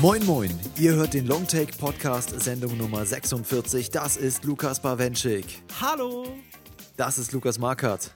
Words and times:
Moin 0.00 0.24
Moin, 0.24 0.50
ihr 0.78 0.94
hört 0.94 1.12
den 1.12 1.26
Longtake 1.26 1.76
Podcast 1.76 2.40
Sendung 2.40 2.78
Nummer 2.78 3.04
46. 3.04 3.90
Das 3.90 4.16
ist 4.16 4.44
Lukas 4.44 4.80
Bawenschik. 4.80 5.62
Hallo. 5.78 6.26
Das 6.96 7.18
ist 7.18 7.32
Lukas 7.32 7.58
Markert. 7.58 8.10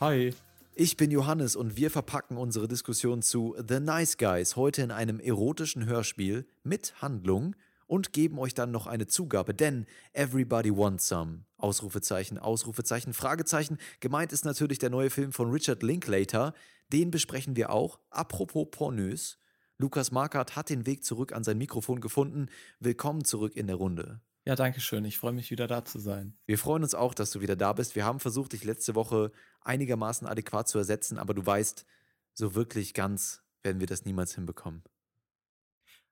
Hi. 0.00 0.32
Ich 0.76 0.96
bin 0.96 1.10
Johannes 1.10 1.56
und 1.56 1.76
wir 1.76 1.90
verpacken 1.90 2.36
unsere 2.36 2.68
Diskussion 2.68 3.20
zu 3.20 3.56
The 3.66 3.80
Nice 3.80 4.16
Guys 4.16 4.54
heute 4.54 4.82
in 4.82 4.92
einem 4.92 5.18
erotischen 5.18 5.86
Hörspiel 5.86 6.46
mit 6.62 6.94
Handlung 7.02 7.56
und 7.86 8.12
geben 8.12 8.38
euch 8.38 8.54
dann 8.54 8.70
noch 8.70 8.86
eine 8.86 9.06
Zugabe, 9.06 9.54
denn 9.54 9.86
Everybody 10.12 10.74
Wants 10.76 11.08
Some. 11.08 11.44
Ausrufezeichen, 11.56 12.38
Ausrufezeichen, 12.38 13.14
Fragezeichen. 13.14 13.78
Gemeint 14.00 14.32
ist 14.32 14.44
natürlich 14.44 14.78
der 14.78 14.90
neue 14.90 15.10
Film 15.10 15.32
von 15.32 15.50
Richard 15.50 15.82
Linklater. 15.82 16.54
Den 16.92 17.10
besprechen 17.10 17.56
wir 17.56 17.70
auch. 17.70 17.98
Apropos 18.10 18.68
pornös. 18.70 19.38
Lukas 19.78 20.12
Markert 20.12 20.56
hat 20.56 20.70
den 20.70 20.86
Weg 20.86 21.04
zurück 21.04 21.32
an 21.32 21.42
sein 21.42 21.58
Mikrofon 21.58 22.00
gefunden. 22.00 22.46
Willkommen 22.80 23.24
zurück 23.24 23.56
in 23.56 23.66
der 23.66 23.76
Runde. 23.76 24.20
Ja, 24.46 24.56
danke 24.56 24.80
schön. 24.80 25.04
Ich 25.06 25.18
freue 25.18 25.32
mich 25.32 25.50
wieder 25.50 25.66
da 25.66 25.84
zu 25.84 25.98
sein. 25.98 26.36
Wir 26.44 26.58
freuen 26.58 26.82
uns 26.82 26.94
auch, 26.94 27.14
dass 27.14 27.30
du 27.30 27.40
wieder 27.40 27.56
da 27.56 27.72
bist. 27.72 27.96
Wir 27.96 28.04
haben 28.04 28.20
versucht, 28.20 28.52
dich 28.52 28.62
letzte 28.62 28.94
Woche 28.94 29.32
einigermaßen 29.62 30.28
adäquat 30.28 30.68
zu 30.68 30.76
ersetzen, 30.78 31.18
aber 31.18 31.32
du 31.32 31.44
weißt, 31.44 31.86
so 32.34 32.54
wirklich 32.54 32.92
ganz 32.92 33.42
werden 33.62 33.80
wir 33.80 33.86
das 33.86 34.04
niemals 34.04 34.34
hinbekommen. 34.34 34.82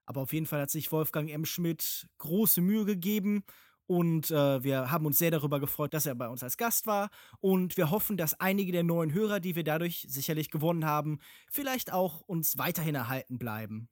Aber 0.07 0.23
auf 0.23 0.33
jeden 0.33 0.47
Fall 0.47 0.61
hat 0.61 0.71
sich 0.71 0.91
Wolfgang 0.93 1.31
M. 1.31 1.45
Schmidt 1.45 2.09
große 2.19 2.61
Mühe 2.61 2.85
gegeben 2.85 3.45
und 3.87 4.31
äh, 4.31 4.63
wir 4.63 4.91
haben 4.91 5.07
uns 5.07 5.19
sehr 5.19 5.31
darüber 5.31 5.61
gefreut, 5.61 5.93
dass 5.93 6.07
er 6.07 6.15
bei 6.15 6.29
uns 6.29 6.43
als 6.43 6.57
Gast 6.57 6.87
war. 6.87 7.11
Und 7.41 7.77
wir 7.77 7.91
hoffen, 7.91 8.17
dass 8.17 8.39
einige 8.41 8.73
der 8.73 8.85
neuen 8.85 9.13
Hörer, 9.13 9.41
die 9.41 9.55
wir 9.55 9.65
dadurch 9.65 10.07
sicherlich 10.09 10.51
gewonnen 10.51 10.87
haben, 10.87 11.19
vielleicht 11.51 11.93
auch 11.93 12.21
uns 12.23 12.57
weiterhin 12.59 12.95
erhalten 12.95 13.39
bleiben. 13.39 13.89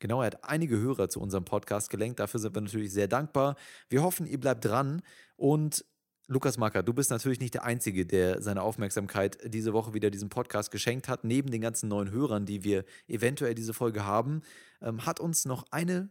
Genau, 0.00 0.20
er 0.20 0.26
hat 0.26 0.44
einige 0.44 0.76
Hörer 0.76 1.08
zu 1.08 1.20
unserem 1.20 1.44
Podcast 1.44 1.88
gelenkt. 1.88 2.18
Dafür 2.20 2.40
sind 2.40 2.54
wir 2.54 2.62
natürlich 2.62 2.92
sehr 2.92 3.08
dankbar. 3.08 3.56
Wir 3.88 4.02
hoffen, 4.02 4.26
ihr 4.26 4.40
bleibt 4.40 4.64
dran. 4.64 5.02
Und 5.36 5.84
Lukas 6.32 6.56
Macker, 6.56 6.82
du 6.82 6.94
bist 6.94 7.10
natürlich 7.10 7.40
nicht 7.40 7.52
der 7.52 7.64
Einzige, 7.64 8.06
der 8.06 8.40
seine 8.40 8.62
Aufmerksamkeit 8.62 9.38
diese 9.44 9.74
Woche 9.74 9.92
wieder 9.92 10.10
diesem 10.10 10.30
Podcast 10.30 10.70
geschenkt 10.70 11.06
hat. 11.06 11.24
Neben 11.24 11.50
den 11.50 11.60
ganzen 11.60 11.90
neuen 11.90 12.10
Hörern, 12.10 12.46
die 12.46 12.64
wir 12.64 12.86
eventuell 13.06 13.54
diese 13.54 13.74
Folge 13.74 14.06
haben, 14.06 14.40
ähm, 14.80 15.04
hat 15.04 15.20
uns 15.20 15.44
noch 15.44 15.66
eine 15.70 16.08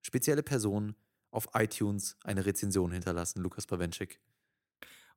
spezielle 0.00 0.44
Person 0.44 0.94
auf 1.32 1.48
iTunes 1.54 2.16
eine 2.22 2.46
Rezension 2.46 2.92
hinterlassen, 2.92 3.42
Lukas 3.42 3.66
Bawenschik. 3.66 4.20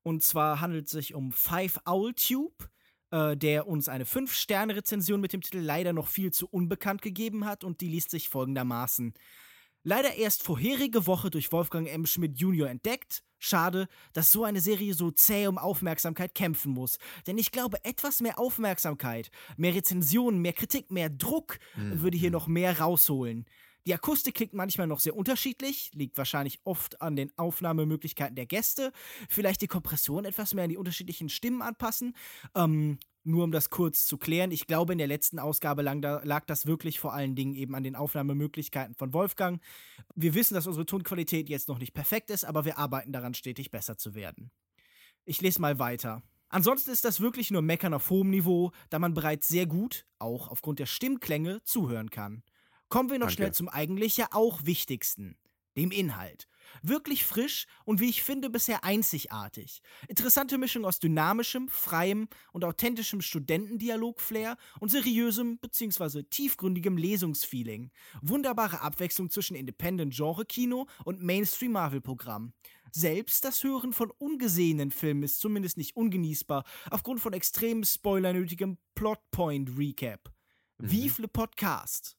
Und 0.02 0.24
zwar 0.24 0.60
handelt 0.60 0.86
es 0.86 0.92
sich 0.92 1.14
um 1.14 1.32
Five 1.32 1.80
Owl 1.86 2.14
Tube, 2.16 2.68
äh, 3.12 3.38
der 3.38 3.68
uns 3.68 3.88
eine 3.90 4.06
5-Sterne-Rezension 4.06 5.22
mit 5.22 5.34
dem 5.34 5.42
Titel 5.42 5.60
leider 5.60 5.94
noch 5.94 6.08
viel 6.08 6.32
zu 6.34 6.48
unbekannt 6.48 7.04
gegeben 7.04 7.46
hat 7.46 7.64
und 7.64 7.80
die 7.80 7.90
liest 7.90 8.10
sich 8.10 8.30
folgendermaßen. 8.30 9.14
Leider 9.84 10.16
erst 10.16 10.44
vorherige 10.44 11.08
Woche 11.08 11.32
durch 11.32 11.52
Wolfgang 11.52 11.88
M. 11.88 12.06
Schmidt 12.06 12.38
Jr. 12.38 12.70
entdeckt. 12.70 13.24
Schade, 13.40 13.88
dass 14.14 14.32
so 14.32 14.44
eine 14.44 14.62
Serie 14.62 14.94
so 14.94 15.10
zäh 15.10 15.48
um 15.48 15.58
Aufmerksamkeit 15.58 16.36
kämpfen 16.36 16.72
muss. 16.72 17.00
Denn 17.26 17.40
ich 17.40 17.52
glaube, 17.52 17.84
etwas 17.84 18.22
mehr 18.22 18.38
Aufmerksamkeit, 18.38 19.32
mehr 19.58 19.74
Rezensionen, 19.74 20.42
mehr 20.42 20.54
Kritik, 20.54 20.92
mehr 20.92 21.10
Druck 21.10 21.58
mhm. 21.76 22.02
würde 22.02 22.18
hier 22.18 22.30
noch 22.30 22.46
mehr 22.46 22.80
rausholen. 22.80 23.46
Die 23.88 23.94
Akustik 23.96 24.36
klingt 24.36 24.54
manchmal 24.54 24.86
noch 24.86 25.00
sehr 25.00 25.16
unterschiedlich, 25.16 25.90
liegt 25.96 26.16
wahrscheinlich 26.18 26.60
oft 26.66 27.02
an 27.02 27.16
den 27.16 27.36
Aufnahmemöglichkeiten 27.36 28.36
der 28.36 28.46
Gäste. 28.46 28.92
Vielleicht 29.28 29.62
die 29.62 29.68
Kompression 29.68 30.26
etwas 30.26 30.54
mehr 30.54 30.66
an 30.66 30.70
die 30.70 30.78
unterschiedlichen 30.78 31.30
Stimmen 31.30 31.64
anpassen. 31.64 32.16
Ähm, 32.54 33.00
nur 33.24 33.44
um 33.44 33.52
das 33.52 33.70
kurz 33.70 34.06
zu 34.06 34.18
klären, 34.18 34.52
ich 34.52 34.68
glaube, 34.68 34.94
in 34.94 34.98
der 34.98 35.08
letzten 35.08 35.40
Ausgabe 35.40 35.82
lag 35.82 36.46
das 36.46 36.66
wirklich 36.66 37.00
vor 37.00 37.14
allen 37.14 37.36
Dingen 37.36 37.54
eben 37.54 37.76
an 37.76 37.84
den 37.84 37.96
Aufnahmemöglichkeiten 37.96 38.96
von 38.96 39.14
Wolfgang. 39.14 39.62
Wir 40.16 40.34
wissen, 40.34 40.56
dass 40.56 40.68
unsere 40.68 40.86
Tonqualität 40.86 41.50
jetzt 41.50 41.68
noch 41.68 41.80
nicht 41.80 41.94
perfekt 41.94 42.30
ist, 42.30 42.46
aber 42.46 42.66
wir 42.66 42.78
arbeiten 42.78 43.12
daran, 43.12 43.34
stetig 43.34 43.72
besser 43.72 43.98
zu 43.98 44.16
werden. 44.16 44.52
Ich 45.26 45.42
lese 45.42 45.62
mal 45.62 45.78
weiter. 45.78 46.24
Ansonsten 46.50 46.92
ist 46.92 47.06
das 47.06 47.22
wirklich 47.22 47.52
nur 47.52 47.62
Meckern 47.62 47.94
auf 47.94 48.10
hohem 48.10 48.30
Niveau, 48.30 48.72
da 48.90 49.00
man 49.00 49.14
bereits 49.14 49.48
sehr 49.48 49.68
gut, 49.68 50.06
auch 50.20 50.50
aufgrund 50.50 50.80
der 50.80 50.86
Stimmklänge, 50.86 51.64
zuhören 51.64 52.10
kann. 52.10 52.44
Kommen 52.90 53.10
wir 53.10 53.20
noch 53.20 53.28
Danke. 53.28 53.36
schnell 53.36 53.54
zum 53.54 53.70
eigentlich 53.70 54.18
ja 54.18 54.28
auch 54.32 54.66
wichtigsten, 54.66 55.38
dem 55.78 55.92
Inhalt. 55.92 56.50
Wirklich 56.82 57.26
frisch 57.26 57.66
und 57.86 58.00
wie 58.00 58.10
ich 58.10 58.24
finde 58.24 58.50
bisher 58.50 58.84
einzigartig. 58.84 59.82
Interessante 60.08 60.58
Mischung 60.58 60.86
aus 60.86 61.00
dynamischem, 61.00 61.70
freiem 61.70 62.28
und 62.52 62.64
authentischem 62.64 63.22
Studentendialog-Flair 63.22 64.58
und 64.80 64.90
seriösem 64.90 65.58
bzw. 65.60 66.24
tiefgründigem 66.24 66.98
Lesungsfeeling. 66.98 67.92
Wunderbare 68.22 68.82
Abwechslung 68.82 69.30
zwischen 69.30 69.56
Independent-Genre-Kino 69.56 70.88
und 71.06 71.22
Mainstream-Marvel-Programm. 71.22 72.54
Selbst 72.94 73.46
das 73.46 73.64
Hören 73.64 73.94
von 73.94 74.12
ungesehenen 74.12 74.92
Filmen 74.92 75.24
ist 75.24 75.40
zumindest 75.40 75.78
nicht 75.78 75.96
ungenießbar, 75.96 76.66
aufgrund 76.90 77.22
von 77.22 77.32
extrem 77.32 77.86
spoilernötigem 77.86 78.78
Plotpoint-Recap. 78.96 80.30
Mhm. 80.78 80.92
Vive 80.92 81.22
le 81.22 81.28
Podcast! 81.30 82.18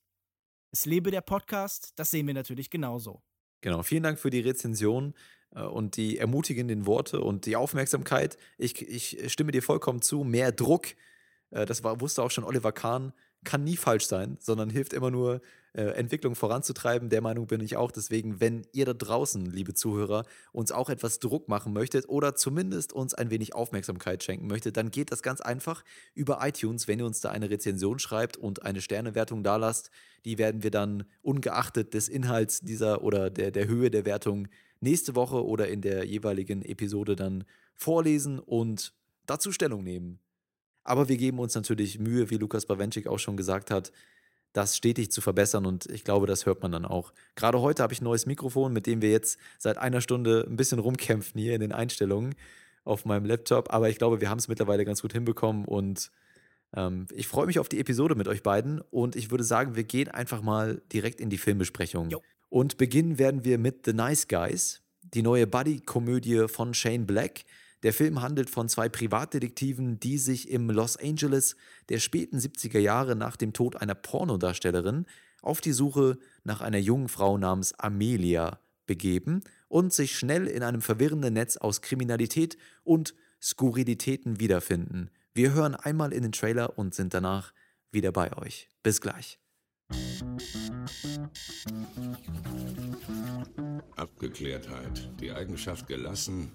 Es 0.70 0.86
lebe 0.86 1.10
der 1.10 1.20
Podcast, 1.20 1.92
das 1.96 2.10
sehen 2.10 2.26
wir 2.26 2.32
natürlich 2.32 2.70
genauso. 2.70 3.22
Genau, 3.62 3.82
vielen 3.82 4.02
Dank 4.02 4.18
für 4.18 4.30
die 4.30 4.40
Rezension 4.40 5.14
äh, 5.54 5.62
und 5.62 5.96
die 5.96 6.18
ermutigenden 6.18 6.84
Worte 6.84 7.20
und 7.20 7.46
die 7.46 7.56
Aufmerksamkeit. 7.56 8.36
Ich, 8.58 8.86
ich 8.86 9.32
stimme 9.32 9.52
dir 9.52 9.62
vollkommen 9.62 10.02
zu. 10.02 10.24
Mehr 10.24 10.52
Druck, 10.52 10.88
äh, 11.50 11.64
das 11.64 11.82
war, 11.82 12.00
wusste 12.00 12.22
auch 12.22 12.30
schon 12.30 12.44
Oliver 12.44 12.72
Kahn, 12.72 13.12
kann 13.44 13.64
nie 13.64 13.76
falsch 13.76 14.06
sein, 14.06 14.36
sondern 14.40 14.70
hilft 14.70 14.92
immer 14.92 15.10
nur, 15.10 15.40
äh, 15.74 15.84
Entwicklung 15.94 16.34
voranzutreiben. 16.34 17.08
Der 17.08 17.22
Meinung 17.22 17.46
bin 17.46 17.60
ich 17.60 17.76
auch. 17.76 17.90
Deswegen, 17.90 18.40
wenn 18.40 18.66
ihr 18.72 18.84
da 18.84 18.92
draußen, 18.92 19.46
liebe 19.46 19.72
Zuhörer, 19.72 20.24
uns 20.52 20.70
auch 20.70 20.90
etwas 20.90 21.18
Druck 21.18 21.48
machen 21.48 21.72
möchtet 21.72 22.08
oder 22.08 22.34
zumindest 22.34 22.92
uns 22.92 23.14
ein 23.14 23.30
wenig 23.30 23.54
Aufmerksamkeit 23.54 24.22
schenken 24.22 24.48
möchtet, 24.48 24.76
dann 24.76 24.90
geht 24.90 25.12
das 25.12 25.22
ganz 25.22 25.40
einfach 25.40 25.82
über 26.14 26.40
iTunes, 26.42 26.88
wenn 26.88 26.98
ihr 26.98 27.06
uns 27.06 27.20
da 27.20 27.30
eine 27.30 27.48
Rezension 27.48 27.98
schreibt 27.98 28.36
und 28.36 28.64
eine 28.64 28.82
Sternewertung 28.82 29.42
da 29.42 29.56
lasst. 29.56 29.90
Die 30.24 30.36
werden 30.36 30.62
wir 30.62 30.70
dann 30.70 31.04
ungeachtet 31.22 31.94
des 31.94 32.08
Inhalts 32.08 32.60
dieser 32.60 33.02
oder 33.02 33.30
der, 33.30 33.50
der 33.50 33.66
Höhe 33.66 33.90
der 33.90 34.04
Wertung 34.04 34.48
nächste 34.80 35.14
Woche 35.14 35.44
oder 35.46 35.68
in 35.68 35.80
der 35.80 36.04
jeweiligen 36.04 36.62
Episode 36.62 37.16
dann 37.16 37.44
vorlesen 37.74 38.38
und 38.38 38.92
dazu 39.26 39.52
Stellung 39.52 39.84
nehmen. 39.84 40.18
Aber 40.84 41.08
wir 41.08 41.16
geben 41.16 41.38
uns 41.38 41.54
natürlich 41.54 41.98
Mühe, 41.98 42.30
wie 42.30 42.36
Lukas 42.36 42.66
Bawenschik 42.66 43.06
auch 43.06 43.18
schon 43.18 43.36
gesagt 43.36 43.70
hat, 43.70 43.92
das 44.52 44.76
stetig 44.76 45.10
zu 45.10 45.20
verbessern 45.20 45.64
und 45.64 45.86
ich 45.86 46.04
glaube, 46.04 46.26
das 46.26 46.44
hört 46.44 46.62
man 46.62 46.72
dann 46.72 46.84
auch. 46.84 47.12
Gerade 47.36 47.60
heute 47.60 47.82
habe 47.82 47.92
ich 47.92 48.00
ein 48.00 48.04
neues 48.04 48.26
Mikrofon, 48.26 48.72
mit 48.72 48.86
dem 48.86 49.00
wir 49.00 49.10
jetzt 49.10 49.38
seit 49.58 49.78
einer 49.78 50.00
Stunde 50.00 50.46
ein 50.48 50.56
bisschen 50.56 50.78
rumkämpfen 50.78 51.40
hier 51.40 51.54
in 51.54 51.60
den 51.60 51.72
Einstellungen 51.72 52.34
auf 52.84 53.04
meinem 53.04 53.24
Laptop, 53.24 53.72
aber 53.72 53.88
ich 53.88 53.96
glaube, 53.96 54.20
wir 54.20 54.28
haben 54.28 54.38
es 54.38 54.48
mittlerweile 54.48 54.84
ganz 54.84 55.00
gut 55.00 55.12
hinbekommen 55.12 55.64
und 55.64 56.10
ähm, 56.76 57.06
ich 57.14 57.28
freue 57.28 57.46
mich 57.46 57.58
auf 57.58 57.68
die 57.68 57.78
Episode 57.78 58.14
mit 58.14 58.28
euch 58.28 58.42
beiden 58.42 58.80
und 58.90 59.16
ich 59.16 59.30
würde 59.30 59.44
sagen, 59.44 59.76
wir 59.76 59.84
gehen 59.84 60.08
einfach 60.08 60.42
mal 60.42 60.82
direkt 60.92 61.20
in 61.20 61.30
die 61.30 61.38
Filmbesprechung. 61.38 62.10
Jo. 62.10 62.22
Und 62.48 62.76
beginnen 62.76 63.18
werden 63.18 63.44
wir 63.44 63.56
mit 63.56 63.86
The 63.86 63.94
Nice 63.94 64.28
Guys, 64.28 64.82
die 65.02 65.22
neue 65.22 65.46
Buddy-Komödie 65.46 66.48
von 66.48 66.74
Shane 66.74 67.06
Black. 67.06 67.44
Der 67.82 67.92
Film 67.92 68.22
handelt 68.22 68.48
von 68.48 68.68
zwei 68.68 68.88
Privatdetektiven, 68.88 69.98
die 69.98 70.18
sich 70.18 70.48
im 70.48 70.70
Los 70.70 70.96
Angeles 70.96 71.56
der 71.88 71.98
späten 71.98 72.38
70er 72.38 72.78
Jahre 72.78 73.16
nach 73.16 73.36
dem 73.36 73.52
Tod 73.52 73.76
einer 73.76 73.96
Pornodarstellerin 73.96 75.06
auf 75.42 75.60
die 75.60 75.72
Suche 75.72 76.18
nach 76.44 76.60
einer 76.60 76.78
jungen 76.78 77.08
Frau 77.08 77.38
namens 77.38 77.72
Amelia 77.74 78.60
begeben 78.86 79.42
und 79.68 79.92
sich 79.92 80.16
schnell 80.16 80.46
in 80.46 80.62
einem 80.62 80.80
verwirrenden 80.80 81.34
Netz 81.34 81.56
aus 81.56 81.82
Kriminalität 81.82 82.56
und 82.84 83.14
Skurrilitäten 83.40 84.38
wiederfinden. 84.38 85.10
Wir 85.34 85.52
hören 85.52 85.74
einmal 85.74 86.12
in 86.12 86.22
den 86.22 86.32
Trailer 86.32 86.78
und 86.78 86.94
sind 86.94 87.14
danach 87.14 87.52
wieder 87.90 88.12
bei 88.12 88.36
euch. 88.36 88.68
Bis 88.84 89.00
gleich. 89.00 89.40
Abgeklärtheit, 93.96 95.10
die 95.20 95.32
Eigenschaft 95.32 95.88
gelassen 95.88 96.52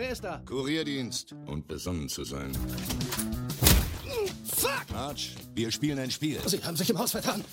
Wer 0.00 0.12
ist 0.12 0.24
da? 0.24 0.40
Kurierdienst. 0.46 1.34
Und 1.44 1.68
besonnen 1.68 2.08
zu 2.08 2.24
sein. 2.24 2.52
Fuck! 4.46 4.86
Arch, 4.94 5.34
wir 5.54 5.70
spielen 5.70 5.98
ein 5.98 6.10
Spiel. 6.10 6.40
Sie 6.46 6.64
haben 6.64 6.74
sich 6.74 6.88
im 6.88 6.98
Haus 6.98 7.10
vertan. 7.10 7.44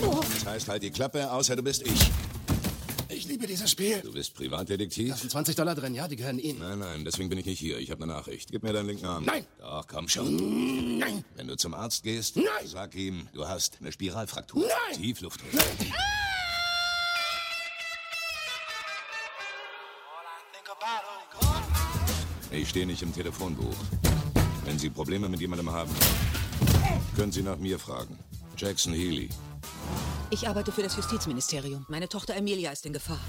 Das 0.00 0.46
heißt, 0.46 0.68
halt 0.70 0.82
die 0.82 0.90
Klappe, 0.90 1.30
außer 1.30 1.56
du 1.56 1.62
bist 1.62 1.86
ich. 1.86 2.10
Ich 3.10 3.26
liebe 3.26 3.46
dieses 3.46 3.70
Spiel. 3.70 4.00
Du 4.00 4.14
bist 4.14 4.34
Privatdetektiv? 4.34 5.10
Da 5.10 5.16
sind 5.16 5.30
20 5.30 5.54
Dollar 5.56 5.74
drin, 5.74 5.94
ja, 5.94 6.08
die 6.08 6.16
gehören 6.16 6.38
Ihnen. 6.38 6.60
Nein, 6.60 6.78
nein, 6.78 7.04
deswegen 7.04 7.28
bin 7.28 7.38
ich 7.38 7.44
nicht 7.44 7.58
hier. 7.58 7.76
Ich 7.78 7.90
habe 7.90 8.02
eine 8.02 8.14
Nachricht. 8.14 8.50
Gib 8.50 8.62
mir 8.62 8.72
deinen 8.72 8.86
linken 8.86 9.04
Arm. 9.04 9.26
Nein! 9.26 9.44
Doch, 9.58 9.86
komm 9.86 10.08
schon. 10.08 10.96
Nein! 10.96 11.22
Wenn 11.36 11.48
du 11.48 11.56
zum 11.58 11.74
Arzt 11.74 12.02
gehst, 12.02 12.34
Nein! 12.36 12.46
sag 12.64 12.94
ihm, 12.94 13.28
du 13.34 13.46
hast 13.46 13.76
eine 13.78 13.92
Spiralfraktur. 13.92 14.62
Nein! 14.62 15.02
Tiefluft. 15.02 15.42
Nein! 15.52 15.62
All 15.62 15.84
I 20.24 20.40
think 20.50 20.66
about, 20.66 21.04
oh 21.04 21.38
God. 21.38 21.89
Ich 22.52 22.68
stehe 22.68 22.84
nicht 22.86 23.02
im 23.02 23.14
Telefonbuch. 23.14 23.76
Wenn 24.64 24.76
Sie 24.78 24.90
Probleme 24.90 25.28
mit 25.28 25.40
jemandem 25.40 25.70
haben, 25.70 25.90
können 27.14 27.30
Sie 27.30 27.42
nach 27.42 27.58
mir 27.58 27.78
fragen. 27.78 28.18
Jackson 28.56 28.92
Healy. 28.92 29.28
Ich 30.30 30.48
arbeite 30.48 30.72
für 30.72 30.82
das 30.82 30.96
Justizministerium. 30.96 31.86
Meine 31.88 32.08
Tochter 32.08 32.34
Emilia 32.34 32.72
ist 32.72 32.84
in 32.86 32.92
Gefahr. 32.92 33.20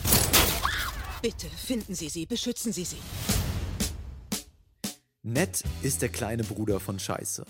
Bitte 1.21 1.47
finden 1.47 1.93
Sie 1.93 2.09
sie, 2.09 2.25
beschützen 2.25 2.73
Sie 2.73 2.83
sie. 2.83 2.97
Ned 5.21 5.63
ist 5.83 6.01
der 6.01 6.09
kleine 6.09 6.43
Bruder 6.43 6.79
von 6.79 6.97
Scheiße. 6.97 7.45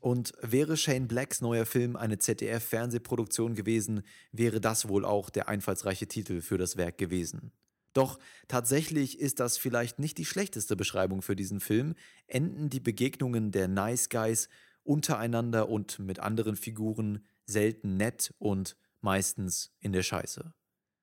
Und 0.00 0.32
wäre 0.40 0.78
Shane 0.78 1.06
Blacks 1.06 1.42
neuer 1.42 1.66
Film 1.66 1.96
eine 1.96 2.16
ZDF-Fernsehproduktion 2.16 3.54
gewesen, 3.54 4.02
wäre 4.32 4.58
das 4.58 4.88
wohl 4.88 5.04
auch 5.04 5.28
der 5.28 5.50
einfallsreiche 5.50 6.06
Titel 6.06 6.40
für 6.40 6.56
das 6.56 6.78
Werk 6.78 6.96
gewesen. 6.96 7.52
Doch 7.92 8.18
tatsächlich 8.48 9.18
ist 9.18 9.40
das 9.40 9.58
vielleicht 9.58 9.98
nicht 9.98 10.18
die 10.18 10.24
schlechteste 10.24 10.76
Beschreibung 10.76 11.22
für 11.22 11.36
diesen 11.36 11.60
Film, 11.60 11.94
enden 12.26 12.70
die 12.70 12.80
Begegnungen 12.80 13.50
der 13.50 13.68
Nice 13.68 14.08
Guys 14.08 14.48
untereinander 14.82 15.68
und 15.68 15.98
mit 15.98 16.20
anderen 16.20 16.56
Figuren 16.56 17.24
selten 17.46 17.96
nett 17.96 18.32
und 18.38 18.76
meistens 19.00 19.72
in 19.80 19.92
der 19.92 20.02
Scheiße. 20.02 20.52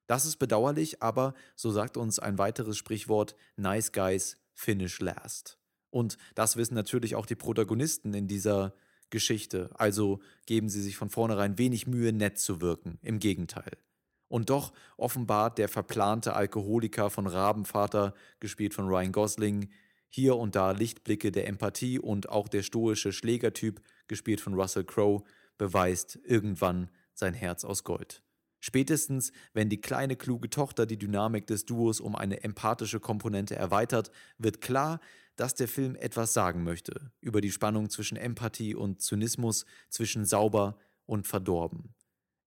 Das 0.08 0.26
ist 0.26 0.38
bedauerlich, 0.38 1.04
aber 1.04 1.34
so 1.56 1.72
sagt 1.72 1.98
uns 1.98 2.20
ein 2.20 2.38
weiteres 2.38 2.78
Sprichwort, 2.78 3.36
Nice 3.58 3.92
Guys 3.92 4.38
finish 4.54 5.00
last. 5.00 5.60
Und 5.90 6.18
das 6.36 6.56
wissen 6.56 6.76
natürlich 6.76 7.16
auch 7.16 7.26
die 7.26 7.36
Protagonisten 7.36 8.14
in 8.14 8.28
dieser 8.28 8.74
Geschichte, 9.10 9.70
also 9.74 10.20
geben 10.46 10.70
sie 10.70 10.82
sich 10.82 10.98
von 10.98 11.10
vornherein 11.10 11.58
wenig 11.58 11.88
Mühe, 11.88 12.12
nett 12.12 12.40
zu 12.40 12.62
wirken, 12.62 13.00
im 13.02 13.20
Gegenteil. 13.20 13.78
Und 14.28 14.50
doch 14.50 14.74
offenbart 14.98 15.58
der 15.58 15.70
verplante 15.70 16.34
Alkoholiker 16.34 17.10
von 17.10 17.28
Rabenvater, 17.28 18.14
gespielt 18.40 18.74
von 18.74 18.88
Ryan 18.88 19.12
Gosling, 19.12 19.70
hier 20.10 20.36
und 20.36 20.56
da 20.56 20.72
Lichtblicke 20.72 21.32
der 21.32 21.48
Empathie 21.48 22.00
und 22.00 22.30
auch 22.30 22.48
der 22.48 22.64
stoische 22.64 23.14
Schlägertyp, 23.14 23.82
gespielt 24.08 24.42
von 24.42 24.54
Russell 24.54 24.84
Crowe, 24.84 25.24
beweist 25.58 26.20
irgendwann 26.24 26.90
sein 27.14 27.34
Herz 27.34 27.66
aus 27.66 27.84
Gold. 27.84 28.24
Spätestens, 28.60 29.32
wenn 29.54 29.70
die 29.70 29.82
kleine 29.82 30.16
kluge 30.16 30.50
Tochter 30.50 30.86
die 30.86 30.98
Dynamik 30.98 31.46
des 31.48 31.66
Duos 31.66 32.00
um 32.00 32.16
eine 32.16 32.44
empathische 32.44 33.00
Komponente 33.00 33.56
erweitert, 33.56 34.12
wird 34.38 34.62
klar, 34.62 35.00
dass 35.36 35.54
der 35.54 35.68
Film 35.68 35.96
etwas 35.96 36.34
sagen 36.34 36.64
möchte 36.64 37.12
über 37.22 37.42
die 37.42 37.52
Spannung 37.52 37.90
zwischen 37.90 38.18
Empathie 38.18 38.74
und 38.74 39.02
Zynismus, 39.02 39.66
zwischen 39.90 40.26
sauber 40.26 40.80
und 41.06 41.28
verdorben. 41.28 41.94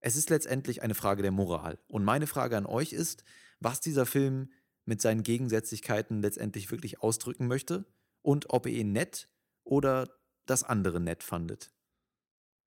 Es 0.00 0.16
ist 0.16 0.30
letztendlich 0.30 0.82
eine 0.82 0.94
Frage 0.94 1.22
der 1.22 1.30
Moral. 1.30 1.78
Und 1.88 2.04
meine 2.04 2.26
Frage 2.26 2.56
an 2.56 2.66
euch 2.66 2.92
ist, 2.92 3.24
was 3.60 3.80
dieser 3.80 4.06
Film 4.06 4.50
mit 4.84 5.00
seinen 5.00 5.22
Gegensätzlichkeiten 5.22 6.22
letztendlich 6.22 6.70
wirklich 6.70 7.02
ausdrücken 7.02 7.46
möchte 7.46 7.84
und 8.22 8.50
ob 8.50 8.66
ihr 8.66 8.78
ihn 8.78 8.92
nett 8.92 9.28
oder 9.62 10.08
das 10.46 10.64
andere 10.64 11.00
nett 11.00 11.22
fandet. 11.22 11.70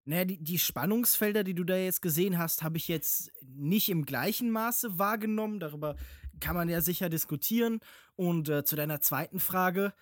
Naja, 0.05 0.25
die, 0.25 0.43
die 0.43 0.59
Spannungsfelder, 0.59 1.43
die 1.43 1.53
du 1.53 1.63
da 1.63 1.77
jetzt 1.77 2.01
gesehen 2.01 2.37
hast, 2.37 2.61
habe 2.61 2.77
ich 2.77 2.87
jetzt 2.87 3.31
nicht 3.41 3.89
im 3.89 4.05
gleichen 4.05 4.51
Maße 4.51 4.99
wahrgenommen. 4.99 5.59
Darüber 5.59 5.95
kann 6.39 6.55
man 6.55 6.69
ja 6.69 6.81
sicher 6.81 7.09
diskutieren. 7.09 7.79
Und 8.15 8.49
äh, 8.49 8.63
zu 8.63 8.75
deiner 8.75 9.01
zweiten 9.01 9.39
Frage, 9.39 9.93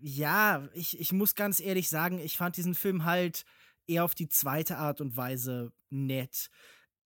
ja, 0.00 0.68
ich, 0.72 1.00
ich 1.00 1.12
muss 1.12 1.34
ganz 1.34 1.58
ehrlich 1.58 1.88
sagen, 1.88 2.18
ich 2.18 2.36
fand 2.36 2.56
diesen 2.56 2.74
Film 2.74 3.04
halt 3.04 3.44
eher 3.86 4.04
auf 4.04 4.14
die 4.14 4.28
zweite 4.28 4.76
Art 4.78 5.00
und 5.00 5.16
Weise 5.16 5.72
nett. 5.90 6.50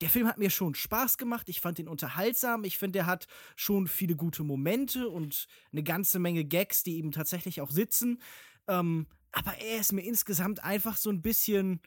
Der 0.01 0.09
Film 0.09 0.29
hat 0.29 0.39
mir 0.39 0.51
schon 0.51 0.75
Spaß 0.75 1.19
gemacht, 1.19 1.49
ich 1.49 1.61
fand 1.61 1.79
ihn 1.79 1.89
unterhaltsam, 1.89 2.63
ich 2.65 2.79
finde, 2.79 3.01
er 3.01 3.07
hat 3.07 3.27
schon 3.57 3.89
viele 3.89 4.15
gute 4.15 4.45
Momente 4.45 5.09
und 5.09 5.49
eine 5.73 5.83
ganze 5.83 6.21
Menge 6.21 6.45
Gags, 6.45 6.85
die 6.85 6.97
eben 6.97 7.11
tatsächlich 7.11 7.61
auch 7.61 7.71
sitzen. 7.71 8.23
Ähm, 8.69 9.07
aber 9.33 9.59
er 9.59 9.81
ist 9.81 9.93
mir 9.93 10.03
insgesamt 10.03 10.63
einfach 10.63 10.97
so 10.97 11.11
ein 11.11 11.21
bisschen 11.21 11.81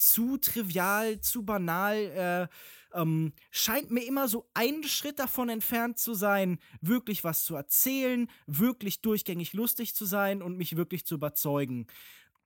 zu 0.00 0.38
trivial, 0.38 1.20
zu 1.20 1.44
banal. 1.44 2.48
Äh, 2.94 2.98
ähm, 2.98 3.32
scheint 3.50 3.90
mir 3.90 4.04
immer 4.04 4.26
so 4.26 4.48
einen 4.54 4.82
Schritt 4.84 5.18
davon 5.18 5.48
entfernt 5.48 5.98
zu 5.98 6.14
sein, 6.14 6.58
wirklich 6.80 7.22
was 7.22 7.44
zu 7.44 7.54
erzählen, 7.54 8.28
wirklich 8.46 9.00
durchgängig 9.02 9.52
lustig 9.52 9.94
zu 9.94 10.06
sein 10.06 10.42
und 10.42 10.56
mich 10.56 10.76
wirklich 10.76 11.04
zu 11.06 11.14
überzeugen. 11.14 11.86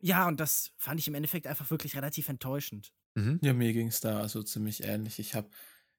Ja, 0.04 0.28
und 0.28 0.38
das 0.38 0.72
fand 0.76 1.00
ich 1.00 1.08
im 1.08 1.14
Endeffekt 1.14 1.46
einfach 1.46 1.70
wirklich 1.70 1.96
relativ 1.96 2.28
enttäuschend. 2.28 2.92
Mhm. 3.14 3.38
Ja, 3.42 3.54
mir 3.54 3.72
ging 3.72 3.88
es 3.88 4.00
da 4.00 4.20
also 4.20 4.42
ziemlich 4.42 4.84
ähnlich. 4.84 5.18
Ich 5.18 5.34
habe 5.34 5.48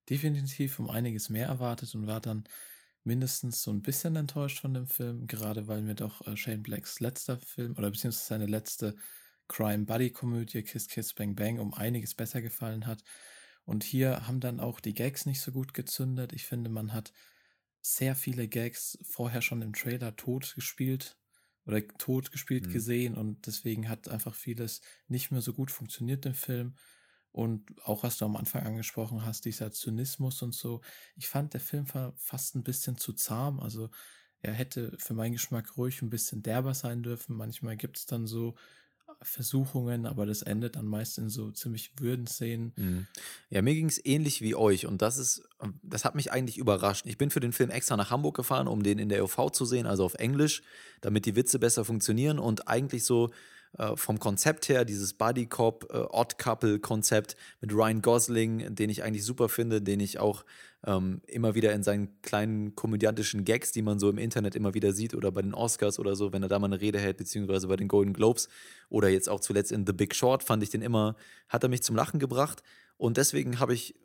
definitiv 0.07 0.77
um 0.77 0.91
einiges 0.91 1.29
mehr 1.29 1.47
erwartet 1.47 1.95
und 1.95 2.05
war 2.05 2.21
dann 2.21 2.43
mindestens 3.03 3.63
so 3.63 3.71
ein 3.71 3.81
bisschen 3.81 4.15
enttäuscht 4.15 4.59
von 4.59 4.75
dem 4.75 4.85
Film, 4.85 5.25
gerade 5.25 5.67
weil 5.67 5.81
mir 5.81 5.95
doch 5.95 6.21
äh, 6.27 6.37
Shane 6.37 6.61
Blacks 6.61 6.99
letzter 6.99 7.39
Film 7.39 7.71
oder 7.77 7.89
beziehungsweise 7.89 8.27
seine 8.27 8.45
letzte 8.45 8.95
Crime-Buddy-Komödie 9.47 10.61
Kiss 10.61 10.87
Kiss 10.87 11.15
Bang 11.15 11.35
Bang 11.35 11.57
um 11.57 11.73
einiges 11.73 12.13
besser 12.13 12.43
gefallen 12.43 12.85
hat. 12.85 13.03
Und 13.63 13.83
hier 13.83 14.27
haben 14.27 14.39
dann 14.39 14.59
auch 14.59 14.79
die 14.81 14.93
Gags 14.93 15.25
nicht 15.25 15.41
so 15.41 15.51
gut 15.51 15.73
gezündet. 15.73 16.31
Ich 16.31 16.45
finde, 16.45 16.69
man 16.69 16.93
hat 16.93 17.11
sehr 17.81 18.15
viele 18.15 18.47
Gags 18.47 18.99
vorher 19.01 19.41
schon 19.41 19.63
im 19.63 19.73
Trailer 19.73 20.15
tot 20.15 20.53
gespielt 20.53 21.17
oder 21.65 21.85
tot 21.87 22.31
gespielt 22.31 22.67
mhm. 22.67 22.71
gesehen 22.71 23.15
und 23.15 23.47
deswegen 23.47 23.89
hat 23.89 24.07
einfach 24.07 24.35
vieles 24.35 24.81
nicht 25.07 25.31
mehr 25.31 25.41
so 25.41 25.53
gut 25.53 25.71
funktioniert 25.71 26.25
im 26.25 26.33
Film. 26.33 26.75
Und 27.31 27.83
auch 27.83 28.03
was 28.03 28.17
du 28.17 28.23
am 28.23 28.37
Anfang 28.37 28.63
angesprochen 28.63 29.25
hast, 29.25 29.43
dieser 29.43 29.71
Zynismus 29.71 30.41
und 30.41 30.55
so. 30.55 30.79
Ich 31.17 31.27
fand, 31.27 31.53
der 31.53 31.59
Film 31.59 31.93
war 31.93 32.13
fast 32.15 32.55
ein 32.55 32.63
bisschen 32.63 32.97
zu 32.97 33.11
zahm. 33.11 33.59
Also 33.59 33.89
er 34.39 34.53
hätte 34.53 34.95
für 34.99 35.13
meinen 35.13 35.33
Geschmack 35.33 35.75
ruhig 35.75 36.01
ein 36.01 36.09
bisschen 36.09 36.43
derber 36.43 36.73
sein 36.73 37.03
dürfen. 37.03 37.35
Manchmal 37.35 37.75
gibt 37.75 37.97
es 37.97 38.05
dann 38.05 38.25
so 38.25 38.55
Versuchungen, 39.21 40.05
aber 40.05 40.25
das 40.25 40.41
endet 40.41 40.75
dann 40.75 40.85
meist 40.85 41.17
in 41.17 41.29
so 41.29 41.51
ziemlich 41.51 41.91
würden 41.99 42.27
Szenen. 42.27 42.73
Mhm. 42.75 43.07
Ja, 43.49 43.61
mir 43.61 43.73
ging 43.73 43.87
es 43.87 44.03
ähnlich 44.03 44.41
wie 44.41 44.55
euch 44.55 44.85
und 44.85 45.01
das 45.01 45.17
ist, 45.17 45.47
das 45.81 46.05
hat 46.05 46.15
mich 46.15 46.31
eigentlich 46.31 46.57
überrascht. 46.57 47.05
Ich 47.07 47.17
bin 47.17 47.29
für 47.29 47.39
den 47.39 47.53
Film 47.53 47.69
extra 47.69 47.97
nach 47.97 48.11
Hamburg 48.11 48.35
gefahren, 48.35 48.67
um 48.67 48.83
den 48.83 48.99
in 48.99 49.09
der 49.09 49.23
OV 49.23 49.51
zu 49.51 49.65
sehen, 49.65 49.87
also 49.87 50.05
auf 50.05 50.15
Englisch, 50.15 50.61
damit 51.01 51.25
die 51.25 51.35
Witze 51.35 51.59
besser 51.59 51.85
funktionieren 51.85 52.39
und 52.39 52.67
eigentlich 52.67 53.03
so 53.05 53.31
äh, 53.77 53.95
vom 53.95 54.19
Konzept 54.19 54.69
her, 54.69 54.85
dieses 54.85 55.13
Buddy 55.13 55.47
Cop, 55.47 55.87
äh, 55.91 55.97
Odd 55.97 56.37
Couple 56.37 56.79
Konzept 56.79 57.35
mit 57.61 57.73
Ryan 57.73 58.01
Gosling, 58.01 58.75
den 58.75 58.89
ich 58.89 59.03
eigentlich 59.03 59.25
super 59.25 59.49
finde, 59.49 59.81
den 59.81 59.99
ich 59.99 60.19
auch 60.19 60.45
ähm, 60.85 61.21
immer 61.27 61.55
wieder 61.55 61.73
in 61.73 61.83
seinen 61.83 62.21
kleinen 62.21 62.75
komödiantischen 62.75 63.43
Gags, 63.43 63.71
die 63.71 63.81
man 63.81 63.99
so 63.99 64.09
im 64.09 64.17
Internet 64.17 64.55
immer 64.55 64.73
wieder 64.73 64.93
sieht 64.93 65.13
oder 65.13 65.31
bei 65.31 65.41
den 65.41 65.53
Oscars 65.53 65.99
oder 65.99 66.15
so, 66.15 66.31
wenn 66.31 66.43
er 66.43 66.49
da 66.49 66.59
mal 66.59 66.67
eine 66.67 66.79
Rede 66.79 66.99
hält, 66.99 67.17
beziehungsweise 67.17 67.67
bei 67.67 67.75
den 67.75 67.87
Golden 67.87 68.13
Globes 68.13 68.47
oder 68.89 69.09
jetzt 69.09 69.27
auch 69.27 69.39
zuletzt 69.39 69.71
in 69.71 69.85
The 69.85 69.93
Big 69.93 70.15
Short, 70.15 70.43
fand 70.43 70.63
ich 70.63 70.69
den 70.69 70.81
immer, 70.81 71.15
hat 71.49 71.63
er 71.63 71.69
mich 71.69 71.83
zum 71.83 71.95
Lachen 71.95 72.19
gebracht. 72.19 72.61
Und 72.97 73.17
deswegen 73.17 73.59
habe 73.59 73.73
ich 73.73 73.95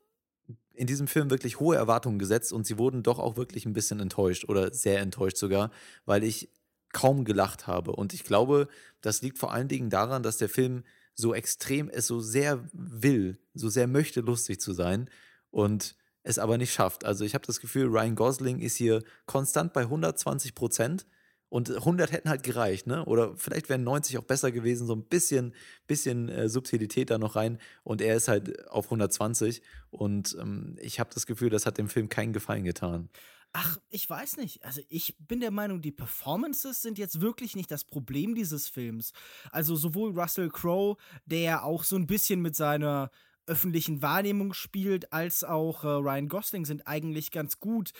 in 0.75 0.87
diesem 0.87 1.07
Film 1.07 1.31
wirklich 1.31 1.61
hohe 1.61 1.77
Erwartungen 1.77 2.19
gesetzt 2.19 2.53
und 2.53 2.67
sie 2.67 2.79
wurden 2.79 3.03
doch 3.03 3.19
auch 3.19 3.37
wirklich 3.37 3.67
ein 3.67 3.75
bisschen 3.75 4.01
enttäuscht 4.01 4.49
oder 4.49 4.73
sehr 4.73 5.01
enttäuscht 5.01 5.37
sogar, 5.37 5.71
weil 6.07 6.25
ich 6.25 6.49
kaum 6.93 7.25
gelacht 7.25 7.67
habe. 7.67 7.93
Und 7.93 8.13
ich 8.13 8.25
glaube, 8.25 8.69
das 9.01 9.23
liegt 9.23 9.39
vor 9.39 9.53
allen 9.53 9.69
Dingen 9.69 9.91
daran, 9.91 10.23
dass 10.23 10.39
der 10.39 10.49
Film 10.49 10.85
so 11.15 11.35
extrem 11.35 11.89
es 11.89 12.07
so 12.07 12.21
sehr 12.21 12.65
will, 12.73 13.39
so 13.55 13.69
sehr 13.69 13.87
möchte, 13.87 14.21
lustig 14.21 14.61
zu 14.61 14.73
sein 14.73 15.11
und 15.51 15.97
es 16.23 16.39
aber 16.39 16.59
nicht 16.59 16.73
schafft. 16.73 17.05
Also 17.05 17.25
ich 17.25 17.35
habe 17.35 17.47
das 17.47 17.61
Gefühl, 17.61 17.87
Ryan 17.87 18.15
Gosling 18.15 18.61
ist 18.61 18.77
hier 18.77 19.03
konstant 19.27 19.73
bei 19.73 19.83
120 19.83 20.55
Prozent 20.55 21.07
und 21.51 21.69
100 21.69 22.13
hätten 22.13 22.29
halt 22.29 22.45
gereicht, 22.45 22.87
ne? 22.87 23.05
Oder 23.07 23.37
vielleicht 23.37 23.69
wären 23.69 23.83
90 23.83 24.19
auch 24.19 24.25
besser 24.25 24.53
gewesen, 24.53 24.87
so 24.87 24.95
ein 24.95 25.03
bisschen, 25.03 25.53
bisschen 25.89 26.29
äh, 26.29 26.49
Subtilität 26.49 27.11
da 27.11 27.19
noch 27.19 27.35
rein. 27.35 27.59
Und 27.83 28.01
er 28.01 28.15
ist 28.15 28.29
halt 28.29 28.69
auf 28.69 28.85
120. 28.85 29.61
Und 29.91 30.37
ähm, 30.41 30.77
ich 30.81 31.01
habe 31.01 31.11
das 31.13 31.27
Gefühl, 31.27 31.51
das 31.51 31.67
hat 31.67 31.77
dem 31.77 31.89
Film 31.89 32.09
keinen 32.09 32.33
Gefallen 32.33 32.63
getan. 32.63 33.09
Ach, 33.53 33.79
ich 33.89 34.09
weiß 34.09 34.37
nicht. 34.37 34.65
Also 34.65 34.81
ich 34.89 35.17
bin 35.19 35.41
der 35.41 35.51
Meinung, 35.51 35.83
die 35.83 35.91
Performances 35.91 36.83
sind 36.83 36.99
jetzt 36.99 37.21
wirklich 37.21 37.57
nicht 37.57 37.71
das 37.71 37.85
Problem 37.85 38.35
dieses 38.35 38.69
Films. 38.69 39.13
Also 39.51 39.75
sowohl 39.75 40.19
Russell 40.19 40.51
Crowe, 40.51 40.97
der 41.25 41.65
auch 41.65 41.83
so 41.83 41.97
ein 41.97 42.07
bisschen 42.07 42.41
mit 42.43 42.55
seiner 42.55 43.11
öffentlichen 43.47 44.03
Wahrnehmung 44.03 44.53
spielt, 44.53 45.13
als 45.13 45.43
auch 45.43 45.83
äh, 45.83 45.89
Ryan 45.89 46.29
Gosling 46.29 46.65
sind 46.65 46.87
eigentlich 46.87 47.33
ganz 47.33 47.59
gut. 47.59 47.91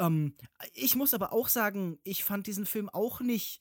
Ähm, 0.00 0.34
ich 0.74 0.96
muss 0.96 1.14
aber 1.14 1.32
auch 1.32 1.48
sagen, 1.48 2.00
ich 2.02 2.24
fand 2.24 2.48
diesen 2.48 2.66
Film 2.66 2.88
auch 2.88 3.20
nicht 3.20 3.60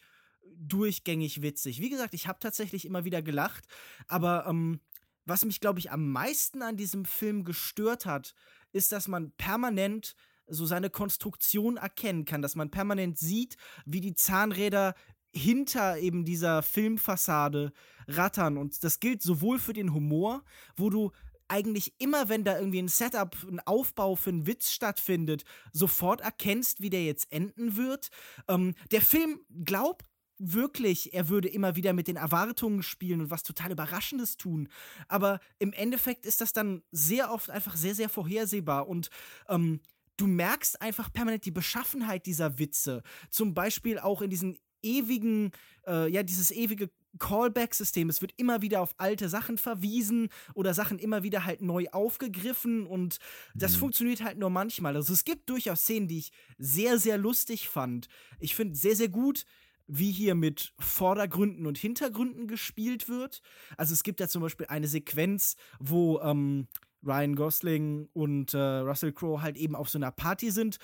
durchgängig 0.57 1.43
witzig. 1.43 1.79
Wie 1.79 1.89
gesagt, 1.89 2.15
ich 2.15 2.27
habe 2.27 2.39
tatsächlich 2.39 2.85
immer 2.85 3.05
wieder 3.05 3.21
gelacht, 3.21 3.65
aber 4.07 4.47
ähm, 4.47 4.79
was 5.25 5.45
mich, 5.45 5.59
glaube 5.59 5.79
ich, 5.79 5.91
am 5.91 6.11
meisten 6.11 6.61
an 6.61 6.77
diesem 6.77 7.05
Film 7.05 7.43
gestört 7.43 8.05
hat, 8.05 8.33
ist, 8.71 8.91
dass 8.91 9.07
man 9.07 9.31
permanent 9.31 10.15
so 10.47 10.65
seine 10.65 10.89
Konstruktion 10.89 11.77
erkennen 11.77 12.25
kann, 12.25 12.41
dass 12.41 12.55
man 12.55 12.71
permanent 12.71 13.17
sieht, 13.17 13.57
wie 13.85 14.01
die 14.01 14.15
Zahnräder 14.15 14.95
hinter 15.31 15.97
eben 15.97 16.23
dieser 16.23 16.63
Filmfassade 16.63 17.73
rattern. 18.07 18.57
Und 18.57 18.83
das 18.83 18.99
gilt 18.99 19.21
sowohl 19.21 19.59
für 19.59 19.73
den 19.73 19.93
Humor, 19.93 20.43
wo 20.77 20.89
du 20.89 21.11
eigentlich 21.47 21.93
immer, 21.99 22.29
wenn 22.29 22.43
da 22.43 22.57
irgendwie 22.57 22.81
ein 22.81 22.87
Setup, 22.87 23.35
ein 23.47 23.59
Aufbau 23.59 24.15
für 24.15 24.31
einen 24.31 24.47
Witz 24.47 24.71
stattfindet, 24.71 25.43
sofort 25.71 26.21
erkennst, 26.21 26.81
wie 26.81 26.89
der 26.89 27.03
jetzt 27.03 27.31
enden 27.31 27.75
wird. 27.75 28.09
Ähm, 28.47 28.73
der 28.91 29.01
Film 29.01 29.41
glaubt 29.63 30.05
wirklich, 30.37 31.13
er 31.13 31.29
würde 31.29 31.47
immer 31.47 31.75
wieder 31.75 31.93
mit 31.93 32.07
den 32.07 32.17
Erwartungen 32.17 32.83
spielen 32.83 33.21
und 33.21 33.29
was 33.29 33.43
total 33.43 33.71
Überraschendes 33.71 34.37
tun. 34.37 34.67
Aber 35.07 35.39
im 35.59 35.71
Endeffekt 35.71 36.25
ist 36.25 36.41
das 36.41 36.51
dann 36.51 36.81
sehr 36.91 37.31
oft 37.31 37.49
einfach 37.49 37.75
sehr, 37.75 37.95
sehr 37.95 38.09
vorhersehbar 38.09 38.87
und 38.87 39.09
ähm, 39.47 39.79
du 40.17 40.27
merkst 40.27 40.81
einfach 40.81 41.11
permanent 41.11 41.45
die 41.45 41.51
Beschaffenheit 41.51 42.25
dieser 42.25 42.59
Witze. 42.59 43.03
Zum 43.29 43.53
Beispiel 43.53 43.99
auch 43.99 44.21
in 44.21 44.29
diesen 44.29 44.57
ewigen, 44.81 45.51
äh, 45.87 46.09
ja, 46.09 46.23
dieses 46.23 46.51
ewige 46.51 46.89
Callback-System. 47.17 48.09
Es 48.09 48.21
wird 48.21 48.33
immer 48.37 48.61
wieder 48.61 48.81
auf 48.81 48.93
alte 48.97 49.29
Sachen 49.29 49.57
verwiesen 49.57 50.29
oder 50.53 50.73
Sachen 50.73 50.99
immer 50.99 51.23
wieder 51.23 51.45
halt 51.45 51.61
neu 51.61 51.87
aufgegriffen 51.91 52.85
und 52.85 53.19
das 53.53 53.73
mhm. 53.75 53.79
funktioniert 53.79 54.23
halt 54.23 54.37
nur 54.37 54.49
manchmal. 54.49 54.95
Also 54.95 55.13
es 55.13 55.23
gibt 55.23 55.49
durchaus 55.49 55.81
Szenen, 55.81 56.07
die 56.07 56.19
ich 56.19 56.31
sehr, 56.57 56.97
sehr 56.99 57.17
lustig 57.17 57.69
fand. 57.69 58.07
Ich 58.39 58.55
finde 58.55 58.75
sehr, 58.75 58.95
sehr 58.95 59.09
gut, 59.09 59.45
wie 59.87 60.11
hier 60.11 60.35
mit 60.35 60.73
Vordergründen 60.79 61.65
und 61.67 61.77
Hintergründen 61.77 62.47
gespielt 62.47 63.07
wird. 63.07 63.41
Also 63.77 63.93
es 63.93 64.03
gibt 64.03 64.19
ja 64.19 64.27
zum 64.27 64.41
Beispiel 64.41 64.65
eine 64.67 64.87
Sequenz, 64.87 65.55
wo 65.79 66.19
ähm, 66.21 66.67
Ryan 67.05 67.35
Gosling 67.35 68.09
und 68.13 68.53
äh, 68.53 68.57
Russell 68.57 69.13
Crowe 69.13 69.41
halt 69.41 69.57
eben 69.57 69.75
auf 69.75 69.89
so 69.89 69.97
einer 69.97 70.11
Party 70.11 70.51
sind. 70.51 70.77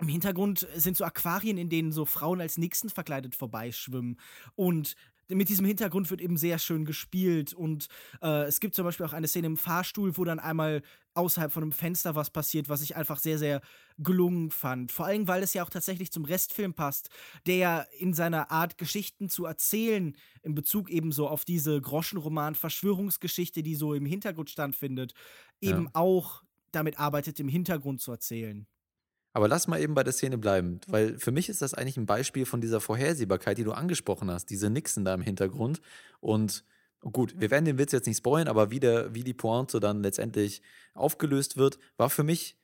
Im 0.00 0.08
Hintergrund 0.08 0.66
sind 0.74 0.96
so 0.96 1.04
Aquarien, 1.04 1.58
in 1.58 1.68
denen 1.68 1.92
so 1.92 2.04
Frauen 2.04 2.40
als 2.40 2.58
Nixon 2.58 2.90
verkleidet 2.90 3.34
vorbeischwimmen. 3.34 4.18
Und 4.54 4.94
mit 5.28 5.48
diesem 5.48 5.66
Hintergrund 5.66 6.10
wird 6.10 6.20
eben 6.20 6.36
sehr 6.36 6.58
schön 6.58 6.84
gespielt 6.84 7.52
und 7.52 7.88
äh, 8.22 8.44
es 8.44 8.60
gibt 8.60 8.74
zum 8.74 8.84
Beispiel 8.84 9.06
auch 9.06 9.12
eine 9.12 9.28
Szene 9.28 9.48
im 9.48 9.56
Fahrstuhl, 9.56 10.16
wo 10.16 10.24
dann 10.24 10.38
einmal 10.38 10.82
außerhalb 11.14 11.50
von 11.50 11.62
einem 11.62 11.72
Fenster 11.72 12.14
was 12.14 12.30
passiert, 12.30 12.68
was 12.68 12.82
ich 12.82 12.94
einfach 12.94 13.18
sehr, 13.18 13.38
sehr 13.38 13.60
gelungen 13.98 14.50
fand. 14.50 14.92
Vor 14.92 15.06
allem, 15.06 15.26
weil 15.26 15.42
es 15.42 15.54
ja 15.54 15.64
auch 15.64 15.70
tatsächlich 15.70 16.12
zum 16.12 16.24
Restfilm 16.24 16.74
passt, 16.74 17.08
der 17.46 17.56
ja 17.56 17.86
in 17.98 18.12
seiner 18.12 18.50
Art, 18.50 18.78
Geschichten 18.78 19.28
zu 19.28 19.46
erzählen, 19.46 20.16
in 20.42 20.54
Bezug 20.54 20.90
eben 20.90 21.12
so 21.12 21.28
auf 21.28 21.44
diese 21.44 21.80
Groschenroman-Verschwörungsgeschichte, 21.80 23.62
die 23.62 23.74
so 23.74 23.94
im 23.94 24.06
Hintergrund 24.06 24.50
stattfindet, 24.50 25.14
eben 25.60 25.84
ja. 25.84 25.90
auch 25.94 26.42
damit 26.72 27.00
arbeitet, 27.00 27.40
im 27.40 27.48
Hintergrund 27.48 28.00
zu 28.00 28.12
erzählen. 28.12 28.66
Aber 29.36 29.48
lass 29.48 29.68
mal 29.68 29.78
eben 29.82 29.92
bei 29.92 30.02
der 30.02 30.14
Szene 30.14 30.38
bleiben, 30.38 30.80
weil 30.86 31.18
für 31.18 31.30
mich 31.30 31.50
ist 31.50 31.60
das 31.60 31.74
eigentlich 31.74 31.98
ein 31.98 32.06
Beispiel 32.06 32.46
von 32.46 32.62
dieser 32.62 32.80
Vorhersehbarkeit, 32.80 33.58
die 33.58 33.64
du 33.64 33.72
angesprochen 33.72 34.30
hast, 34.30 34.46
diese 34.46 34.70
Nixen 34.70 35.04
da 35.04 35.12
im 35.12 35.20
Hintergrund. 35.20 35.82
Und 36.20 36.64
gut, 37.02 37.38
wir 37.38 37.50
werden 37.50 37.66
den 37.66 37.76
Witz 37.76 37.92
jetzt 37.92 38.06
nicht 38.06 38.16
spoilen, 38.16 38.48
aber 38.48 38.70
wie, 38.70 38.80
der, 38.80 39.14
wie 39.14 39.24
die 39.24 39.34
Pointe 39.34 39.78
dann 39.78 40.02
letztendlich 40.02 40.62
aufgelöst 40.94 41.58
wird, 41.58 41.78
war 41.98 42.08
für 42.08 42.22
mich, 42.22 42.56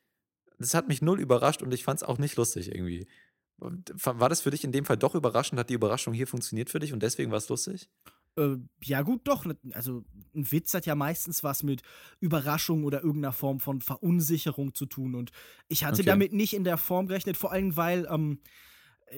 das 0.59 0.73
hat 0.73 0.89
mich 0.89 1.03
null 1.03 1.21
überrascht 1.21 1.61
und 1.61 1.75
ich 1.75 1.85
fand 1.85 1.99
es 1.99 2.09
auch 2.09 2.17
nicht 2.17 2.37
lustig 2.37 2.75
irgendwie. 2.75 3.07
War 3.59 4.31
das 4.31 4.41
für 4.41 4.51
dich 4.51 4.65
in 4.65 4.73
dem 4.73 4.87
Fall 4.87 4.97
doch 4.97 5.15
überraschend? 5.15 5.61
Hat 5.61 5.69
die 5.69 5.75
Überraschung 5.75 6.15
hier 6.15 6.27
funktioniert 6.27 6.71
für 6.71 6.79
dich 6.79 6.95
und 6.95 7.03
deswegen 7.03 7.33
war 7.33 7.39
es 7.39 7.51
lustig? 7.51 7.91
Äh, 8.37 8.57
ja, 8.83 9.03
gut, 9.03 9.23
doch. 9.25 9.45
Ne, 9.45 9.57
also, 9.73 10.05
ein 10.35 10.51
Witz 10.51 10.73
hat 10.75 10.87
ja 10.87 10.95
meistens 10.95 11.45
was 11.45 11.63
mit 11.63 11.83
Überraschung 12.21 12.85
oder 12.85 13.03
irgendeiner 13.03 13.33
Form 13.33 13.61
von 13.61 13.81
Verunsicherung 13.81 14.75
zu 14.75 14.87
tun. 14.87 15.15
Und 15.15 15.31
ich 15.69 15.85
hatte 15.85 16.01
okay. 16.01 16.05
damit 16.05 16.33
nicht 16.33 16.55
in 16.55 16.65
der 16.65 16.79
Form 16.79 17.07
gerechnet, 17.07 17.37
vor 17.37 17.53
allem, 17.53 17.77
weil 17.77 18.07
ähm, 18.11 18.41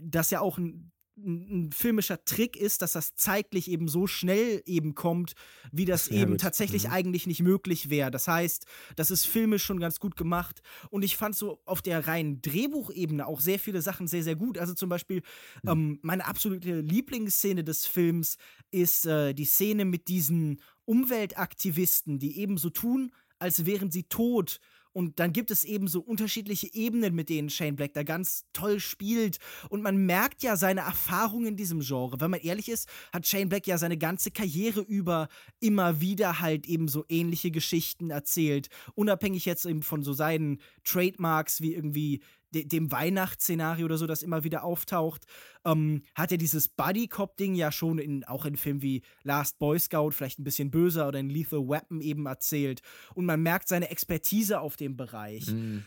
das 0.02 0.30
ja 0.30 0.40
auch 0.40 0.59
ein 0.59 0.90
ein 1.16 1.71
filmischer 1.73 2.25
Trick 2.25 2.56
ist, 2.56 2.83
dass 2.83 2.92
das 2.92 3.14
zeitlich 3.14 3.71
eben 3.71 3.88
so 3.88 4.06
schnell 4.06 4.62
eben 4.66 4.94
kommt, 4.94 5.35
wie 5.71 5.85
das 5.85 6.06
Sehr 6.06 6.23
eben 6.23 6.38
tatsächlich 6.38 6.85
mhm. 6.85 6.92
eigentlich 6.92 7.26
nicht 7.26 7.40
möglich 7.40 7.88
wäre. 7.88 8.11
Das 8.11 8.26
heißt, 8.26 8.66
das 8.97 9.11
ist 9.11 9.25
filmisch 9.25 9.64
schon 9.64 9.78
ganz 9.78 10.00
gut 10.00 10.16
gemacht 10.16 10.61
und 10.90 11.02
ich 11.02 11.16
fand 11.16 11.37
so 11.37 11.61
auf 11.64 11.83
der 11.83 12.06
reinen 12.06 12.42
Drehbuchebene 12.42 13.26
auch 13.26 13.40
sehr 13.40 13.59
viele 13.59 13.80
Sachen 13.80 14.09
sehr, 14.09 14.25
sehr 14.25 14.37
gut. 14.37 14.59
Also 14.59 14.75
zum 14.75 14.88
Beispiel 14.88 15.23
mhm. 15.62 15.71
ähm, 15.71 15.99
meine 16.02 16.26
absolute 16.26 16.80
Lieblingsszene 16.80 17.62
des 17.62 17.87
Films 17.87 18.37
ist 18.71 19.06
äh, 19.06 19.35
die 19.35 19.44
Szene 19.44 19.85
mit 19.85 20.09
diesen 20.09 20.61
Umweltaktivisten, 20.85 22.18
die 22.18 22.38
eben 22.38 22.59
so 22.59 22.71
tun, 22.71 23.12
als 23.38 23.66
wären 23.66 23.90
sie 23.90 24.04
tot 24.04 24.61
und 24.94 25.18
dann 25.18 25.32
gibt 25.32 25.50
es 25.50 25.64
eben 25.64 25.88
so 25.88 26.00
unterschiedliche 26.00 26.72
Ebenen, 26.72 27.16
mit 27.16 27.28
denen 27.28 27.50
Shane 27.50 27.74
Black 27.74 27.94
da 27.94 28.04
ganz 28.04 28.44
toll 28.52 28.78
spielt. 28.78 29.38
Und 29.68 29.82
man 29.82 30.06
merkt 30.06 30.44
ja 30.44 30.56
seine 30.56 30.82
Erfahrung 30.82 31.46
in 31.46 31.56
diesem 31.56 31.80
Genre. 31.80 32.20
Wenn 32.20 32.30
man 32.30 32.40
ehrlich 32.40 32.68
ist, 32.68 32.88
hat 33.12 33.26
Shane 33.26 33.48
Black 33.48 33.66
ja 33.66 33.76
seine 33.76 33.98
ganze 33.98 34.30
Karriere 34.30 34.80
über 34.80 35.28
immer 35.58 36.00
wieder 36.00 36.40
halt 36.40 36.66
eben 36.68 36.86
so 36.86 37.04
ähnliche 37.08 37.50
Geschichten 37.50 38.10
erzählt. 38.10 38.68
Unabhängig 38.94 39.44
jetzt 39.46 39.66
eben 39.66 39.82
von 39.82 40.04
so 40.04 40.12
seinen 40.12 40.60
Trademarks 40.84 41.60
wie 41.60 41.74
irgendwie 41.74 42.22
de 42.54 42.64
dem 42.64 42.90
Weihnachtsszenario 42.92 43.84
oder 43.84 43.99
so, 43.99 44.06
das 44.06 44.23
immer 44.23 44.44
wieder 44.44 44.64
auftaucht, 44.64 45.25
ähm, 45.64 46.02
hat 46.14 46.32
er 46.32 46.38
dieses 46.38 46.68
Buddy-Cop-Ding 46.68 47.54
ja 47.54 47.73
schon 47.73 47.99
in, 47.99 48.25
auch 48.25 48.44
in 48.46 48.56
Filmen 48.56 48.82
wie 48.82 49.02
Last 49.23 49.58
Boy 49.58 49.78
Scout, 49.78 50.12
vielleicht 50.12 50.38
ein 50.38 50.44
bisschen 50.44 50.70
böser 50.70 51.08
oder 51.08 51.18
in 51.18 51.28
Lethal 51.28 51.68
Weapon 51.68 52.00
eben 52.00 52.26
erzählt. 52.26 52.80
Und 53.14 53.26
man 53.26 53.42
merkt 53.42 53.68
seine 53.68 53.90
Expertise 53.90 54.61
auf 54.61 54.76
dem 54.76 54.96
Bereich. 54.96 55.49
Mhm. 55.49 55.84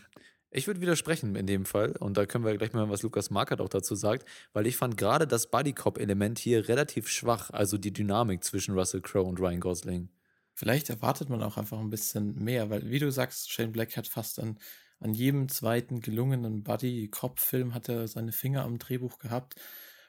Ich 0.50 0.66
würde 0.66 0.80
widersprechen 0.80 1.36
in 1.36 1.46
dem 1.46 1.66
Fall, 1.66 1.92
und 1.98 2.16
da 2.16 2.24
können 2.24 2.44
wir 2.44 2.56
gleich 2.56 2.72
mal, 2.72 2.88
was 2.88 3.02
Lukas 3.02 3.28
Markert 3.28 3.60
auch 3.60 3.68
dazu 3.68 3.94
sagt, 3.94 4.26
weil 4.54 4.66
ich 4.66 4.76
fand 4.76 4.96
gerade 4.96 5.26
das 5.26 5.50
Buddy-Cop-Element 5.50 6.38
hier 6.38 6.68
relativ 6.68 7.08
schwach, 7.08 7.50
also 7.50 7.76
die 7.76 7.92
Dynamik 7.92 8.42
zwischen 8.44 8.74
Russell 8.74 9.02
Crowe 9.02 9.28
und 9.28 9.40
Ryan 9.40 9.60
Gosling. 9.60 10.08
Vielleicht 10.54 10.88
erwartet 10.88 11.28
man 11.28 11.42
auch 11.42 11.58
einfach 11.58 11.78
ein 11.78 11.90
bisschen 11.90 12.42
mehr, 12.42 12.70
weil, 12.70 12.88
wie 12.90 12.98
du 12.98 13.12
sagst, 13.12 13.52
Shane 13.52 13.72
Black 13.72 13.96
hat 13.96 14.08
fast 14.08 14.40
an 14.40 14.58
an 15.00 15.14
jedem 15.14 15.48
zweiten 15.48 16.00
gelungenen 16.00 16.64
Buddy-Cop-Film 16.64 17.74
hat 17.74 17.88
er 17.88 18.08
seine 18.08 18.32
Finger 18.32 18.64
am 18.64 18.78
Drehbuch 18.78 19.18
gehabt. 19.18 19.54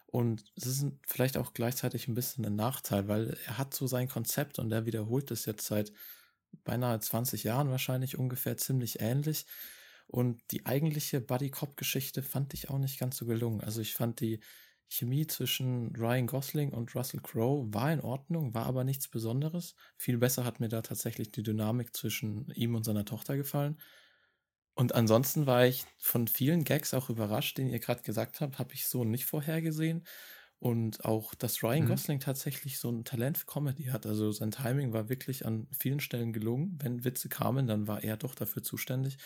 Und 0.07 0.43
es 0.55 0.65
ist 0.65 0.85
vielleicht 1.05 1.37
auch 1.37 1.53
gleichzeitig 1.53 2.07
ein 2.07 2.15
bisschen 2.15 2.45
ein 2.45 2.55
Nachteil, 2.55 3.07
weil 3.07 3.37
er 3.45 3.59
hat 3.59 3.73
so 3.75 3.85
sein 3.85 4.09
Konzept 4.09 4.57
und 4.57 4.71
er 4.71 4.85
wiederholt 4.85 5.29
es 5.29 5.45
jetzt 5.45 5.67
seit 5.67 5.91
beinahe 6.63 6.99
20 6.99 7.43
Jahren 7.43 7.69
wahrscheinlich 7.69 8.17
ungefähr 8.17 8.57
ziemlich 8.57 9.01
ähnlich. 9.01 9.45
Und 10.07 10.41
die 10.51 10.65
eigentliche 10.65 11.21
Buddy-Cop-Geschichte 11.21 12.23
fand 12.23 12.55
ich 12.55 12.71
auch 12.71 12.79
nicht 12.79 12.99
ganz 12.99 13.17
so 13.17 13.27
gelungen. 13.27 13.61
Also 13.61 13.81
ich 13.81 13.93
fand 13.93 14.19
die 14.19 14.39
Chemie 14.87 15.27
zwischen 15.27 15.95
Ryan 15.95 16.25
Gosling 16.25 16.71
und 16.73 16.95
Russell 16.95 17.21
Crowe 17.21 17.71
war 17.71 17.93
in 17.93 18.01
Ordnung, 18.01 18.55
war 18.55 18.65
aber 18.65 18.83
nichts 18.83 19.07
Besonderes. 19.07 19.75
Viel 19.97 20.17
besser 20.17 20.45
hat 20.45 20.59
mir 20.59 20.67
da 20.67 20.81
tatsächlich 20.81 21.31
die 21.31 21.43
Dynamik 21.43 21.95
zwischen 21.95 22.49
ihm 22.55 22.73
und 22.73 22.83
seiner 22.85 23.05
Tochter 23.05 23.37
gefallen. 23.37 23.77
Und 24.79 24.95
ansonsten 24.95 25.45
war 25.45 25.65
ich 25.65 25.83
von 25.97 26.29
vielen 26.29 26.63
Gags 26.63 26.93
auch 26.93 27.09
überrascht, 27.09 27.57
den 27.57 27.67
ihr 27.67 27.79
gerade 27.79 28.01
gesagt 28.01 28.39
habt, 28.39 28.59
habe 28.59 28.73
ich 28.73 28.87
so 28.87 29.03
nicht 29.03 29.25
vorhergesehen. 29.25 30.05
Und 30.57 31.03
auch, 31.03 31.35
dass 31.35 31.61
Ryan 31.61 31.83
mhm. 31.83 31.87
Gosling 31.89 32.21
tatsächlich 32.21 32.79
so 32.79 32.89
ein 32.89 33.03
Talent 33.03 33.37
für 33.37 33.45
Comedy 33.45 33.87
hat. 33.87 34.05
Also 34.05 34.31
sein 34.31 34.51
Timing 34.51 34.93
war 34.93 35.09
wirklich 35.09 35.45
an 35.45 35.67
vielen 35.77 35.99
Stellen 35.99 36.31
gelungen. 36.31 36.77
Wenn 36.81 37.03
Witze 37.03 37.27
kamen, 37.27 37.67
dann 37.67 37.87
war 37.89 38.05
er 38.05 38.15
doch 38.15 38.35
dafür 38.35 38.63
zuständig 38.63 39.17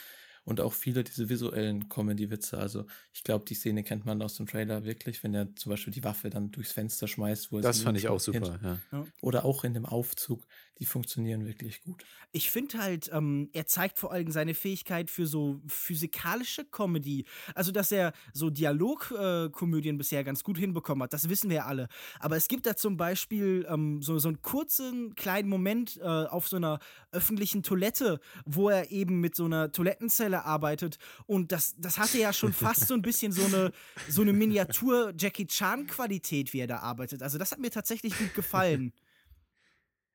und 0.45 0.59
auch 0.59 0.73
viele 0.73 1.03
diese 1.03 1.29
visuellen 1.29 1.89
Comedy-Witze. 1.89 2.57
Also 2.57 2.85
ich 3.13 3.23
glaube, 3.23 3.45
die 3.45 3.53
Szene 3.53 3.83
kennt 3.83 4.05
man 4.05 4.21
aus 4.21 4.35
dem 4.35 4.45
Trailer 4.45 4.83
wirklich, 4.83 5.23
wenn 5.23 5.33
er 5.33 5.55
zum 5.55 5.69
Beispiel 5.69 5.93
die 5.93 6.03
Waffe 6.03 6.29
dann 6.29 6.51
durchs 6.51 6.71
Fenster 6.71 7.07
schmeißt. 7.07 7.51
Wo 7.51 7.59
das 7.59 7.81
fand 7.81 7.97
ich 7.97 8.07
auch 8.07 8.19
super, 8.19 8.59
ja. 8.91 9.05
Oder 9.21 9.45
auch 9.45 9.63
in 9.63 9.73
dem 9.73 9.85
Aufzug, 9.85 10.45
die 10.79 10.85
funktionieren 10.85 11.45
wirklich 11.45 11.81
gut. 11.83 12.03
Ich 12.31 12.50
finde 12.50 12.79
halt, 12.79 13.09
ähm, 13.13 13.50
er 13.53 13.67
zeigt 13.67 14.00
vor 14.00 14.12
allem 14.12 14.31
seine 14.31 14.53
Fähigkeit 14.53 15.12
für 15.12 15.27
so 15.27 15.62
physikalische 15.67 16.65
Comedy. 16.65 17.25
Also, 17.53 17.71
dass 17.71 17.91
er 17.91 18.12
so 18.33 18.50
Dialogkomödien 18.50 19.95
äh, 19.95 19.97
bisher 19.97 20.23
ganz 20.23 20.43
gut 20.43 20.57
hinbekommen 20.57 21.03
hat, 21.03 21.13
das 21.13 21.29
wissen 21.29 21.50
wir 21.50 21.57
ja 21.57 21.65
alle. 21.65 21.88
Aber 22.19 22.35
es 22.35 22.47
gibt 22.47 22.65
da 22.65 22.75
zum 22.75 22.97
Beispiel 22.97 23.65
ähm, 23.69 24.01
so, 24.01 24.17
so 24.17 24.29
einen 24.29 24.41
kurzen, 24.41 25.15
kleinen 25.15 25.47
Moment 25.47 25.97
äh, 25.97 26.03
auf 26.03 26.47
so 26.47 26.57
einer 26.57 26.79
öffentlichen 27.12 27.62
Toilette, 27.62 28.19
wo 28.45 28.69
er 28.69 28.91
eben 28.91 29.21
mit 29.21 29.35
so 29.35 29.45
einer 29.45 29.71
Toilettenzelle 29.71 30.32
arbeitet. 30.41 30.97
Und 31.25 31.51
das, 31.51 31.75
das 31.77 31.97
hatte 31.97 32.17
ja 32.17 32.33
schon 32.33 32.53
fast 32.53 32.87
so 32.87 32.93
ein 32.93 33.01
bisschen 33.01 33.31
so 33.31 33.45
eine, 33.45 33.71
so 34.09 34.21
eine 34.21 34.33
Miniatur-Jackie 34.33 35.47
Chan-Qualität, 35.47 36.53
wie 36.53 36.59
er 36.59 36.67
da 36.67 36.79
arbeitet. 36.79 37.23
Also, 37.23 37.37
das 37.37 37.51
hat 37.51 37.59
mir 37.59 37.71
tatsächlich 37.71 38.17
gut 38.17 38.33
gefallen. 38.33 38.93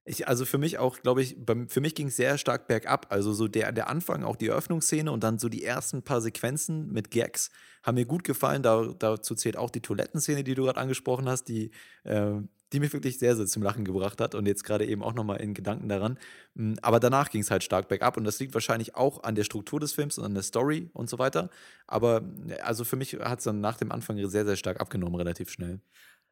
Ich, 0.08 0.26
also 0.26 0.46
für 0.46 0.56
mich 0.56 0.78
auch, 0.78 1.02
glaube 1.02 1.20
ich, 1.20 1.37
für 1.68 1.82
mich 1.82 1.94
ging 1.94 2.06
es 2.06 2.16
sehr 2.16 2.38
stark 2.38 2.66
bergab. 2.66 3.08
Also 3.10 3.34
so 3.34 3.46
der, 3.46 3.72
der 3.72 3.90
Anfang, 3.90 4.25
auch 4.25 4.37
die 4.37 4.48
Eröffnungsszene 4.48 5.12
und 5.12 5.22
dann 5.22 5.38
so 5.38 5.50
die 5.50 5.62
ersten 5.62 6.02
paar 6.02 6.22
Sequenzen 6.22 6.90
mit 6.90 7.10
Gags 7.10 7.50
haben 7.82 7.96
mir 7.96 8.06
gut 8.06 8.25
gefallen. 8.25 8.62
Da, 8.62 8.94
dazu 8.98 9.34
zählt 9.34 9.58
auch 9.58 9.68
die 9.68 9.82
Toilettenszene, 9.82 10.44
die 10.44 10.54
du 10.54 10.64
gerade 10.64 10.80
angesprochen 10.80 11.28
hast, 11.28 11.44
die, 11.44 11.72
äh, 12.04 12.40
die 12.72 12.80
mich 12.80 12.92
wirklich 12.92 13.18
sehr, 13.18 13.37
sehr 13.37 13.46
zum 13.46 13.62
Lachen 13.62 13.84
gebracht 13.84 14.20
hat 14.20 14.34
und 14.34 14.46
jetzt 14.46 14.64
gerade 14.64 14.87
eben 14.87 15.02
auch 15.02 15.14
nochmal 15.14 15.40
in 15.40 15.54
Gedanken 15.54 15.88
daran. 15.88 16.18
Hm, 16.56 16.76
aber 16.82 17.00
danach 17.00 17.30
ging 17.30 17.40
es 17.42 17.50
halt 17.50 17.64
stark 17.64 17.88
bergab 17.88 18.16
und 18.16 18.25
das 18.25 18.38
liegt 18.40 18.54
wahrscheinlich 18.54 18.94
auch 18.94 19.22
an 19.22 19.34
der 19.34 19.44
Struktur 19.44 19.80
des 19.80 19.92
Films 19.92 20.18
und 20.18 20.25
an 20.25 20.34
der 20.34 20.42
Story 20.42 20.90
und 20.92 21.08
so 21.08 21.18
weiter. 21.18 21.50
Aber 21.87 22.22
also 22.62 22.84
für 22.84 22.96
mich 22.96 23.14
hat 23.14 23.38
es 23.38 23.44
dann 23.44 23.60
nach 23.60 23.76
dem 23.78 23.92
Anfang 23.92 24.16
sehr, 24.28 24.44
sehr 24.44 24.56
stark 24.56 24.80
abgenommen, 24.80 25.16
relativ 25.16 25.50
schnell 25.50 25.80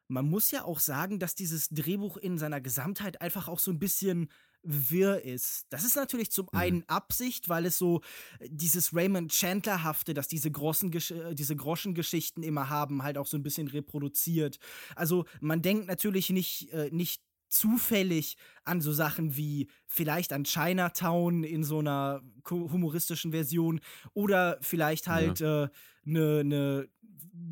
man 0.09 0.29
muss 0.29 0.51
ja 0.51 0.63
auch 0.63 0.79
sagen, 0.79 1.19
dass 1.19 1.35
dieses 1.35 1.69
Drehbuch 1.69 2.17
in 2.17 2.37
seiner 2.37 2.61
Gesamtheit 2.61 3.21
einfach 3.21 3.47
auch 3.47 3.59
so 3.59 3.71
ein 3.71 3.79
bisschen 3.79 4.29
wirr 4.63 5.23
ist. 5.23 5.65
Das 5.69 5.83
ist 5.83 5.95
natürlich 5.95 6.31
zum 6.31 6.47
Mhm. 6.51 6.59
einen 6.59 6.83
Absicht, 6.89 7.49
weil 7.49 7.65
es 7.65 7.77
so 7.77 8.01
äh, 8.39 8.47
dieses 8.49 8.93
Raymond 8.93 9.31
Chandler-hafte, 9.31 10.13
das 10.13 10.27
diese, 10.27 10.51
großen, 10.51 10.91
Gesch- 10.91 11.13
äh, 11.15 11.35
diese 11.35 11.55
Groschengeschichten 11.55 12.43
immer 12.43 12.69
haben, 12.69 13.03
halt 13.03 13.17
auch 13.17 13.27
so 13.27 13.37
ein 13.37 13.43
bisschen 13.43 13.67
reproduziert. 13.67 14.59
Also 14.95 15.25
man 15.41 15.61
denkt 15.61 15.87
natürlich 15.87 16.29
nicht, 16.29 16.71
äh, 16.73 16.89
nicht 16.91 17.21
zufällig 17.47 18.37
an 18.63 18.81
so 18.81 18.91
Sachen 18.91 19.37
wie 19.37 19.67
vielleicht 19.85 20.33
an 20.33 20.43
Chinatown 20.43 21.43
in 21.43 21.63
so 21.63 21.79
einer 21.79 22.21
humoristischen 22.49 23.31
Version 23.31 23.79
oder 24.13 24.57
vielleicht 24.61 25.07
halt 25.07 25.41
eine 25.41 25.71
ne, 26.03 26.43
ne 26.43 26.89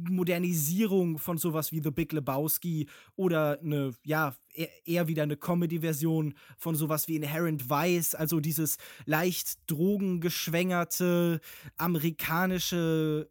Modernisierung 0.10 1.18
von 1.18 1.38
sowas 1.38 1.72
wie 1.72 1.82
The 1.82 1.92
Big 1.92 2.12
Lebowski 2.12 2.88
oder 3.16 3.60
eine, 3.60 3.94
ja, 4.04 4.36
eher, 4.54 4.70
eher 4.86 5.08
wieder 5.08 5.24
eine 5.24 5.38
Comedy-Version 5.38 6.34
von 6.58 6.76
sowas 6.76 7.08
wie 7.08 7.16
Inherent 7.16 7.70
Vice, 7.70 8.16
also 8.16 8.40
dieses 8.40 8.78
leicht 9.06 9.60
drogengeschwängerte 9.68 11.40
amerikanische 11.78 13.30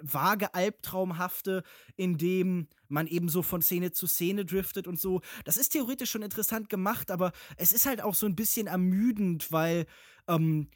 vage 0.00 0.54
Albtraumhafte, 0.54 1.62
in 1.96 2.18
dem 2.18 2.68
man 2.88 3.06
eben 3.06 3.28
so 3.28 3.42
von 3.42 3.62
Szene 3.62 3.92
zu 3.92 4.06
Szene 4.06 4.44
driftet 4.44 4.86
und 4.86 5.00
so. 5.00 5.20
Das 5.44 5.56
ist 5.56 5.70
theoretisch 5.70 6.10
schon 6.10 6.22
interessant 6.22 6.68
gemacht, 6.68 7.10
aber 7.10 7.32
es 7.56 7.72
ist 7.72 7.86
halt 7.86 8.00
auch 8.00 8.14
so 8.14 8.26
ein 8.26 8.36
bisschen 8.36 8.66
ermüdend, 8.66 9.50
weil 9.52 9.86
ähm, 10.28 10.68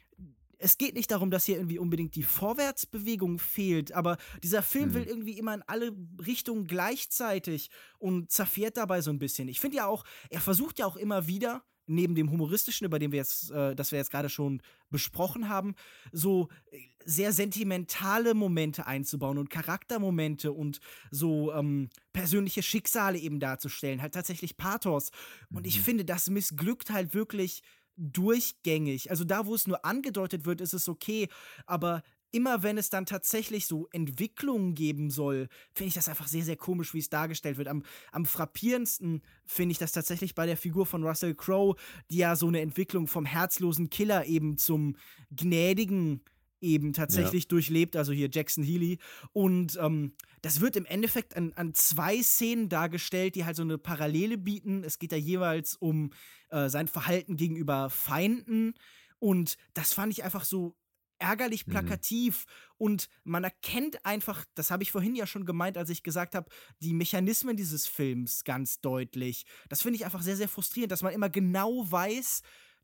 es 0.63 0.77
geht 0.77 0.93
nicht 0.93 1.09
darum, 1.09 1.31
dass 1.31 1.45
hier 1.45 1.55
irgendwie 1.55 1.79
unbedingt 1.79 2.15
die 2.15 2.23
Vorwärtsbewegung 2.23 3.39
fehlt, 3.39 3.93
aber 3.93 4.17
dieser 4.43 4.61
Film 4.61 4.89
Mhm. 4.89 4.93
will 4.93 5.03
irgendwie 5.03 5.37
immer 5.37 5.55
in 5.55 5.63
alle 5.65 5.91
Richtungen 6.19 6.67
gleichzeitig 6.67 7.71
und 7.97 8.31
zerfährt 8.31 8.77
dabei 8.77 9.01
so 9.01 9.09
ein 9.09 9.17
bisschen. 9.17 9.47
Ich 9.47 9.59
finde 9.59 9.77
ja 9.77 9.87
auch, 9.87 10.03
er 10.29 10.39
versucht 10.39 10.77
ja 10.77 10.85
auch 10.85 10.97
immer 10.97 11.25
wieder, 11.25 11.63
neben 11.87 12.13
dem 12.13 12.29
humoristischen, 12.31 12.85
über 12.85 12.99
den 12.99 13.11
wir 13.11 13.17
jetzt, 13.17 13.49
äh, 13.51 13.75
das 13.75 13.91
wir 13.91 13.97
jetzt 13.97 14.11
gerade 14.11 14.29
schon 14.29 14.61
besprochen 14.91 15.49
haben, 15.49 15.73
so 16.11 16.49
äh, 16.71 16.79
sehr 17.05 17.33
sentimentale 17.33 18.33
Momente 18.33 18.87
einzubauen 18.87 19.37
und 19.37 19.49
Charaktermomente 19.49 20.51
und 20.51 20.79
so 21.09 21.53
ähm, 21.53 21.89
persönliche 22.13 22.63
Schicksale 22.63 23.17
eben 23.17 23.39
darzustellen, 23.39 24.01
halt 24.01 24.13
tatsächlich 24.13 24.57
Pathos. 24.57 25.11
Und 25.51 25.67
ich 25.67 25.81
finde, 25.81 26.05
das 26.05 26.29
missglückt 26.29 26.89
halt 26.89 27.13
wirklich 27.13 27.61
durchgängig. 27.97 29.11
Also 29.11 29.23
da, 29.23 29.45
wo 29.45 29.55
es 29.55 29.67
nur 29.67 29.85
angedeutet 29.85 30.45
wird, 30.45 30.61
ist 30.61 30.73
es 30.73 30.89
okay, 30.89 31.27
aber 31.65 32.03
immer 32.31 32.63
wenn 32.63 32.77
es 32.77 32.89
dann 32.89 33.05
tatsächlich 33.05 33.67
so 33.67 33.87
Entwicklungen 33.91 34.73
geben 34.73 35.09
soll, 35.09 35.49
finde 35.73 35.89
ich 35.89 35.93
das 35.93 36.09
einfach 36.09 36.27
sehr, 36.27 36.43
sehr 36.43 36.55
komisch, 36.55 36.93
wie 36.93 36.99
es 36.99 37.09
dargestellt 37.09 37.57
wird. 37.57 37.67
Am, 37.67 37.83
am 38.11 38.25
frappierendsten 38.25 39.21
finde 39.45 39.73
ich 39.73 39.77
das 39.77 39.91
tatsächlich 39.91 40.33
bei 40.33 40.45
der 40.45 40.57
Figur 40.57 40.85
von 40.85 41.03
Russell 41.03 41.35
Crowe, 41.35 41.75
die 42.09 42.17
ja 42.17 42.35
so 42.35 42.47
eine 42.47 42.61
Entwicklung 42.61 43.07
vom 43.07 43.25
herzlosen 43.25 43.89
Killer 43.89 44.25
eben 44.25 44.57
zum 44.57 44.95
gnädigen 45.31 46.21
eben 46.61 46.93
tatsächlich 46.93 47.47
durchlebt, 47.47 47.95
also 47.95 48.13
hier 48.13 48.29
Jackson 48.31 48.63
Healy. 48.63 48.99
Und 49.33 49.77
ähm, 49.81 50.13
das 50.41 50.61
wird 50.61 50.75
im 50.75 50.85
Endeffekt 50.85 51.35
an, 51.35 51.53
an 51.53 51.73
zwei 51.73 52.21
Szenen 52.21 52.69
dargestellt, 52.69 53.35
die 53.35 53.45
halt 53.45 53.55
so 53.55 53.63
eine 53.63 53.77
Parallele 53.77 54.37
bieten. 54.37 54.83
Es 54.83 54.99
geht 54.99 55.11
da 55.11 55.15
jeweils 55.15 55.75
um 55.75 56.11
äh, 56.49 56.69
sein 56.69 56.87
Verhalten 56.87 57.35
gegenüber 57.35 57.89
Feinden. 57.89 58.73
Und 59.19 59.57
das 59.73 59.93
fand 59.93 60.13
ich 60.13 60.23
einfach 60.23 60.45
so 60.45 60.75
ärgerlich 61.19 61.67
Mhm. 61.67 61.71
plakativ 61.71 62.45
und 62.77 63.07
man 63.23 63.43
erkennt 63.43 64.03
einfach, 64.05 64.43
das 64.55 64.71
habe 64.71 64.81
ich 64.81 64.91
vorhin 64.91 65.15
ja 65.15 65.27
schon 65.27 65.45
gemeint, 65.45 65.77
als 65.77 65.91
ich 65.91 66.01
gesagt 66.01 66.33
habe, 66.33 66.49
die 66.79 66.93
Mechanismen 66.93 67.55
dieses 67.55 67.85
Films 67.87 68.43
ganz 68.43 68.81
deutlich. 68.81 69.45
Das 69.69 69.83
finde 69.83 69.97
ich 69.97 70.05
einfach 70.05 70.23
sehr, 70.23 70.35
sehr 70.35 70.49
frustrierend, 70.49 70.91
dass 70.91 71.03
man 71.03 71.13
immer 71.13 71.29
genau 71.29 71.85
weiß, 71.91 72.41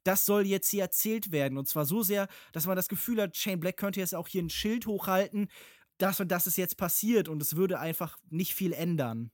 das 0.07 0.25
soll 0.25 0.47
jetzt 0.47 0.69
hier 0.69 0.83
erzählt 0.83 1.31
werden. 1.31 1.57
Und 1.57 1.67
zwar 1.67 1.85
so 1.85 2.01
sehr, 2.01 2.27
dass 2.53 2.65
man 2.65 2.75
das 2.75 2.87
Gefühl 2.87 3.21
hat, 3.21 3.35
Shane 3.35 3.59
Black 3.59 3.77
könnte 3.77 3.99
jetzt 3.99 4.15
auch 4.15 4.27
hier 4.27 4.41
ein 4.41 4.49
Schild 4.49 4.87
hochhalten, 4.87 5.49
das 5.97 6.19
und 6.19 6.29
das 6.31 6.47
ist 6.47 6.57
jetzt 6.57 6.77
passiert 6.77 7.27
und 7.27 7.41
es 7.41 7.55
würde 7.55 7.79
einfach 7.79 8.17
nicht 8.29 8.53
viel 8.53 8.71
ändern. 8.71 9.31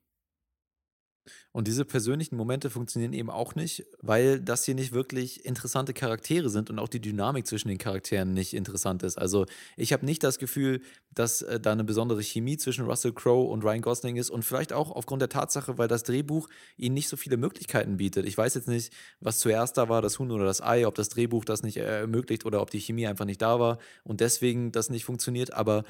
Und 1.52 1.68
diese 1.68 1.86
persönlichen 1.86 2.36
Momente 2.36 2.70
funktionieren 2.70 3.14
eben 3.14 3.30
auch 3.30 3.56
nicht, 3.56 3.86
weil 4.02 4.40
das 4.40 4.66
hier 4.66 4.76
nicht 4.76 4.92
wirklich 4.92 5.46
interessante 5.46 5.94
Charaktere 5.94 6.50
sind 6.50 6.70
und 6.70 6.80
auch 6.80 6.88
die 6.88 7.00
Dynamik 7.00 7.48
zwischen 7.48 7.68
den 7.68 7.78
Charakteren 7.78 8.34
nicht 8.34 8.54
interessant 8.54 9.04
ist. 9.04 9.18
Also 9.18 9.46
ich 9.78 9.94
habe 9.94 10.06
nicht 10.06 10.24
das 10.24 10.40
Gefühl, 10.40 10.82
dass 11.12 11.42
äh, 11.42 11.60
da 11.60 11.72
eine 11.72 11.84
besondere 11.84 12.22
Chemie 12.22 12.58
zwischen 12.58 12.86
Russell 12.86 13.14
Crowe 13.14 13.50
und 13.50 13.64
Ryan 13.64 13.82
Gosling 13.82 14.16
ist 14.16 14.30
und 14.30 14.44
vielleicht 14.44 14.74
auch 14.74 14.92
aufgrund 14.92 15.22
der 15.22 15.30
Tatsache, 15.30 15.78
weil 15.78 15.88
das 15.88 16.04
Drehbuch 16.04 16.50
ihnen 16.78 16.96
nicht 16.96 17.08
so 17.08 17.18
viele 17.18 17.38
Möglichkeiten 17.38 17.98
bietet. 17.98 18.26
Ich 18.26 18.38
weiß 18.38 18.56
jetzt 18.56 18.68
nicht, 18.68 18.94
was 19.20 19.40
zuerst 19.40 19.78
da 19.78 19.90
war, 19.90 20.02
das 20.02 20.20
Huhn 20.20 20.32
oder 20.32 20.46
das 20.46 20.62
Ei, 20.62 20.88
ob 20.88 20.96
das 20.96 21.10
Drehbuch 21.10 21.46
das 21.46 21.64
nicht 21.64 21.78
äh, 21.78 22.02
ermöglicht 22.02 22.46
oder 22.46 22.62
ob 22.62 22.70
die 22.72 22.80
Chemie 22.80 23.08
einfach 23.08 23.26
nicht 23.26 23.42
da 23.42 23.60
war 23.60 23.78
und 24.04 24.22
deswegen 24.22 24.72
das 24.72 24.90
nicht 24.90 25.06
funktioniert, 25.06 25.54
aber 25.54 25.84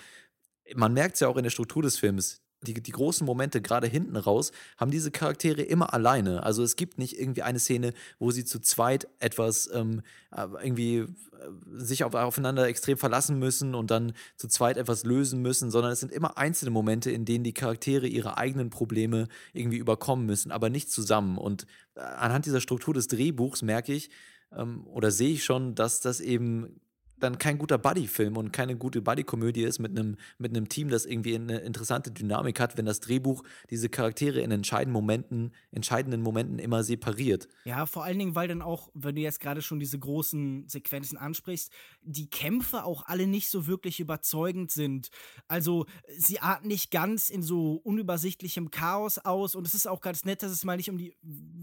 man 0.75 0.93
merkt 0.93 1.15
es 1.15 1.19
ja 1.21 1.27
auch 1.27 1.37
in 1.37 1.43
der 1.43 1.49
Struktur 1.49 1.81
des 1.81 1.97
Films. 1.97 2.41
Die, 2.63 2.73
die 2.73 2.91
großen 2.91 3.25
Momente, 3.25 3.61
gerade 3.61 3.87
hinten 3.87 4.15
raus, 4.15 4.51
haben 4.77 4.91
diese 4.91 5.11
Charaktere 5.11 5.61
immer 5.61 5.93
alleine. 5.93 6.43
Also 6.43 6.63
es 6.63 6.75
gibt 6.75 6.97
nicht 6.97 7.19
irgendwie 7.19 7.43
eine 7.43 7.59
Szene, 7.59 7.93
wo 8.19 8.31
sie 8.31 8.45
zu 8.45 8.59
zweit 8.59 9.07
etwas 9.19 9.69
ähm, 9.73 10.01
äh, 10.31 10.47
irgendwie 10.63 10.97
äh, 10.97 11.07
sich 11.75 12.03
auf, 12.03 12.13
aufeinander 12.13 12.67
extrem 12.67 12.97
verlassen 12.97 13.39
müssen 13.39 13.75
und 13.75 13.91
dann 13.91 14.13
zu 14.35 14.47
zweit 14.47 14.77
etwas 14.77 15.03
lösen 15.03 15.41
müssen, 15.41 15.71
sondern 15.71 15.91
es 15.91 15.99
sind 15.99 16.11
immer 16.11 16.37
einzelne 16.37 16.71
Momente, 16.71 17.11
in 17.11 17.25
denen 17.25 17.43
die 17.43 17.53
Charaktere 17.53 18.07
ihre 18.07 18.37
eigenen 18.37 18.69
Probleme 18.69 19.27
irgendwie 19.53 19.77
überkommen 19.77 20.25
müssen, 20.25 20.51
aber 20.51 20.69
nicht 20.69 20.91
zusammen. 20.91 21.37
Und 21.37 21.65
äh, 21.95 22.01
anhand 22.01 22.45
dieser 22.45 22.61
Struktur 22.61 22.93
des 22.93 23.07
Drehbuchs 23.07 23.61
merke 23.61 23.93
ich 23.93 24.09
ähm, 24.55 24.85
oder 24.87 25.11
sehe 25.11 25.33
ich 25.33 25.43
schon, 25.43 25.75
dass 25.75 25.99
das 25.99 26.19
eben 26.19 26.79
dann 27.23 27.37
kein 27.37 27.57
guter 27.57 27.77
Buddy-Film 27.77 28.37
und 28.37 28.51
keine 28.51 28.75
gute 28.75 29.01
Buddy-Komödie 29.01 29.63
ist 29.63 29.79
mit 29.79 29.91
einem 29.97 30.17
mit 30.37 30.55
einem 30.55 30.69
Team, 30.69 30.89
das 30.89 31.05
irgendwie 31.05 31.35
eine 31.35 31.59
interessante 31.59 32.11
Dynamik 32.11 32.59
hat, 32.59 32.77
wenn 32.77 32.85
das 32.85 32.99
Drehbuch 32.99 33.43
diese 33.69 33.89
Charaktere 33.89 34.41
in 34.41 34.51
entscheidenden 34.51 34.93
Momenten, 34.93 35.53
entscheidenden 35.71 36.21
Momenten 36.21 36.59
immer 36.59 36.83
separiert. 36.83 37.47
Ja, 37.65 37.85
vor 37.85 38.03
allen 38.03 38.19
Dingen, 38.19 38.35
weil 38.35 38.47
dann 38.47 38.61
auch, 38.61 38.89
wenn 38.93 39.15
du 39.15 39.21
jetzt 39.21 39.39
gerade 39.39 39.61
schon 39.61 39.79
diese 39.79 39.97
großen 39.97 40.67
Sequenzen 40.67 41.17
ansprichst, 41.17 41.71
die 42.01 42.29
Kämpfe 42.29 42.83
auch 42.83 43.03
alle 43.05 43.27
nicht 43.27 43.49
so 43.49 43.67
wirklich 43.67 43.99
überzeugend 43.99 44.71
sind. 44.71 45.09
Also, 45.47 45.85
sie 46.17 46.39
arten 46.39 46.67
nicht 46.67 46.91
ganz 46.91 47.29
in 47.29 47.41
so 47.41 47.81
unübersichtlichem 47.83 48.71
Chaos 48.71 49.19
aus 49.19 49.55
und 49.55 49.65
es 49.65 49.73
ist 49.73 49.87
auch 49.87 50.01
ganz 50.01 50.25
nett, 50.25 50.43
dass 50.43 50.51
es 50.51 50.63
mal 50.63 50.77
nicht 50.77 50.89
um 50.89 50.97
die, 50.97 51.15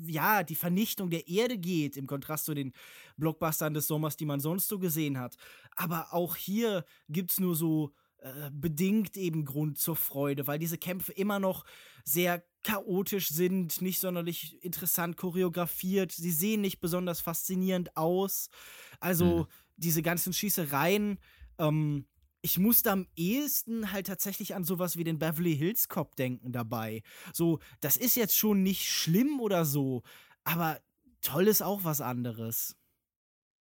ja, 0.07 0.43
die 0.43 0.55
Vernichtung 0.55 1.11
der 1.11 1.29
Erde 1.29 1.59
geht, 1.59 1.97
im 1.97 2.07
Kontrast 2.07 2.45
zu 2.45 2.55
den 2.55 2.73
Blockbustern 3.21 3.75
des 3.75 3.87
Sommers, 3.87 4.17
die 4.17 4.27
man 4.27 4.41
sonst 4.41 4.69
so 4.69 4.79
gesehen 4.81 5.19
hat. 5.19 5.37
Aber 5.77 6.13
auch 6.13 6.37
hier 6.37 6.85
gibt's 7.09 7.39
nur 7.39 7.55
so 7.55 7.93
äh, 8.19 8.51
bedingt 8.53 9.17
eben 9.17 9.45
Grund 9.45 9.79
zur 9.79 9.97
Freude, 9.97 10.47
weil 10.47 10.59
diese 10.59 10.77
Kämpfe 10.79 11.13
immer 11.13 11.39
noch 11.39 11.65
sehr 12.05 12.45
chaotisch 12.63 13.29
sind, 13.29 13.81
nicht 13.81 14.01
sonderlich 14.01 14.63
interessant 14.63 15.17
choreografiert, 15.17 16.13
sie 16.13 16.33
sehen 16.33 16.61
nicht 16.61 16.81
besonders 16.81 17.21
faszinierend 17.21 17.97
aus. 17.97 18.51
Also 19.01 19.45
Mhm. 19.45 19.47
diese 19.77 20.03
ganzen 20.03 20.33
Schießereien, 20.35 21.19
ähm, 21.59 22.07
ich 22.43 22.59
musste 22.59 22.91
am 22.91 23.07
ehesten 23.17 23.93
halt 23.93 24.07
tatsächlich 24.07 24.55
an 24.55 24.65
sowas 24.65 24.97
wie 24.97 25.05
den 25.05 25.19
Beverly 25.19 25.57
Hills 25.57 25.89
Cop 25.89 26.17
denken 26.17 26.53
dabei. 26.53 27.03
So, 27.33 27.59
das 27.81 27.97
ist 27.97 28.17
jetzt 28.17 28.37
schon 28.37 28.63
nicht 28.63 28.85
schlimm 28.89 29.41
oder 29.41 29.65
so, 29.65 30.03
aber 30.45 30.81
toll 31.23 31.49
ist 31.49 31.63
auch 31.63 31.85
was 31.85 32.01
anderes. 32.01 32.77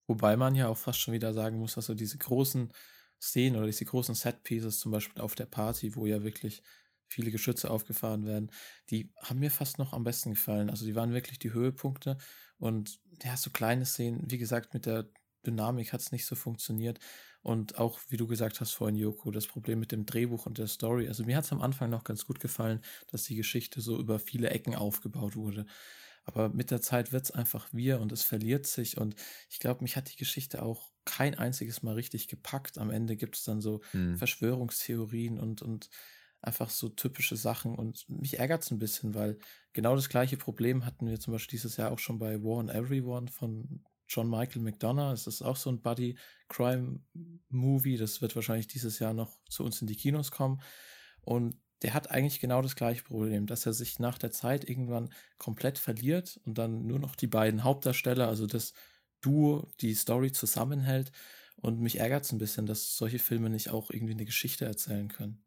Wobei 0.09 0.37
man 0.37 0.55
ja 0.57 0.69
auch 0.69 0.79
fast 0.79 1.01
schon 1.01 1.15
wieder 1.15 1.35
sagen 1.35 1.59
muss, 1.59 1.75
dass 1.77 1.87
so 1.87 1.95
diese 1.95 2.19
großen 2.19 2.73
Szenen 3.21 3.57
oder 3.57 3.67
diese 3.67 3.85
großen 3.85 4.15
Set-Pieces, 4.17 4.81
zum 4.81 4.93
Beispiel 4.93 5.23
auf 5.23 5.35
der 5.37 5.47
Party, 5.47 5.95
wo 5.97 6.07
ja 6.07 6.23
wirklich 6.25 6.63
viele 7.09 7.31
Geschütze 7.31 7.71
aufgefahren 7.71 8.27
werden, 8.27 8.51
die 8.91 9.13
haben 9.23 9.41
mir 9.41 9.51
fast 9.51 9.79
noch 9.79 9.93
am 9.93 10.05
besten 10.05 10.31
gefallen. 10.31 10.71
Also 10.71 10.87
die 10.87 10.95
waren 10.97 11.13
wirklich 11.13 11.39
die 11.39 11.53
Höhepunkte 11.53 12.19
und 12.59 13.01
ja, 13.23 13.37
so 13.37 13.51
kleine 13.51 13.87
Szenen, 13.87 14.31
wie 14.31 14.39
gesagt, 14.39 14.75
mit 14.75 14.87
der 14.87 15.11
Dynamik 15.47 15.93
hat 15.93 16.01
es 16.01 16.13
nicht 16.13 16.27
so 16.27 16.37
funktioniert. 16.37 16.99
Und 17.43 17.79
auch, 17.79 18.01
wie 18.09 18.17
du 18.17 18.27
gesagt 18.27 18.61
hast 18.61 18.73
vorhin, 18.73 18.97
Joko, 18.97 19.31
das 19.31 19.47
Problem 19.47 19.79
mit 19.81 19.93
dem 19.93 20.05
Drehbuch 20.07 20.47
und 20.47 20.59
der 20.59 20.67
Story. 20.67 21.09
Also 21.09 21.25
mir 21.25 21.37
hat 21.37 21.45
es 21.45 21.53
am 21.53 21.63
Anfang 21.63 21.89
noch 21.91 22.05
ganz 22.05 22.27
gut 22.27 22.41
gefallen, 22.41 22.83
dass 23.11 23.25
die 23.25 23.37
Geschichte 23.37 23.81
so 23.81 23.99
über 23.99 24.19
viele 24.19 24.51
Ecken 24.51 24.75
aufgebaut 24.75 25.37
wurde. 25.37 25.65
Aber 26.29 26.51
mit 26.51 26.71
der 26.71 26.83
Zeit 26.83 27.11
wird 27.11 27.25
es 27.25 27.31
einfach 27.31 27.67
wir 27.73 28.01
und 28.01 28.13
es 28.13 28.23
verliert 28.23 28.67
sich. 28.67 28.99
Und 28.99 29.15
ich 29.49 29.61
glaube, 29.61 29.83
mich 29.83 29.97
hat 29.97 30.13
die 30.13 30.17
Geschichte 30.17 30.63
auch 30.63 30.93
kein 31.07 31.35
einziges 31.35 31.83
Mal 31.83 31.95
richtig 31.95 32.29
gepackt. 32.29 32.77
Am 32.77 32.91
Ende 32.91 33.17
gibt 33.17 33.37
es 33.37 33.45
dann 33.45 33.63
so 33.63 33.81
Hm. 33.93 34.19
Verschwörungstheorien 34.19 35.39
und, 35.39 35.63
und 35.63 35.89
einfach 36.43 36.69
so 36.69 36.91
typische 36.91 37.37
Sachen. 37.37 37.75
Und 37.75 38.07
mich 38.11 38.39
ärgert 38.39 38.63
es 38.63 38.71
ein 38.71 38.79
bisschen, 38.79 39.15
weil 39.15 39.39
genau 39.73 39.97
das 39.97 40.11
gleiche 40.11 40.37
Problem 40.37 40.85
hatten 40.85 41.09
wir 41.09 41.19
zum 41.19 41.33
Beispiel 41.33 41.57
dieses 41.57 41.79
Jahr 41.79 41.93
auch 41.93 41.99
schon 41.99 42.19
bei 42.19 42.43
War 42.43 42.59
on 42.59 42.69
Everyone 42.69 43.29
von 43.29 43.83
John 44.07 44.29
Michael 44.29 44.61
McDonough. 44.61 45.15
Es 45.15 45.27
ist 45.27 45.41
auch 45.41 45.57
so 45.57 45.71
ein 45.71 45.81
Buddy-Crime-Movie. 45.81 47.97
Das 47.97 48.21
wird 48.21 48.37
wahrscheinlich 48.37 48.69
dieses 48.69 48.99
Jahr 48.99 49.15
noch 49.15 49.39
zu 49.49 49.65
uns 49.65 49.81
in 49.81 49.87
die 49.87 49.97
Kinos 49.97 50.31
kommen. 50.31 50.61
Und 51.23 51.57
der 51.83 51.95
hat 51.95 52.11
eigentlich 52.11 52.41
genau 52.41 52.63
das 52.63 52.77
gleiche 52.77 53.05
Problem, 53.05 53.47
dass 53.47 53.67
er 53.67 53.73
sich 53.73 53.99
nach 53.99 54.19
der 54.19 54.33
Zeit 54.33 54.69
irgendwann 54.69 55.11
komplett 55.39 55.79
verliert 55.79 56.41
und 56.45 56.59
dann 56.59 56.87
nur 56.87 56.99
noch 56.99 57.15
die 57.15 57.27
beiden 57.27 57.65
Hauptdarsteller, 57.65 58.29
also 58.29 58.47
das 58.47 58.73
Duo 59.21 59.69
die 59.81 59.95
Story 59.95 60.33
zusammenhält. 60.33 61.13
Und 61.57 61.81
mich 61.81 61.99
ärgert 61.99 62.25
es 62.25 62.33
ein 62.33 62.39
bisschen, 62.39 62.67
dass 62.67 62.97
solche 62.97 63.19
Filme 63.19 63.51
nicht 63.51 63.71
auch 63.71 63.91
irgendwie 63.91 64.15
eine 64.15 64.25
Geschichte 64.25 64.65
erzählen 64.65 65.09
können. 65.09 65.45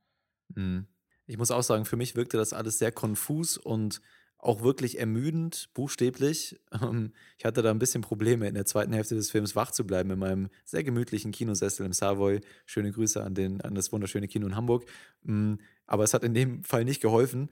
Mhm. 0.56 0.88
Ich 1.26 1.38
muss 1.38 1.52
auch 1.52 1.64
sagen, 1.64 1.86
für 1.86 1.96
mich 1.96 2.16
wirkte 2.16 2.38
das 2.38 2.54
alles 2.54 2.78
sehr 2.80 2.92
konfus 2.92 3.58
und 3.58 4.02
auch 4.42 4.64
wirklich 4.64 5.00
ermüdend, 5.00 5.70
buchstäblich. 5.74 6.60
Ähm, 6.82 7.14
ich 7.38 7.46
hatte 7.46 7.62
da 7.62 7.70
ein 7.70 7.80
bisschen 7.80 8.02
Probleme, 8.02 8.48
in 8.48 8.56
der 8.56 8.66
zweiten 8.66 8.94
Hälfte 8.94 9.16
des 9.16 9.30
Films 9.30 9.56
wach 9.56 9.72
zu 9.72 9.86
bleiben 9.86 10.10
in 10.10 10.20
meinem 10.20 10.50
sehr 10.66 10.84
gemütlichen 10.84 11.32
Kinosessel 11.32 11.86
im 11.86 11.94
Savoy. 11.94 12.42
Schöne 12.66 12.92
Grüße 12.92 13.24
an, 13.24 13.36
den, 13.36 13.62
an 13.62 13.76
das 13.76 13.92
wunderschöne 13.92 14.28
Kino 14.28 14.48
in 14.48 14.56
Hamburg. 14.56 14.86
Mm, 15.24 15.56
aber 15.86 16.04
es 16.04 16.14
hat 16.14 16.24
in 16.24 16.34
dem 16.34 16.64
Fall 16.64 16.86
nicht 16.86 17.02
geholfen. 17.02 17.50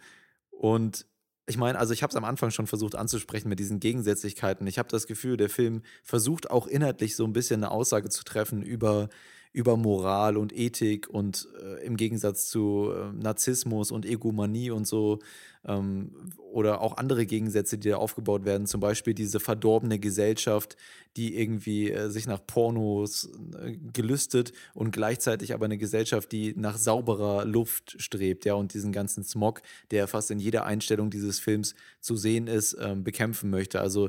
Und 0.50 1.06
ich 1.46 1.58
meine, 1.58 1.78
also 1.78 1.94
ich 1.94 2.02
habe 2.04 2.12
es 2.12 2.16
am 2.16 2.26
Anfang 2.26 2.52
schon 2.52 2.68
versucht 2.68 2.96
anzusprechen 2.96 3.50
mit 3.50 3.60
diesen 3.60 3.80
Gegensätzlichkeiten. 3.80 4.66
Ich 4.68 4.80
habe 4.80 4.90
das 4.90 5.06
Gefühl, 5.06 5.38
der 5.38 5.50
Film 5.50 5.84
versucht 6.04 6.50
auch 6.50 6.66
inhaltlich 6.68 7.16
so 7.16 7.24
ein 7.24 7.34
bisschen 7.34 7.64
eine 7.64 7.72
Aussage 7.72 8.10
zu 8.10 8.24
treffen 8.24 8.62
über 8.62 9.10
über 9.52 9.78
Moral 9.78 10.38
und 10.38 10.56
Ethik 10.56 11.10
und 11.10 11.48
äh, 11.62 11.84
im 11.84 11.98
Gegensatz 11.98 12.50
zu 12.50 12.92
äh, 12.94 13.12
Narzissmus 13.14 13.92
und 13.92 14.06
Egomanie 14.06 14.70
und 14.70 14.86
so 14.86 15.20
ähm, 15.66 16.12
oder 16.52 16.82
auch 16.82 16.98
andere 16.98 17.26
Gegensätze, 17.26 17.78
die 17.78 17.90
da 17.90 17.98
aufgebaut 17.98 18.46
werden, 18.46 18.66
zum 18.66 18.82
Beispiel 18.82 19.14
diese 19.14 19.40
verdorbene 19.40 20.00
Gesellschaft, 20.00 20.78
die 21.18 21.38
irgendwie 21.38 21.92
äh, 21.92 22.10
sich 22.10 22.28
nach 22.28 22.40
Pornos 22.46 23.30
äh, 23.60 23.78
gelüstet 23.94 24.54
und 24.74 24.92
gleichzeitig 24.92 25.54
aber 25.54 25.66
eine 25.66 25.78
Gesellschaft, 25.78 26.32
die 26.32 26.54
nach 26.56 26.78
sauberer 26.78 27.46
Luft 27.46 27.96
strebt, 28.02 28.46
ja, 28.46 28.54
und 28.54 28.74
diesen 28.74 28.92
ganzen 28.92 29.24
Smog, 29.24 29.62
der 29.92 30.08
fast 30.08 30.32
in 30.32 30.40
jeder 30.40 30.66
Einstellung 30.66 31.10
dieses 31.10 31.40
Films 31.40 31.76
zu 32.00 32.16
sehen 32.16 32.48
ist, 32.48 32.78
ähm, 32.80 33.04
bekämpfen 33.04 33.50
möchte. 33.50 33.82
Also 33.82 34.08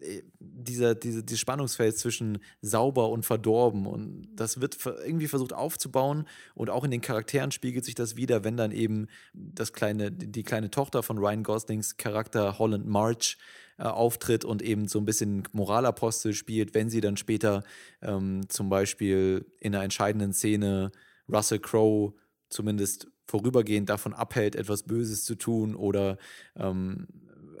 äh, 0.00 0.22
dieser, 0.40 0.94
diese, 0.94 1.22
dieses 1.22 1.40
Spannungsfeld 1.40 1.96
zwischen 1.96 2.38
sauber 2.60 3.10
und 3.10 3.24
verdorben 3.24 3.86
und 3.86 4.28
das 4.34 4.60
wird 4.60 4.78
irgendwie 5.04 5.28
versucht 5.28 5.52
aufzubauen 5.52 6.26
und 6.54 6.70
auch 6.70 6.84
in 6.84 6.90
den 6.90 7.00
Charakteren 7.00 7.50
spiegelt 7.50 7.84
sich 7.84 7.94
das 7.94 8.16
wieder, 8.16 8.44
wenn 8.44 8.56
dann 8.56 8.72
eben 8.72 9.06
das 9.32 9.72
kleine, 9.72 10.10
die 10.10 10.42
kleine 10.42 10.70
Tochter 10.72 11.02
von 11.02 11.18
Ryan 11.18 11.42
Goslings 11.42 11.96
Charakter 11.96 12.58
Holland 12.58 12.86
March 12.86 13.38
äh, 13.78 13.84
auftritt 13.84 14.44
und 14.44 14.62
eben 14.62 14.88
so 14.88 14.98
ein 14.98 15.04
bisschen 15.04 15.44
Moralapostel 15.52 16.34
spielt, 16.34 16.74
wenn 16.74 16.90
sie 16.90 17.00
dann 17.00 17.16
später 17.16 17.62
ähm, 18.00 18.48
zum 18.48 18.68
Beispiel 18.68 19.46
in 19.60 19.74
einer 19.74 19.84
entscheidenden 19.84 20.32
Szene 20.32 20.92
Russell 21.28 21.60
Crowe 21.60 22.14
zumindest 22.48 23.08
vorübergehend 23.26 23.88
davon 23.88 24.12
abhält, 24.12 24.56
etwas 24.56 24.82
Böses 24.82 25.24
zu 25.24 25.36
tun 25.36 25.74
oder 25.74 26.18
ähm, 26.56 27.06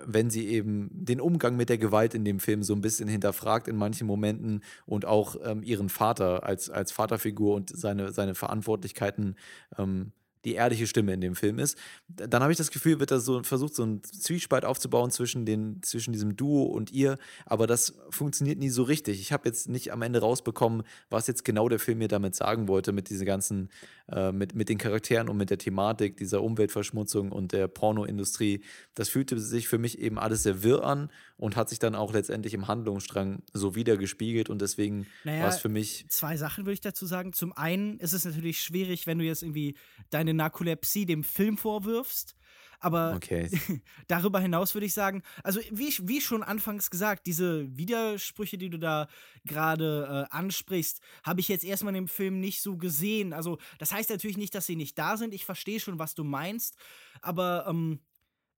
wenn 0.04 0.30
sie 0.30 0.48
eben 0.48 0.90
den 0.92 1.20
Umgang 1.20 1.56
mit 1.56 1.68
der 1.68 1.78
Gewalt 1.78 2.14
in 2.14 2.24
dem 2.24 2.40
Film 2.40 2.62
so 2.62 2.74
ein 2.74 2.80
bisschen 2.80 3.08
hinterfragt 3.08 3.68
in 3.68 3.76
manchen 3.76 4.06
Momenten 4.06 4.62
und 4.84 5.04
auch 5.04 5.36
ähm, 5.44 5.62
ihren 5.62 5.88
Vater 5.88 6.44
als, 6.44 6.70
als 6.70 6.92
Vaterfigur 6.92 7.54
und 7.54 7.70
seine, 7.70 8.12
seine 8.12 8.34
Verantwortlichkeiten 8.34 9.36
ähm, 9.78 10.12
die 10.44 10.54
ehrliche 10.54 10.86
Stimme 10.86 11.14
in 11.14 11.20
dem 11.20 11.34
Film 11.34 11.58
ist. 11.58 11.78
Dann 12.08 12.42
habe 12.42 12.52
ich 12.52 12.58
das 12.58 12.70
Gefühl, 12.70 13.00
wird 13.00 13.10
da 13.10 13.20
so 13.20 13.42
versucht, 13.42 13.74
so 13.74 13.84
ein 13.84 14.02
Zwiespalt 14.02 14.64
aufzubauen 14.64 15.10
zwischen, 15.10 15.46
den, 15.46 15.82
zwischen 15.82 16.12
diesem 16.12 16.36
Duo 16.36 16.64
und 16.64 16.92
ihr, 16.92 17.18
aber 17.46 17.66
das 17.66 17.94
funktioniert 18.10 18.58
nie 18.58 18.70
so 18.70 18.82
richtig. 18.82 19.20
Ich 19.20 19.32
habe 19.32 19.48
jetzt 19.48 19.68
nicht 19.68 19.92
am 19.92 20.02
Ende 20.02 20.20
rausbekommen, 20.20 20.82
was 21.10 21.26
jetzt 21.26 21.44
genau 21.44 21.68
der 21.68 21.78
Film 21.78 21.98
mir 21.98 22.08
damit 22.08 22.34
sagen 22.34 22.68
wollte, 22.68 22.92
mit 22.92 23.08
diesen 23.08 23.26
ganzen, 23.26 23.70
äh, 24.12 24.30
mit, 24.30 24.54
mit 24.54 24.68
den 24.68 24.78
Charakteren 24.78 25.28
und 25.28 25.36
mit 25.38 25.48
der 25.48 25.58
Thematik 25.58 26.16
dieser 26.18 26.42
Umweltverschmutzung 26.42 27.32
und 27.32 27.52
der 27.52 27.66
Pornoindustrie. 27.66 28.62
Das 28.94 29.08
fühlte 29.08 29.40
sich 29.40 29.68
für 29.68 29.78
mich 29.78 29.98
eben 29.98 30.18
alles 30.18 30.42
sehr 30.42 30.62
wirr 30.62 30.84
an 30.84 31.10
und 31.38 31.56
hat 31.56 31.70
sich 31.70 31.78
dann 31.78 31.94
auch 31.94 32.12
letztendlich 32.12 32.52
im 32.52 32.68
Handlungsstrang 32.68 33.42
so 33.54 33.74
wieder 33.74 33.96
gespiegelt 33.96 34.50
und 34.50 34.60
deswegen 34.60 35.06
naja, 35.24 35.44
war 35.44 35.48
es 35.48 35.58
für 35.58 35.70
mich. 35.70 36.06
Zwei 36.08 36.36
Sachen 36.36 36.64
würde 36.64 36.74
ich 36.74 36.80
dazu 36.80 37.06
sagen. 37.06 37.32
Zum 37.32 37.52
einen 37.52 37.98
ist 38.00 38.12
es 38.12 38.24
natürlich 38.24 38.60
schwierig, 38.60 39.06
wenn 39.06 39.18
du 39.18 39.24
jetzt 39.24 39.42
irgendwie 39.42 39.76
deine 40.10 40.34
Narkolepsie 40.34 41.06
dem 41.06 41.24
Film 41.24 41.56
vorwirfst. 41.56 42.36
Aber 42.82 43.14
okay. 43.14 43.48
darüber 44.08 44.40
hinaus 44.40 44.74
würde 44.74 44.86
ich 44.86 44.92
sagen, 44.92 45.22
also 45.44 45.60
wie, 45.70 45.94
wie 46.02 46.20
schon 46.20 46.42
anfangs 46.42 46.90
gesagt, 46.90 47.28
diese 47.28 47.76
Widersprüche, 47.76 48.58
die 48.58 48.70
du 48.70 48.78
da 48.78 49.06
gerade 49.44 50.26
äh, 50.28 50.34
ansprichst, 50.34 51.00
habe 51.22 51.38
ich 51.38 51.46
jetzt 51.46 51.62
erstmal 51.62 51.94
in 51.94 52.02
dem 52.02 52.08
Film 52.08 52.40
nicht 52.40 52.60
so 52.60 52.76
gesehen. 52.76 53.32
Also 53.32 53.58
das 53.78 53.92
heißt 53.92 54.10
natürlich 54.10 54.36
nicht, 54.36 54.52
dass 54.56 54.66
sie 54.66 54.74
nicht 54.74 54.98
da 54.98 55.16
sind. 55.16 55.32
Ich 55.32 55.44
verstehe 55.44 55.78
schon, 55.78 56.00
was 56.00 56.16
du 56.16 56.24
meinst. 56.24 56.76
Aber 57.20 57.66
ähm, 57.68 58.00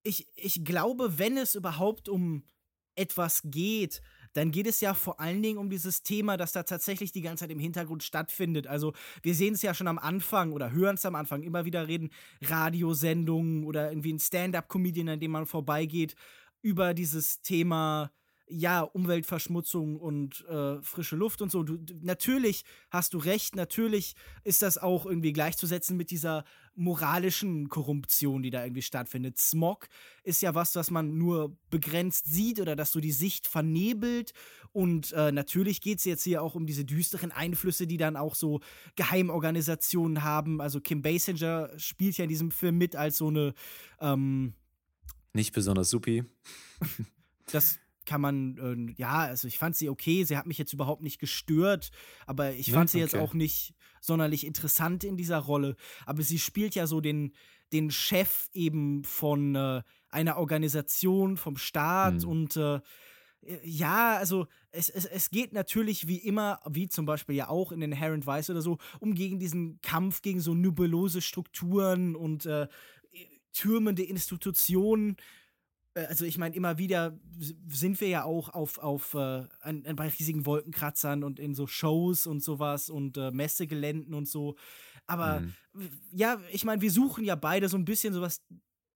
ich, 0.03 0.27
ich 0.37 0.65
glaube, 0.65 1.19
wenn 1.19 1.37
es 1.37 1.55
überhaupt 1.55 2.09
um 2.09 2.45
etwas 2.97 3.43
geht, 3.45 4.01
dann 4.35 4.51
geht 4.51 4.67
es 4.67 4.81
ja 4.81 4.95
vor 4.95 5.21
allen 5.21 5.43
Dingen 5.43 5.59
um 5.59 5.71
dieses 5.71 6.03
Thema, 6.03 6.37
das 6.37 6.53
da 6.53 6.63
tatsächlich 6.63 7.13
die 7.13 7.23
ganze 7.23 7.45
Zeit 7.45 7.51
im 7.51 7.59
Hintergrund 7.59 8.03
stattfindet. 8.03 8.67
Also 8.67 8.93
wir 9.23 9.35
sehen 9.35 9.55
es 9.55 9.63
ja 9.63 9.73
schon 9.75 9.89
am 9.89 9.99
Anfang 9.99 10.53
oder 10.53 10.73
hören 10.73 10.97
es 10.97 11.07
am 11.07 11.15
Anfang 11.15 11.43
immer 11.43 11.65
wieder 11.65 11.89
reden, 11.89 12.11
Radiosendungen 12.43 13.65
oder 13.65 13.91
irgendwie 13.91 14.13
ein 14.13 14.19
Stand-up-Comedian, 14.19 15.09
an 15.09 15.21
dem 15.21 15.31
man 15.31 15.47
vorbeigeht, 15.47 16.15
über 16.63 16.95
dieses 16.95 17.41
Thema 17.43 18.11
ja, 18.47 18.83
Umweltverschmutzung 18.83 19.97
und 19.97 20.45
äh, 20.49 20.81
frische 20.83 21.17
Luft 21.17 21.41
und 21.43 21.51
so. 21.51 21.63
Du, 21.63 21.79
natürlich 22.03 22.65
hast 22.91 23.15
du 23.15 23.19
recht, 23.19 23.57
natürlich 23.57 24.15
ist 24.45 24.63
das 24.63 24.79
auch 24.79 25.07
irgendwie 25.07 25.33
gleichzusetzen 25.33 25.97
mit 25.97 26.11
dieser 26.11 26.45
moralischen 26.75 27.69
Korruption, 27.69 28.43
die 28.43 28.51
da 28.51 28.65
irgendwie 28.65 28.83
stattfindet. 28.83 29.39
Smog 29.39 29.89
ist 30.25 30.43
ja 30.43 30.55
was, 30.55 30.75
was 30.75 30.91
man 30.91 31.17
nur 31.17 31.57
begrenzt 31.71 32.27
sieht 32.27 32.61
oder 32.61 32.77
dass 32.77 32.93
so 32.93 33.01
die 33.01 33.13
Sicht 33.13 33.47
vernebelt. 33.47 34.33
Und 34.73 35.13
äh, 35.13 35.31
natürlich 35.31 35.81
geht 35.81 35.99
es 35.99 36.05
jetzt 36.05 36.25
hier 36.25 36.43
auch 36.43 36.55
um 36.55 36.67
diese 36.67 36.85
düsteren 36.85 37.31
Einflüsse, 37.31 37.87
die 37.87 37.97
dann 37.97 38.17
auch 38.17 38.35
so 38.35 38.61
Geheimorganisationen 38.97 40.25
haben. 40.25 40.61
Also 40.61 40.81
Kim 40.81 41.01
Basinger 41.01 41.71
spielt 41.79 42.19
ja 42.19 42.25
in 42.25 42.31
diesem 42.31 42.51
Film 42.51 42.77
mit 42.77 42.97
als 42.97 43.19
so 43.19 43.29
eine 43.29 43.55
ähm, 44.01 44.55
nicht 45.35 45.53
besonders 45.53 45.91
supi. 45.91 46.25
das 47.53 47.79
kann 48.07 48.21
man, 48.21 48.59
äh, 48.59 49.01
ja, 49.01 49.21
also 49.21 49.49
ich 49.49 49.59
fand 49.59 49.77
sie 49.77 49.89
okay, 49.89 50.25
sie 50.25 50.37
hat 50.37 50.47
mich 50.47 50.59
jetzt 50.59 50.73
überhaupt 50.73 51.03
nicht 51.03 51.19
gestört, 51.19 51.91
aber 52.27 52.53
ich 52.53 52.73
fand 52.73 52.91
sie 52.91 52.99
okay. 52.99 53.05
jetzt 53.05 53.17
auch 53.17 53.35
nicht 53.35 53.75
sonderlich 54.01 54.47
interessant 54.47 55.05
in 55.05 55.17
dieser 55.17 55.39
Rolle. 55.39 55.77
Aber 56.07 56.23
sie 56.23 56.39
spielt 56.39 56.75
ja 56.75 56.87
so 56.87 57.01
den, 57.01 57.33
den 57.73 57.91
Chef 57.91 58.49
eben 58.53 59.05
von 59.05 59.55
äh, 59.55 59.83
einer 60.11 60.37
Organisation, 60.37 61.37
vom 61.37 61.57
Staat 61.57 62.23
hm. 62.23 62.29
und 62.29 62.57
äh, 62.57 62.81
ja, 63.63 64.17
also 64.17 64.47
es, 64.71 64.89
es, 64.89 65.05
es 65.05 65.31
geht 65.31 65.53
natürlich 65.53 66.09
wie 66.09 66.17
immer, 66.17 66.61
wie 66.67 66.89
zum 66.89 67.05
Beispiel 67.05 67.35
ja 67.35 67.49
auch 67.49 67.73
in 67.73 67.81
den 67.81 67.93
Inherent 67.93 68.27
Vice 68.27 68.51
oder 68.51 68.63
so, 68.63 68.79
um 69.01 69.15
gegen 69.15 69.39
diesen 69.39 69.81
Kampf 69.83 70.23
gegen 70.23 70.41
so 70.41 70.55
nebulose 70.55 71.21
Strukturen 71.21 72.17
und 72.17 72.47
äh, 72.47 72.69
türmende 73.53 74.03
Institutionen 74.03 75.13
äh, 75.13 75.44
also 75.95 76.25
ich 76.25 76.39
meine, 76.39 76.55
immer 76.55 76.79
wieder 76.79 77.19
sind 77.69 78.01
wir 78.01 78.09
ja 78.09 78.25
auch 78.25 78.49
auf, 78.49 78.79
auf 78.79 79.15
äh, 79.15 79.47
an, 79.61 79.85
an 79.87 79.97
bei 79.97 80.09
riesigen 80.09 80.45
Wolkenkratzern 80.47 81.23
und 81.23 81.39
in 81.39 81.55
so 81.55 81.67
Shows 81.67 82.27
und 82.27 82.43
sowas 82.43 82.91
und 82.91 83.17
äh, 83.17 83.31
Messegeländen 83.31 84.15
und 84.15 84.29
so. 84.29 84.57
Aber 85.07 85.41
mhm. 85.41 85.55
ja, 86.11 86.41
ich 86.51 86.65
meine, 86.65 86.83
wir 86.83 86.91
suchen 86.91 87.25
ja 87.25 87.37
beide 87.37 87.69
so 87.69 87.77
ein 87.77 87.85
bisschen 87.85 88.13
sowas 88.13 88.43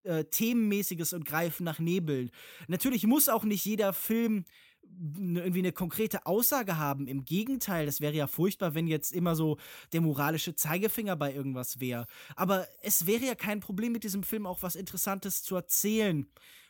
äh, 0.04 0.24
Themenmäßiges 0.24 1.12
und 1.12 1.24
greifen 1.24 1.64
nach 1.64 1.78
Nebel. 1.78 2.30
Natürlich 2.66 3.06
muss 3.06 3.28
auch 3.28 3.44
nicht 3.44 3.64
jeder 3.64 3.92
Film 3.92 4.44
irgendwie 4.90 5.58
eine 5.58 5.72
konkrete 5.72 6.26
Aussage 6.26 6.78
haben. 6.78 7.06
Im 7.06 7.24
Gegenteil, 7.24 7.86
das 7.86 8.00
wäre 8.00 8.14
ja 8.14 8.26
furchtbar, 8.26 8.74
wenn 8.74 8.86
jetzt 8.86 9.12
immer 9.12 9.36
so 9.36 9.58
der 9.92 10.00
moralische 10.00 10.54
Zeigefinger 10.54 11.14
bei 11.14 11.32
irgendwas 11.32 11.78
wäre. 11.78 12.06
Aber 12.36 12.66
es 12.82 13.06
wäre 13.06 13.24
ja 13.24 13.34
kein 13.34 13.60
Problem 13.60 13.92
mit 13.92 14.04
diesem 14.04 14.22
Film 14.22 14.46
auch 14.46 14.62
was 14.62 14.76
Interessantes 14.76 15.42
zu 15.42 15.56
erzählen. 15.56 16.26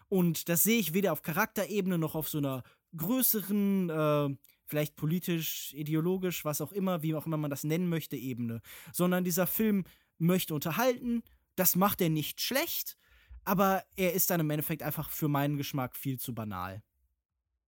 Und 0.08 0.48
das 0.48 0.62
sehe 0.62 0.78
ich 0.78 0.94
weder 0.94 1.12
auf 1.12 1.22
Charakterebene 1.22 1.98
noch 1.98 2.14
auf 2.14 2.28
so 2.28 2.38
einer 2.38 2.62
größeren, 2.96 3.90
äh, 3.90 4.36
vielleicht 4.66 4.96
politisch, 4.96 5.74
ideologisch, 5.74 6.44
was 6.44 6.60
auch 6.60 6.72
immer, 6.72 7.02
wie 7.02 7.14
auch 7.14 7.26
immer 7.26 7.36
man 7.36 7.50
das 7.50 7.64
nennen 7.64 7.88
möchte, 7.88 8.16
Ebene. 8.16 8.60
Sondern 8.92 9.24
dieser 9.24 9.46
Film 9.46 9.84
möchte 10.18 10.54
unterhalten, 10.54 11.22
das 11.56 11.76
macht 11.76 12.00
er 12.00 12.08
nicht 12.08 12.40
schlecht, 12.40 12.96
aber 13.44 13.84
er 13.96 14.14
ist 14.14 14.30
dann 14.30 14.40
im 14.40 14.50
Endeffekt 14.50 14.82
einfach 14.82 15.10
für 15.10 15.28
meinen 15.28 15.56
Geschmack 15.56 15.96
viel 15.96 16.18
zu 16.18 16.34
banal. 16.34 16.82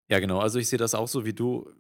Ja, 0.09 0.19
genau. 0.21 0.41
Also 0.41 0.59
ich 0.59 0.69
sehe 0.69 0.79
das 0.79 0.95
auch 0.95 1.09
so 1.09 1.25
wie 1.25 1.33
du 1.33 1.71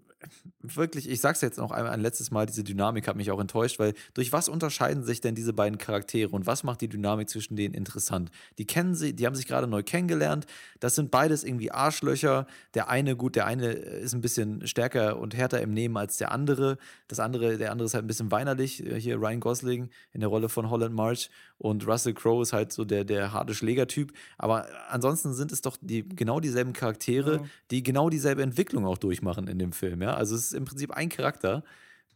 wirklich, 0.60 1.08
ich 1.08 1.20
sag's 1.20 1.40
jetzt 1.40 1.58
noch 1.58 1.70
einmal 1.70 1.92
ein 1.92 2.00
letztes 2.00 2.30
Mal, 2.30 2.46
diese 2.46 2.64
Dynamik 2.64 3.08
hat 3.08 3.16
mich 3.16 3.30
auch 3.30 3.40
enttäuscht, 3.40 3.78
weil 3.78 3.94
durch 4.14 4.32
was 4.32 4.48
unterscheiden 4.48 5.04
sich 5.04 5.20
denn 5.20 5.34
diese 5.34 5.52
beiden 5.52 5.78
Charaktere 5.78 6.30
und 6.30 6.46
was 6.46 6.62
macht 6.62 6.80
die 6.80 6.88
Dynamik 6.88 7.28
zwischen 7.28 7.56
denen 7.56 7.74
interessant? 7.74 8.30
Die 8.58 8.66
kennen 8.66 8.94
sie, 8.94 9.14
die 9.14 9.26
haben 9.26 9.34
sich 9.34 9.46
gerade 9.46 9.66
neu 9.66 9.82
kennengelernt. 9.82 10.46
Das 10.78 10.94
sind 10.94 11.10
beides 11.10 11.44
irgendwie 11.44 11.70
Arschlöcher. 11.70 12.46
Der 12.74 12.88
eine, 12.88 13.16
gut, 13.16 13.36
der 13.36 13.46
eine 13.46 13.72
ist 13.72 14.14
ein 14.14 14.20
bisschen 14.20 14.66
stärker 14.66 15.18
und 15.18 15.36
härter 15.36 15.60
im 15.60 15.72
Nehmen 15.72 15.96
als 15.96 16.16
der 16.18 16.32
andere. 16.32 16.78
Das 17.08 17.20
andere, 17.20 17.56
der 17.58 17.72
andere 17.72 17.86
ist 17.86 17.94
halt 17.94 18.04
ein 18.04 18.08
bisschen 18.08 18.30
weinerlich. 18.30 18.84
Äh, 18.84 19.00
hier 19.00 19.16
Ryan 19.16 19.40
Gosling 19.40 19.90
in 20.12 20.20
der 20.20 20.28
Rolle 20.28 20.48
von 20.48 20.70
Holland 20.70 20.94
March 20.94 21.30
und 21.58 21.86
Russell 21.86 22.14
Crowe 22.14 22.42
ist 22.42 22.52
halt 22.52 22.72
so 22.72 22.84
der, 22.84 23.04
der 23.04 23.32
harte 23.32 23.54
Schlägertyp. 23.54 24.12
Aber 24.38 24.66
ansonsten 24.88 25.34
sind 25.34 25.52
es 25.52 25.60
doch 25.60 25.76
die, 25.80 26.08
genau 26.08 26.40
dieselben 26.40 26.72
Charaktere, 26.72 27.36
ja. 27.36 27.44
die 27.70 27.82
genau 27.82 28.08
dieselbe 28.08 28.42
Entwicklung 28.42 28.86
auch 28.86 28.98
durchmachen 28.98 29.46
in 29.46 29.58
dem 29.58 29.72
Film. 29.72 30.00
Ja? 30.02 30.09
Also 30.14 30.34
es 30.34 30.46
ist 30.46 30.54
im 30.54 30.64
Prinzip 30.64 30.92
ein 30.92 31.08
Charakter. 31.08 31.64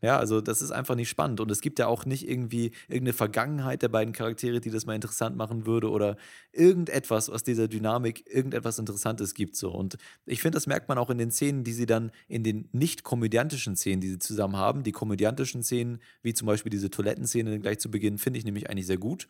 Ja, 0.05 0.19
also 0.19 0.43
das 0.43 0.61
ist 0.61 0.71
einfach 0.71 0.97
nicht 0.97 1.09
spannend. 1.09 1.41
Und 1.41 1.51
es 1.51 1.63
gibt 1.63 1.79
ja 1.79 1.87
auch 1.87 2.05
nicht 2.05 2.29
irgendwie 2.29 2.73
irgendeine 2.89 3.15
Vergangenheit 3.15 3.81
der 3.81 3.89
beiden 3.89 4.13
Charaktere, 4.13 4.61
die 4.61 4.69
das 4.71 4.85
mal 4.85 4.95
interessant 4.95 5.35
machen 5.35 5.65
würde 5.65 5.89
oder 5.91 6.19
irgendetwas 6.53 7.31
aus 7.31 7.43
dieser 7.43 7.69
Dynamik, 7.69 8.25
irgendetwas 8.27 8.79
Interessantes 8.79 9.33
gibt 9.33 9.57
so. 9.57 9.71
Und 9.71 9.97
ich 10.27 10.43
finde, 10.43 10.57
das 10.57 10.67
merkt 10.67 10.91
man 10.91 10.99
auch 10.99 11.09
in 11.09 11.17
den 11.17 11.31
Szenen, 11.31 11.65
die 11.65 11.73
sie 11.73 11.87
dann 11.87 12.11
in 12.29 12.43
den 12.43 12.69
nicht 12.73 13.03
komödiantischen 13.03 13.77
Szenen, 13.77 14.03
die 14.03 14.11
sie 14.11 14.19
zusammen 14.19 14.59
haben. 14.59 14.83
Die 14.83 14.93
komödiantischen 14.93 15.63
Szenen, 15.63 16.01
wie 16.21 16.35
zum 16.35 16.47
Beispiel 16.47 16.71
diese 16.71 16.91
Toilettenszene 16.91 17.59
gleich 17.61 17.79
zu 17.79 17.91
Beginn, 17.91 18.19
finde 18.19 18.39
ich 18.39 18.45
nämlich 18.45 18.69
eigentlich 18.69 18.87
sehr 18.87 18.99
gut. 18.99 19.27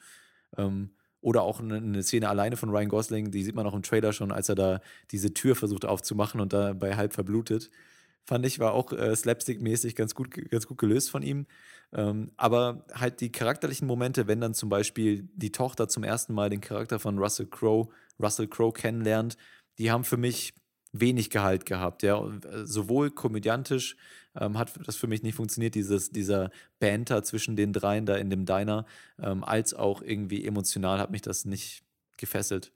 Ähm, 0.56 0.90
oder 1.20 1.42
auch 1.42 1.60
eine, 1.60 2.02
Szene 2.02 2.28
alleine 2.28 2.56
von 2.56 2.68
Ryan 2.70 2.88
Gosling, 2.88 3.30
die 3.30 3.44
sieht 3.44 3.54
man 3.54 3.66
auch 3.66 3.74
im 3.74 3.82
Trailer 3.82 4.12
schon, 4.12 4.32
als 4.32 4.48
er 4.48 4.56
da 4.56 4.80
diese 5.12 5.32
Tür 5.32 5.54
versucht 5.54 5.84
aufzumachen 5.84 6.40
und 6.40 6.52
dabei 6.52 6.96
halb 6.96 7.14
verblutet. 7.14 7.70
Fand 8.26 8.46
ich, 8.46 8.58
war 8.58 8.72
auch 8.72 8.92
äh, 8.92 9.14
slapstick-mäßig 9.14 9.94
ganz 9.94 10.14
gut, 10.14 10.30
ganz 10.50 10.66
gut 10.66 10.78
gelöst 10.78 11.10
von 11.10 11.22
ihm. 11.22 11.46
Ähm, 11.92 12.32
aber 12.36 12.86
halt 12.92 13.20
die 13.20 13.30
charakterlichen 13.30 13.86
Momente, 13.86 14.26
wenn 14.26 14.40
dann 14.40 14.54
zum 14.54 14.68
Beispiel 14.68 15.28
die 15.34 15.52
Tochter 15.52 15.88
zum 15.88 16.04
ersten 16.04 16.34
Mal 16.34 16.50
den 16.50 16.60
Charakter 16.60 16.98
von 16.98 17.18
Russell 17.18 17.46
Crowe, 17.46 17.88
Russell 18.20 18.48
Crowe 18.48 18.72
kennenlernt, 18.72 19.36
die 19.78 19.90
haben 19.90 20.04
für 20.04 20.16
mich 20.16 20.54
wenig 20.92 21.28
Gehalt 21.30 21.66
gehabt. 21.66 22.02
Ja, 22.02 22.22
sowohl 22.64 23.10
komödiantisch 23.10 23.96
ähm, 24.36 24.56
hat 24.58 24.72
das 24.86 24.96
für 24.96 25.06
mich 25.06 25.22
nicht 25.22 25.34
funktioniert, 25.34 25.74
dieses, 25.74 26.10
dieser 26.10 26.50
Banter 26.78 27.22
zwischen 27.22 27.56
den 27.56 27.72
dreien 27.72 28.06
da 28.06 28.16
in 28.16 28.30
dem 28.30 28.46
Diner, 28.46 28.86
ähm, 29.20 29.44
als 29.44 29.74
auch 29.74 30.02
irgendwie 30.02 30.44
emotional 30.46 30.98
hat 30.98 31.10
mich 31.10 31.22
das 31.22 31.44
nicht 31.44 31.84
gefesselt. 32.16 32.72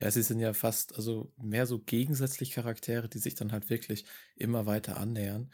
Ja. 0.00 0.10
Sie 0.10 0.22
sind 0.22 0.40
ja 0.40 0.52
fast, 0.52 0.94
also 0.96 1.32
mehr 1.36 1.66
so 1.66 1.78
gegensätzlich 1.78 2.50
Charaktere, 2.52 3.08
die 3.08 3.18
sich 3.18 3.34
dann 3.34 3.52
halt 3.52 3.70
wirklich 3.70 4.04
immer 4.34 4.66
weiter 4.66 4.98
annähern. 4.98 5.50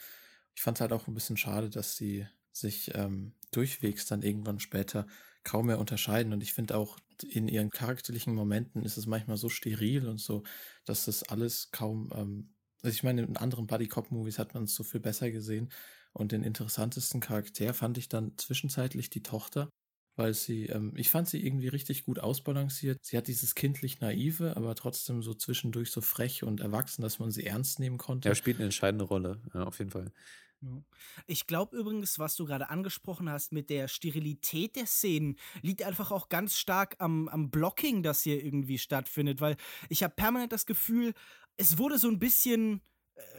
Ich 0.55 0.63
fand 0.63 0.77
es 0.79 0.81
halt 0.81 0.93
auch 0.93 1.07
ein 1.07 1.15
bisschen 1.15 1.37
schade, 1.37 1.71
dass 1.71 1.97
sie 1.97 2.27
sich 2.53 2.95
ähm, 2.95 3.35
durchwegs 3.51 4.07
dann 4.07 4.23
irgendwann 4.23 4.61
später 4.61 5.07
kaum 5.45 5.67
mehr 5.67 5.79
unterscheiden. 5.79 6.33
Und 6.33 6.43
ich 6.43 6.53
finde 6.53 6.77
auch 6.77 6.99
in 7.23 7.49
ihren 7.49 7.71
charakterlichen 7.71 8.35
Momenten 8.35 8.83
ist 8.83 8.97
es 8.97 9.07
manchmal 9.07 9.37
so 9.37 9.49
steril 9.49 10.09
und 10.09 10.19
so, 10.19 10.43
dass 10.85 11.05
das 11.05 11.23
alles 11.25 11.71
kaum, 11.71 12.11
ähm, 12.15 12.55
also 12.83 12.95
ich 12.95 13.03
meine, 13.03 13.23
in 13.23 13.37
anderen 13.37 13.67
Buddy-Cop-Movies 13.67 14.39
hat 14.39 14.55
man 14.55 14.65
es 14.65 14.75
so 14.75 14.83
viel 14.83 15.01
besser 15.01 15.31
gesehen. 15.31 15.71
Und 16.13 16.33
den 16.33 16.43
interessantesten 16.43 17.21
Charakter 17.21 17.73
fand 17.73 17.97
ich 17.97 18.09
dann 18.09 18.37
zwischenzeitlich 18.37 19.09
die 19.09 19.23
Tochter, 19.23 19.71
weil 20.17 20.35
sie, 20.35 20.67
ähm, 20.67 20.93
ich 20.97 21.09
fand 21.09 21.29
sie 21.29 21.45
irgendwie 21.45 21.69
richtig 21.69 22.05
gut 22.05 22.19
ausbalanciert. 22.19 23.05
Sie 23.05 23.17
hat 23.17 23.29
dieses 23.29 23.55
kindlich 23.55 24.01
naive, 24.01 24.57
aber 24.57 24.75
trotzdem 24.75 25.23
so 25.23 25.35
zwischendurch 25.35 25.91
so 25.91 26.01
frech 26.01 26.43
und 26.43 26.61
erwachsen, 26.61 27.03
dass 27.03 27.19
man 27.19 27.31
sie 27.31 27.47
ernst 27.47 27.79
nehmen 27.81 27.99
konnte. 27.99 28.29
Ja, 28.29 28.35
spielt 28.35 28.57
eine 28.57 28.67
entscheidende 28.67 29.05
Rolle, 29.05 29.41
ja, 29.55 29.65
auf 29.65 29.79
jeden 29.79 29.91
Fall. 29.91 30.13
Ich 31.27 31.47
glaube 31.47 31.77
übrigens, 31.77 32.19
was 32.19 32.37
du 32.37 32.45
gerade 32.45 32.71
angesprochen 32.71 33.29
hast 33.29 33.53
mit 33.53 33.69
der 33.69 33.89
Sterilität 33.89 34.77
der 34.77 34.87
Szenen, 34.87 35.37
liegt 35.61 35.83
einfach 35.83 36.13
auch 36.13 36.29
ganz 36.29 36.57
stark 36.57 36.97
am, 36.99 37.29
am 37.29 37.51
Blocking, 37.51 38.03
das 38.03 38.23
hier 38.23 38.43
irgendwie 38.43 38.79
stattfindet, 38.79 39.41
weil 39.41 39.57
ich 39.89 40.03
habe 40.03 40.15
permanent 40.15 40.53
das 40.53 40.67
Gefühl, 40.67 41.15
es 41.57 41.79
wurde 41.79 41.99
so 41.99 42.09
ein 42.09 42.19
bisschen 42.19 42.81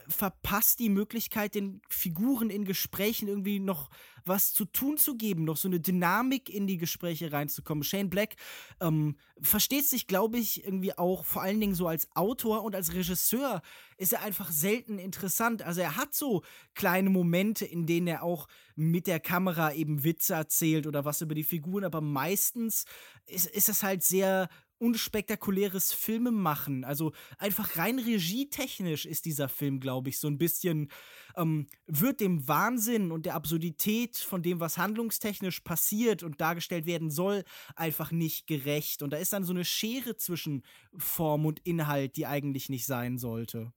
verpasst 0.08 0.78
die 0.78 0.88
Möglichkeit, 0.88 1.54
den 1.54 1.80
Figuren 1.88 2.50
in 2.50 2.64
Gesprächen 2.64 3.28
irgendwie 3.28 3.60
noch 3.60 3.90
was 4.26 4.52
zu 4.52 4.64
tun 4.64 4.96
zu 4.96 5.16
geben, 5.16 5.44
noch 5.44 5.56
so 5.56 5.68
eine 5.68 5.80
Dynamik 5.80 6.48
in 6.48 6.66
die 6.66 6.78
Gespräche 6.78 7.32
reinzukommen. 7.32 7.84
Shane 7.84 8.08
Black 8.08 8.36
ähm, 8.80 9.16
versteht 9.40 9.86
sich, 9.86 10.06
glaube 10.06 10.38
ich, 10.38 10.64
irgendwie 10.64 10.96
auch 10.96 11.24
vor 11.24 11.42
allen 11.42 11.60
Dingen 11.60 11.74
so 11.74 11.86
als 11.86 12.08
Autor 12.16 12.64
und 12.64 12.74
als 12.74 12.94
Regisseur 12.94 13.60
ist 13.96 14.12
er 14.12 14.22
einfach 14.22 14.50
selten 14.50 14.98
interessant. 14.98 15.62
Also 15.62 15.82
er 15.82 15.96
hat 15.96 16.14
so 16.14 16.42
kleine 16.74 17.10
Momente, 17.10 17.64
in 17.64 17.86
denen 17.86 18.06
er 18.06 18.22
auch 18.22 18.48
mit 18.76 19.06
der 19.06 19.20
Kamera 19.20 19.72
eben 19.72 20.04
Witze 20.04 20.34
erzählt 20.34 20.86
oder 20.86 21.04
was 21.04 21.20
über 21.20 21.34
die 21.34 21.44
Figuren, 21.44 21.84
aber 21.84 22.00
meistens 22.00 22.84
ist, 23.26 23.46
ist 23.46 23.68
es 23.68 23.82
halt 23.82 24.02
sehr 24.02 24.48
unspektakuläres 24.84 25.92
Filmemachen. 25.92 26.84
Also 26.84 27.12
einfach 27.38 27.76
rein 27.76 27.98
regietechnisch 27.98 29.06
ist 29.06 29.24
dieser 29.24 29.48
Film, 29.48 29.80
glaube 29.80 30.10
ich, 30.10 30.18
so 30.18 30.28
ein 30.28 30.38
bisschen, 30.38 30.90
ähm, 31.36 31.66
wird 31.86 32.20
dem 32.20 32.46
Wahnsinn 32.46 33.10
und 33.10 33.26
der 33.26 33.34
Absurdität 33.34 34.16
von 34.16 34.42
dem, 34.42 34.60
was 34.60 34.78
handlungstechnisch 34.78 35.60
passiert 35.60 36.22
und 36.22 36.40
dargestellt 36.40 36.86
werden 36.86 37.10
soll, 37.10 37.44
einfach 37.76 38.12
nicht 38.12 38.46
gerecht. 38.46 39.02
Und 39.02 39.10
da 39.10 39.16
ist 39.16 39.32
dann 39.32 39.44
so 39.44 39.52
eine 39.52 39.64
Schere 39.64 40.16
zwischen 40.16 40.62
Form 40.96 41.46
und 41.46 41.60
Inhalt, 41.60 42.16
die 42.16 42.26
eigentlich 42.26 42.68
nicht 42.68 42.86
sein 42.86 43.18
sollte. 43.18 43.72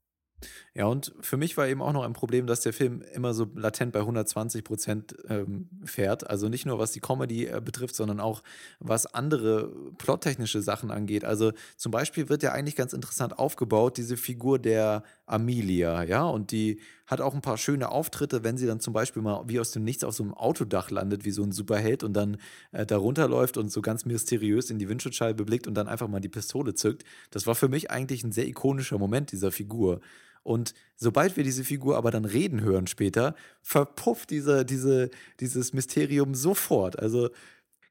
Ja, 0.74 0.86
und 0.86 1.12
für 1.22 1.38
mich 1.38 1.58
war 1.58 1.68
eben 1.68 1.82
auch 1.82 1.94
noch 1.94 2.04
ein 2.04 2.14
Problem, 2.14 2.46
dass 2.46 2.62
der 2.62 2.74
Film 2.74 3.02
immer 3.14 3.34
so 3.34 3.48
latent 3.56 3.94
bei 3.94 4.00
120 4.02 4.64
Prozent 4.64 5.16
ähm, 5.28 5.70
fährt. 5.84 6.30
Also 6.30 6.50
nicht 6.50 6.68
nur 6.68 6.78
was 6.78 6.92
die 6.92 7.00
Comedy 7.00 7.48
äh, 7.48 7.62
betrifft, 7.64 7.96
sondern 7.96 8.20
auch 8.20 8.44
was 8.80 9.08
andere 9.08 9.72
plottechnische 9.98 10.62
Sachen 10.62 10.92
angeht. 10.92 11.26
Also 11.26 11.54
zum 11.78 11.92
Beispiel 11.92 12.30
wird 12.30 12.44
ja 12.44 12.52
eigentlich 12.52 12.76
ganz 12.76 12.94
interessant 12.94 13.40
aufgebaut, 13.40 13.98
diese 13.98 14.18
Figur 14.18 14.60
der 14.60 15.04
Amelia, 15.26 16.04
ja, 16.04 16.26
und 16.26 16.52
die 16.52 16.80
hat 17.08 17.22
auch 17.22 17.34
ein 17.34 17.42
paar 17.42 17.58
schöne 17.58 17.90
Auftritte, 17.90 18.44
wenn 18.44 18.58
sie 18.58 18.68
dann 18.68 18.82
zum 18.82 18.94
Beispiel 18.94 19.22
mal 19.22 19.44
wie 19.48 19.60
aus 19.60 19.72
dem 19.72 19.84
Nichts 19.84 20.04
auf 20.04 20.14
so 20.14 20.24
einem 20.24 20.34
Autodach 20.34 20.92
landet, 20.92 21.24
wie 21.26 21.32
so 21.32 21.42
ein 21.42 21.54
Superheld 21.54 22.04
und 22.04 22.14
dann 22.14 22.38
äh, 22.74 22.86
da 22.86 22.98
runterläuft 22.98 23.58
und 23.58 23.72
so 23.72 23.82
ganz 23.82 24.06
mysteriös 24.06 24.70
in 24.70 24.78
die 24.78 24.90
Windschutzscheibe 24.90 25.46
blickt 25.46 25.68
und 25.68 25.74
dann 25.74 25.88
einfach 25.88 26.10
mal 26.10 26.20
die 26.20 26.30
Pistole 26.30 26.76
zückt. 26.76 27.06
Das 27.32 27.48
war 27.48 27.56
für 27.56 27.70
mich 27.70 27.90
eigentlich 27.92 28.24
ein 28.24 28.34
sehr 28.34 28.48
ikonischer 28.48 29.00
Moment 29.00 29.32
dieser 29.32 29.52
Figur. 29.52 30.02
Und 30.48 30.74
sobald 30.96 31.36
wir 31.36 31.44
diese 31.44 31.66
Figur 31.66 31.98
aber 31.98 32.10
dann 32.10 32.24
reden 32.24 32.62
hören 32.62 32.88
später, 32.88 33.36
verpufft 33.62 34.30
diese, 34.30 34.64
diese, 34.64 35.10
dieses 35.42 35.74
Mysterium 35.74 36.36
sofort. 36.36 36.98
Also 36.98 37.32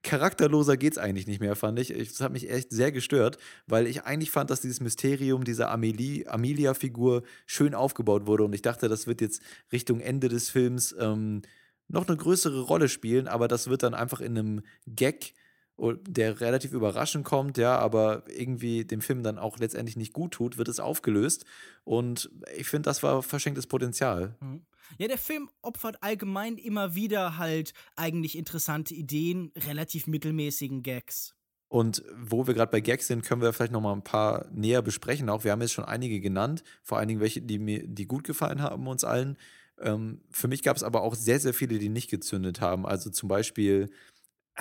charakterloser 0.03 0.79
geht 0.79 0.93
es 0.93 0.99
eigentlich 0.99 1.27
nicht 1.27 1.41
mehr, 1.41 1.55
fand 1.55 1.79
ich. 1.79 1.89
Das 1.89 2.23
hat 2.23 2.33
mich 2.33 2.49
echt 2.49 2.73
sehr 2.73 2.93
gestört, 2.93 3.37
weil 3.67 3.87
ich 3.87 4.05
eigentlich 4.05 4.31
fand, 4.31 4.49
dass 4.49 4.63
dieses 4.63 4.81
Mysterium 4.81 5.45
dieser 5.45 5.71
Amelia-Figur 5.71 7.25
schön 7.45 7.75
aufgebaut 7.75 8.27
wurde 8.27 8.45
und 8.45 8.55
ich 8.55 8.63
dachte, 8.63 8.89
das 8.89 9.07
wird 9.07 9.21
jetzt 9.21 9.43
Richtung 9.71 10.01
Ende 10.01 10.31
des 10.31 10.49
Films 10.49 10.97
ähm, 10.99 11.43
noch 11.89 12.09
eine 12.09 12.17
größere 12.17 12.63
Rolle 12.63 12.89
spielen, 12.89 13.29
aber 13.29 13.49
das 13.49 13.69
wird 13.69 13.83
dann 13.83 13.93
einfach 13.93 14.23
in 14.23 14.39
einem 14.39 14.63
Gag 14.87 15.35
der 15.79 16.41
relativ 16.41 16.73
überraschend 16.73 17.25
kommt, 17.25 17.59
ja, 17.59 17.79
aber 17.79 18.23
irgendwie 18.29 18.85
dem 18.85 19.03
Film 19.03 19.23
dann 19.23 19.39
auch 19.39 19.59
letztendlich 19.59 19.97
nicht 19.97 20.13
gut 20.13 20.33
tut, 20.33 20.57
wird 20.57 20.69
es 20.69 20.81
aufgelöst. 20.81 21.45
Und 21.85 22.31
ich 22.57 22.67
finde, 22.67 22.89
das 22.89 23.03
war 23.03 23.23
verschenktes 23.23 23.67
Potenzial. 23.67 24.35
Mhm. 24.41 24.63
Ja, 24.99 25.09
der 25.09 25.19
Film 25.19 25.51
opfert 25.63 26.03
allgemein 26.03 26.59
immer 26.59 26.95
wieder 26.95 27.39
halt 27.39 27.73
eigentlich 27.97 28.39
interessante 28.39 28.95
Ideen, 28.95 29.53
relativ 29.57 30.07
mittelmäßigen 30.07 30.83
Gags. 30.83 31.35
Und 31.69 32.05
wo 32.17 32.47
wir 32.47 32.55
gerade 32.55 32.71
bei 32.71 32.81
Gags 32.81 33.09
sind, 33.09 33.25
können 33.25 33.43
wir 33.43 33.53
vielleicht 33.53 33.73
noch 33.73 33.81
mal 33.81 33.93
ein 33.93 34.05
paar 34.05 34.47
näher 34.53 34.83
besprechen. 34.83 35.29
Auch 35.29 35.45
wir 35.45 35.51
haben 35.51 35.61
jetzt 35.61 35.73
schon 35.73 35.85
einige 35.85 36.21
genannt, 36.21 36.63
vor 36.83 36.99
allen 36.99 37.09
Dingen 37.09 37.21
welche, 37.21 37.43
die 37.43 37.59
mir, 37.59 37.87
die 37.87 38.07
gut 38.07 38.25
gefallen 38.25 38.63
haben 38.63 38.87
uns 38.87 39.03
allen. 39.03 39.37
Ähm, 39.81 40.21
für 40.31 40.49
mich 40.49 40.63
gab 40.63 40.77
es 40.77 40.85
aber 40.85 41.03
auch 41.03 41.15
sehr, 41.15 41.41
sehr 41.41 41.53
viele, 41.53 41.79
die 41.79 41.89
nicht 41.89 42.09
gezündet 42.09 42.61
haben. 42.61 42.87
Also 42.87 43.11
zum 43.11 43.29
Beispiel 43.29 43.91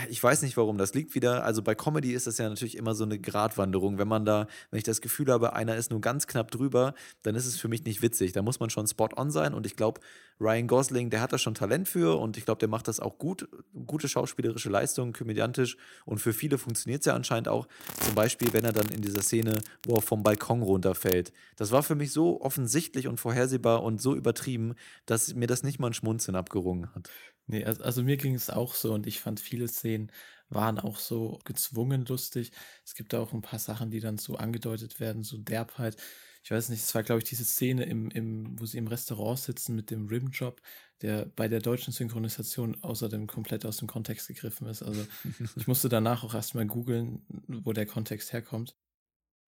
ich 0.10 0.21
weiß 0.21 0.41
nicht, 0.41 0.58
warum 0.58 0.77
das 0.77 0.93
liegt 0.93 1.15
wieder. 1.15 1.45
Also 1.45 1.62
bei 1.62 1.73
Comedy 1.73 2.13
ist 2.13 2.27
das 2.27 2.38
ja 2.38 2.49
natürlich 2.49 2.75
immer 2.77 2.95
so 2.95 3.05
eine 3.05 3.17
Gratwanderung. 3.17 3.97
Wenn 3.97 4.10
man 4.10 4.25
da, 4.25 4.47
wenn 4.69 4.77
ich 4.77 4.84
das 4.84 4.99
Gefühl 4.99 5.31
habe, 5.31 5.53
einer 5.53 5.75
ist 5.77 5.89
nur 5.89 6.01
ganz 6.01 6.27
knapp 6.27 6.51
drüber, 6.51 6.93
dann 7.23 7.36
ist 7.36 7.45
es 7.45 7.58
für 7.58 7.69
mich 7.69 7.86
nicht 7.86 8.01
witzig. 8.01 8.34
Da 8.34 8.41
muss 8.41 8.60
man 8.60 8.69
schon 8.69 8.88
spot 8.88 9.10
on 9.15 9.31
sein. 9.31 9.53
Und 9.53 9.65
ich 9.65 9.77
glaube, 9.77 10.01
Ryan 10.41 10.67
Gosling, 10.67 11.10
der 11.12 11.21
hat 11.21 11.31
da 11.31 11.38
schon 11.38 11.53
Talent 11.53 11.88
für 11.88 12.19
und 12.19 12.36
ich 12.36 12.43
glaube, 12.43 12.60
der 12.60 12.67
macht 12.67 12.89
das 12.89 12.99
auch 12.99 13.17
gut. 13.17 13.47
Gute 13.86 14.10
schauspielerische 14.10 14.69
Leistung, 14.69 15.13
komödiantisch. 15.13 15.77
Und 16.03 16.17
für 16.17 16.34
viele 16.34 16.58
funktioniert 16.58 17.01
es 17.01 17.05
ja 17.05 17.15
anscheinend 17.15 17.47
auch. 17.47 17.67
Zum 18.01 18.15
Beispiel, 18.15 18.51
wenn 18.51 18.65
er 18.65 18.73
dann 18.73 18.89
in 18.89 19.01
dieser 19.01 19.21
Szene, 19.21 19.62
wo 19.86 19.95
er 19.95 20.01
vom 20.01 20.23
Balkon 20.23 20.62
runterfällt. 20.62 21.31
Das 21.55 21.71
war 21.71 21.84
für 21.84 21.95
mich 21.95 22.12
so 22.12 22.41
offensichtlich 22.41 23.08
und 23.08 23.17
vorhersehbar 23.17 23.81
und 23.81 24.01
so 24.01 24.13
übertrieben, 24.13 24.75
dass 25.05 25.34
mir 25.36 25.47
das 25.47 25.63
nicht 25.63 25.79
mal 25.79 25.88
ein 25.88 25.93
Schmunzeln 25.93 26.36
abgerungen 26.36 26.93
hat. 26.93 27.10
Nee, 27.47 27.63
also, 27.65 28.03
mir 28.03 28.17
ging 28.17 28.34
es 28.34 28.49
auch 28.49 28.73
so 28.73 28.93
und 28.93 29.05
ich 29.08 29.19
fand 29.19 29.39
viele 29.39 29.67
Szenen 29.67 30.12
waren 30.49 30.79
auch 30.79 30.97
so 30.99 31.39
gezwungen 31.43 32.05
lustig. 32.05 32.51
Es 32.86 32.93
gibt 32.95 33.13
auch 33.15 33.34
ein 33.34 33.41
paar 33.41 33.60
Sachen, 33.60 33.89
die 33.91 33.99
dann 33.99 34.17
so 34.17 34.36
angedeutet 34.36 34.99
werden, 34.99 35.23
so 35.23 35.38
Derbheit. 35.38 35.97
Ich 36.43 36.51
weiß 36.51 36.69
nicht, 36.69 36.81
es 36.81 36.93
war, 36.93 37.03
glaube 37.03 37.19
ich, 37.19 37.29
diese 37.29 37.45
Szene, 37.45 37.86
im, 37.86 38.10
im, 38.12 38.60
wo 38.60 38.65
sie 38.65 38.77
im 38.77 38.88
Restaurant 38.88 39.39
sitzen 39.39 39.75
mit 39.75 39.89
dem 39.89 40.08
Rimjob, 40.08 40.62
der 41.01 41.25
bei 41.25 41.47
der 41.47 41.60
deutschen 41.60 41.91
Synchronisation 41.93 42.84
außerdem 42.84 43.27
komplett 43.27 43.65
aus 43.65 43.77
dem 43.77 43.88
Kontext 43.88 44.27
gegriffen 44.27 44.67
ist. 44.67 44.84
Also 44.84 45.08
ich 45.55 45.67
musste 45.67 45.89
danach 45.89 46.23
auch 46.23 46.36
erstmal 46.36 46.67
googeln, 46.67 47.25
wo 47.47 47.73
der 47.73 47.88
Kontext 47.88 48.31
herkommt. 48.34 48.75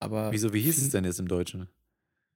Aber 0.00 0.32
Wieso, 0.32 0.52
wie 0.52 0.60
hieß 0.62 0.78
es 0.78 0.90
denn 0.90 1.04
jetzt 1.04 1.20
im 1.20 1.28
Deutschen? 1.28 1.68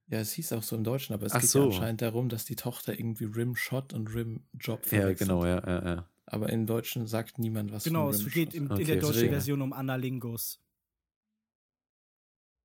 Ja, 0.09 0.19
es 0.21 0.33
hieß 0.33 0.53
auch 0.53 0.63
so 0.63 0.77
im 0.77 0.85
Deutschen, 0.85 1.13
aber 1.15 1.27
es 1.27 1.37
Ach 1.37 1.39
geht 1.39 1.55
so. 1.55 1.57
ja 1.57 1.63
anscheinend 1.63 2.03
darum, 2.03 2.29
dass 2.29 2.45
die 2.45 2.57
Tochter 2.57 2.93
irgendwie 2.99 3.25
Rimshot 3.25 3.93
und 3.93 4.09
Rimjob 4.15 4.87
Ja, 4.91 5.13
verwechselt. 5.13 5.15
genau, 5.15 5.45
ja, 5.47 5.61
ja, 5.67 5.85
ja. 5.85 6.11
Aber 6.27 6.49
im 6.51 6.67
Deutschen 6.67 7.07
sagt 7.07 7.39
niemand 7.39 7.73
was 7.73 7.87
Genau, 7.87 8.11
von 8.11 8.11
es 8.11 8.25
geht 8.31 8.55
im, 8.55 8.73
in 8.75 8.87
Okay, 8.87 8.89
der 8.89 8.97
deutschen 8.97 9.29
deswegen. 9.29 9.29
Version 9.29 9.63
um 9.63 9.73
Analingus. 9.73 10.61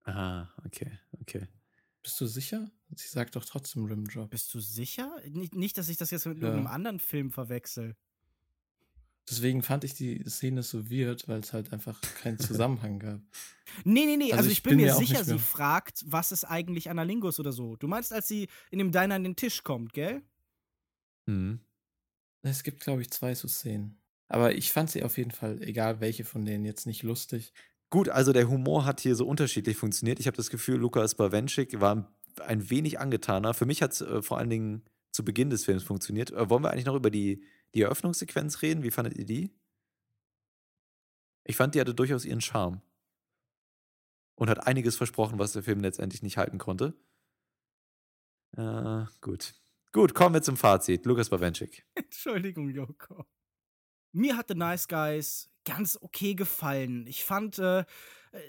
Aha, 0.05 0.53
okay, 0.65 0.99
okay. 1.21 1.47
Bist 2.03 2.19
du 2.21 2.25
sicher? 2.27 2.71
Sie 2.95 3.07
sagt 3.07 3.35
doch 3.35 3.45
trotzdem 3.45 3.85
Rimjob. 3.85 4.31
Bist 4.31 4.53
du 4.53 4.59
sicher? 4.59 5.21
Nicht, 5.29 5.55
nicht 5.55 5.77
dass 5.77 5.87
ich 5.89 5.97
das 5.97 6.11
jetzt 6.11 6.25
mit 6.25 6.37
Ja. 6.41 6.41
irgendeinem 6.41 6.67
anderen 6.73 6.99
Film 6.99 7.31
verwechsel. 7.31 7.95
Deswegen 9.29 9.61
fand 9.61 9.83
ich 9.83 9.93
die 9.93 10.23
Szene 10.27 10.63
so 10.63 10.89
weird, 10.89 11.27
weil 11.27 11.41
es 11.41 11.51
halt 11.51 11.73
einfach 11.73 11.99
keinen 12.21 12.39
Zusammenhang 12.39 12.99
gab. 12.99 13.21
Nee, 13.83 14.05
nee, 14.05 14.15
nee, 14.15 14.25
also, 14.31 14.37
Also 14.37 14.49
ich, 14.49 14.59
ich 14.59 14.63
bin, 14.63 14.77
bin 14.77 14.85
mir 14.85 14.93
sicher, 14.95 15.25
sie 15.25 15.37
fragt, 15.39 16.05
was 16.07 16.31
ist 16.31 16.45
eigentlich 16.45 16.89
Analingus 16.89 17.37
oder 17.37 17.51
so. 17.51 17.75
Du 17.75 17.89
meinst, 17.89 18.13
als 18.13 18.25
sie 18.29 18.47
in 18.71 18.79
dem 18.79 18.93
Diner 18.93 19.15
an 19.15 19.25
den 19.25 19.35
Tisch 19.35 19.61
kommt, 19.61 19.91
gell? 19.91 20.21
Mhm. 21.25 21.59
Es 22.43 22.63
gibt, 22.63 22.79
glaube 22.79 23.01
ich, 23.01 23.11
zwei 23.11 23.35
so 23.35 23.47
Szenen. 23.49 23.99
Aber 24.29 24.55
ich 24.55 24.71
fand 24.71 24.89
sie 24.89 25.03
auf 25.03 25.17
jeden 25.17 25.31
Fall, 25.31 25.61
egal 25.61 25.99
welche 25.99 26.23
von 26.23 26.45
denen, 26.45 26.63
jetzt 26.63 26.85
nicht 26.85 27.03
lustig. 27.03 27.51
Gut, 27.89 28.07
also 28.07 28.31
der 28.31 28.47
Humor 28.49 28.85
hat 28.85 29.01
hier 29.01 29.15
so 29.15 29.27
unterschiedlich 29.27 29.75
funktioniert. 29.75 30.19
Ich 30.21 30.27
habe 30.27 30.37
das 30.37 30.49
Gefühl, 30.49 30.77
Lukas 30.77 31.15
Bawenschik 31.15 31.79
war 31.81 31.95
ein- 31.95 32.05
ein 32.45 32.69
wenig 32.69 32.99
angetaner. 32.99 33.53
Für 33.53 33.65
mich 33.65 33.81
hat 33.81 33.91
es 33.93 34.01
äh, 34.01 34.21
vor 34.21 34.37
allen 34.37 34.49
Dingen 34.49 34.83
zu 35.11 35.25
Beginn 35.25 35.49
des 35.49 35.65
Films 35.65 35.83
funktioniert. 35.83 36.31
Äh, 36.31 36.49
wollen 36.49 36.63
wir 36.63 36.71
eigentlich 36.71 36.85
noch 36.85 36.95
über 36.95 37.09
die, 37.11 37.43
die 37.73 37.81
Eröffnungssequenz 37.81 38.61
reden? 38.61 38.83
Wie 38.83 38.91
fandet 38.91 39.17
ihr 39.17 39.25
die? 39.25 39.51
Ich 41.43 41.55
fand, 41.55 41.75
die 41.75 41.79
hatte 41.81 41.95
durchaus 41.95 42.25
ihren 42.25 42.41
Charme. 42.41 42.81
Und 44.35 44.49
hat 44.49 44.67
einiges 44.67 44.97
versprochen, 44.97 45.39
was 45.39 45.53
der 45.53 45.63
Film 45.63 45.79
letztendlich 45.79 46.21
nicht 46.21 46.37
halten 46.37 46.57
konnte. 46.57 46.93
Äh, 48.55 49.05
gut. 49.21 49.55
Gut, 49.91 50.13
kommen 50.13 50.35
wir 50.35 50.41
zum 50.41 50.57
Fazit. 50.57 51.05
Lukas 51.05 51.29
Bawenschik. 51.29 51.85
Entschuldigung, 51.95 52.69
Joko. 52.69 53.25
Mir 54.11 54.37
hat 54.37 54.49
The 54.49 54.55
Nice 54.55 54.87
Guys 54.87 55.49
ganz 55.65 55.97
okay 56.01 56.35
gefallen. 56.35 57.07
Ich 57.07 57.23
fand, 57.23 57.59
äh, 57.59 57.83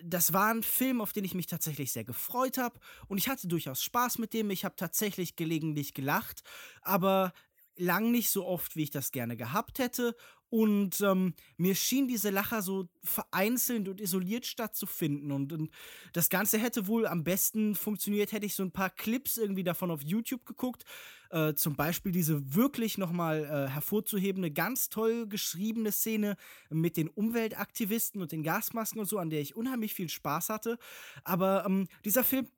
das 0.02 0.32
war 0.32 0.52
ein 0.52 0.62
Film, 0.62 1.00
auf 1.00 1.12
den 1.12 1.24
ich 1.24 1.34
mich 1.34 1.46
tatsächlich 1.46 1.92
sehr 1.92 2.04
gefreut 2.04 2.58
habe. 2.58 2.78
Und 3.06 3.18
ich 3.18 3.28
hatte 3.28 3.48
durchaus 3.48 3.82
Spaß 3.82 4.18
mit 4.18 4.32
dem. 4.32 4.50
Ich 4.50 4.64
habe 4.64 4.76
tatsächlich 4.76 5.36
gelegentlich 5.36 5.94
gelacht, 5.94 6.42
aber 6.82 7.32
lang 7.78 8.10
nicht 8.10 8.30
so 8.30 8.46
oft, 8.46 8.76
wie 8.76 8.82
ich 8.82 8.90
das 8.90 9.12
gerne 9.12 9.36
gehabt 9.36 9.78
hätte. 9.78 10.14
Und 10.50 11.02
ähm, 11.02 11.34
mir 11.58 11.74
schien 11.74 12.08
diese 12.08 12.30
Lacher 12.30 12.62
so 12.62 12.88
vereinzelt 13.02 13.86
und 13.86 14.00
isoliert 14.00 14.46
stattzufinden. 14.46 15.30
Und, 15.30 15.52
und 15.52 15.70
das 16.14 16.30
Ganze 16.30 16.58
hätte 16.58 16.86
wohl 16.86 17.06
am 17.06 17.22
besten 17.22 17.74
funktioniert, 17.74 18.32
hätte 18.32 18.46
ich 18.46 18.54
so 18.54 18.62
ein 18.62 18.72
paar 18.72 18.88
Clips 18.88 19.36
irgendwie 19.36 19.64
davon 19.64 19.90
auf 19.90 20.02
YouTube 20.02 20.46
geguckt. 20.46 20.84
Äh, 21.30 21.52
zum 21.54 21.76
Beispiel 21.76 22.12
diese 22.12 22.54
wirklich 22.54 22.96
nochmal 22.96 23.44
äh, 23.44 23.70
hervorzuhebende, 23.70 24.50
ganz 24.50 24.88
toll 24.88 25.26
geschriebene 25.26 25.92
Szene 25.92 26.36
mit 26.70 26.96
den 26.96 27.08
Umweltaktivisten 27.08 28.22
und 28.22 28.32
den 28.32 28.42
Gasmasken 28.42 29.00
und 29.00 29.06
so, 29.06 29.18
an 29.18 29.28
der 29.28 29.42
ich 29.42 29.54
unheimlich 29.54 29.92
viel 29.92 30.08
Spaß 30.08 30.48
hatte. 30.48 30.78
Aber 31.24 31.66
ähm, 31.66 31.88
dieser 32.06 32.24
Film 32.24 32.48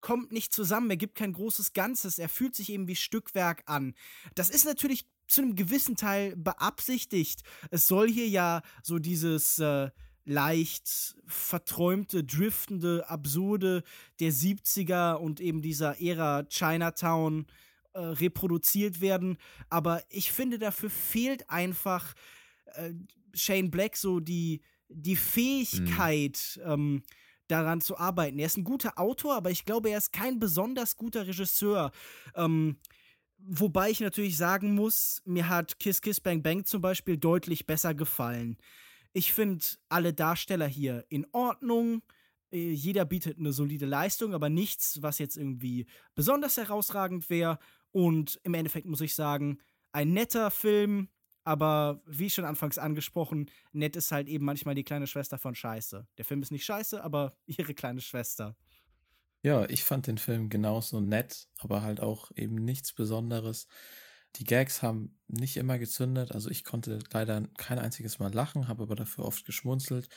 kommt 0.00 0.32
nicht 0.32 0.52
zusammen, 0.52 0.90
er 0.90 0.96
gibt 0.96 1.14
kein 1.14 1.32
großes 1.32 1.72
Ganzes, 1.72 2.18
er 2.18 2.28
fühlt 2.28 2.54
sich 2.54 2.70
eben 2.70 2.88
wie 2.88 2.96
Stückwerk 2.96 3.62
an. 3.66 3.94
Das 4.34 4.50
ist 4.50 4.64
natürlich 4.64 5.06
zu 5.26 5.42
einem 5.42 5.54
gewissen 5.54 5.96
Teil 5.96 6.34
beabsichtigt. 6.36 7.42
Es 7.70 7.86
soll 7.86 8.08
hier 8.08 8.28
ja 8.28 8.62
so 8.82 8.98
dieses 8.98 9.58
äh, 9.58 9.90
leicht 10.24 11.16
verträumte, 11.26 12.24
driftende, 12.24 13.08
absurde 13.08 13.82
der 14.18 14.32
70er 14.32 15.14
und 15.14 15.40
eben 15.40 15.62
dieser 15.62 16.00
Ära 16.00 16.44
Chinatown 16.48 17.46
äh, 17.92 18.00
reproduziert 18.00 19.00
werden. 19.00 19.38
Aber 19.68 20.02
ich 20.08 20.32
finde, 20.32 20.58
dafür 20.58 20.90
fehlt 20.90 21.48
einfach 21.50 22.14
äh, 22.74 22.92
Shane 23.34 23.70
Black 23.70 23.96
so 23.96 24.20
die, 24.20 24.60
die 24.88 25.16
Fähigkeit, 25.16 26.60
ähm, 26.64 27.02
daran 27.50 27.80
zu 27.80 27.98
arbeiten. 27.98 28.38
Er 28.38 28.46
ist 28.46 28.56
ein 28.56 28.64
guter 28.64 28.98
Autor, 28.98 29.34
aber 29.34 29.50
ich 29.50 29.64
glaube, 29.64 29.90
er 29.90 29.98
ist 29.98 30.12
kein 30.12 30.38
besonders 30.38 30.96
guter 30.96 31.26
Regisseur. 31.26 31.90
Ähm, 32.34 32.76
wobei 33.38 33.90
ich 33.90 34.00
natürlich 34.00 34.36
sagen 34.36 34.74
muss, 34.74 35.22
mir 35.24 35.48
hat 35.48 35.78
Kiss 35.78 36.00
Kiss 36.00 36.20
Bang 36.20 36.42
Bang 36.42 36.64
zum 36.64 36.80
Beispiel 36.80 37.16
deutlich 37.16 37.66
besser 37.66 37.94
gefallen. 37.94 38.56
Ich 39.12 39.32
finde 39.32 39.64
alle 39.88 40.12
Darsteller 40.12 40.66
hier 40.66 41.04
in 41.08 41.26
Ordnung. 41.32 42.02
Äh, 42.52 42.72
Jeder 42.72 43.04
bietet 43.04 43.38
eine 43.38 43.52
solide 43.52 43.86
Leistung, 43.86 44.34
aber 44.34 44.48
nichts, 44.48 45.02
was 45.02 45.18
jetzt 45.18 45.36
irgendwie 45.36 45.86
besonders 46.14 46.56
herausragend 46.56 47.28
wäre. 47.30 47.58
Und 47.92 48.40
im 48.44 48.54
Endeffekt 48.54 48.86
muss 48.86 49.00
ich 49.00 49.14
sagen, 49.14 49.58
ein 49.92 50.12
netter 50.12 50.50
Film, 50.50 51.08
aber 51.50 52.00
wie 52.06 52.30
schon 52.30 52.44
anfangs 52.44 52.78
angesprochen, 52.78 53.50
nett 53.72 53.96
ist 53.96 54.12
halt 54.12 54.28
eben 54.28 54.44
manchmal 54.44 54.76
die 54.76 54.84
kleine 54.84 55.08
Schwester 55.08 55.36
von 55.36 55.56
Scheiße. 55.56 56.06
Der 56.16 56.24
Film 56.24 56.42
ist 56.42 56.52
nicht 56.52 56.64
scheiße, 56.64 57.02
aber 57.02 57.36
ihre 57.46 57.74
kleine 57.74 58.00
Schwester. 58.00 58.56
Ja, 59.42 59.68
ich 59.68 59.82
fand 59.82 60.06
den 60.06 60.18
Film 60.18 60.48
genauso 60.48 61.00
nett, 61.00 61.48
aber 61.58 61.82
halt 61.82 61.98
auch 61.98 62.30
eben 62.36 62.54
nichts 62.54 62.92
Besonderes. 62.92 63.66
Die 64.36 64.44
Gags 64.44 64.80
haben 64.80 65.18
nicht 65.26 65.56
immer 65.56 65.80
gezündet, 65.80 66.30
also 66.30 66.50
ich 66.50 66.62
konnte 66.62 67.00
leider 67.10 67.42
kein 67.56 67.80
einziges 67.80 68.20
Mal 68.20 68.32
lachen, 68.32 68.68
habe 68.68 68.84
aber 68.84 68.94
dafür 68.94 69.24
oft 69.24 69.44
geschmunzelt. 69.44 70.08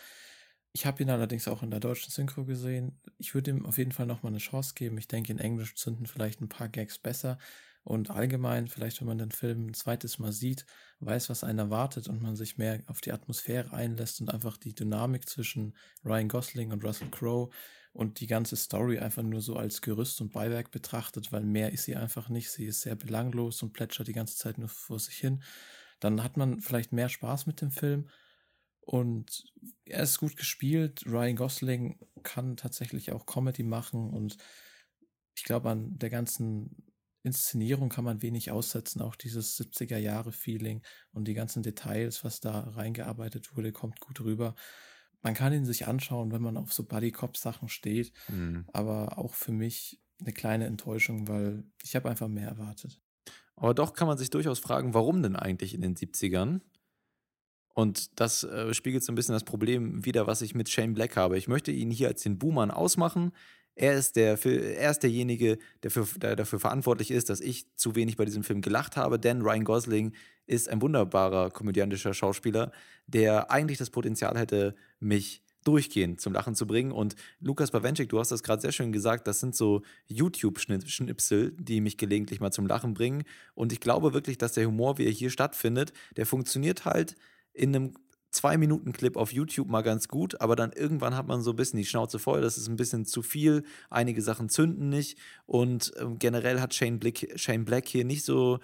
Ich 0.72 0.86
habe 0.86 1.02
ihn 1.02 1.10
allerdings 1.10 1.48
auch 1.48 1.63
in 1.63 1.72
der 1.72 1.80
deutschen 1.80 2.12
Synchro 2.12 2.46
gesehen. 2.46 3.02
Ich 3.17 3.34
würde 3.34 3.50
ihm 3.50 3.65
auf 3.65 3.80
jeden 3.80 3.91
Fall 3.91 4.06
nochmal 4.06 4.32
eine 4.32 4.39
Chance 4.39 4.76
geben. 4.76 5.00
Ich 5.00 5.08
denke, 5.08 5.32
in 5.32 5.39
Englisch 5.39 5.74
zünden 5.74 6.06
vielleicht 6.06 6.41
ein 6.41 6.50
paar 6.50 6.69
Gags 6.69 7.00
besser. 7.00 7.39
Und 7.84 8.10
allgemein, 8.10 8.67
vielleicht 8.67 9.02
wenn 9.02 9.08
man 9.08 9.17
den 9.17 9.32
Film 9.32 9.67
ein 9.67 9.74
zweites 9.74 10.17
Mal 10.17 10.32
sieht, 10.32 10.65
weiß, 11.00 11.30
was 11.30 11.43
einen 11.43 11.60
erwartet 11.60 12.08
und 12.08 12.22
man 12.22 12.36
sich 12.36 12.58
mehr 12.58 12.82
auf 12.88 13.02
die 13.02 13.12
Atmosphäre 13.12 13.74
einlässt 13.74 14.22
und 14.22 14.30
einfach 14.30 14.58
die 14.58 14.74
Dynamik 14.74 15.28
zwischen 15.28 15.76
Ryan 16.06 16.30
Gosling 16.30 16.72
und 16.72 16.84
Russell 16.84 17.10
Crowe 17.10 17.50
und 17.91 18.22
die 18.22 18.28
ganze 18.28 18.56
Story 18.56 19.00
einfach 19.00 19.22
nur 19.22 19.41
so 19.41 19.58
als 19.58 19.82
Gerüst 19.82 20.22
und 20.22 20.32
Beiwerk 20.32 20.72
betrachtet, 20.72 21.32
weil 21.32 21.43
mehr 21.43 21.74
ist 21.74 21.84
sie 21.84 21.96
einfach 21.96 22.30
nicht. 22.30 22.50
Sie 22.52 22.65
ist 22.65 22.82
sehr 22.82 22.96
belanglos 22.96 23.62
und 23.62 23.74
plätschert 23.74 24.08
die 24.08 24.13
ganze 24.13 24.38
Zeit 24.38 24.58
nur 24.58 24.69
vor 24.69 25.00
sich 25.00 25.17
hin. 25.17 25.43
Dann 26.00 26.24
hat 26.24 26.38
man 26.38 26.62
vielleicht 26.62 26.93
mehr 26.93 27.10
Spaß 27.10 27.46
mit 27.48 27.62
dem 27.62 27.72
Film. 27.72 28.10
Und 28.80 29.46
er 29.86 30.04
ist 30.04 30.19
gut 30.19 30.36
gespielt. 30.36 31.06
Ryan 31.06 31.36
Gosling 31.36 32.00
kann 32.24 32.58
tatsächlich 32.58 33.12
auch 33.12 33.26
Comedy 33.26 33.63
machen 33.63 34.10
und 34.10 34.38
ich 35.36 35.43
glaube, 35.43 35.69
an 35.69 35.98
der 35.98 36.10
ganzen 36.10 36.92
Inszenierung 37.23 37.89
kann 37.89 38.03
man 38.03 38.21
wenig 38.21 38.51
aussetzen. 38.51 39.01
Auch 39.01 39.15
dieses 39.15 39.55
70er-Jahre-Feeling 39.57 40.81
und 41.12 41.27
die 41.27 41.33
ganzen 41.33 41.63
Details, 41.63 42.23
was 42.23 42.39
da 42.41 42.59
reingearbeitet 42.62 43.55
wurde, 43.55 43.71
kommt 43.71 43.99
gut 43.99 44.21
rüber. 44.21 44.55
Man 45.21 45.33
kann 45.33 45.53
ihn 45.53 45.65
sich 45.65 45.88
anschauen, 45.88 46.31
wenn 46.33 46.41
man 46.41 46.57
auf 46.57 46.73
so 46.73 46.83
Buddy-Cop-Sachen 46.83 47.69
steht, 47.69 48.12
Mhm. 48.27 48.65
aber 48.73 49.17
auch 49.17 49.33
für 49.33 49.53
mich 49.53 50.01
eine 50.19 50.33
kleine 50.33 50.65
Enttäuschung, 50.65 51.27
weil 51.27 51.63
ich 51.81 51.95
habe 51.95 52.09
einfach 52.09 52.27
mehr 52.27 52.47
erwartet. 52.49 52.99
Aber 53.55 53.73
doch 53.73 53.93
kann 53.93 54.07
man 54.07 54.17
sich 54.17 54.29
durchaus 54.29 54.59
fragen, 54.59 54.93
warum 54.93 55.21
denn 55.23 55.36
eigentlich 55.38 55.73
in 55.73 55.81
den 55.81 55.95
70ern? 55.95 56.62
Und 57.75 58.19
das 58.19 58.43
äh, 58.43 58.73
spiegelt 58.73 59.03
so 59.03 59.12
ein 59.12 59.15
bisschen 59.15 59.33
das 59.33 59.43
Problem 59.45 60.05
wider, 60.05 60.27
was 60.27 60.41
ich 60.41 60.53
mit 60.53 60.69
Shane 60.69 60.93
Black 60.93 61.15
habe. 61.17 61.38
Ich 61.38 61.47
möchte 61.47 61.71
ihn 61.71 61.89
hier 61.89 62.07
als 62.09 62.21
den 62.21 62.38
Boomern 62.38 62.69
ausmachen. 62.69 63.31
Er 63.75 63.93
ist, 63.93 64.15
der, 64.15 64.43
er 64.45 64.91
ist 64.91 64.99
derjenige, 64.99 65.57
der, 65.81 65.91
für, 65.91 66.07
der 66.19 66.36
dafür 66.36 66.59
verantwortlich 66.59 67.09
ist, 67.09 67.29
dass 67.29 67.41
ich 67.41 67.65
zu 67.75 67.95
wenig 67.95 68.17
bei 68.17 68.25
diesem 68.25 68.43
Film 68.43 68.62
gelacht 68.62 68.97
habe, 68.97 69.17
denn 69.19 69.41
Ryan 69.41 69.63
Gosling 69.63 70.13
ist 70.45 70.69
ein 70.69 70.81
wunderbarer 70.81 71.49
komödiantischer 71.49 72.13
Schauspieler, 72.13 72.71
der 73.07 73.49
eigentlich 73.49 73.77
das 73.77 73.89
Potenzial 73.89 74.38
hätte, 74.38 74.75
mich 74.99 75.41
durchgehend 75.63 76.21
zum 76.21 76.33
Lachen 76.33 76.55
zu 76.55 76.67
bringen. 76.67 76.91
Und 76.91 77.15
Lukas 77.39 77.71
Bawenschik, 77.71 78.09
du 78.09 78.19
hast 78.19 78.31
das 78.31 78.43
gerade 78.43 78.62
sehr 78.62 78.71
schön 78.71 78.91
gesagt, 78.91 79.27
das 79.27 79.39
sind 79.39 79.55
so 79.55 79.81
YouTube-Schnipsel, 80.07 81.51
die 81.57 81.81
mich 81.81 81.97
gelegentlich 81.97 82.39
mal 82.39 82.51
zum 82.51 82.67
Lachen 82.67 82.93
bringen. 82.93 83.23
Und 83.55 83.71
ich 83.71 83.79
glaube 83.79 84.13
wirklich, 84.13 84.38
dass 84.38 84.53
der 84.53 84.67
Humor, 84.67 84.97
wie 84.97 85.05
er 85.05 85.12
hier 85.12 85.29
stattfindet, 85.29 85.93
der 86.17 86.25
funktioniert 86.25 86.86
halt 86.86 87.15
in 87.53 87.75
einem 87.75 87.93
Zwei-Minuten-Clip 88.34 89.15
auf 89.15 89.32
YouTube 89.32 89.69
mal 89.69 89.82
ganz 89.82 90.08
gut, 90.08 90.41
aber 90.41 90.56
dann 90.56 90.72
irgendwann 90.74 91.15
hat 91.15 91.28
man 91.28 91.41
so 91.41 91.52
ein 91.52 91.56
bisschen 91.56 91.78
die 91.78 91.86
Schnauze 91.86 92.19
voll, 92.19 92.41
das 92.41 92.58
ist 92.58 92.67
ein 92.67 92.76
bisschen 92.76 93.06
zu 93.06 93.22
viel, 93.22 93.63
einige 93.89 94.22
Sachen 94.22 94.50
zünden 94.50 94.89
nicht 94.89 95.17
und 95.46 95.91
ähm, 95.98 96.19
generell 96.19 96.60
hat 96.60 96.74
Shane, 96.74 97.00
Blick, 97.00 97.32
Shane 97.36 97.63
Black 97.63 97.88
hier 97.88 98.06
nicht 98.06 98.26
so, 98.26 98.60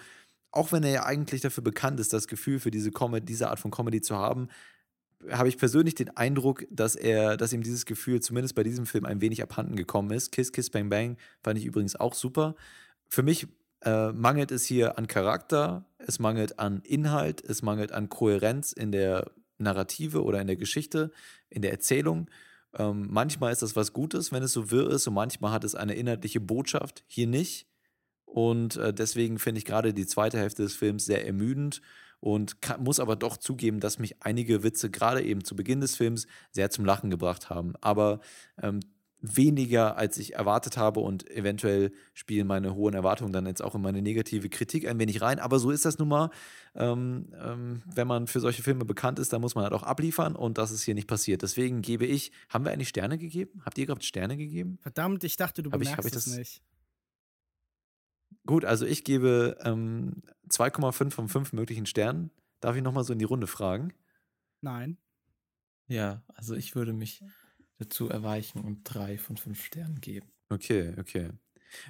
auch 0.51 0.71
wenn 0.71 0.84
er 0.84 0.91
ja 0.91 1.05
eigentlich 1.05 1.41
dafür 1.41 1.63
bekannt 1.63 1.99
ist, 1.99 2.12
das 2.12 2.27
Gefühl 2.27 2.60
für 2.60 2.71
diese, 2.71 2.91
Comedy, 2.91 3.25
diese 3.25 3.50
Art 3.50 3.60
von 3.60 3.71
Comedy 3.71 4.02
zu 4.02 4.15
haben, 4.15 4.50
habe 5.29 5.50
ich 5.50 5.58
persönlich 5.58 5.96
den 5.96 6.15
Eindruck, 6.15 6.65
dass 6.71 6.96
er, 6.96 7.37
dass 7.37 7.54
ihm 7.54 7.62
dieses 7.62 7.85
Gefühl 7.85 8.21
zumindest 8.21 8.56
bei 8.56 8.63
diesem 8.63 8.85
Film 8.85 9.06
ein 9.06 9.21
wenig 9.21 9.43
abhanden 9.43 9.75
gekommen 9.75 10.12
ist. 10.12 10.31
Kiss, 10.31 10.52
Kiss, 10.52 10.69
Bang, 10.69 10.89
Bang 10.89 11.17
fand 11.43 11.60
ich 11.60 11.65
übrigens 11.65 11.96
auch 11.96 12.13
super. 12.13 12.56
Für 13.08 13.23
mich 13.23 13.48
äh, 13.81 14.12
mangelt 14.12 14.52
es 14.52 14.65
hier 14.65 14.98
an 14.98 15.08
Charakter, 15.08 15.85
es 15.98 16.19
mangelt 16.19 16.60
an 16.60 16.81
Inhalt, 16.83 17.43
es 17.43 17.62
mangelt 17.62 17.91
an 17.91 18.10
Kohärenz 18.10 18.71
in 18.71 18.91
der 18.91 19.31
Narrative 19.60 20.23
oder 20.23 20.41
in 20.41 20.47
der 20.47 20.55
Geschichte, 20.55 21.12
in 21.49 21.62
der 21.62 21.71
Erzählung. 21.71 22.29
Ähm, 22.77 23.07
manchmal 23.10 23.51
ist 23.51 23.62
das 23.62 23.75
was 23.75 23.93
Gutes, 23.93 24.31
wenn 24.31 24.43
es 24.43 24.53
so 24.53 24.71
wirr 24.71 24.89
ist, 24.91 25.07
und 25.07 25.13
manchmal 25.13 25.51
hat 25.51 25.63
es 25.63 25.75
eine 25.75 25.95
inhaltliche 25.95 26.39
Botschaft. 26.39 27.03
Hier 27.07 27.27
nicht. 27.27 27.67
Und 28.25 28.77
äh, 28.77 28.93
deswegen 28.93 29.39
finde 29.39 29.60
ich 29.60 29.65
gerade 29.65 29.93
die 29.93 30.05
zweite 30.05 30.37
Hälfte 30.37 30.62
des 30.62 30.75
Films 30.75 31.05
sehr 31.05 31.25
ermüdend 31.25 31.81
und 32.19 32.62
kann, 32.62 32.83
muss 32.83 32.99
aber 32.99 33.15
doch 33.15 33.37
zugeben, 33.37 33.79
dass 33.79 33.97
mich 33.97 34.21
einige 34.21 34.62
Witze 34.63 34.91
gerade 34.91 35.23
eben 35.23 35.43
zu 35.43 35.55
Beginn 35.55 35.81
des 35.81 35.95
Films 35.95 36.27
sehr 36.51 36.69
zum 36.69 36.85
Lachen 36.85 37.10
gebracht 37.10 37.49
haben. 37.49 37.73
Aber 37.81 38.19
ähm, 38.62 38.81
weniger, 39.21 39.97
als 39.97 40.17
ich 40.17 40.35
erwartet 40.35 40.77
habe 40.77 41.01
und 41.01 41.29
eventuell 41.29 41.91
spielen 42.13 42.47
meine 42.47 42.73
hohen 42.75 42.93
Erwartungen 42.93 43.33
dann 43.33 43.45
jetzt 43.45 43.61
auch 43.61 43.75
in 43.75 43.81
meine 43.81 44.01
negative 44.01 44.47
Kritik 44.49 44.87
ein 44.87 44.97
wenig 44.97 45.21
rein. 45.21 45.39
Aber 45.39 45.59
so 45.59 45.71
ist 45.71 45.83
das 45.85 45.97
nun 45.99 46.07
mal. 46.07 46.29
Ähm, 46.75 47.33
ähm, 47.37 47.81
wenn 47.85 48.07
man 48.07 48.27
für 48.27 48.39
solche 48.39 48.63
Filme 48.63 48.85
bekannt 48.85 49.19
ist, 49.19 49.33
dann 49.33 49.41
muss 49.41 49.55
man 49.55 49.65
halt 49.65 49.73
auch 49.73 49.83
abliefern 49.83 50.35
und 50.37 50.57
das 50.57 50.71
ist 50.71 50.83
hier 50.83 50.95
nicht 50.95 51.07
passiert. 51.07 51.41
Deswegen 51.41 51.81
gebe 51.81 52.05
ich, 52.05 52.31
haben 52.47 52.63
wir 52.63 52.71
eigentlich 52.71 52.89
Sterne 52.89 53.17
gegeben? 53.17 53.61
Habt 53.65 53.77
ihr 53.77 53.85
gerade 53.87 54.03
Sterne 54.03 54.37
gegeben? 54.37 54.77
Verdammt, 54.81 55.23
ich 55.25 55.35
dachte, 55.35 55.63
du 55.63 55.71
Hab 55.71 55.81
ich- 55.81 55.89
bemerkst 55.89 56.05
hab 56.05 56.11
ich 56.11 56.17
es 56.17 56.25
das- 56.25 56.37
nicht. 56.37 56.61
Gut, 58.45 58.65
also 58.65 58.85
ich 58.85 59.03
gebe 59.03 59.57
ähm, 59.63 60.23
2,5 60.49 61.11
von 61.13 61.27
5 61.27 61.53
möglichen 61.53 61.85
Sternen. 61.85 62.31
Darf 62.61 62.75
ich 62.75 62.81
nochmal 62.83 63.03
so 63.03 63.13
in 63.13 63.19
die 63.19 63.25
Runde 63.25 63.47
fragen? 63.47 63.93
Nein. 64.61 64.97
Ja, 65.87 66.23
also 66.35 66.55
ich 66.55 66.75
würde 66.75 66.93
mich 66.93 67.21
dazu 67.80 68.10
erweichen 68.10 68.60
und 68.60 68.84
drei 68.84 69.17
von 69.17 69.38
fünf 69.38 69.63
Sternen 69.63 70.00
geben. 70.02 70.30
Okay, 70.50 70.94
okay. 71.00 71.30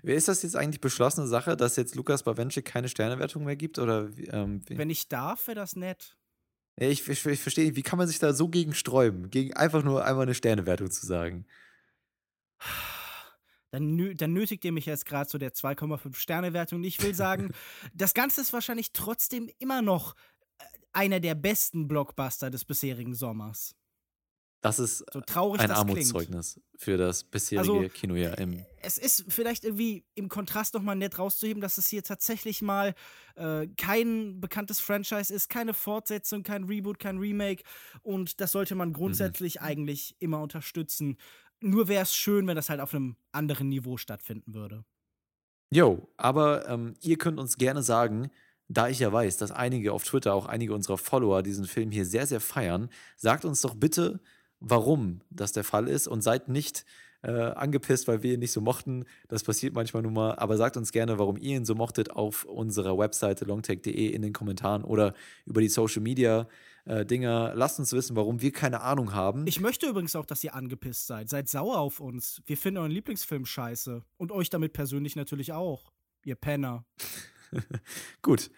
Ist 0.04 0.28
das 0.28 0.44
jetzt 0.44 0.56
eigentlich 0.56 0.82
beschlossene 0.82 1.28
Sache, 1.28 1.56
dass 1.56 1.76
jetzt 1.76 1.96
Lukas 1.96 2.24
Bawenschik 2.24 2.66
keine 2.66 2.90
Sternewertung 2.90 3.46
mehr 3.46 3.56
gibt? 3.56 3.80
Oder 3.80 4.10
ähm? 4.28 4.62
Wenn 4.68 4.90
ich 4.90 5.08
darf, 5.08 5.48
wäre 5.48 5.56
das 5.56 5.76
nett. 5.76 6.18
Ich, 6.76 7.08
ich, 7.08 7.26
ich 7.26 7.40
verstehe, 7.42 7.66
nicht, 7.66 7.76
wie 7.76 7.82
kann 7.82 7.98
man 7.98 8.08
sich 8.08 8.20
da 8.20 8.34
so 8.34 8.48
gegen 8.48 8.74
sträuben, 8.74 9.30
gegen 9.30 9.54
einfach 9.54 9.84
nur 9.84 10.06
einmal 10.06 10.24
eine 10.24 10.34
Sternewertung 10.34 10.92
zu 10.92 11.06
sagen? 11.06 11.46
Dann, 13.72 14.16
dann 14.16 14.34
nötigt 14.34 14.66
ihr 14.66 14.72
mich 14.72 14.86
jetzt 14.86 15.06
gerade 15.06 15.28
zu 15.30 15.38
der 15.38 15.54
2,5 15.54 16.16
Sterne 16.16 16.54
Wertung. 16.54 16.84
Ich 16.84 17.02
will 17.02 17.14
sagen, 17.14 17.52
das 17.94 18.14
Ganze 18.14 18.42
ist 18.42 18.54
wahrscheinlich 18.54 18.94
trotzdem 18.94 19.50
immer 19.60 19.82
noch 19.82 20.16
äh, 20.58 20.64
einer 20.94 21.20
der 21.20 21.36
besten 21.36 21.88
Blockbuster 21.88 22.50
des 22.50 22.66
bisherigen 22.66 23.14
Sommers. 23.14 23.76
Das 24.62 24.78
ist 24.78 25.06
So 25.14 25.22
traurig 25.22 25.62
ein 25.62 25.70
das 25.70 25.80
klingt. 25.80 25.92
Armutszeugnis 25.92 26.60
für 26.76 26.98
das 26.98 27.24
bisherige 27.24 27.72
Also, 27.72 27.90
Kinojahr 27.90 28.38
im. 28.40 28.66
Es 28.82 28.98
ist 28.98 29.26
vielleicht 29.30 29.64
irgendwie 29.64 30.06
im 30.16 30.28
Kontrast 30.28 30.74
nochmal 30.74 30.98
nett 30.98 31.18
rauszuheben, 31.18 31.62
dass 31.62 31.78
es 31.78 31.88
hier 31.88 32.04
tatsächlich 32.04 32.62
mal 32.62 32.94
äh, 33.36 33.68
kein 33.78 34.42
bekanntes 34.42 34.80
Franchise 34.80 35.34
ist, 35.34 35.50
keine 35.50 35.74
Fortsetzung, 35.74 36.44
kein 36.44 36.66
Reboot, 36.66 37.00
kein 37.00 37.18
Remake. 37.20 37.64
Und 38.02 38.42
das 38.42 38.52
sollte 38.52 38.76
man 38.76 38.92
grundsätzlich 38.92 39.62
eigentlich 39.62 40.16
immer 40.20 40.42
unterstützen. 40.42 41.18
Nur 41.62 41.88
wäre 41.88 42.04
es 42.04 42.14
schön, 42.16 42.48
wenn 42.48 42.56
das 42.56 42.70
halt 42.70 42.82
auf 42.82 42.94
einem 42.94 43.16
anderen 43.32 43.70
Niveau 43.70 43.98
stattfinden 43.98 44.54
würde. 44.54 44.84
Jo, 45.72 46.10
aber 46.18 46.68
ähm, 46.68 46.96
ihr 47.02 47.18
könnt 47.18 47.40
uns 47.40 47.58
gerne 47.58 47.84
sagen, 47.84 48.32
da 48.68 48.88
ich 48.88 49.00
ja 49.00 49.12
weiß, 49.12 49.38
dass 49.38 49.52
einige 49.52 49.94
auf 49.94 50.04
Twitter, 50.04 50.34
auch 50.34 50.46
einige 50.46 50.74
unserer 50.74 50.98
Follower 50.98 51.44
diesen 51.44 51.66
Film 51.66 51.92
hier 51.92 52.06
sehr, 52.06 52.28
sehr 52.28 52.40
feiern, 52.40 52.90
sagt 53.18 53.46
uns 53.46 53.62
doch 53.62 53.76
bitte, 53.76 54.20
warum 54.60 55.22
das 55.30 55.52
der 55.52 55.64
Fall 55.64 55.88
ist 55.88 56.08
und 56.08 56.22
seid 56.22 56.50
nicht 56.50 56.86
äh, 57.22 57.32
angepisst, 57.32 58.08
weil 58.08 58.24
wir 58.24 58.34
ihn 58.34 58.40
nicht 58.40 58.52
so 58.52 58.62
mochten. 58.62 59.06
Das 59.28 59.44
passiert 59.44 59.74
manchmal 59.74 60.04
nun 60.04 60.14
mal, 60.14 60.36
aber 60.36 60.58
sagt 60.58 60.78
uns 60.78 60.92
gerne, 60.92 61.20
warum 61.20 61.38
ihr 61.38 61.58
ihn 61.58 61.66
so 61.66 61.76
mochtet 61.76 62.12
auf 62.12 62.46
unserer 62.46 62.98
Webseite 62.98 63.46
longtech.de 63.46 64.08
in 64.08 64.22
den 64.22 64.34
Kommentaren 64.34 64.84
oder 64.84 65.14
über 65.46 65.62
die 65.62 65.70
Social 65.70 66.02
Media 66.02 66.48
äh, 66.86 67.06
Dinger. 67.06 67.54
Lasst 67.56 67.80
uns 67.80 67.94
wissen, 67.94 68.16
warum 68.16 68.42
wir 68.42 68.52
keine 68.52 68.82
Ahnung 68.82 69.14
haben. 69.14 69.46
Ich 69.48 69.60
möchte 69.60 69.88
übrigens 69.88 70.16
auch, 70.16 70.26
dass 70.26 70.44
ihr 70.44 70.56
angepisst 70.56 71.08
seid. 71.08 71.30
Seid 71.30 71.50
sauer 71.50 71.80
auf 71.80 72.00
uns. 72.00 72.42
Wir 72.46 72.58
finden 72.58 72.80
euren 72.80 72.92
Lieblingsfilm 72.92 73.46
scheiße. 73.46 74.04
Und 74.18 74.32
euch 74.32 74.50
damit 74.50 74.74
persönlich 74.74 75.16
natürlich 75.16 75.52
auch. 75.54 75.92
Ihr 76.24 76.36
Penner. 76.36 76.86
Gut. 78.22 78.50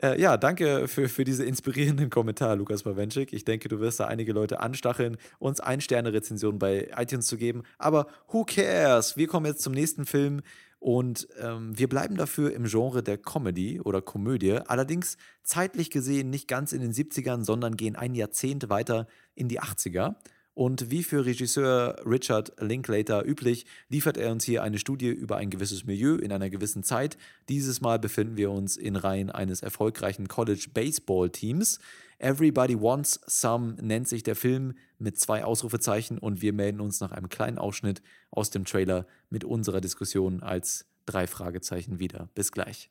Äh, 0.00 0.20
ja, 0.20 0.36
danke 0.36 0.86
für, 0.86 1.08
für 1.08 1.24
diese 1.24 1.44
inspirierenden 1.44 2.08
Kommentar, 2.08 2.54
Lukas 2.54 2.84
Bawenschik. 2.84 3.32
Ich 3.32 3.44
denke, 3.44 3.68
du 3.68 3.80
wirst 3.80 3.98
da 3.98 4.06
einige 4.06 4.32
Leute 4.32 4.60
anstacheln, 4.60 5.16
uns 5.40 5.60
Ein-Sterne-Rezension 5.60 6.58
bei 6.58 6.88
iTunes 6.96 7.26
zu 7.26 7.36
geben. 7.36 7.64
Aber 7.78 8.06
who 8.28 8.44
cares? 8.44 9.16
Wir 9.16 9.26
kommen 9.26 9.46
jetzt 9.46 9.62
zum 9.62 9.72
nächsten 9.72 10.06
Film 10.06 10.42
und 10.78 11.26
ähm, 11.40 11.76
wir 11.76 11.88
bleiben 11.88 12.16
dafür 12.16 12.52
im 12.52 12.64
Genre 12.64 13.02
der 13.02 13.18
Comedy 13.18 13.80
oder 13.80 14.00
Komödie. 14.00 14.60
Allerdings 14.66 15.16
zeitlich 15.42 15.90
gesehen 15.90 16.30
nicht 16.30 16.46
ganz 16.46 16.72
in 16.72 16.80
den 16.80 16.92
70ern, 16.92 17.44
sondern 17.44 17.76
gehen 17.76 17.96
ein 17.96 18.14
Jahrzehnt 18.14 18.68
weiter 18.68 19.08
in 19.34 19.48
die 19.48 19.60
80er. 19.60 20.14
Und 20.58 20.90
wie 20.90 21.04
für 21.04 21.24
Regisseur 21.24 22.04
Richard 22.04 22.52
Linklater 22.58 23.24
üblich, 23.24 23.64
liefert 23.90 24.16
er 24.16 24.32
uns 24.32 24.42
hier 24.42 24.64
eine 24.64 24.80
Studie 24.80 25.06
über 25.06 25.36
ein 25.36 25.50
gewisses 25.50 25.84
Milieu 25.84 26.16
in 26.16 26.32
einer 26.32 26.50
gewissen 26.50 26.82
Zeit. 26.82 27.16
Dieses 27.48 27.80
Mal 27.80 28.00
befinden 28.00 28.36
wir 28.36 28.50
uns 28.50 28.76
in 28.76 28.96
Reihen 28.96 29.30
eines 29.30 29.62
erfolgreichen 29.62 30.26
College 30.26 30.66
Baseball 30.74 31.30
Teams. 31.30 31.78
Everybody 32.18 32.74
Wants 32.74 33.20
Some 33.24 33.76
nennt 33.80 34.08
sich 34.08 34.24
der 34.24 34.34
Film 34.34 34.74
mit 34.98 35.16
zwei 35.16 35.44
Ausrufezeichen 35.44 36.18
und 36.18 36.42
wir 36.42 36.52
melden 36.52 36.80
uns 36.80 36.98
nach 36.98 37.12
einem 37.12 37.28
kleinen 37.28 37.58
Ausschnitt 37.58 38.02
aus 38.32 38.50
dem 38.50 38.64
Trailer 38.64 39.06
mit 39.30 39.44
unserer 39.44 39.80
Diskussion 39.80 40.42
als 40.42 40.86
drei 41.06 41.28
Fragezeichen 41.28 42.00
wieder. 42.00 42.30
Bis 42.34 42.50
gleich. 42.50 42.90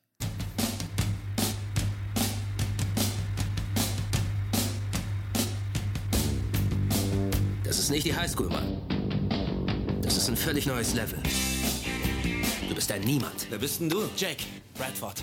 Das 7.68 7.78
ist 7.78 7.90
nicht 7.90 8.06
die 8.06 8.16
Highschool, 8.16 8.48
Mann. 8.48 8.80
Das 10.00 10.16
ist 10.16 10.26
ein 10.26 10.38
völlig 10.38 10.64
neues 10.64 10.94
Level. 10.94 11.18
Du 12.66 12.74
bist 12.74 12.90
ein 12.90 13.02
Niemand. 13.02 13.46
Wer 13.50 13.58
bist 13.58 13.80
denn 13.80 13.90
du? 13.90 14.08
Jake 14.16 14.42
Bradford. 14.72 15.22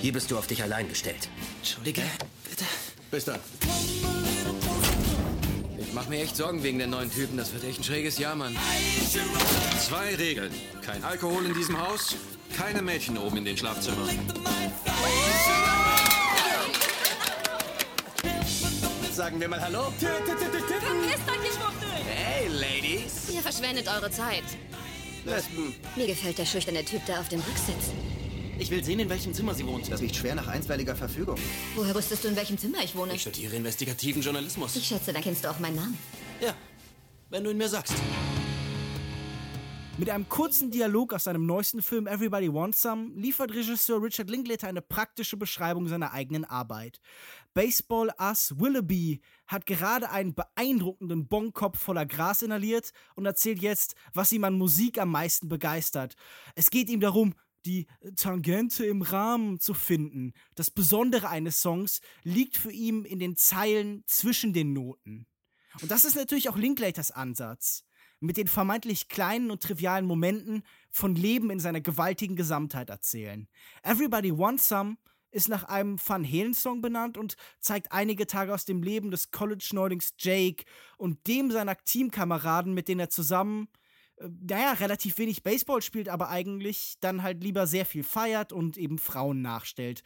Hier 0.00 0.12
bist 0.12 0.32
du 0.32 0.36
auf 0.36 0.48
dich 0.48 0.60
allein 0.60 0.88
gestellt. 0.88 1.28
Entschuldige, 1.60 2.02
bitte. 2.50 2.64
Bis 3.12 3.24
dann. 3.24 3.38
Ich 5.78 5.92
mach 5.94 6.08
mir 6.08 6.20
echt 6.20 6.34
Sorgen 6.34 6.64
wegen 6.64 6.78
der 6.78 6.88
neuen 6.88 7.12
Typen. 7.12 7.36
Das 7.36 7.52
wird 7.52 7.62
echt 7.62 7.78
ein 7.78 7.84
schräges 7.84 8.18
Jahr, 8.18 8.34
Mann. 8.34 8.56
Zwei 9.78 10.16
Regeln. 10.16 10.50
Kein 10.84 11.04
Alkohol 11.04 11.46
in 11.46 11.54
diesem 11.54 11.80
Haus, 11.80 12.16
keine 12.56 12.82
Mädchen 12.82 13.16
oben 13.16 13.36
in 13.36 13.44
den 13.44 13.56
Schlafzimmern. 13.56 14.08
Sagen 19.22 19.40
wir 19.40 19.48
mal 19.48 19.60
Hallo. 19.60 19.84
Verpisst 20.00 20.10
euch, 20.10 21.44
ihr 21.44 21.52
Schwuchtel! 21.52 21.88
Hey, 22.12 22.48
Ladies. 22.48 23.30
Ihr 23.32 23.40
verschwendet 23.40 23.86
eure 23.86 24.10
Zeit. 24.10 24.42
Lesben. 25.24 25.76
Mir 25.94 26.08
gefällt 26.08 26.38
der 26.38 26.44
schüchterne 26.44 26.84
Typ 26.84 27.02
da 27.06 27.20
auf 27.20 27.28
dem 27.28 27.38
Rücksitz. 27.38 27.92
Ich 28.58 28.68
will 28.72 28.82
sehen, 28.82 28.98
in 28.98 29.08
welchem 29.08 29.32
Zimmer 29.32 29.54
sie 29.54 29.64
wohnt. 29.64 29.88
Das 29.92 30.00
riecht 30.00 30.16
schwer 30.16 30.34
nach 30.34 30.48
einstweiliger 30.48 30.96
Verfügung. 30.96 31.38
Woher 31.76 31.94
wusstest 31.94 32.24
du, 32.24 32.28
in 32.30 32.36
welchem 32.36 32.58
Zimmer 32.58 32.78
ich 32.82 32.96
wohne? 32.96 33.14
Ich 33.14 33.20
studiere 33.20 33.54
investigativen 33.54 34.22
Journalismus. 34.22 34.74
Ich 34.74 34.88
schätze, 34.88 35.12
da 35.12 35.20
kennst 35.20 35.44
du 35.44 35.50
auch 35.52 35.60
meinen 35.60 35.76
Namen. 35.76 35.98
Ja, 36.40 36.54
wenn 37.30 37.44
du 37.44 37.52
ihn 37.52 37.58
mir 37.58 37.68
sagst. 37.68 37.94
Mit 39.98 40.08
einem 40.08 40.28
kurzen 40.28 40.70
Dialog 40.70 41.12
aus 41.12 41.24
seinem 41.24 41.44
neuesten 41.44 41.82
Film 41.82 42.06
Everybody 42.06 42.52
Wants 42.52 42.80
Some 42.80 43.10
liefert 43.14 43.52
Regisseur 43.52 44.02
Richard 44.02 44.30
Linklater 44.30 44.66
eine 44.66 44.80
praktische 44.80 45.36
Beschreibung 45.36 45.86
seiner 45.86 46.12
eigenen 46.12 46.46
Arbeit. 46.46 46.98
Baseball 47.54 48.10
Ass 48.16 48.54
Willoughby 48.58 49.20
hat 49.46 49.66
gerade 49.66 50.10
einen 50.10 50.34
beeindruckenden 50.34 51.26
Bonkopf 51.28 51.78
voller 51.78 52.06
Gras 52.06 52.42
inhaliert 52.42 52.92
und 53.14 53.26
erzählt 53.26 53.60
jetzt, 53.60 53.94
was 54.14 54.32
ihm 54.32 54.44
an 54.44 54.56
Musik 54.56 54.98
am 54.98 55.10
meisten 55.10 55.48
begeistert. 55.48 56.14
Es 56.54 56.70
geht 56.70 56.88
ihm 56.88 57.00
darum, 57.00 57.34
die 57.66 57.86
Tangente 58.16 58.84
im 58.84 59.02
Rahmen 59.02 59.60
zu 59.60 59.74
finden. 59.74 60.32
Das 60.54 60.70
Besondere 60.70 61.28
eines 61.28 61.60
Songs 61.60 62.00
liegt 62.22 62.56
für 62.56 62.72
ihn 62.72 63.04
in 63.04 63.18
den 63.18 63.36
Zeilen 63.36 64.02
zwischen 64.06 64.52
den 64.52 64.72
Noten. 64.72 65.26
Und 65.80 65.90
das 65.90 66.04
ist 66.04 66.16
natürlich 66.16 66.48
auch 66.48 66.56
Linklaters 66.56 67.10
Ansatz 67.10 67.84
mit 68.20 68.36
den 68.36 68.46
vermeintlich 68.46 69.08
kleinen 69.08 69.50
und 69.50 69.62
trivialen 69.62 70.06
Momenten 70.06 70.62
von 70.90 71.14
Leben 71.14 71.50
in 71.50 71.58
seiner 71.58 71.80
gewaltigen 71.80 72.36
Gesamtheit 72.36 72.88
erzählen. 72.88 73.48
Everybody 73.82 74.36
Wants 74.36 74.68
Some 74.68 74.96
ist 75.32 75.48
nach 75.48 75.64
einem 75.64 75.98
Van 76.04 76.24
Halen-Song 76.24 76.82
benannt 76.82 77.18
und 77.18 77.36
zeigt 77.58 77.90
einige 77.90 78.26
Tage 78.26 78.54
aus 78.54 78.64
dem 78.64 78.82
Leben 78.82 79.10
des 79.10 79.30
College-Neulings 79.30 80.14
Jake 80.18 80.64
und 80.98 81.26
dem 81.26 81.50
seiner 81.50 81.76
Teamkameraden, 81.76 82.74
mit 82.74 82.86
denen 82.86 83.00
er 83.00 83.10
zusammen 83.10 83.68
äh, 84.18 84.28
naja, 84.42 84.72
relativ 84.72 85.18
wenig 85.18 85.42
Baseball 85.42 85.82
spielt, 85.82 86.08
aber 86.08 86.28
eigentlich 86.28 86.96
dann 87.00 87.22
halt 87.22 87.42
lieber 87.42 87.66
sehr 87.66 87.86
viel 87.86 88.04
feiert 88.04 88.52
und 88.52 88.76
eben 88.76 88.98
Frauen 88.98 89.40
nachstellt. 89.42 90.02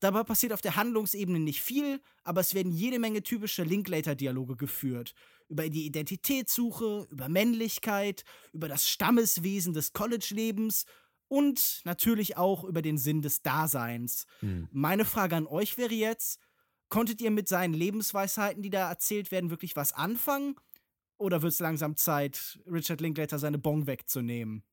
Dabei 0.00 0.24
passiert 0.24 0.52
auf 0.54 0.62
der 0.62 0.76
Handlungsebene 0.76 1.38
nicht 1.38 1.60
viel, 1.62 2.00
aber 2.24 2.40
es 2.40 2.54
werden 2.54 2.72
jede 2.72 2.98
Menge 2.98 3.22
typische 3.22 3.62
Linklater-Dialoge 3.62 4.56
geführt. 4.56 5.14
Über 5.48 5.68
die 5.68 5.84
Identitätssuche, 5.84 7.06
über 7.10 7.28
Männlichkeit, 7.28 8.24
über 8.52 8.68
das 8.68 8.88
Stammeswesen 8.88 9.74
des 9.74 9.92
College-Lebens 9.92 10.86
und 11.30 11.80
natürlich 11.84 12.36
auch 12.36 12.64
über 12.64 12.82
den 12.82 12.98
Sinn 12.98 13.22
des 13.22 13.40
Daseins. 13.40 14.26
Hm. 14.40 14.68
Meine 14.72 15.04
Frage 15.04 15.36
an 15.36 15.46
euch 15.46 15.78
wäre 15.78 15.94
jetzt, 15.94 16.40
konntet 16.88 17.20
ihr 17.20 17.30
mit 17.30 17.46
seinen 17.46 17.72
Lebensweisheiten, 17.72 18.62
die 18.62 18.70
da 18.70 18.90
erzählt 18.90 19.30
werden, 19.30 19.48
wirklich 19.48 19.76
was 19.76 19.92
anfangen? 19.92 20.56
Oder 21.18 21.40
wird 21.42 21.52
es 21.52 21.60
langsam 21.60 21.96
Zeit, 21.96 22.58
Richard 22.66 23.00
Linklater 23.00 23.38
seine 23.38 23.58
Bong 23.58 23.86
wegzunehmen? 23.86 24.64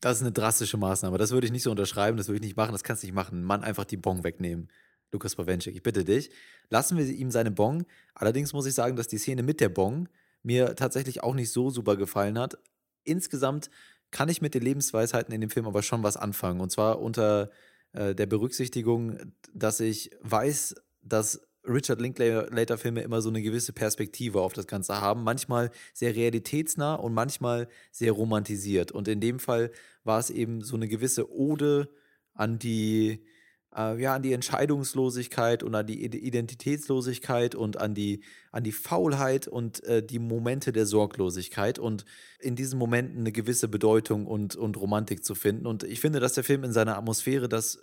Das 0.00 0.18
ist 0.18 0.22
eine 0.22 0.32
drastische 0.32 0.76
Maßnahme. 0.76 1.16
Das 1.16 1.30
würde 1.30 1.46
ich 1.46 1.52
nicht 1.52 1.62
so 1.62 1.70
unterschreiben, 1.70 2.18
das 2.18 2.28
würde 2.28 2.36
ich 2.36 2.42
nicht 2.42 2.56
machen, 2.56 2.72
das 2.72 2.84
kannst 2.84 3.02
du 3.02 3.06
nicht 3.06 3.14
machen. 3.14 3.42
Mann, 3.42 3.64
einfach 3.64 3.86
die 3.86 3.96
Bong 3.96 4.24
wegnehmen. 4.24 4.70
Lukas 5.10 5.36
Bawenschik, 5.36 5.74
ich 5.74 5.82
bitte 5.82 6.04
dich. 6.04 6.30
Lassen 6.68 6.98
wir 6.98 7.06
ihm 7.06 7.30
seine 7.30 7.50
Bong. 7.50 7.86
Allerdings 8.14 8.52
muss 8.52 8.66
ich 8.66 8.74
sagen, 8.74 8.96
dass 8.96 9.08
die 9.08 9.18
Szene 9.18 9.42
mit 9.42 9.60
der 9.60 9.70
Bong 9.70 10.08
mir 10.42 10.76
tatsächlich 10.76 11.22
auch 11.22 11.34
nicht 11.34 11.50
so 11.50 11.70
super 11.70 11.96
gefallen 11.96 12.38
hat. 12.38 12.58
Insgesamt 13.04 13.70
kann 14.14 14.28
ich 14.28 14.40
mit 14.40 14.54
den 14.54 14.62
Lebensweisheiten 14.62 15.34
in 15.34 15.40
dem 15.40 15.50
Film 15.50 15.66
aber 15.66 15.82
schon 15.82 16.04
was 16.04 16.16
anfangen. 16.16 16.60
Und 16.60 16.70
zwar 16.70 17.02
unter 17.02 17.50
äh, 17.92 18.14
der 18.14 18.26
Berücksichtigung, 18.26 19.18
dass 19.52 19.80
ich 19.80 20.12
weiß, 20.22 20.76
dass 21.02 21.40
Richard 21.66 22.00
Linklater-Filme 22.00 23.02
immer 23.02 23.20
so 23.22 23.28
eine 23.28 23.42
gewisse 23.42 23.72
Perspektive 23.72 24.40
auf 24.40 24.52
das 24.52 24.68
Ganze 24.68 25.00
haben. 25.00 25.24
Manchmal 25.24 25.72
sehr 25.92 26.14
realitätsnah 26.14 26.94
und 26.94 27.12
manchmal 27.12 27.66
sehr 27.90 28.12
romantisiert. 28.12 28.92
Und 28.92 29.08
in 29.08 29.20
dem 29.20 29.40
Fall 29.40 29.72
war 30.04 30.20
es 30.20 30.30
eben 30.30 30.60
so 30.60 30.76
eine 30.76 30.86
gewisse 30.86 31.32
Ode 31.32 31.88
an 32.34 32.60
die, 32.60 33.24
äh, 33.76 34.00
ja, 34.00 34.14
an 34.14 34.22
die 34.22 34.32
Entscheidungslosigkeit 34.32 35.62
und 35.62 35.74
an 35.74 35.86
die 35.86 36.04
Identitätslosigkeit 36.04 37.54
und 37.54 37.78
an 37.78 37.94
die, 37.94 38.22
an 38.52 38.64
die 38.64 38.72
Faulheit 38.72 39.48
und 39.48 39.82
äh, 39.84 40.04
die 40.04 40.18
Momente 40.18 40.72
der 40.72 40.86
Sorglosigkeit 40.86 41.78
und 41.78 42.04
in 42.40 42.56
diesen 42.56 42.78
Momenten 42.78 43.20
eine 43.20 43.32
gewisse 43.32 43.68
Bedeutung 43.68 44.26
und, 44.26 44.56
und 44.56 44.76
Romantik 44.76 45.24
zu 45.24 45.34
finden. 45.34 45.66
Und 45.66 45.82
ich 45.82 46.00
finde, 46.00 46.20
dass 46.20 46.34
der 46.34 46.44
Film 46.44 46.64
in 46.64 46.72
seiner 46.72 46.96
Atmosphäre 46.96 47.48
das 47.48 47.78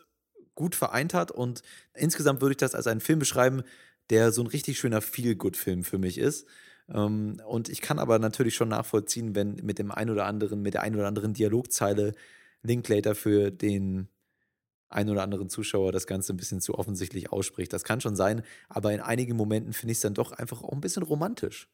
gut 0.56 0.76
vereint 0.76 1.14
hat. 1.14 1.32
Und 1.32 1.62
insgesamt 1.94 2.42
würde 2.42 2.54
ich 2.54 2.58
das 2.58 2.76
als 2.76 2.88
einen 2.88 3.02
Film 3.02 3.20
beschreiben, 3.20 3.64
der 4.10 4.32
so 4.32 4.42
ein 4.42 4.48
richtig 4.48 4.80
schöner 4.80 5.02
Feel-Good-Film 5.02 5.84
für 5.84 5.98
mich 5.98 6.18
ist. 6.18 6.46
Ähm, 6.90 7.42
und 7.48 7.70
ich 7.70 7.82
kann 7.82 8.00
aber 8.00 8.20
natürlich 8.20 8.56
schon 8.56 8.70
nachvollziehen, 8.70 9.36
wenn 9.36 9.56
mit 9.64 9.80
dem 9.80 9.92
ein 9.92 10.10
oder 10.10 10.26
anderen, 10.26 10.62
mit 10.62 10.74
der 10.74 10.84
ein 10.84 10.96
oder 10.96 11.08
anderen 11.08 11.34
Dialogzeile 11.34 12.14
Linklater 12.64 13.16
für 13.16 13.52
den 13.52 14.08
ein 14.92 15.10
oder 15.10 15.24
anderen 15.24 15.50
Zuschauer 15.50 15.92
das 15.92 16.08
Ganze 16.08 16.34
ein 16.34 16.38
bisschen 16.38 16.62
zu 16.62 16.76
offensichtlich 16.78 17.32
ausspricht. 17.32 17.74
Das 17.74 17.84
kann 17.84 18.02
schon 18.02 18.16
sein, 18.16 18.44
aber 18.70 18.94
in 18.94 19.02
einigen 19.02 19.36
Momenten 19.38 19.74
finde 19.74 19.92
ich 19.92 19.98
es 19.98 20.02
dann 20.02 20.14
doch 20.14 20.32
einfach 20.32 20.62
auch 20.64 20.72
ein 20.74 20.82
bisschen 20.82 21.04
romantisch. 21.04 21.70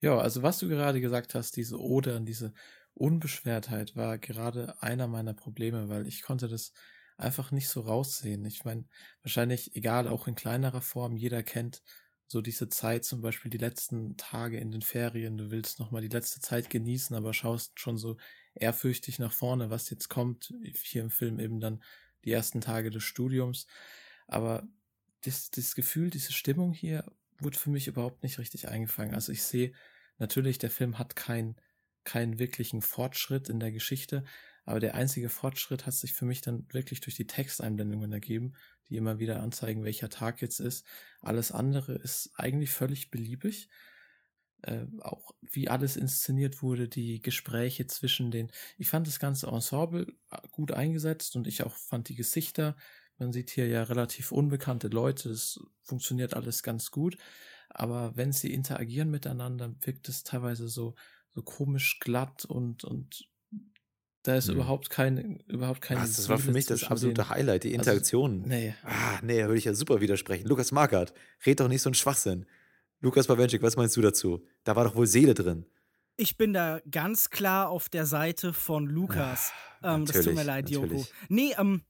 Ja, 0.00 0.18
also 0.18 0.42
was 0.42 0.58
du 0.58 0.68
gerade 0.68 1.00
gesagt 1.00 1.34
hast, 1.34 1.56
diese 1.56 1.80
Ode 1.80 2.14
an 2.16 2.24
diese 2.24 2.52
Unbeschwertheit 2.94 3.96
war 3.96 4.18
gerade 4.18 4.80
einer 4.82 5.08
meiner 5.08 5.34
Probleme, 5.34 5.88
weil 5.88 6.06
ich 6.06 6.22
konnte 6.22 6.46
das 6.48 6.72
einfach 7.16 7.50
nicht 7.50 7.68
so 7.68 7.80
raussehen. 7.80 8.44
Ich 8.44 8.64
meine, 8.64 8.86
wahrscheinlich, 9.22 9.74
egal, 9.74 10.06
auch 10.06 10.28
in 10.28 10.36
kleinerer 10.36 10.82
Form, 10.82 11.16
jeder 11.16 11.42
kennt 11.42 11.82
so 12.28 12.40
diese 12.42 12.68
Zeit, 12.68 13.04
zum 13.04 13.22
Beispiel 13.22 13.50
die 13.50 13.58
letzten 13.58 14.16
Tage 14.16 14.58
in 14.58 14.70
den 14.70 14.82
Ferien, 14.82 15.36
du 15.36 15.50
willst 15.50 15.80
nochmal 15.80 16.02
die 16.02 16.08
letzte 16.08 16.40
Zeit 16.40 16.70
genießen, 16.70 17.16
aber 17.16 17.32
schaust 17.32 17.80
schon 17.80 17.96
so 17.96 18.18
ehrfürchtig 18.54 19.18
nach 19.18 19.32
vorne, 19.32 19.70
was 19.70 19.90
jetzt 19.90 20.08
kommt. 20.08 20.52
Hier 20.82 21.02
im 21.02 21.10
Film 21.10 21.40
eben 21.40 21.58
dann 21.58 21.82
die 22.24 22.32
ersten 22.32 22.60
Tage 22.60 22.90
des 22.90 23.04
Studiums. 23.04 23.66
Aber 24.26 24.66
das, 25.22 25.50
das 25.50 25.74
Gefühl, 25.74 26.10
diese 26.10 26.32
Stimmung 26.32 26.72
hier 26.72 27.04
wurde 27.38 27.58
für 27.58 27.70
mich 27.70 27.88
überhaupt 27.88 28.22
nicht 28.22 28.38
richtig 28.38 28.68
eingefangen. 28.68 29.14
Also 29.14 29.32
ich 29.32 29.42
sehe 29.42 29.72
natürlich, 30.18 30.58
der 30.58 30.70
Film 30.70 30.98
hat 30.98 31.16
keinen 31.16 31.56
keinen 32.08 32.38
wirklichen 32.38 32.80
Fortschritt 32.80 33.50
in 33.50 33.60
der 33.60 33.70
Geschichte, 33.70 34.24
aber 34.64 34.80
der 34.80 34.94
einzige 34.94 35.28
Fortschritt 35.28 35.84
hat 35.84 35.92
sich 35.92 36.14
für 36.14 36.24
mich 36.24 36.40
dann 36.40 36.66
wirklich 36.72 37.00
durch 37.00 37.16
die 37.16 37.26
Texteinblendungen 37.26 38.10
ergeben, 38.12 38.54
die 38.88 38.96
immer 38.96 39.18
wieder 39.18 39.40
anzeigen, 39.40 39.84
welcher 39.84 40.08
Tag 40.08 40.40
jetzt 40.40 40.58
ist. 40.58 40.86
Alles 41.20 41.52
andere 41.52 41.94
ist 41.94 42.30
eigentlich 42.34 42.70
völlig 42.70 43.10
beliebig. 43.10 43.68
Äh, 44.62 44.86
auch 45.00 45.34
wie 45.40 45.68
alles 45.68 45.96
inszeniert 45.96 46.62
wurde, 46.62 46.88
die 46.88 47.20
Gespräche 47.20 47.86
zwischen 47.86 48.32
den. 48.32 48.50
Ich 48.76 48.88
fand 48.88 49.06
das 49.06 49.20
ganze 49.20 49.46
Ensemble 49.46 50.06
äh, 50.30 50.38
gut 50.50 50.72
eingesetzt 50.72 51.36
und 51.36 51.46
ich 51.46 51.62
auch 51.62 51.76
fand 51.76 52.08
die 52.08 52.16
Gesichter. 52.16 52.76
Man 53.18 53.32
sieht 53.32 53.50
hier 53.50 53.68
ja 53.68 53.84
relativ 53.84 54.32
unbekannte 54.32 54.88
Leute. 54.88 55.30
Es 55.30 55.60
funktioniert 55.82 56.34
alles 56.34 56.62
ganz 56.62 56.90
gut. 56.90 57.16
Aber 57.68 58.16
wenn 58.16 58.32
sie 58.32 58.52
interagieren 58.52 59.10
miteinander, 59.10 59.74
wirkt 59.82 60.08
es 60.08 60.24
teilweise 60.24 60.68
so, 60.68 60.94
so 61.34 61.42
komisch 61.42 62.00
glatt 62.00 62.44
und, 62.44 62.82
und 62.82 63.28
da 64.24 64.36
ist 64.36 64.48
mhm. 64.48 64.54
überhaupt 64.54 64.90
kein, 64.90 65.36
überhaupt 65.46 65.80
keine. 65.80 66.00
Was, 66.00 66.16
das 66.16 66.28
war 66.28 66.38
für 66.38 66.52
mich 66.52 66.66
das 66.66 66.84
absolute 66.84 67.22
den, 67.22 67.30
Highlight, 67.30 67.64
die 67.64 67.74
Interaktion. 67.74 68.42
Also, 68.42 68.48
nee. 68.48 68.74
Ah, 68.82 69.20
nee, 69.22 69.40
da 69.40 69.46
würde 69.46 69.58
ich 69.58 69.64
ja 69.64 69.74
super 69.74 70.00
widersprechen. 70.00 70.46
Lukas 70.48 70.72
Markert, 70.72 71.14
red 71.46 71.60
doch 71.60 71.68
nicht 71.68 71.82
so 71.82 71.90
ein 71.90 71.94
Schwachsinn. 71.94 72.46
Lukas 73.00 73.26
Bawenschik, 73.26 73.62
was 73.62 73.76
meinst 73.76 73.96
du 73.96 74.00
dazu? 74.00 74.44
Da 74.64 74.74
war 74.74 74.84
doch 74.84 74.94
wohl 74.96 75.06
Seele 75.06 75.34
drin. 75.34 75.66
Ich 76.16 76.36
bin 76.36 76.52
da 76.52 76.80
ganz 76.90 77.30
klar 77.30 77.68
auf 77.68 77.88
der 77.88 78.06
Seite 78.06 78.52
von 78.52 78.86
Lukas. 78.86 79.52
Ah, 79.80 79.94
ähm, 79.94 80.04
das 80.04 80.24
tut 80.24 80.34
mir 80.34 80.42
leid, 80.42 80.68
Joko. 80.68 81.06
Nee, 81.28 81.54
ähm, 81.56 81.82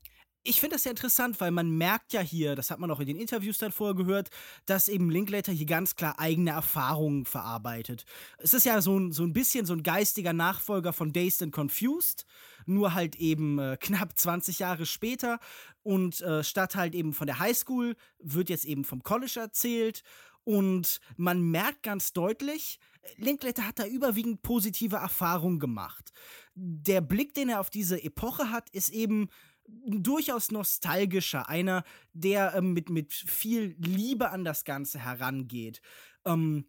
ich 0.44 0.61
finde 0.61 0.76
das 0.76 0.84
ja 0.84 0.90
interessant, 0.90 1.40
weil 1.40 1.50
man 1.50 1.70
merkt 1.70 2.12
ja 2.12 2.20
hier, 2.20 2.56
das 2.56 2.70
hat 2.70 2.78
man 2.78 2.90
auch 2.90 3.00
in 3.00 3.06
den 3.06 3.18
Interviews 3.18 3.59
dann 3.59 3.72
vorher 3.72 3.94
gehört, 3.94 4.30
dass 4.66 4.88
eben 4.88 5.11
Linklater 5.11 5.52
hier 5.52 5.66
ganz 5.66 5.96
klar 5.96 6.18
eigene 6.18 6.52
Erfahrungen 6.52 7.26
verarbeitet. 7.26 8.04
Es 8.38 8.54
ist 8.54 8.64
ja 8.64 8.80
so 8.80 8.98
ein, 8.98 9.12
so 9.12 9.24
ein 9.24 9.32
bisschen 9.32 9.66
so 9.66 9.74
ein 9.74 9.82
geistiger 9.82 10.32
Nachfolger 10.32 10.92
von 10.92 11.12
Dazed 11.12 11.42
and 11.42 11.52
Confused, 11.52 12.24
nur 12.66 12.94
halt 12.94 13.16
eben 13.16 13.59
äh, 13.59 13.76
knapp 13.80 14.18
20 14.18 14.59
Jahre 14.59 14.86
später. 14.86 15.38
Und 15.82 16.20
äh, 16.20 16.44
statt 16.44 16.76
halt 16.76 16.94
eben 16.94 17.12
von 17.12 17.26
der 17.26 17.38
Highschool 17.38 17.96
wird 18.18 18.48
jetzt 18.48 18.64
eben 18.64 18.84
vom 18.84 19.02
College 19.02 19.40
erzählt. 19.40 20.02
Und 20.49 21.01
man 21.18 21.42
merkt 21.42 21.82
ganz 21.82 22.14
deutlich, 22.14 22.78
Linklater 23.18 23.66
hat 23.66 23.78
da 23.78 23.86
überwiegend 23.86 24.40
positive 24.40 24.96
Erfahrungen 24.96 25.59
gemacht. 25.59 26.11
Der 26.55 27.03
Blick, 27.03 27.34
den 27.34 27.51
er 27.51 27.61
auf 27.61 27.68
diese 27.68 28.03
Epoche 28.03 28.51
hat, 28.51 28.70
ist 28.70 28.88
eben 28.88 29.28
durchaus 29.66 30.51
nostalgischer, 30.51 31.51
einer, 31.51 31.84
der 32.14 32.55
ähm, 32.55 32.72
mit, 32.72 32.88
mit 32.88 33.12
viel 33.12 33.76
Liebe 33.78 34.30
an 34.30 34.42
das 34.42 34.64
Ganze 34.64 35.01
herangeht. 35.01 35.82
Ähm, 36.24 36.64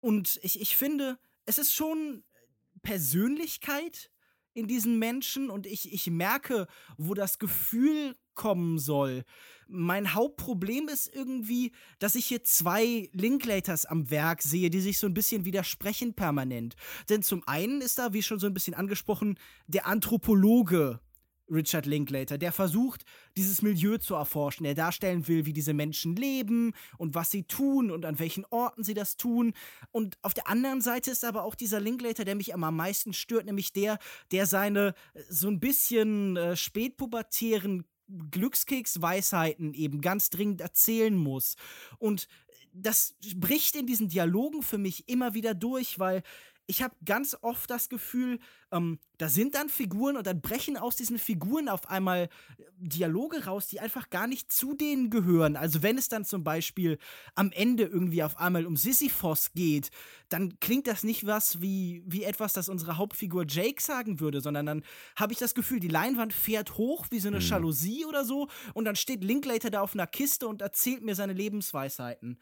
und 0.00 0.38
ich, 0.42 0.60
ich 0.60 0.76
finde, 0.76 1.18
es 1.46 1.56
ist 1.56 1.72
schon 1.72 2.22
Persönlichkeit 2.82 4.10
in 4.52 4.66
diesen 4.66 4.98
Menschen 4.98 5.48
und 5.48 5.64
ich, 5.64 5.90
ich 5.90 6.10
merke, 6.10 6.66
wo 6.98 7.14
das 7.14 7.38
Gefühl 7.38 8.14
kommen 8.34 8.78
soll. 8.78 9.24
Mein 9.66 10.14
Hauptproblem 10.14 10.88
ist 10.88 11.14
irgendwie, 11.14 11.72
dass 11.98 12.14
ich 12.14 12.26
hier 12.26 12.44
zwei 12.44 13.08
Linklaters 13.12 13.86
am 13.86 14.10
Werk 14.10 14.42
sehe, 14.42 14.70
die 14.70 14.80
sich 14.80 14.98
so 14.98 15.06
ein 15.06 15.14
bisschen 15.14 15.44
widersprechen 15.44 16.14
permanent. 16.14 16.76
Denn 17.08 17.22
zum 17.22 17.42
einen 17.46 17.80
ist 17.80 17.98
da, 17.98 18.12
wie 18.12 18.22
schon 18.22 18.38
so 18.38 18.46
ein 18.46 18.54
bisschen 18.54 18.74
angesprochen, 18.74 19.38
der 19.66 19.86
Anthropologe 19.86 21.00
Richard 21.50 21.86
Linklater, 21.86 22.38
der 22.38 22.52
versucht, 22.52 23.04
dieses 23.36 23.62
Milieu 23.62 23.98
zu 23.98 24.14
erforschen, 24.14 24.64
der 24.64 24.74
darstellen 24.74 25.28
will, 25.28 25.46
wie 25.46 25.52
diese 25.52 25.74
Menschen 25.74 26.16
leben 26.16 26.72
und 26.98 27.14
was 27.14 27.30
sie 27.30 27.44
tun 27.44 27.90
und 27.90 28.04
an 28.04 28.18
welchen 28.18 28.44
Orten 28.46 28.82
sie 28.82 28.94
das 28.94 29.16
tun. 29.16 29.52
Und 29.90 30.16
auf 30.22 30.34
der 30.34 30.48
anderen 30.48 30.80
Seite 30.80 31.10
ist 31.10 31.24
aber 31.24 31.44
auch 31.44 31.54
dieser 31.54 31.80
Linklater, 31.80 32.24
der 32.24 32.34
mich 32.34 32.54
am 32.54 32.60
meisten 32.74 33.12
stört, 33.12 33.46
nämlich 33.46 33.72
der, 33.72 33.98
der 34.30 34.46
seine 34.46 34.94
äh, 35.14 35.22
so 35.28 35.48
ein 35.48 35.60
bisschen 35.60 36.36
äh, 36.36 36.56
spätpubertären 36.56 37.84
Glückskeksweisheiten 38.30 39.74
eben 39.74 40.00
ganz 40.00 40.30
dringend 40.30 40.60
erzählen 40.60 41.16
muss. 41.16 41.56
Und 41.98 42.28
das 42.72 43.14
bricht 43.36 43.76
in 43.76 43.86
diesen 43.86 44.08
Dialogen 44.08 44.62
für 44.62 44.78
mich 44.78 45.08
immer 45.08 45.34
wieder 45.34 45.54
durch, 45.54 45.98
weil 45.98 46.22
ich 46.66 46.82
habe 46.82 46.94
ganz 47.04 47.36
oft 47.42 47.70
das 47.70 47.88
Gefühl, 47.88 48.38
ähm, 48.72 48.98
da 49.18 49.28
sind 49.28 49.54
dann 49.54 49.68
Figuren 49.68 50.16
und 50.16 50.26
dann 50.26 50.40
brechen 50.40 50.76
aus 50.76 50.96
diesen 50.96 51.18
Figuren 51.18 51.68
auf 51.68 51.88
einmal 51.90 52.24
äh, 52.58 52.62
Dialoge 52.78 53.44
raus, 53.44 53.66
die 53.66 53.80
einfach 53.80 54.10
gar 54.10 54.26
nicht 54.26 54.50
zu 54.50 54.74
denen 54.74 55.10
gehören. 55.10 55.56
Also 55.56 55.82
wenn 55.82 55.98
es 55.98 56.08
dann 56.08 56.24
zum 56.24 56.42
Beispiel 56.42 56.98
am 57.34 57.52
Ende 57.52 57.84
irgendwie 57.84 58.22
auf 58.22 58.38
einmal 58.38 58.66
um 58.66 58.76
Sisyphos 58.76 59.52
geht, 59.52 59.90
dann 60.28 60.58
klingt 60.60 60.86
das 60.86 61.04
nicht 61.04 61.26
was 61.26 61.60
wie, 61.60 62.02
wie 62.06 62.24
etwas, 62.24 62.54
das 62.54 62.68
unsere 62.68 62.96
Hauptfigur 62.96 63.44
Jake 63.46 63.82
sagen 63.82 64.20
würde, 64.20 64.40
sondern 64.40 64.66
dann 64.66 64.84
habe 65.16 65.32
ich 65.32 65.38
das 65.38 65.54
Gefühl, 65.54 65.80
die 65.80 65.88
Leinwand 65.88 66.32
fährt 66.32 66.78
hoch 66.78 67.06
wie 67.10 67.20
so 67.20 67.28
eine 67.28 67.40
mhm. 67.40 67.46
Jalousie 67.46 68.06
oder 68.06 68.24
so 68.24 68.48
und 68.72 68.86
dann 68.86 68.96
steht 68.96 69.22
Linklater 69.22 69.70
da 69.70 69.82
auf 69.82 69.94
einer 69.94 70.06
Kiste 70.06 70.48
und 70.48 70.62
erzählt 70.62 71.02
mir 71.02 71.14
seine 71.14 71.34
Lebensweisheiten. 71.34 72.38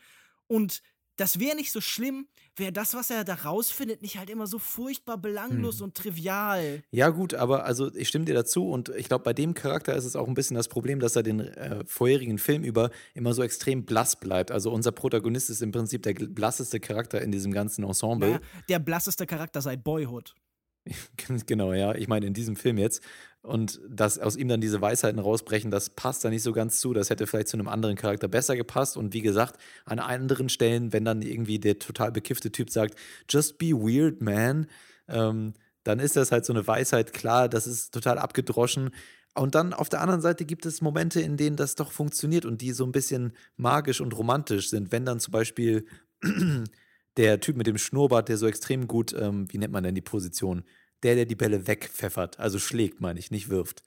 Und 0.47 0.83
das 1.23 1.39
wäre 1.39 1.55
nicht 1.55 1.71
so 1.71 1.81
schlimm, 1.81 2.27
wäre 2.57 2.73
das, 2.73 2.95
was 2.95 3.09
er 3.09 3.23
da 3.23 3.35
rausfindet, 3.35 4.03
nicht 4.03 4.19
halt 4.19 4.29
immer 4.29 4.49
so 4.49 4.59
furchtbar 4.59 5.17
belanglos 5.19 5.77
Hm. 5.79 5.85
und 5.85 5.95
trivial. 5.95 6.83
Ja, 6.91 7.11
gut, 7.11 7.33
aber 7.35 7.65
also 7.65 7.95
ich 7.95 8.09
stimme 8.09 8.25
dir 8.25 8.35
dazu 8.35 8.69
und 8.69 8.89
ich 8.89 9.07
glaube, 9.07 9.23
bei 9.23 9.33
dem 9.33 9.55
Charakter 9.55 9.95
ist 9.95 10.05
es 10.05 10.17
auch 10.17 10.27
ein 10.27 10.35
bisschen 10.35 10.57
das 10.57 10.67
Problem, 10.67 10.99
dass 10.99 11.15
er 11.15 11.23
den 11.23 11.39
äh, 11.39 11.85
vorherigen 11.87 12.39
Film 12.39 12.65
über 12.65 12.91
immer 13.15 13.35
so 13.35 13.45
extrem 13.45 13.85
blass 13.85 14.19
bleibt. 14.19 14.51
Also 14.51 14.73
unser 14.73 14.91
Protagonist 14.91 15.49
ist 15.49 15.63
im 15.63 15.71
Prinzip 15.71 16.03
der 16.03 16.15
blasseste 16.15 16.81
Charakter 16.81 17.23
in 17.23 17.31
diesem 17.31 17.53
ganzen 17.53 17.85
Ensemble. 17.85 18.31
Naja, 18.31 18.41
der 18.69 18.81
blasseste 18.81 19.25
Charakter 19.25 19.63
seit 19.63 19.85
Boyhood. 19.85 20.35
Genau, 21.47 21.73
ja. 21.73 21.95
Ich 21.95 22.09
meine, 22.09 22.27
in 22.27 22.35
diesem 22.35 22.57
Film 22.57 22.79
jetzt. 22.79 23.03
Und 23.43 23.81
dass 23.89 24.21
aus 24.21 24.37
ihm 24.37 24.47
dann 24.47 24.61
diese 24.61 24.81
Weisheiten 24.81 25.19
rausbrechen, 25.19 25.73
das 25.73 25.91
passt 25.91 26.25
da 26.25 26.31
nicht 26.31 26.43
so 26.43 26.53
ganz 26.53 26.81
zu. 26.81 26.93
Das 26.93 27.11
hätte 27.11 27.27
vielleicht 27.27 27.49
zu 27.49 27.57
einem 27.57 27.69
anderen 27.69 27.97
Charakter 27.97 28.29
besser 28.29 28.57
gepasst. 28.57 28.97
Und 28.97 29.15
wie 29.15 29.23
gesagt, 29.23 29.59
an 29.85 29.99
anderen 29.99 30.49
Stellen, 30.49 30.93
wenn 30.93 31.05
dann 31.05 31.23
irgendwie 31.23 31.59
der 31.59 31.79
total 31.79 32.13
bekiffte 32.13 32.53
Typ 32.53 32.71
sagt, 32.71 32.95
just 33.29 33.59
be 33.59 33.73
weird, 33.73 34.21
man, 34.21 34.69
ähm, 35.09 35.55
dann 35.83 35.99
ist 35.99 36.15
das 36.15 36.31
halt 36.31 36.45
so 36.45 36.53
eine 36.53 36.65
Weisheit, 36.67 37.13
klar, 37.13 37.49
das 37.49 37.67
ist 37.67 37.93
total 37.93 38.19
abgedroschen. 38.19 38.91
Und 39.35 39.55
dann 39.57 39.73
auf 39.73 39.89
der 39.89 40.03
anderen 40.03 40.21
Seite 40.21 40.45
gibt 40.45 40.65
es 40.67 40.81
Momente, 40.81 41.21
in 41.21 41.37
denen 41.37 41.57
das 41.57 41.75
doch 41.75 41.91
funktioniert 41.91 42.45
und 42.45 42.61
die 42.61 42.73
so 42.73 42.85
ein 42.85 42.93
bisschen 42.93 43.33
magisch 43.57 44.01
und 44.01 44.17
romantisch 44.17 44.69
sind. 44.69 44.93
Wenn 44.93 45.05
dann 45.05 45.19
zum 45.19 45.33
Beispiel 45.33 45.87
der 47.17 47.41
Typ 47.41 47.57
mit 47.57 47.67
dem 47.67 47.79
Schnurrbart, 47.79 48.29
der 48.29 48.37
so 48.37 48.47
extrem 48.47 48.87
gut, 48.87 49.13
ähm, 49.13 49.47
wie 49.53 49.59
nennt 49.59 49.73
man 49.73 49.85
denn 49.85 49.95
die 49.95 50.01
Position? 50.01 50.65
Der, 51.03 51.15
der 51.15 51.27
die 51.27 51.35
Bälle 51.35 51.67
wegpfeffert, 51.67 52.39
also 52.39 52.59
schlägt, 52.59 53.01
meine 53.01 53.19
ich, 53.19 53.31
nicht 53.31 53.49
wirft. 53.49 53.83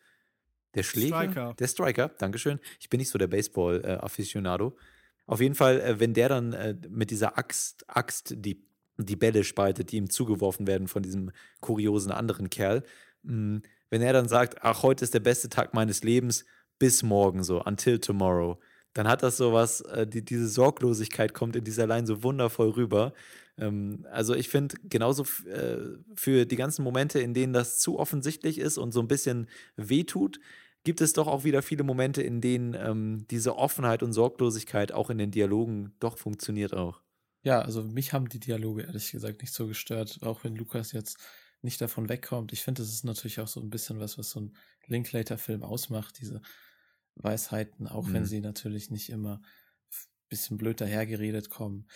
Der 0.75 0.83
Schläger? 0.83 1.23
Striker. 1.23 1.53
Der 1.57 1.67
Striker, 1.67 2.09
Dankeschön. 2.09 2.59
Ich 2.79 2.89
bin 2.89 2.99
nicht 2.99 3.09
so 3.09 3.17
der 3.17 3.27
Baseball-Afficionado. 3.27 4.77
Auf 5.25 5.41
jeden 5.41 5.55
Fall, 5.55 5.79
äh, 5.81 5.99
wenn 5.99 6.13
der 6.13 6.29
dann 6.29 6.53
äh, 6.53 6.75
mit 6.89 7.11
dieser 7.11 7.37
Axt, 7.37 7.85
Axt 7.87 8.33
die, 8.37 8.63
die 8.97 9.15
Bälle 9.15 9.43
spaltet, 9.43 9.91
die 9.91 9.97
ihm 9.97 10.09
zugeworfen 10.09 10.67
werden 10.67 10.87
von 10.87 11.01
diesem 11.01 11.31
kuriosen 11.61 12.11
anderen 12.11 12.49
Kerl, 12.49 12.83
mh, 13.23 13.61
wenn 13.89 14.01
er 14.01 14.13
dann 14.13 14.27
sagt, 14.27 14.63
ach, 14.63 14.83
heute 14.83 15.03
ist 15.03 15.13
der 15.13 15.19
beste 15.19 15.49
Tag 15.49 15.73
meines 15.73 16.03
Lebens, 16.03 16.45
bis 16.79 17.03
morgen 17.03 17.43
so, 17.43 17.63
until 17.63 17.99
tomorrow, 17.99 18.59
dann 18.95 19.09
hat 19.09 19.23
das 19.23 19.37
sowas, 19.37 19.81
äh, 19.81 20.07
die, 20.07 20.23
diese 20.23 20.47
Sorglosigkeit 20.47 21.33
kommt 21.33 21.55
in 21.55 21.65
dieser 21.65 21.85
Line 21.85 22.07
so 22.07 22.23
wundervoll 22.23 22.69
rüber. 22.69 23.13
Ähm, 23.57 24.07
also 24.09 24.33
ich 24.33 24.47
finde, 24.49 24.77
genauso 24.83 25.23
äh, 25.47 25.77
für 26.15 26.45
die 26.45 26.55
ganzen 26.55 26.83
Momente, 26.83 27.19
in 27.19 27.33
denen 27.33 27.53
das 27.53 27.77
zu 27.77 27.99
offensichtlich 27.99 28.57
ist 28.57 28.77
und 28.77 28.93
so 28.93 29.01
ein 29.01 29.09
bisschen 29.09 29.49
wehtut, 29.75 30.39
gibt 30.85 31.01
es 31.01 31.11
doch 31.11 31.27
auch 31.27 31.43
wieder 31.43 31.61
viele 31.61 31.83
Momente, 31.83 32.21
in 32.21 32.39
denen 32.39 32.73
ähm, 32.73 33.25
diese 33.29 33.57
Offenheit 33.57 34.01
und 34.01 34.13
Sorglosigkeit 34.13 34.93
auch 34.93 35.09
in 35.09 35.17
den 35.17 35.31
Dialogen 35.31 35.93
doch 35.99 36.17
funktioniert 36.17 36.73
auch. 36.73 37.01
Ja, 37.43 37.59
also 37.59 37.83
mich 37.83 38.13
haben 38.13 38.29
die 38.29 38.39
Dialoge 38.39 38.83
ehrlich 38.83 39.11
gesagt 39.11 39.41
nicht 39.41 39.53
so 39.53 39.67
gestört, 39.67 40.19
auch 40.21 40.45
wenn 40.45 40.55
Lukas 40.55 40.93
jetzt 40.93 41.19
nicht 41.61 41.81
davon 41.81 42.07
wegkommt. 42.07 42.53
Ich 42.53 42.61
finde, 42.61 42.81
das 42.81 42.93
ist 42.93 43.03
natürlich 43.03 43.41
auch 43.41 43.47
so 43.47 43.59
ein 43.59 43.69
bisschen 43.69 43.99
was, 43.99 44.17
was 44.17 44.29
so 44.29 44.39
ein 44.39 44.55
Linklater-Film 44.87 45.63
ausmacht, 45.63 46.19
diese 46.21 46.41
Weisheiten, 47.15 47.87
auch 47.87 48.13
wenn 48.13 48.25
Mhm. 48.25 48.25
sie 48.25 48.41
natürlich 48.41 48.91
nicht 48.91 49.09
immer 49.09 49.41
f- 49.89 50.07
bisschen 50.29 50.57
blöd 50.57 50.81
dahergeredet 50.81 51.49
kommen. 51.49 51.87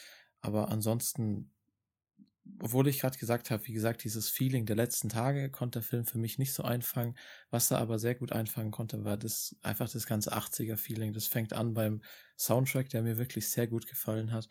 Aber 0.42 0.70
ansonsten, 0.70 1.54
obwohl 2.62 2.88
ich 2.88 3.00
gerade 3.00 3.18
gesagt 3.18 3.52
habe, 3.52 3.66
wie 3.68 3.74
gesagt, 3.74 4.04
dieses 4.04 4.30
Feeling 4.30 4.66
der 4.66 4.76
letzten 4.76 5.10
Tage 5.10 5.52
konnte 5.52 5.80
der 5.80 5.84
Film 5.88 6.06
für 6.06 6.18
mich 6.18 6.38
nicht 6.40 6.54
so 6.54 6.64
einfangen. 6.64 7.16
Was 7.52 7.70
er 7.72 7.80
aber 7.80 8.00
sehr 8.00 8.16
gut 8.16 8.32
einfangen 8.32 8.72
konnte, 8.72 9.04
war 9.04 9.18
das 9.18 9.56
einfach 9.62 9.90
das 9.90 10.06
ganze 10.08 10.32
80er-Feeling. 10.34 11.14
Das 11.14 11.28
fängt 11.28 11.54
an 11.54 11.74
beim 11.74 12.02
Soundtrack, 12.38 12.90
der 12.90 13.04
mir 13.04 13.18
wirklich 13.18 13.50
sehr 13.50 13.68
gut 13.68 13.88
gefallen 13.88 14.32
hat 14.32 14.48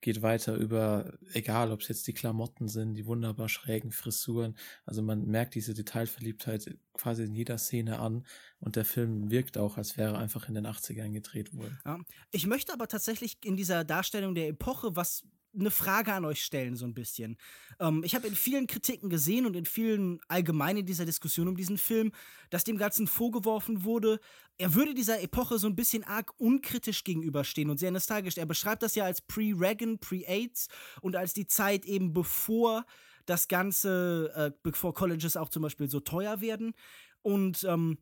geht 0.00 0.22
weiter 0.22 0.54
über, 0.54 1.18
egal 1.32 1.72
ob 1.72 1.80
es 1.80 1.88
jetzt 1.88 2.06
die 2.06 2.12
Klamotten 2.12 2.68
sind, 2.68 2.94
die 2.94 3.06
wunderbar 3.06 3.48
schrägen 3.48 3.92
Frisuren. 3.92 4.56
Also 4.84 5.02
man 5.02 5.26
merkt 5.26 5.54
diese 5.54 5.74
Detailverliebtheit 5.74 6.76
quasi 6.92 7.24
in 7.24 7.34
jeder 7.34 7.58
Szene 7.58 7.98
an 7.98 8.26
und 8.60 8.76
der 8.76 8.84
Film 8.84 9.30
wirkt 9.30 9.58
auch, 9.58 9.76
als 9.78 9.96
wäre 9.96 10.14
er 10.14 10.18
einfach 10.18 10.48
in 10.48 10.54
den 10.54 10.66
80ern 10.66 11.12
gedreht 11.12 11.54
worden. 11.54 11.78
Ja. 11.84 11.98
Ich 12.30 12.46
möchte 12.46 12.72
aber 12.72 12.88
tatsächlich 12.88 13.38
in 13.44 13.56
dieser 13.56 13.84
Darstellung 13.84 14.34
der 14.34 14.48
Epoche 14.48 14.96
was 14.96 15.24
eine 15.60 15.70
Frage 15.70 16.12
an 16.12 16.24
euch 16.24 16.42
stellen, 16.42 16.76
so 16.76 16.84
ein 16.84 16.94
bisschen. 16.94 17.36
Ähm, 17.80 18.02
ich 18.04 18.14
habe 18.14 18.26
in 18.26 18.34
vielen 18.34 18.66
Kritiken 18.66 19.10
gesehen 19.10 19.46
und 19.46 19.56
in 19.56 19.64
vielen 19.64 20.20
allgemein 20.28 20.76
in 20.76 20.86
dieser 20.86 21.04
Diskussion 21.04 21.48
um 21.48 21.56
diesen 21.56 21.78
Film, 21.78 22.12
dass 22.50 22.64
dem 22.64 22.78
Ganzen 22.78 23.06
vorgeworfen 23.06 23.84
wurde, 23.84 24.20
er 24.58 24.74
würde 24.74 24.94
dieser 24.94 25.20
Epoche 25.20 25.58
so 25.58 25.66
ein 25.66 25.76
bisschen 25.76 26.04
arg 26.04 26.32
unkritisch 26.38 27.04
gegenüberstehen 27.04 27.68
und 27.68 27.78
sehr 27.78 27.90
nostalgisch. 27.90 28.38
Er 28.38 28.46
beschreibt 28.46 28.82
das 28.82 28.94
ja 28.94 29.04
als 29.04 29.20
Pre-Reagan, 29.20 29.98
Pre-AIDS 29.98 30.68
und 31.02 31.16
als 31.16 31.34
die 31.34 31.46
Zeit 31.46 31.84
eben 31.84 32.12
bevor 32.12 32.86
das 33.26 33.48
Ganze, 33.48 34.32
äh, 34.34 34.50
bevor 34.62 34.94
Colleges 34.94 35.36
auch 35.36 35.50
zum 35.50 35.62
Beispiel 35.62 35.90
so 35.90 36.00
teuer 36.00 36.40
werden. 36.40 36.74
Und 37.22 37.64
ähm, 37.64 37.98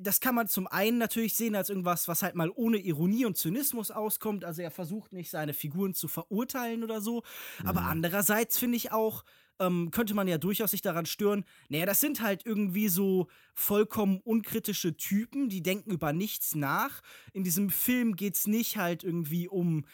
das 0.00 0.20
kann 0.20 0.34
man 0.34 0.48
zum 0.48 0.66
einen 0.66 0.98
natürlich 0.98 1.34
sehen 1.34 1.54
als 1.54 1.70
irgendwas, 1.70 2.08
was 2.08 2.22
halt 2.22 2.34
mal 2.34 2.50
ohne 2.54 2.78
Ironie 2.78 3.24
und 3.24 3.36
Zynismus 3.36 3.90
auskommt. 3.90 4.44
Also 4.44 4.62
er 4.62 4.70
versucht 4.70 5.12
nicht, 5.12 5.30
seine 5.30 5.54
Figuren 5.54 5.94
zu 5.94 6.08
verurteilen 6.08 6.84
oder 6.84 7.00
so. 7.00 7.22
Aber 7.64 7.82
andererseits 7.82 8.58
finde 8.58 8.76
ich 8.76 8.92
auch, 8.92 9.24
ähm, 9.60 9.90
könnte 9.90 10.14
man 10.14 10.28
ja 10.28 10.38
durchaus 10.38 10.70
sich 10.70 10.82
daran 10.82 11.06
stören, 11.06 11.44
naja, 11.68 11.86
das 11.86 12.00
sind 12.00 12.20
halt 12.20 12.44
irgendwie 12.46 12.88
so 12.88 13.28
vollkommen 13.54 14.20
unkritische 14.20 14.96
Typen, 14.96 15.48
die 15.48 15.62
denken 15.62 15.90
über 15.90 16.12
nichts 16.12 16.54
nach. 16.54 17.00
In 17.32 17.42
diesem 17.42 17.70
Film 17.70 18.14
geht 18.14 18.36
es 18.36 18.46
nicht 18.46 18.76
halt 18.76 19.04
irgendwie 19.04 19.48
um 19.48 19.84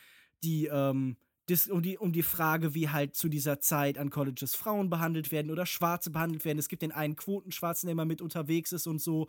die, 0.42 0.66
ähm, 0.66 1.16
dis- 1.48 1.68
um 1.68 1.82
die, 1.82 1.98
um 1.98 2.12
die 2.12 2.22
Frage, 2.22 2.74
wie 2.74 2.88
halt 2.88 3.14
zu 3.14 3.28
dieser 3.28 3.60
Zeit 3.60 3.98
an 3.98 4.10
Colleges 4.10 4.54
Frauen 4.54 4.90
behandelt 4.90 5.30
werden 5.32 5.50
oder 5.50 5.66
Schwarze 5.66 6.10
behandelt 6.10 6.44
werden. 6.44 6.58
Es 6.58 6.68
gibt 6.68 6.82
den 6.82 6.92
einen 6.92 7.16
Quotenschwarzen, 7.16 7.86
der 7.86 7.92
immer 7.92 8.04
mit 8.04 8.22
unterwegs 8.22 8.72
ist 8.72 8.86
und 8.86 9.00
so. 9.00 9.28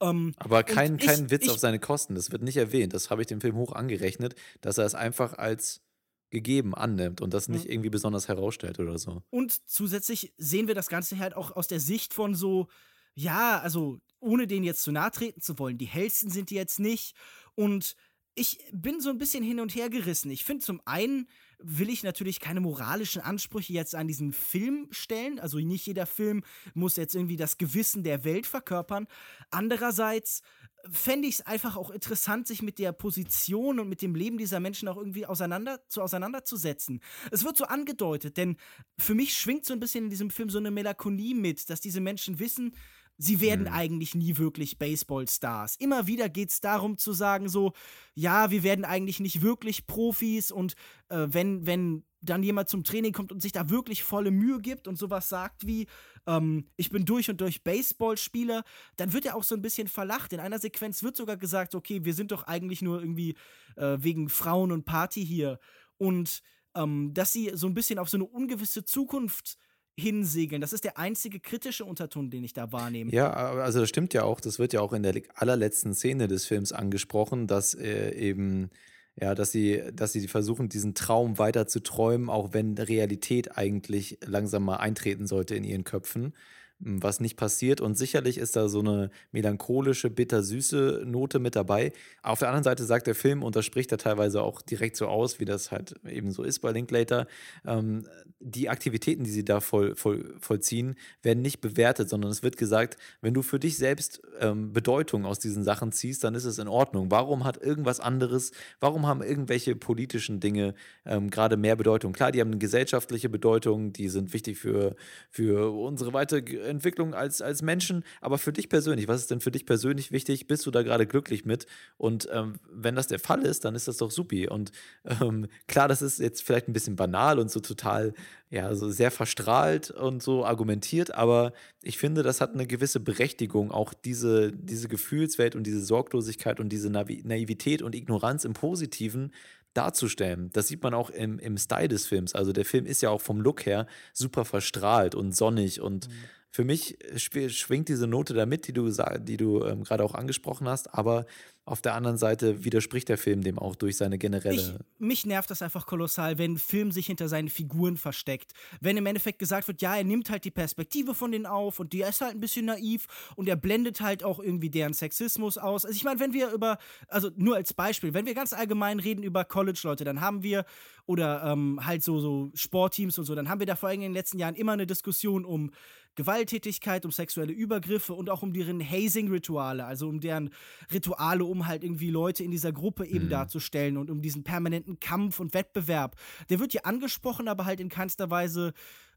Ähm, 0.00 0.34
Aber 0.38 0.62
kein, 0.62 0.96
ich- 0.98 1.06
kein 1.06 1.30
Witz 1.30 1.44
ich, 1.44 1.50
auf 1.50 1.58
seine 1.58 1.78
Kosten, 1.80 2.14
das 2.14 2.30
wird 2.30 2.42
nicht 2.42 2.56
erwähnt. 2.56 2.92
Das 2.92 3.10
habe 3.10 3.22
ich 3.22 3.26
dem 3.28 3.40
Film 3.40 3.56
hoch 3.56 3.72
angerechnet, 3.72 4.34
dass 4.60 4.78
er 4.78 4.84
es 4.86 4.94
einfach 4.94 5.34
als 5.34 5.82
gegeben 6.30 6.74
annimmt 6.74 7.20
und 7.20 7.32
das 7.32 7.48
nicht 7.48 7.66
irgendwie 7.66 7.88
besonders 7.88 8.26
herausstellt 8.28 8.80
oder 8.80 8.98
so. 8.98 9.22
Und 9.30 9.68
zusätzlich 9.68 10.34
sehen 10.36 10.66
wir 10.66 10.74
das 10.74 10.88
Ganze 10.88 11.18
halt 11.18 11.34
auch 11.36 11.54
aus 11.54 11.68
der 11.68 11.78
Sicht 11.80 12.12
von 12.12 12.34
so, 12.34 12.66
ja, 13.14 13.60
also 13.60 13.98
ohne 14.18 14.46
denen 14.48 14.64
jetzt 14.64 14.82
zu 14.82 14.90
nahe 14.90 15.12
treten 15.12 15.40
zu 15.40 15.58
wollen, 15.60 15.78
die 15.78 15.86
hellsten 15.86 16.28
sind 16.30 16.50
die 16.50 16.56
jetzt 16.56 16.80
nicht. 16.80 17.14
Und 17.54 17.94
ich 18.34 18.58
bin 18.72 19.00
so 19.00 19.08
ein 19.08 19.18
bisschen 19.18 19.44
hin 19.44 19.60
und 19.60 19.74
her 19.76 19.88
gerissen. 19.88 20.30
Ich 20.32 20.44
finde 20.44 20.64
zum 20.64 20.82
einen 20.84 21.28
will 21.58 21.88
ich 21.88 22.02
natürlich 22.02 22.40
keine 22.40 22.60
moralischen 22.60 23.22
Ansprüche 23.22 23.72
jetzt 23.72 23.94
an 23.94 24.06
diesen 24.06 24.32
Film 24.32 24.88
stellen. 24.90 25.38
Also 25.38 25.58
nicht 25.58 25.86
jeder 25.86 26.06
Film 26.06 26.44
muss 26.74 26.96
jetzt 26.96 27.14
irgendwie 27.14 27.36
das 27.36 27.58
Gewissen 27.58 28.02
der 28.02 28.24
Welt 28.24 28.46
verkörpern. 28.46 29.06
Andererseits 29.50 30.42
fände 30.90 31.28
ich 31.28 31.36
es 31.36 31.46
einfach 31.46 31.76
auch 31.76 31.90
interessant, 31.90 32.46
sich 32.46 32.62
mit 32.62 32.78
der 32.78 32.92
Position 32.92 33.80
und 33.80 33.88
mit 33.88 34.02
dem 34.02 34.14
Leben 34.14 34.38
dieser 34.38 34.60
Menschen 34.60 34.88
auch 34.88 34.96
irgendwie 34.96 35.26
auseinander, 35.26 35.80
zu 35.88 36.02
auseinanderzusetzen. 36.02 37.00
Es 37.30 37.44
wird 37.44 37.56
so 37.56 37.64
angedeutet, 37.64 38.36
denn 38.36 38.56
für 38.98 39.14
mich 39.14 39.36
schwingt 39.36 39.64
so 39.64 39.72
ein 39.72 39.80
bisschen 39.80 40.04
in 40.04 40.10
diesem 40.10 40.30
Film 40.30 40.50
so 40.50 40.58
eine 40.58 40.70
Melancholie 40.70 41.34
mit, 41.34 41.68
dass 41.70 41.80
diese 41.80 42.00
Menschen 42.00 42.38
wissen, 42.38 42.74
sie 43.18 43.40
werden 43.40 43.66
Mhm. 43.66 43.72
eigentlich 43.72 44.14
nie 44.14 44.36
wirklich 44.36 44.78
Baseballstars. 44.78 45.76
Immer 45.76 46.06
wieder 46.06 46.28
geht 46.28 46.50
es 46.50 46.60
darum 46.60 46.98
zu 46.98 47.12
sagen, 47.12 47.48
so, 47.48 47.72
ja, 48.14 48.50
wir 48.50 48.62
werden 48.62 48.84
eigentlich 48.84 49.20
nicht 49.20 49.42
wirklich 49.42 49.86
Profis 49.86 50.50
und 50.50 50.74
äh, 51.08 51.26
wenn, 51.30 51.66
wenn 51.66 52.04
dann 52.20 52.42
jemand 52.42 52.68
zum 52.68 52.82
Training 52.84 53.12
kommt 53.12 53.30
und 53.32 53.40
sich 53.40 53.52
da 53.52 53.70
wirklich 53.70 54.02
volle 54.02 54.30
Mühe 54.30 54.60
gibt 54.60 54.88
und 54.88 54.96
sowas 54.96 55.28
sagt 55.28 55.66
wie, 55.66 55.86
ähm, 56.26 56.68
ich 56.76 56.90
bin 56.90 57.04
durch 57.04 57.30
und 57.30 57.40
durch 57.40 57.62
Baseballspieler, 57.62 58.64
dann 58.96 59.12
wird 59.12 59.26
er 59.26 59.36
auch 59.36 59.44
so 59.44 59.54
ein 59.54 59.62
bisschen 59.62 59.86
verlacht. 59.88 60.32
In 60.32 60.40
einer 60.40 60.58
Sequenz 60.58 61.02
wird 61.02 61.16
sogar 61.16 61.36
gesagt, 61.36 61.74
okay, 61.74 62.04
wir 62.04 62.14
sind 62.14 62.32
doch 62.32 62.42
eigentlich 62.44 62.82
nur 62.82 63.00
irgendwie 63.00 63.36
äh, 63.76 63.96
wegen 64.00 64.28
Frauen 64.28 64.72
und 64.72 64.84
Party 64.84 65.24
hier. 65.24 65.58
Und 65.98 66.42
ähm, 66.74 67.14
dass 67.14 67.32
sie 67.32 67.52
so 67.54 67.66
ein 67.68 67.74
bisschen 67.74 67.98
auf 67.98 68.08
so 68.08 68.16
eine 68.16 68.24
ungewisse 68.24 68.84
Zukunft 68.84 69.56
hinsegeln. 69.98 70.60
Das 70.60 70.72
ist 70.72 70.84
der 70.84 70.98
einzige 70.98 71.40
kritische 71.40 71.84
Unterton, 71.84 72.30
den 72.30 72.44
ich 72.44 72.52
da 72.52 72.70
wahrnehme. 72.72 73.10
Ja, 73.12 73.32
also 73.32 73.80
das 73.80 73.88
stimmt 73.88 74.12
ja 74.14 74.24
auch. 74.24 74.40
Das 74.40 74.58
wird 74.58 74.72
ja 74.72 74.80
auch 74.80 74.92
in 74.92 75.02
der 75.02 75.20
allerletzten 75.34 75.94
Szene 75.94 76.28
des 76.28 76.46
Films 76.46 76.72
angesprochen, 76.72 77.46
dass 77.46 77.74
äh, 77.74 78.14
eben, 78.14 78.70
ja, 79.18 79.34
dass 79.34 79.52
sie, 79.52 79.82
dass 79.94 80.12
sie 80.12 80.28
versuchen, 80.28 80.68
diesen 80.68 80.94
Traum 80.94 81.38
weiter 81.38 81.66
zu 81.66 81.80
träumen, 81.80 82.28
auch 82.28 82.52
wenn 82.52 82.76
Realität 82.76 83.56
eigentlich 83.56 84.18
langsam 84.24 84.64
mal 84.64 84.76
eintreten 84.76 85.26
sollte 85.26 85.54
in 85.54 85.64
ihren 85.64 85.84
Köpfen. 85.84 86.34
Was 86.78 87.20
nicht 87.20 87.36
passiert. 87.36 87.80
Und 87.80 87.96
sicherlich 87.96 88.38
ist 88.38 88.56
da 88.56 88.68
so 88.68 88.80
eine 88.80 89.10
melancholische, 89.32 90.10
bittersüße 90.10 91.02
Note 91.06 91.38
mit 91.38 91.56
dabei. 91.56 91.92
Auf 92.22 92.40
der 92.40 92.48
anderen 92.48 92.64
Seite 92.64 92.84
sagt 92.84 93.06
der 93.06 93.14
Film, 93.14 93.42
und 93.42 93.56
das 93.56 93.64
spricht 93.64 93.92
er 93.92 93.98
teilweise 93.98 94.42
auch 94.42 94.60
direkt 94.60 94.96
so 94.96 95.06
aus, 95.06 95.40
wie 95.40 95.44
das 95.46 95.70
halt 95.70 95.94
eben 96.06 96.30
so 96.30 96.42
ist 96.42 96.58
bei 96.60 96.72
Linklater, 96.72 97.26
ähm, 97.66 98.06
die 98.40 98.68
Aktivitäten, 98.68 99.24
die 99.24 99.30
sie 99.30 99.44
da 99.44 99.60
voll, 99.60 99.94
voll, 99.94 100.34
vollziehen, 100.40 100.96
werden 101.22 101.42
nicht 101.42 101.60
bewertet, 101.60 102.08
sondern 102.08 102.30
es 102.30 102.42
wird 102.42 102.56
gesagt, 102.58 102.96
wenn 103.22 103.32
du 103.32 103.42
für 103.42 103.58
dich 103.58 103.78
selbst 103.78 104.20
ähm, 104.40 104.72
Bedeutung 104.72 105.24
aus 105.24 105.38
diesen 105.38 105.64
Sachen 105.64 105.92
ziehst, 105.92 106.24
dann 106.24 106.34
ist 106.34 106.44
es 106.44 106.58
in 106.58 106.68
Ordnung. 106.68 107.10
Warum 107.10 107.44
hat 107.44 107.56
irgendwas 107.62 108.00
anderes, 108.00 108.52
warum 108.80 109.06
haben 109.06 109.22
irgendwelche 109.22 109.74
politischen 109.74 110.40
Dinge 110.40 110.74
ähm, 111.06 111.30
gerade 111.30 111.56
mehr 111.56 111.76
Bedeutung? 111.76 112.12
Klar, 112.12 112.32
die 112.32 112.40
haben 112.40 112.50
eine 112.50 112.58
gesellschaftliche 112.58 113.30
Bedeutung, 113.30 113.92
die 113.94 114.08
sind 114.08 114.34
wichtig 114.34 114.58
für, 114.58 114.94
für 115.30 115.70
unsere 115.70 116.12
weitere 116.12 116.65
Entwicklung 116.66 117.14
als, 117.14 117.40
als 117.40 117.62
Menschen, 117.62 118.04
aber 118.20 118.38
für 118.38 118.52
dich 118.52 118.68
persönlich, 118.68 119.08
was 119.08 119.22
ist 119.22 119.30
denn 119.30 119.40
für 119.40 119.50
dich 119.50 119.66
persönlich 119.66 120.12
wichtig? 120.12 120.46
Bist 120.46 120.66
du 120.66 120.70
da 120.70 120.82
gerade 120.82 121.06
glücklich 121.06 121.44
mit? 121.44 121.66
Und 121.96 122.28
ähm, 122.32 122.54
wenn 122.70 122.94
das 122.96 123.06
der 123.06 123.18
Fall 123.18 123.42
ist, 123.42 123.64
dann 123.64 123.74
ist 123.74 123.88
das 123.88 123.96
doch 123.96 124.10
supi. 124.10 124.48
Und 124.48 124.72
ähm, 125.04 125.46
klar, 125.66 125.88
das 125.88 126.02
ist 126.02 126.18
jetzt 126.18 126.42
vielleicht 126.42 126.68
ein 126.68 126.72
bisschen 126.72 126.96
banal 126.96 127.38
und 127.38 127.50
so 127.50 127.60
total, 127.60 128.14
ja, 128.50 128.74
so 128.74 128.90
sehr 128.90 129.10
verstrahlt 129.10 129.90
und 129.90 130.22
so 130.22 130.44
argumentiert, 130.44 131.14
aber 131.14 131.52
ich 131.82 131.98
finde, 131.98 132.22
das 132.22 132.40
hat 132.40 132.54
eine 132.54 132.66
gewisse 132.66 133.00
Berechtigung, 133.00 133.70
auch 133.70 133.94
diese, 133.94 134.52
diese 134.52 134.88
Gefühlswelt 134.88 135.54
und 135.54 135.64
diese 135.66 135.80
Sorglosigkeit 135.80 136.60
und 136.60 136.70
diese 136.70 136.90
Naivität 136.90 137.82
und 137.82 137.94
Ignoranz 137.94 138.44
im 138.44 138.52
Positiven 138.52 139.32
darzustellen. 139.76 140.50
Das 140.52 140.68
sieht 140.68 140.82
man 140.82 140.94
auch 140.94 141.10
im, 141.10 141.38
im 141.38 141.58
Style 141.58 141.88
des 141.88 142.06
Films. 142.06 142.34
Also 142.34 142.52
der 142.52 142.64
Film 142.64 142.86
ist 142.86 143.02
ja 143.02 143.10
auch 143.10 143.20
vom 143.20 143.40
Look 143.40 143.66
her 143.66 143.86
super 144.12 144.44
verstrahlt 144.44 145.14
und 145.14 145.36
sonnig 145.36 145.80
und 145.80 146.08
mhm 146.08 146.12
für 146.50 146.64
mich 146.64 146.98
schwingt 147.16 147.88
diese 147.88 148.06
Note 148.06 148.34
da 148.34 148.46
mit, 148.46 148.66
die 148.66 148.72
du, 148.72 148.90
die 149.18 149.36
du 149.36 149.64
ähm, 149.64 149.84
gerade 149.84 150.02
auch 150.04 150.14
angesprochen 150.14 150.68
hast, 150.68 150.94
aber 150.94 151.26
auf 151.66 151.82
der 151.82 151.94
anderen 151.94 152.16
Seite 152.16 152.64
widerspricht 152.64 153.08
der 153.08 153.18
Film 153.18 153.42
dem 153.42 153.58
auch 153.58 153.74
durch 153.74 153.96
seine 153.96 154.18
generelle. 154.18 154.56
Ich, 154.56 155.00
mich 155.00 155.26
nervt 155.26 155.50
das 155.50 155.62
einfach 155.62 155.84
kolossal, 155.84 156.38
wenn 156.38 156.52
ein 156.52 156.58
Film 156.58 156.92
sich 156.92 157.06
hinter 157.06 157.28
seinen 157.28 157.48
Figuren 157.48 157.96
versteckt. 157.96 158.52
Wenn 158.80 158.96
im 158.96 159.04
Endeffekt 159.04 159.40
gesagt 159.40 159.66
wird, 159.66 159.82
ja, 159.82 159.96
er 159.96 160.04
nimmt 160.04 160.30
halt 160.30 160.44
die 160.44 160.52
Perspektive 160.52 161.12
von 161.12 161.32
denen 161.32 161.44
auf 161.44 161.80
und 161.80 161.92
der 161.92 162.08
ist 162.08 162.20
halt 162.20 162.34
ein 162.34 162.40
bisschen 162.40 162.66
naiv 162.66 163.08
und 163.34 163.48
er 163.48 163.56
blendet 163.56 164.00
halt 164.00 164.22
auch 164.22 164.38
irgendwie 164.38 164.70
deren 164.70 164.94
Sexismus 164.94 165.58
aus. 165.58 165.84
Also 165.84 165.96
ich 165.96 166.04
meine, 166.04 166.20
wenn 166.20 166.32
wir 166.32 166.52
über, 166.52 166.78
also 167.08 167.30
nur 167.34 167.56
als 167.56 167.74
Beispiel, 167.74 168.14
wenn 168.14 168.26
wir 168.26 168.34
ganz 168.34 168.52
allgemein 168.52 169.00
reden 169.00 169.24
über 169.24 169.44
College-Leute, 169.44 170.04
dann 170.04 170.20
haben 170.20 170.44
wir, 170.44 170.64
oder 171.04 171.42
ähm, 171.46 171.84
halt 171.84 172.04
so, 172.04 172.20
so 172.20 172.52
Sportteams 172.54 173.18
und 173.18 173.24
so, 173.24 173.34
dann 173.34 173.48
haben 173.48 173.58
wir 173.58 173.66
da 173.66 173.74
vor 173.74 173.88
allem 173.88 173.96
in 173.96 174.02
den 174.02 174.14
letzten 174.14 174.38
Jahren 174.38 174.54
immer 174.54 174.72
eine 174.72 174.86
Diskussion 174.86 175.44
um 175.44 175.72
Gewalttätigkeit, 176.16 177.04
um 177.04 177.12
sexuelle 177.12 177.52
Übergriffe 177.52 178.14
und 178.14 178.28
auch 178.28 178.42
um 178.42 178.52
deren 178.52 178.80
Hazing-Rituale, 178.80 179.84
also 179.84 180.08
um 180.08 180.20
deren 180.20 180.50
Rituale, 180.92 181.44
um 181.44 181.66
halt 181.66 181.84
irgendwie 181.84 182.10
Leute 182.10 182.42
in 182.42 182.50
dieser 182.50 182.72
Gruppe 182.72 183.06
eben 183.06 183.26
mhm. 183.26 183.30
darzustellen 183.30 183.96
und 183.96 184.10
um 184.10 184.20
diesen 184.20 184.42
permanenten 184.42 184.98
Kampf 184.98 185.38
und 185.38 185.54
Wettbewerb. 185.54 186.16
Der 186.50 186.58
wird 186.58 186.72
hier 186.72 186.86
angesprochen, 186.86 187.48
aber 187.48 187.64
halt 187.66 187.80
in 187.80 187.88
keinster 187.88 188.30
Weise, 188.30 188.72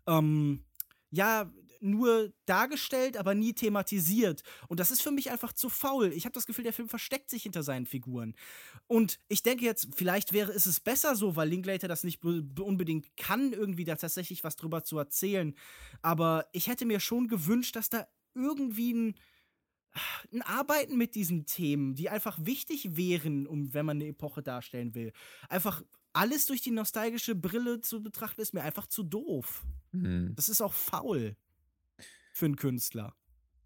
ähm, 0.08 0.64
ja, 1.12 1.52
nur 1.82 2.32
dargestellt, 2.46 3.18
aber 3.18 3.36
nie 3.36 3.54
thematisiert. 3.54 4.44
Und 4.68 4.80
das 4.80 4.92
ist 4.92 5.02
für 5.02 5.12
mich 5.12 5.32
einfach 5.32 5.54
zu 5.54 5.70
faul. 5.70 6.12
Ich 6.14 6.26
habe 6.26 6.34
das 6.34 6.46
Gefühl, 6.46 6.64
der 6.64 6.74
Film 6.74 6.90
versteckt 6.90 7.30
sich 7.30 7.44
hinter 7.44 7.64
seinen 7.64 7.86
Figuren. 7.86 8.36
Und 8.88 9.20
ich 9.28 9.44
denke 9.44 9.66
jetzt, 9.66 9.90
vielleicht 9.96 10.34
wäre 10.34 10.52
es 10.52 10.66
es 10.66 10.80
besser 10.80 11.16
so, 11.16 11.36
weil 11.36 11.50
Linklater 11.50 11.88
das 11.88 12.04
nicht 12.04 12.24
unbedingt 12.24 13.16
kann, 13.18 13.54
irgendwie 13.54 13.86
da 13.86 13.96
tatsächlich 13.96 14.44
was 14.44 14.56
drüber 14.56 14.84
zu 14.84 14.98
erzählen. 14.98 15.56
Aber 16.02 16.48
ich 16.52 16.68
hätte 16.68 16.86
mir 16.86 17.00
schon 17.00 17.28
gewünscht, 17.28 17.76
dass 17.76 17.90
da 17.90 18.08
irgendwie 18.36 18.94
ein 18.94 19.16
ein 20.32 20.44
Arbeiten 20.44 20.98
mit 20.98 21.16
diesen 21.16 21.48
Themen, 21.48 21.96
die 21.96 22.10
einfach 22.10 22.38
wichtig 22.46 22.96
wären, 22.96 23.48
um 23.48 23.74
wenn 23.74 23.88
man 23.88 23.98
eine 23.98 24.08
Epoche 24.08 24.44
darstellen 24.44 24.94
will. 24.94 25.12
Einfach 25.50 25.84
alles 26.14 26.46
durch 26.46 26.62
die 26.62 26.70
nostalgische 26.72 27.34
Brille 27.34 27.82
zu 27.82 28.04
betrachten, 28.04 28.40
ist 28.40 28.54
mir 28.54 28.62
einfach 28.62 28.86
zu 28.86 29.02
doof. 29.02 29.66
Mhm. 29.92 30.34
Das 30.36 30.48
ist 30.48 30.62
auch 30.62 30.74
faul 30.74 31.36
für 32.40 32.46
einen 32.46 32.56
Künstler. 32.56 33.14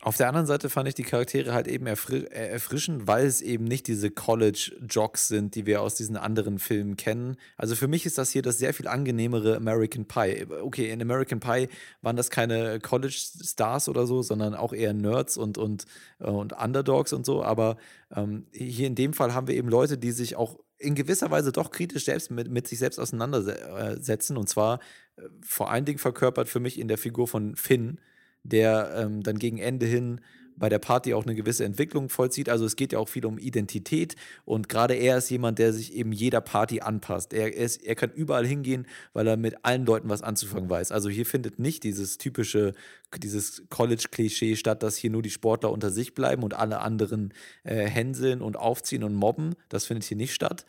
Auf 0.03 0.17
der 0.17 0.27
anderen 0.27 0.47
Seite 0.47 0.69
fand 0.69 0.89
ich 0.89 0.95
die 0.95 1.03
Charaktere 1.03 1.53
halt 1.53 1.65
eben 1.65 1.87
äh, 1.87 1.95
erfrischend, 2.33 3.07
weil 3.07 3.25
es 3.25 3.41
eben 3.41 3.63
nicht 3.63 3.87
diese 3.87 4.11
College-Jocks 4.11 5.29
sind, 5.29 5.55
die 5.55 5.65
wir 5.65 5.81
aus 5.81 5.95
diesen 5.95 6.17
anderen 6.17 6.59
Filmen 6.59 6.97
kennen. 6.97 7.37
Also 7.55 7.75
für 7.75 7.87
mich 7.87 8.05
ist 8.05 8.17
das 8.17 8.29
hier 8.29 8.41
das 8.41 8.57
sehr 8.57 8.73
viel 8.73 8.89
angenehmere 8.89 9.55
American 9.55 10.05
Pie. 10.05 10.45
Okay, 10.61 10.91
in 10.91 11.01
American 11.01 11.39
Pie 11.39 11.69
waren 12.01 12.17
das 12.17 12.29
keine 12.29 12.81
College-Stars 12.81 13.87
oder 13.87 14.05
so, 14.05 14.21
sondern 14.21 14.55
auch 14.55 14.73
eher 14.73 14.93
Nerds 14.93 15.37
und, 15.37 15.57
und, 15.57 15.85
äh, 16.19 16.25
und 16.25 16.51
Underdogs 16.51 17.13
und 17.13 17.25
so. 17.25 17.41
Aber 17.41 17.77
ähm, 18.13 18.45
hier 18.51 18.87
in 18.87 18.95
dem 18.95 19.13
Fall 19.13 19.33
haben 19.33 19.47
wir 19.47 19.55
eben 19.55 19.69
Leute, 19.69 19.97
die 19.97 20.11
sich 20.11 20.35
auch 20.35 20.59
in 20.79 20.95
gewisser 20.95 21.31
Weise 21.31 21.53
doch 21.53 21.71
kritisch 21.71 22.03
selbst 22.03 22.29
mit, 22.29 22.51
mit 22.51 22.67
sich 22.67 22.79
selbst 22.79 22.99
auseinandersetzen. 22.99 24.35
Und 24.35 24.49
zwar 24.49 24.81
äh, 25.15 25.21
vor 25.41 25.71
allen 25.71 25.85
Dingen 25.85 25.99
verkörpert 25.99 26.49
für 26.49 26.59
mich 26.59 26.77
in 26.77 26.89
der 26.89 26.97
Figur 26.97 27.29
von 27.29 27.55
Finn, 27.55 28.01
der 28.43 28.93
ähm, 28.95 29.23
dann 29.23 29.39
gegen 29.39 29.57
Ende 29.57 29.85
hin 29.85 30.21
bei 30.55 30.69
der 30.69 30.79
Party 30.79 31.13
auch 31.13 31.25
eine 31.25 31.35
gewisse 31.35 31.65
Entwicklung 31.65 32.09
vollzieht. 32.09 32.49
Also 32.49 32.65
es 32.65 32.75
geht 32.75 32.93
ja 32.93 32.99
auch 32.99 33.09
viel 33.09 33.25
um 33.25 33.37
Identität 33.37 34.15
und 34.45 34.69
gerade 34.69 34.93
er 34.93 35.17
ist 35.17 35.29
jemand, 35.29 35.59
der 35.59 35.73
sich 35.73 35.93
eben 35.93 36.11
jeder 36.11 36.41
Party 36.41 36.81
anpasst. 36.81 37.33
Er, 37.33 37.53
ist, 37.53 37.83
er 37.83 37.95
kann 37.95 38.11
überall 38.11 38.45
hingehen, 38.45 38.87
weil 39.13 39.27
er 39.27 39.37
mit 39.37 39.65
allen 39.65 39.85
Leuten 39.85 40.09
was 40.09 40.21
anzufangen 40.21 40.69
weiß. 40.69 40.91
Also 40.91 41.09
hier 41.09 41.25
findet 41.25 41.59
nicht 41.59 41.83
dieses 41.83 42.17
typische, 42.17 42.73
dieses 43.17 43.63
College-Klischee 43.69 44.55
statt, 44.55 44.83
dass 44.83 44.95
hier 44.97 45.09
nur 45.09 45.21
die 45.21 45.29
Sportler 45.29 45.71
unter 45.71 45.89
sich 45.89 46.13
bleiben 46.13 46.43
und 46.43 46.53
alle 46.53 46.79
anderen 46.79 47.33
äh, 47.63 47.87
hänseln 47.87 48.41
und 48.41 48.57
aufziehen 48.57 49.03
und 49.03 49.15
mobben. 49.15 49.55
Das 49.69 49.85
findet 49.85 50.05
hier 50.05 50.17
nicht 50.17 50.33
statt. 50.33 50.65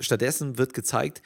Stattdessen 0.00 0.58
wird 0.58 0.74
gezeigt, 0.74 1.22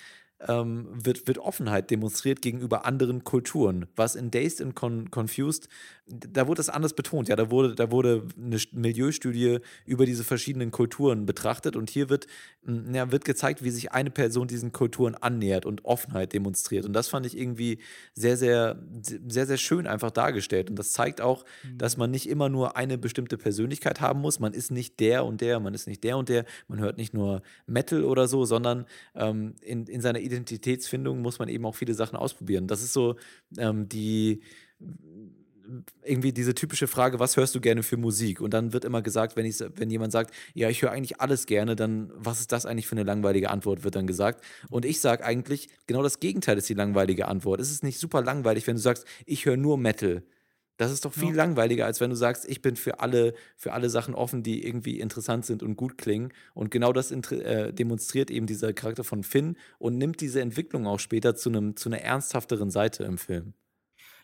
ähm, 0.47 0.87
wird, 0.93 1.27
wird 1.27 1.39
Offenheit 1.39 1.91
demonstriert 1.91 2.43
gegenüber 2.43 2.85
anderen 2.85 3.25
Kulturen. 3.25 3.87
Was 3.97 4.15
in 4.15 4.31
Dazed 4.31 4.61
and 4.61 4.75
Con 4.75 5.11
Confused, 5.11 5.69
da 6.09 6.47
wurde 6.47 6.59
das 6.59 6.69
anders 6.69 6.95
betont. 6.95 7.29
Ja, 7.29 7.37
da 7.37 7.51
wurde, 7.51 7.75
da 7.75 7.91
wurde 7.91 8.27
eine 8.37 8.59
Milieustudie 8.73 9.59
über 9.85 10.07
diese 10.07 10.25
verschiedenen 10.25 10.71
Kulturen 10.71 11.27
betrachtet 11.27 11.77
und 11.77 11.91
hier 11.91 12.09
wird, 12.09 12.27
ja, 12.67 13.13
wird 13.13 13.25
gezeigt, 13.25 13.63
wie 13.63 13.71
sich 13.71 13.93
eine 13.93 14.11
Person 14.11 14.49
diesen 14.49 14.73
Kulturen 14.73 15.15
annähert 15.15 15.67
und 15.67 15.85
Offenheit 15.85 16.33
demonstriert. 16.33 16.87
Und 16.87 16.93
das 16.93 17.09
fand 17.09 17.27
ich 17.27 17.37
irgendwie 17.37 17.79
sehr, 18.15 18.37
sehr, 18.37 18.83
sehr, 19.03 19.47
sehr 19.47 19.57
schön 19.57 19.87
einfach 19.87 20.11
dargestellt. 20.11 20.71
Und 20.71 20.79
das 20.79 20.93
zeigt 20.93 21.21
auch, 21.21 21.45
mhm. 21.63 21.79
dass 21.79 21.97
man 21.97 22.11
nicht 22.11 22.29
immer 22.29 22.49
nur 22.49 22.77
eine 22.77 22.97
bestimmte 22.99 23.37
Persönlichkeit 23.37 24.01
haben 24.01 24.21
muss. 24.21 24.41
Man 24.41 24.55
ist 24.55 24.71
nicht 24.71 25.01
der 25.01 25.25
und 25.25 25.41
der, 25.41 25.61
man 25.61 25.75
ist 25.75 25.87
nicht 25.87 26.05
der 26.05 26.17
und 26.17 26.29
der, 26.29 26.45
man 26.69 26.81
hört 26.81 26.97
nicht 26.97 27.13
nur 27.13 27.43
Metal 27.67 28.05
oder 28.05 28.29
so, 28.29 28.45
sondern 28.45 28.87
ähm, 29.15 29.55
in, 29.61 29.87
in 29.87 30.01
seiner 30.01 30.21
Identitätsfindung 30.21 31.21
muss 31.21 31.39
man 31.39 31.49
eben 31.49 31.67
auch 31.67 31.75
viele 31.75 31.95
Sachen 31.95 32.17
ausprobieren. 32.17 32.67
Das 32.67 32.83
ist 32.83 32.93
so 32.93 33.17
ähm, 33.59 33.89
die 33.89 34.43
irgendwie 36.05 36.33
diese 36.33 36.55
typische 36.55 36.87
Frage, 36.87 37.19
was 37.19 37.37
hörst 37.37 37.55
du 37.55 37.61
gerne 37.61 37.83
für 37.83 37.97
Musik? 37.97 38.41
Und 38.41 38.55
dann 38.55 38.73
wird 38.73 38.85
immer 38.85 39.03
gesagt, 39.03 39.37
wenn, 39.37 39.47
ich, 39.47 39.61
wenn 39.77 39.91
jemand 39.91 40.13
sagt, 40.13 40.35
ja, 40.55 40.69
ich 40.69 40.83
höre 40.83 40.91
eigentlich 40.91 41.21
alles 41.21 41.47
gerne, 41.47 41.77
dann 41.77 42.11
was 42.15 42.41
ist 42.41 42.53
das 42.53 42.67
eigentlich 42.67 42.87
für 42.87 42.97
eine 42.97 43.05
langweilige 43.05 43.51
Antwort, 43.51 43.85
wird 43.85 43.95
dann 43.95 44.07
gesagt. 44.07 44.43
Und 44.71 44.85
ich 44.85 45.01
sage 45.01 45.25
eigentlich, 45.25 45.69
genau 45.87 46.03
das 46.03 46.21
Gegenteil 46.21 46.59
ist 46.59 46.69
die 46.69 46.75
langweilige 46.75 47.29
Antwort. 47.29 47.61
Es 47.61 47.71
ist 47.71 47.83
nicht 47.83 47.99
super 47.99 48.23
langweilig, 48.23 48.67
wenn 48.67 48.77
du 48.77 48.83
sagst, 48.83 49.07
ich 49.27 49.47
höre 49.47 49.57
nur 49.57 49.79
Metal. 49.79 50.23
Das 50.79 50.93
ist 50.93 51.05
doch 51.05 51.13
viel 51.13 51.31
ja. 51.31 51.35
langweiliger, 51.35 51.87
als 51.87 52.01
wenn 52.01 52.11
du 52.11 52.17
sagst, 52.17 52.49
ich 52.49 52.63
bin 52.63 52.77
für 52.77 53.01
alle, 53.01 53.35
für 53.57 53.73
alle 53.73 53.91
Sachen 53.91 54.15
offen, 54.15 54.45
die 54.45 54.65
irgendwie 54.65 55.01
interessant 55.01 55.45
sind 55.45 55.65
und 55.65 55.77
gut 55.77 55.99
klingen. 55.99 56.33
Und 56.55 56.71
genau 56.71 56.93
das 56.93 57.11
äh, 57.11 57.73
demonstriert 57.73 58.31
eben 58.31 58.47
dieser 58.47 58.73
Charakter 58.73 59.03
von 59.03 59.25
Finn 59.25 59.57
und 59.79 59.99
nimmt 59.99 60.21
diese 60.21 60.41
Entwicklung 60.41 60.87
auch 60.87 61.01
später 61.01 61.35
zu, 61.35 61.49
einem, 61.49 61.77
zu 61.77 61.89
einer 61.89 62.01
ernsthafteren 62.01 62.71
Seite 62.71 63.03
im 63.03 63.19
Film. 63.19 63.55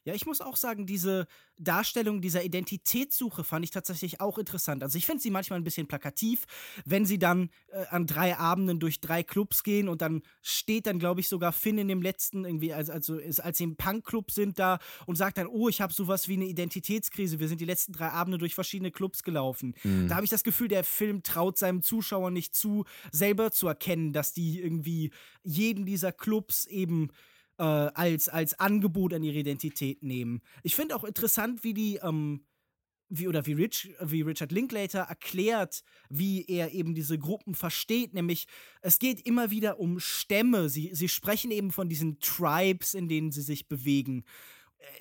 Ja, 0.04 0.14
ich 0.14 0.26
muss 0.26 0.40
auch 0.40 0.56
sagen, 0.56 0.86
diese 0.86 1.26
Darstellung 1.58 2.20
dieser 2.20 2.44
Identitätssuche 2.44 3.42
fand 3.42 3.64
ich 3.64 3.70
tatsächlich 3.70 4.20
auch 4.20 4.36
interessant. 4.38 4.82
Also 4.82 4.98
ich 4.98 5.06
finde 5.06 5.22
sie 5.22 5.30
manchmal 5.30 5.58
ein 5.58 5.64
bisschen 5.64 5.86
plakativ, 5.86 6.44
wenn 6.84 7.06
sie 7.06 7.18
dann 7.18 7.48
äh, 7.68 7.86
an 7.90 8.06
drei 8.06 8.36
Abenden 8.36 8.80
durch 8.80 9.00
drei 9.00 9.22
Clubs 9.22 9.62
gehen 9.62 9.88
und 9.88 10.02
dann 10.02 10.22
steht 10.42 10.86
dann, 10.86 10.98
glaube 10.98 11.20
ich, 11.20 11.28
sogar 11.28 11.52
Finn 11.52 11.78
in 11.78 11.88
dem 11.88 12.02
letzten 12.02 12.44
irgendwie, 12.44 12.74
also, 12.74 12.92
also 12.92 13.16
ist, 13.16 13.40
als 13.40 13.58
sie 13.58 13.64
im 13.64 13.76
Punkclub 13.76 14.30
sind 14.30 14.58
da 14.58 14.78
und 15.06 15.16
sagt 15.16 15.38
dann, 15.38 15.46
oh, 15.46 15.68
ich 15.68 15.80
habe 15.80 15.92
sowas 15.92 16.28
wie 16.28 16.34
eine 16.34 16.46
Identitätskrise. 16.46 17.40
Wir 17.40 17.48
sind 17.48 17.60
die 17.60 17.66
letzten 17.66 17.92
drei 17.92 18.10
Abende 18.10 18.36
durch 18.36 18.54
verschiedene 18.54 18.90
Clubs 18.90 19.22
gelaufen. 19.22 19.74
Mhm. 19.84 20.08
Da 20.08 20.16
habe 20.16 20.24
ich 20.24 20.30
das 20.30 20.44
Gefühl, 20.44 20.68
der 20.68 20.84
Film 20.84 21.22
traut 21.22 21.56
seinem 21.56 21.82
Zuschauer 21.82 22.30
nicht 22.30 22.54
zu, 22.54 22.84
selber 23.10 23.52
zu 23.52 23.68
erkennen, 23.68 24.12
dass 24.12 24.34
die 24.34 24.60
irgendwie 24.60 25.12
jeden 25.44 25.86
dieser 25.86 26.12
Clubs 26.12 26.66
eben 26.66 27.10
äh, 27.58 27.62
als, 27.62 28.28
als 28.28 28.58
Angebot 28.58 29.14
an 29.14 29.22
ihre 29.22 29.38
Identität 29.38 30.02
nehmen. 30.02 30.40
Ich 30.62 30.74
finde 30.74 30.96
auch 30.96 31.04
interessant, 31.04 31.64
wie 31.64 31.74
die, 31.74 31.96
ähm, 32.02 32.44
wie, 33.08 33.28
oder 33.28 33.46
wie, 33.46 33.52
Rich, 33.52 33.94
wie 34.00 34.22
Richard 34.22 34.52
Linklater 34.52 35.00
erklärt, 35.00 35.82
wie 36.08 36.44
er 36.46 36.72
eben 36.72 36.94
diese 36.94 37.18
Gruppen 37.18 37.54
versteht. 37.54 38.14
Nämlich, 38.14 38.46
es 38.80 38.98
geht 38.98 39.26
immer 39.26 39.50
wieder 39.50 39.78
um 39.78 40.00
Stämme. 40.00 40.68
Sie, 40.68 40.90
sie 40.94 41.08
sprechen 41.08 41.50
eben 41.50 41.70
von 41.70 41.88
diesen 41.88 42.18
Tribes, 42.20 42.94
in 42.94 43.08
denen 43.08 43.30
sie 43.30 43.42
sich 43.42 43.68
bewegen 43.68 44.24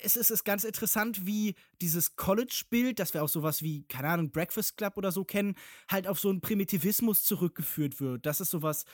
es 0.02 0.16
ist, 0.16 0.30
ist 0.30 0.44
ganz 0.44 0.64
interessant, 0.64 1.26
wie 1.26 1.54
dieses 1.80 2.16
College-Bild, 2.16 2.98
das 2.98 3.14
wir 3.14 3.22
auch 3.22 3.28
sowas 3.28 3.62
wie, 3.62 3.84
keine 3.84 4.08
Ahnung, 4.08 4.30
Breakfast 4.30 4.76
Club 4.76 4.96
oder 4.96 5.12
so 5.12 5.24
kennen, 5.24 5.54
halt 5.88 6.06
auf 6.06 6.18
so 6.18 6.30
einen 6.30 6.40
Primitivismus 6.40 7.24
zurückgeführt 7.24 8.00
wird. 8.00 8.26
Dass 8.26 8.40
es 8.40 8.50
sowas 8.50 8.84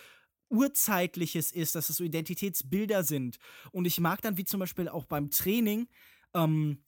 Urzeitliches 0.51 1.53
ist, 1.53 1.75
dass 1.75 1.89
es 1.89 1.97
so 1.97 2.05
Identitätsbilder 2.05 3.03
sind. 3.05 3.39
Und 3.73 3.87
ich 3.87 4.01
mag 4.01 4.21
dann, 4.23 4.37
wie 4.37 4.45
zum 4.45 4.61
Beispiel 4.61 4.89
auch 4.89 5.07
beim 5.07 5.31
Training, 5.31 5.89
ähm, 6.35 6.83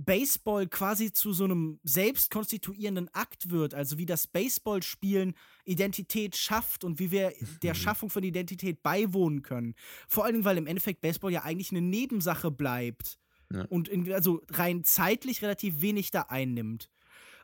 Baseball 0.00 0.68
quasi 0.68 1.12
zu 1.12 1.32
so 1.32 1.42
einem 1.42 1.80
selbstkonstituierenden 1.82 3.12
Akt 3.14 3.50
wird, 3.50 3.74
also 3.74 3.98
wie 3.98 4.06
das 4.06 4.28
Baseballspielen 4.28 5.34
Identität 5.64 6.36
schafft 6.36 6.84
und 6.84 7.00
wie 7.00 7.10
wir 7.10 7.32
der 7.64 7.74
Mhm. 7.74 7.78
Schaffung 7.78 8.08
von 8.08 8.22
Identität 8.22 8.80
beiwohnen 8.84 9.42
können. 9.42 9.74
Vor 10.06 10.24
allen 10.24 10.34
Dingen, 10.34 10.44
weil 10.44 10.56
im 10.56 10.68
Endeffekt 10.68 11.00
Baseball 11.00 11.32
ja 11.32 11.42
eigentlich 11.42 11.72
eine 11.72 11.80
Nebensache 11.80 12.52
bleibt 12.52 13.18
Ja. 13.52 13.64
und 13.64 13.88
in, 13.88 14.12
also 14.12 14.40
rein 14.50 14.84
zeitlich 14.84 15.42
relativ 15.42 15.80
wenig 15.80 16.12
da 16.12 16.22
einnimmt. 16.28 16.90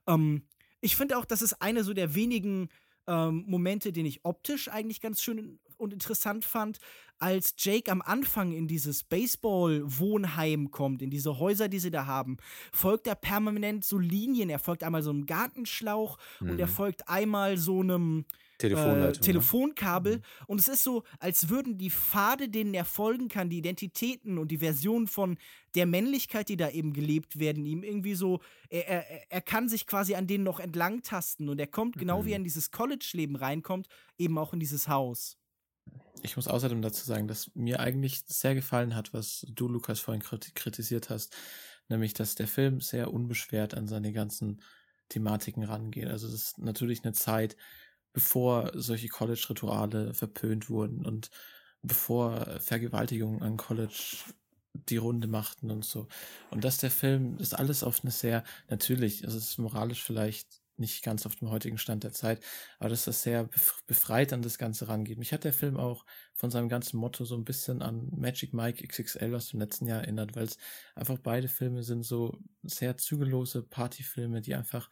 Ähm, 0.07 0.47
ich 0.80 0.95
finde 0.95 1.18
auch, 1.18 1.24
das 1.24 1.43
ist 1.43 1.55
eine 1.55 1.82
so 1.82 1.93
der 1.93 2.14
wenigen 2.14 2.68
ähm, 3.07 3.44
Momente, 3.46 3.92
den 3.92 4.07
ich 4.07 4.24
optisch 4.24 4.68
eigentlich 4.68 5.00
ganz 5.00 5.22
schön 5.22 5.59
und 5.76 5.92
interessant 5.92 6.44
fand, 6.44 6.78
als 7.18 7.55
Jake 7.59 7.90
am 7.90 8.00
Anfang 8.02 8.52
in 8.52 8.68
dieses 8.68 9.05
Baseball-Wohnheim 9.05 10.70
kommt, 10.70 11.02
in 11.02 11.11
diese 11.11 11.38
Häuser, 11.38 11.68
die 11.68 11.78
sie 11.78 11.90
da 11.90 12.07
haben, 12.07 12.36
folgt 12.72 13.07
er 13.07 13.14
permanent 13.14 13.84
so 13.84 13.98
Linien. 13.98 14.50
Er 14.50 14.59
folgt 14.59 14.82
einmal 14.82 15.02
so 15.02 15.11
einem 15.11 15.26
Gartenschlauch 15.26 16.18
und 16.46 16.61
er 16.61 16.66
Mhm. 16.66 16.68
folgt 16.68 17.09
einmal 17.09 17.57
so 17.59 17.80
einem 17.80 18.24
Äh, 18.62 18.68
ne? 18.68 19.12
Telefonkabel. 19.12 20.22
Und 20.46 20.61
es 20.61 20.68
ist 20.68 20.84
so, 20.84 21.05
als 21.18 21.48
würden 21.48 21.76
die 21.76 21.90
Pfade, 21.90 22.48
denen 22.48 22.72
er 22.74 22.84
folgen 22.84 23.28
kann, 23.28 23.50
die 23.50 23.59
Identitäten 23.59 24.38
und 24.38 24.48
die 24.48 24.59
Versionen 24.59 25.07
von 25.07 25.38
der 25.74 25.86
Männlichkeit, 25.86 26.48
die 26.48 26.57
da 26.57 26.70
eben 26.70 26.92
gelebt 26.92 27.38
werden, 27.38 27.64
ihm 27.64 27.82
irgendwie 27.82 28.14
so, 28.14 28.40
er, 28.70 28.86
er, 28.88 29.32
er 29.32 29.40
kann 29.40 29.68
sich 29.68 29.86
quasi 29.86 30.14
an 30.14 30.26
denen 30.26 30.44
noch 30.44 30.61
entlangtasten 30.61 31.48
und 31.48 31.59
er 31.59 31.66
kommt, 31.66 31.96
genau 31.96 32.24
wie 32.24 32.32
er 32.32 32.36
in 32.36 32.44
dieses 32.44 32.70
College-Leben 32.70 33.36
reinkommt, 33.36 33.88
eben 34.18 34.38
auch 34.38 34.52
in 34.52 34.61
dieses 34.61 34.88
Haus. 34.88 35.36
Ich 36.22 36.36
muss 36.36 36.48
außerdem 36.48 36.80
dazu 36.80 37.05
sagen, 37.05 37.28
dass 37.28 37.50
mir 37.55 37.80
eigentlich 37.80 38.22
sehr 38.26 38.55
gefallen 38.55 38.94
hat, 38.94 39.12
was 39.12 39.44
du, 39.50 39.68
Lukas, 39.68 40.00
vorhin 40.00 40.22
kriti- 40.22 40.55
kritisiert 40.55 41.11
hast, 41.11 41.36
nämlich, 41.88 42.14
dass 42.14 42.34
der 42.34 42.48
Film 42.48 42.80
sehr 42.80 43.12
unbeschwert 43.12 43.74
an 43.74 43.86
seine 43.86 44.12
ganzen 44.12 44.62
Thematiken 45.11 45.64
rangeht. 45.64 46.07
Also 46.09 46.26
es 46.28 46.34
ist 46.34 46.59
natürlich 46.59 47.05
eine 47.05 47.12
Zeit, 47.12 47.57
bevor 48.14 48.70
solche 48.74 49.08
College-Rituale 49.08 50.14
verpönt 50.14 50.70
wurden 50.70 51.04
und 51.04 51.30
bevor 51.82 52.58
Vergewaltigungen 52.60 53.42
an 53.42 53.58
College 53.58 54.16
die 54.72 54.96
Runde 54.96 55.28
machten 55.28 55.70
und 55.70 55.84
so. 55.84 56.08
Und 56.50 56.64
dass 56.64 56.78
der 56.78 56.90
Film 56.90 57.36
das 57.36 57.52
alles 57.52 57.82
auf 57.82 58.02
eine 58.02 58.10
sehr, 58.10 58.42
natürlich, 58.68 59.24
also 59.24 59.36
es 59.36 59.50
ist 59.50 59.58
moralisch 59.58 60.02
vielleicht 60.02 60.62
nicht 60.76 61.04
ganz 61.04 61.24
auf 61.26 61.36
dem 61.36 61.50
heutigen 61.50 61.78
Stand 61.78 62.02
der 62.02 62.12
Zeit, 62.12 62.42
aber 62.78 62.88
dass 62.88 63.04
das 63.04 63.22
sehr 63.22 63.48
bef- 63.48 63.78
befreit 63.86 64.32
an 64.32 64.42
das 64.42 64.58
Ganze 64.58 64.88
rangeht. 64.88 65.18
Mich 65.18 65.32
hat 65.32 65.44
der 65.44 65.52
Film 65.52 65.76
auch 65.76 66.04
von 66.32 66.50
seinem 66.50 66.68
ganzen 66.68 66.96
Motto 66.96 67.24
so 67.24 67.36
ein 67.36 67.44
bisschen 67.44 67.82
an 67.82 68.08
Magic 68.16 68.52
Mike 68.52 68.84
XXL 68.84 69.34
aus 69.34 69.50
dem 69.50 69.60
letzten 69.60 69.86
Jahr 69.86 70.00
erinnert, 70.00 70.34
weil 70.34 70.44
es 70.44 70.58
einfach 70.96 71.18
beide 71.18 71.48
Filme 71.48 71.84
sind 71.84 72.02
so 72.02 72.38
sehr 72.62 72.96
zügellose 72.96 73.62
Partyfilme, 73.62 74.40
die 74.40 74.54
einfach 74.54 74.90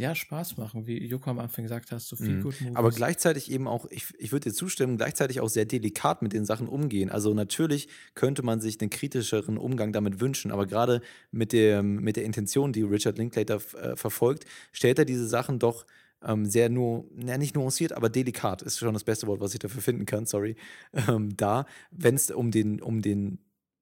ja 0.00 0.14
Spaß 0.14 0.56
machen, 0.56 0.86
wie 0.86 1.04
Joko 1.04 1.30
am 1.30 1.38
Anfang 1.38 1.64
gesagt 1.64 1.92
hast, 1.92 2.08
so 2.08 2.16
viel 2.16 2.36
Mhm. 2.36 2.42
gut 2.42 2.54
Aber 2.74 2.90
gleichzeitig 2.90 3.50
eben 3.50 3.68
auch, 3.68 3.86
ich, 3.90 4.06
ich 4.18 4.32
würde 4.32 4.50
dir 4.50 4.54
zustimmen, 4.54 4.96
gleichzeitig 4.96 5.40
auch 5.40 5.48
sehr 5.48 5.64
delikat 5.64 6.22
mit 6.22 6.32
den 6.32 6.44
Sachen 6.44 6.68
umgehen. 6.68 7.10
Also 7.10 7.34
natürlich 7.34 7.88
könnte 8.14 8.42
man 8.42 8.60
sich 8.60 8.80
einen 8.80 8.90
kritischeren 8.90 9.58
Umgang 9.58 9.92
damit 9.92 10.20
wünschen, 10.20 10.50
aber 10.50 10.66
gerade 10.66 11.00
mit 11.30 11.52
der, 11.52 11.82
mit 11.82 12.16
der 12.16 12.24
Intention, 12.24 12.72
die 12.72 12.82
Richard 12.82 13.18
Linklater 13.18 13.60
äh, 13.80 13.96
verfolgt, 13.96 14.44
stellt 14.72 14.98
er 14.98 15.04
diese 15.04 15.28
Sachen 15.28 15.58
doch 15.58 15.86
ähm, 16.22 16.44
sehr 16.46 16.68
nur, 16.68 17.04
ja, 17.16 17.38
nicht 17.38 17.54
nuanciert, 17.54 17.92
aber 17.92 18.08
delikat 18.08 18.62
ist 18.62 18.78
schon 18.78 18.94
das 18.94 19.04
beste 19.04 19.26
Wort, 19.26 19.40
was 19.40 19.54
ich 19.54 19.58
dafür 19.58 19.82
finden 19.82 20.06
kann, 20.06 20.26
sorry, 20.26 20.56
ähm, 20.92 21.36
da, 21.36 21.66
wenn 21.90 22.14
es 22.14 22.30
um 22.30 22.50
den, 22.50 22.80
um 22.82 23.02
den 23.02 23.38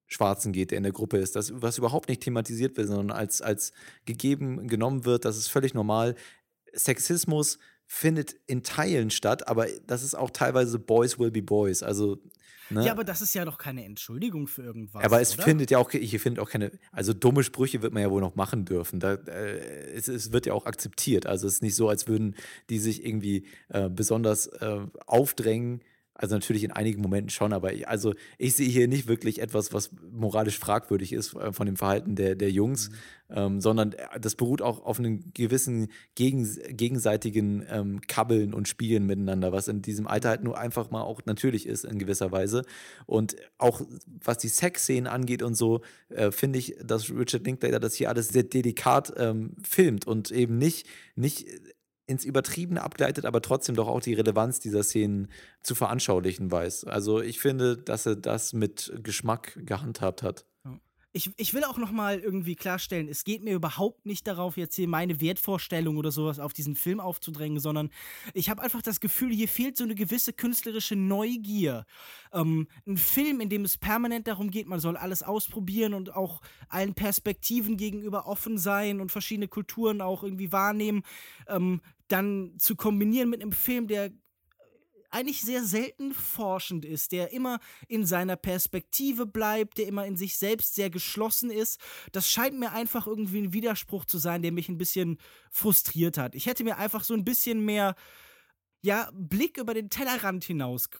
Schwarzen 0.09 0.53
geht, 0.53 0.71
der 0.71 0.79
in 0.79 0.85
der 0.85 0.93
Gruppe 0.93 1.19
ist, 1.19 1.37
das, 1.37 1.53
was 1.55 1.79
überhaupt 1.79 2.09
nicht 2.09 2.23
thematisiert 2.23 2.77
wird, 2.77 2.89
sondern 2.89 3.17
als, 3.17 3.43
als 3.43 3.73
gegeben 4.07 4.67
genommen 4.67 5.05
wird, 5.05 5.25
das 5.25 5.37
ist 5.37 5.49
völlig 5.49 5.75
normal. 5.75 6.17
Sexismus 6.73 7.59
findet 7.87 8.35
in 8.47 8.63
Teilen 8.63 9.11
statt, 9.11 9.49
aber 9.49 9.67
das 9.87 10.03
ist 10.03 10.15
auch 10.15 10.31
teilweise 10.31 10.79
Boys 10.79 11.19
will 11.19 11.31
be 11.31 11.43
Boys. 11.43 11.83
Also, 11.83 12.19
ne? 12.71 12.85
Ja, 12.85 12.93
aber 12.93 13.05
das 13.05 13.21
ist 13.21 13.35
ja 13.35 13.45
doch 13.45 13.59
keine 13.59 13.85
Entschuldigung 13.85 14.47
für 14.47 14.63
irgendwas. 14.63 15.05
aber 15.05 15.21
es 15.21 15.35
oder? 15.35 15.45
findet 15.45 15.71
ja 15.71 15.79
auch, 15.79 15.91
hier 15.91 16.21
findet 16.21 16.43
auch 16.43 16.51
keine, 16.51 16.71
also 16.93 17.13
dumme 17.13 17.43
Sprüche 17.43 17.83
wird 17.83 17.93
man 17.93 18.03
ja 18.03 18.11
wohl 18.11 18.21
noch 18.21 18.35
machen 18.35 18.65
dürfen. 18.65 19.01
Da, 19.01 19.15
äh, 19.15 19.93
es, 19.95 20.09
es 20.09 20.33
wird 20.33 20.47
ja 20.47 20.55
auch 20.55 20.67
akzeptiert. 20.67 21.27
Also 21.27 21.47
es 21.47 21.55
ist 21.55 21.63
nicht 21.63 21.77
so, 21.77 21.89
als 21.89 22.09
würden 22.09 22.35
die 22.71 22.79
sich 22.79 23.05
irgendwie 23.05 23.47
äh, 23.69 23.89
besonders 23.89 24.47
äh, 24.47 24.81
aufdrängen. 25.07 25.83
Also 26.19 26.35
natürlich 26.35 26.65
in 26.65 26.73
einigen 26.73 27.01
Momenten 27.01 27.31
schon, 27.31 27.53
aber 27.53 27.73
ich, 27.73 27.87
also 27.87 28.13
ich 28.39 28.57
sehe 28.57 28.69
hier 28.69 28.89
nicht 28.89 29.07
wirklich 29.07 29.41
etwas, 29.41 29.73
was 29.73 29.91
moralisch 30.11 30.59
fragwürdig 30.59 31.13
ist 31.13 31.35
äh, 31.35 31.53
von 31.53 31.67
dem 31.67 31.77
Verhalten 31.77 32.17
der, 32.17 32.35
der 32.35 32.51
Jungs, 32.51 32.91
ähm, 33.31 33.61
sondern 33.61 33.95
das 34.21 34.35
beruht 34.35 34.61
auch 34.61 34.85
auf 34.85 34.99
einem 34.99 35.33
gewissen 35.33 35.89
gegens 36.17 36.59
gegenseitigen 36.71 37.65
ähm, 37.71 38.01
Kabbeln 38.09 38.53
und 38.53 38.67
Spielen 38.67 39.07
miteinander, 39.07 39.53
was 39.53 39.69
in 39.69 39.81
diesem 39.81 40.09
Alter 40.09 40.31
halt 40.31 40.43
nur 40.43 40.59
einfach 40.59 40.91
mal 40.91 41.03
auch 41.03 41.21
natürlich 41.25 41.67
ist 41.67 41.85
in 41.85 42.01
gewisser 42.01 42.33
Weise. 42.33 42.65
Und 43.07 43.37
auch 43.57 43.83
was 44.25 44.39
die 44.39 44.49
Sexszenen 44.49 45.07
angeht 45.07 45.45
und 45.45 45.55
so, 45.55 45.83
äh, 46.09 46.33
finde 46.33 46.59
ich, 46.59 46.75
dass 46.83 47.11
Richard 47.11 47.47
Linklater 47.47 47.79
das 47.79 47.95
hier 47.95 48.09
alles 48.09 48.29
sehr 48.31 48.43
delikat 48.43 49.13
ähm, 49.19 49.53
filmt 49.63 50.05
und 50.05 50.33
eben 50.33 50.59
nicht, 50.59 50.89
nicht 51.15 51.47
ins 52.09 52.25
Übertriebene 52.25 52.83
abgleitet, 52.83 53.27
aber 53.27 53.43
trotzdem 53.43 53.77
doch 53.77 53.87
auch 53.87 54.01
die 54.01 54.15
Relevanz 54.15 54.61
dieser 54.61 54.83
Szenen 54.83 55.29
zu 55.63 55.75
veranschaulichen 55.75 56.51
weiß. 56.51 56.85
Also 56.85 57.21
ich 57.21 57.39
finde, 57.39 57.77
dass 57.77 58.07
er 58.07 58.17
das 58.17 58.55
mit 58.55 58.93
Geschmack 59.03 59.59
gehandhabt 59.65 60.23
hat. 60.23 60.47
Ich, 61.13 61.31
ich 61.37 61.55
will 61.55 61.65
auch 61.65 61.79
noch 61.79 61.91
mal 61.91 62.19
irgendwie 62.19 62.55
klarstellen, 62.55 63.09
es 63.09 63.25
geht 63.25 63.43
mir 63.43 63.55
überhaupt 63.55 64.05
nicht 64.05 64.27
darauf, 64.27 64.57
jetzt 64.59 64.77
hier 64.77 64.87
meine 64.87 65.21
Wertvorstellung 65.23 65.97
oder 65.97 66.13
sowas 66.13 66.39
auf 66.39 66.53
diesen 66.53 66.77
Film 66.77 67.01
aufzudrängen, 67.01 67.61
sondern 67.61 67.91
ich 68.35 68.51
habe 68.51 68.63
einfach 68.63 68.83
das 68.83 69.01
Gefühl, 69.01 69.33
hier 69.35 69.49
fehlt 69.49 69.77
so 69.77 69.85
eine 69.85 69.95
gewisse 69.95 70.35
künstlerische 70.35 70.97
Neugier. 70.97 71.87
Ähm, 72.33 72.69
ein 72.87 72.99
Film, 72.99 73.41
in 73.41 73.49
dem 73.49 73.65
es 73.65 73.79
permanent 73.79 74.29
darum 74.29 74.51
geht, 74.51 74.69
man 74.69 74.81
soll 74.81 74.99
alles 74.99 75.23
ausprobieren 75.23 75.95
und 75.95 76.15
auch 76.15 76.43
allen 76.69 76.95
Perspektiven 76.95 77.79
gegenüber 77.79 78.27
offen 78.27 78.59
sein 78.59 79.01
und 79.01 79.11
verschiedene 79.11 79.49
Kulturen 79.49 80.03
auch 80.03 80.23
irgendwie 80.23 80.53
wahrnehmen, 80.53 81.03
ähm, 81.49 81.81
dann 82.09 82.55
zu 82.59 82.77
kombinieren 82.77 83.31
mit 83.31 83.43
einem 83.43 83.53
Film, 83.53 83.87
der 83.87 84.11
eigentlich 85.11 85.41
sehr 85.41 85.65
selten 85.65 86.13
forschend 86.13 86.85
ist, 86.85 87.13
der 87.13 87.33
immer 87.33 87.61
in 87.87 88.05
seiner 88.05 88.37
Perspektive 88.37 89.27
bleibt, 89.27 89.79
der 89.79 89.87
immer 89.87 90.07
in 90.07 90.17
sich 90.17 90.37
selbst 90.37 90.75
sehr 90.75 90.91
geschlossen 90.91 91.51
ist. 91.51 91.81
Das 92.13 92.31
scheint 92.31 92.59
mir 92.59 92.73
einfach 92.73 93.07
irgendwie 93.07 93.41
ein 93.41 93.53
Widerspruch 93.53 94.05
zu 94.05 94.19
sein, 94.19 94.43
der 94.43 94.53
mich 94.53 94.69
ein 94.69 94.79
bisschen 94.79 95.19
frustriert 95.51 96.19
hat. 96.19 96.35
Ich 96.35 96.47
hätte 96.47 96.65
mir 96.65 96.77
einfach 96.77 97.05
so 97.05 97.15
ein 97.15 97.25
bisschen 97.25 97.65
mehr, 97.65 97.95
ja, 98.83 99.11
Blick 99.15 99.59
über 99.59 99.75
den 99.75 99.91
Tellerrand 99.91 100.45
hinaus 100.45 100.91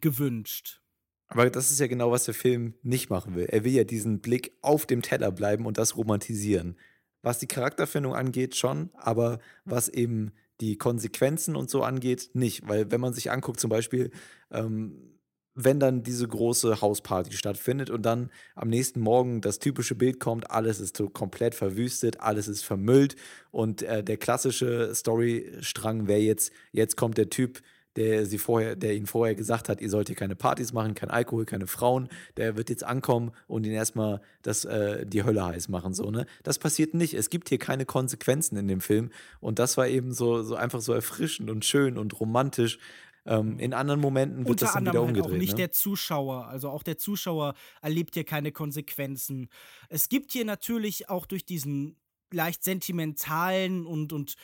gewünscht. 0.00 0.82
Aber 1.28 1.50
das 1.50 1.70
ist 1.70 1.80
ja 1.80 1.86
genau, 1.86 2.12
was 2.12 2.24
der 2.24 2.34
Film 2.34 2.74
nicht 2.82 3.10
machen 3.10 3.34
will. 3.34 3.46
Er 3.46 3.64
will 3.64 3.72
ja 3.72 3.84
diesen 3.84 4.20
Blick 4.20 4.56
auf 4.62 4.86
dem 4.86 5.02
Teller 5.02 5.32
bleiben 5.32 5.66
und 5.66 5.78
das 5.78 5.96
romantisieren. 5.96 6.78
Was 7.22 7.40
die 7.40 7.48
Charakterfindung 7.48 8.14
angeht, 8.14 8.54
schon, 8.54 8.90
aber 8.94 9.40
was 9.64 9.88
eben 9.88 10.32
die 10.60 10.78
Konsequenzen 10.78 11.56
und 11.56 11.70
so 11.70 11.82
angeht, 11.82 12.30
nicht. 12.34 12.68
Weil 12.68 12.90
wenn 12.90 13.00
man 13.00 13.12
sich 13.12 13.30
anguckt, 13.30 13.60
zum 13.60 13.70
Beispiel, 13.70 14.10
ähm, 14.50 15.16
wenn 15.54 15.80
dann 15.80 16.02
diese 16.02 16.28
große 16.28 16.82
Hausparty 16.82 17.32
stattfindet 17.32 17.88
und 17.88 18.02
dann 18.02 18.30
am 18.54 18.68
nächsten 18.68 19.00
Morgen 19.00 19.40
das 19.40 19.58
typische 19.58 19.94
Bild 19.94 20.20
kommt, 20.20 20.50
alles 20.50 20.80
ist 20.80 21.02
komplett 21.14 21.54
verwüstet, 21.54 22.20
alles 22.20 22.46
ist 22.46 22.62
vermüllt 22.62 23.16
und 23.50 23.82
äh, 23.82 24.04
der 24.04 24.18
klassische 24.18 24.94
Storystrang 24.94 26.08
wäre 26.08 26.20
jetzt, 26.20 26.52
jetzt 26.72 26.96
kommt 26.96 27.16
der 27.16 27.30
Typ, 27.30 27.62
der 27.96 28.26
sie 28.26 28.38
vorher, 28.38 28.76
der 28.76 28.94
ihnen 28.94 29.06
vorher 29.06 29.34
gesagt 29.34 29.68
hat, 29.68 29.80
ihr 29.80 29.90
sollt 29.90 30.08
hier 30.08 30.16
keine 30.16 30.36
Partys 30.36 30.72
machen, 30.72 30.94
kein 30.94 31.10
Alkohol, 31.10 31.44
keine 31.44 31.66
Frauen, 31.66 32.08
der 32.36 32.56
wird 32.56 32.70
jetzt 32.70 32.84
ankommen 32.84 33.32
und 33.46 33.64
ihnen 33.64 33.74
erstmal 33.74 34.20
das, 34.42 34.64
äh, 34.64 35.06
die 35.06 35.24
Hölle 35.24 35.44
heiß 35.44 35.68
machen. 35.68 35.94
So, 35.94 36.10
ne? 36.10 36.26
Das 36.42 36.58
passiert 36.58 36.94
nicht. 36.94 37.14
Es 37.14 37.30
gibt 37.30 37.48
hier 37.48 37.58
keine 37.58 37.86
Konsequenzen 37.86 38.56
in 38.56 38.68
dem 38.68 38.80
Film. 38.80 39.10
Und 39.40 39.58
das 39.58 39.76
war 39.76 39.88
eben 39.88 40.12
so, 40.12 40.42
so 40.42 40.54
einfach 40.54 40.80
so 40.80 40.92
erfrischend 40.92 41.50
und 41.50 41.64
schön 41.64 41.98
und 41.98 42.18
romantisch. 42.20 42.78
Ähm, 43.24 43.58
in 43.58 43.74
anderen 43.74 44.00
Momenten 44.00 44.40
wird 44.40 44.50
Unter 44.50 44.66
das 44.66 44.74
dann 44.74 44.82
wieder 44.82 44.90
anderem 44.90 45.06
halt 45.08 45.16
umgedreht. 45.16 45.34
auch 45.34 45.40
nicht 45.40 45.52
ne? 45.52 45.56
der 45.56 45.72
Zuschauer. 45.72 46.46
Also 46.46 46.70
auch 46.70 46.82
der 46.82 46.98
Zuschauer 46.98 47.54
erlebt 47.82 48.14
hier 48.14 48.24
keine 48.24 48.52
Konsequenzen. 48.52 49.48
Es 49.88 50.08
gibt 50.08 50.32
hier 50.32 50.44
natürlich 50.44 51.08
auch 51.08 51.26
durch 51.26 51.44
diesen 51.44 51.96
leicht 52.32 52.62
sentimentalen 52.62 53.86
und, 53.86 54.12
und 54.12 54.34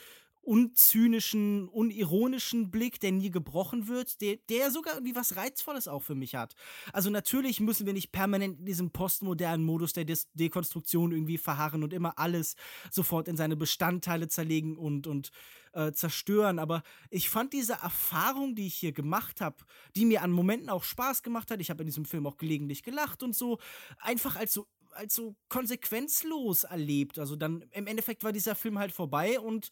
unzynischen, 0.43 1.69
unironischen 1.69 2.69
Blick, 2.69 2.99
der 2.99 3.13
nie 3.13 3.31
gebrochen 3.31 3.87
wird, 3.87 4.19
der, 4.21 4.37
der 4.49 4.71
sogar 4.71 4.95
irgendwie 4.95 5.15
was 5.15 5.37
Reizvolles 5.37 5.87
auch 5.87 6.01
für 6.01 6.15
mich 6.15 6.35
hat. 6.35 6.53
Also 6.91 7.09
natürlich 7.09 7.61
müssen 7.61 7.85
wir 7.85 7.93
nicht 7.93 8.11
permanent 8.11 8.59
in 8.59 8.65
diesem 8.65 8.91
postmodernen 8.91 9.65
Modus 9.65 9.93
der 9.93 10.05
Des 10.05 10.29
Dekonstruktion 10.33 11.13
irgendwie 11.13 11.37
verharren 11.37 11.83
und 11.83 11.93
immer 11.93 12.19
alles 12.19 12.55
sofort 12.91 13.27
in 13.27 13.37
seine 13.37 13.55
Bestandteile 13.55 14.27
zerlegen 14.27 14.77
und, 14.77 15.07
und 15.07 15.31
äh, 15.71 15.93
zerstören. 15.93 16.59
Aber 16.59 16.83
ich 17.09 17.29
fand 17.29 17.53
diese 17.53 17.73
Erfahrung, 17.73 18.53
die 18.55 18.67
ich 18.67 18.75
hier 18.75 18.91
gemacht 18.91 19.39
habe, 19.39 19.57
die 19.95 20.05
mir 20.05 20.23
an 20.23 20.31
Momenten 20.31 20.69
auch 20.69 20.83
Spaß 20.83 21.23
gemacht 21.23 21.51
hat, 21.51 21.61
ich 21.61 21.69
habe 21.69 21.83
in 21.83 21.87
diesem 21.87 22.05
Film 22.05 22.27
auch 22.27 22.37
gelegentlich 22.37 22.83
gelacht 22.83 23.23
und 23.23 23.33
so, 23.33 23.59
einfach 23.99 24.35
als 24.35 24.53
so 24.53 24.67
als 24.95 25.15
so 25.15 25.35
konsequenzlos 25.49 26.63
erlebt. 26.65 27.19
Also 27.19 27.35
dann 27.35 27.65
im 27.71 27.87
Endeffekt 27.87 28.23
war 28.23 28.31
dieser 28.31 28.55
Film 28.55 28.77
halt 28.77 28.91
vorbei 28.91 29.39
und 29.39 29.71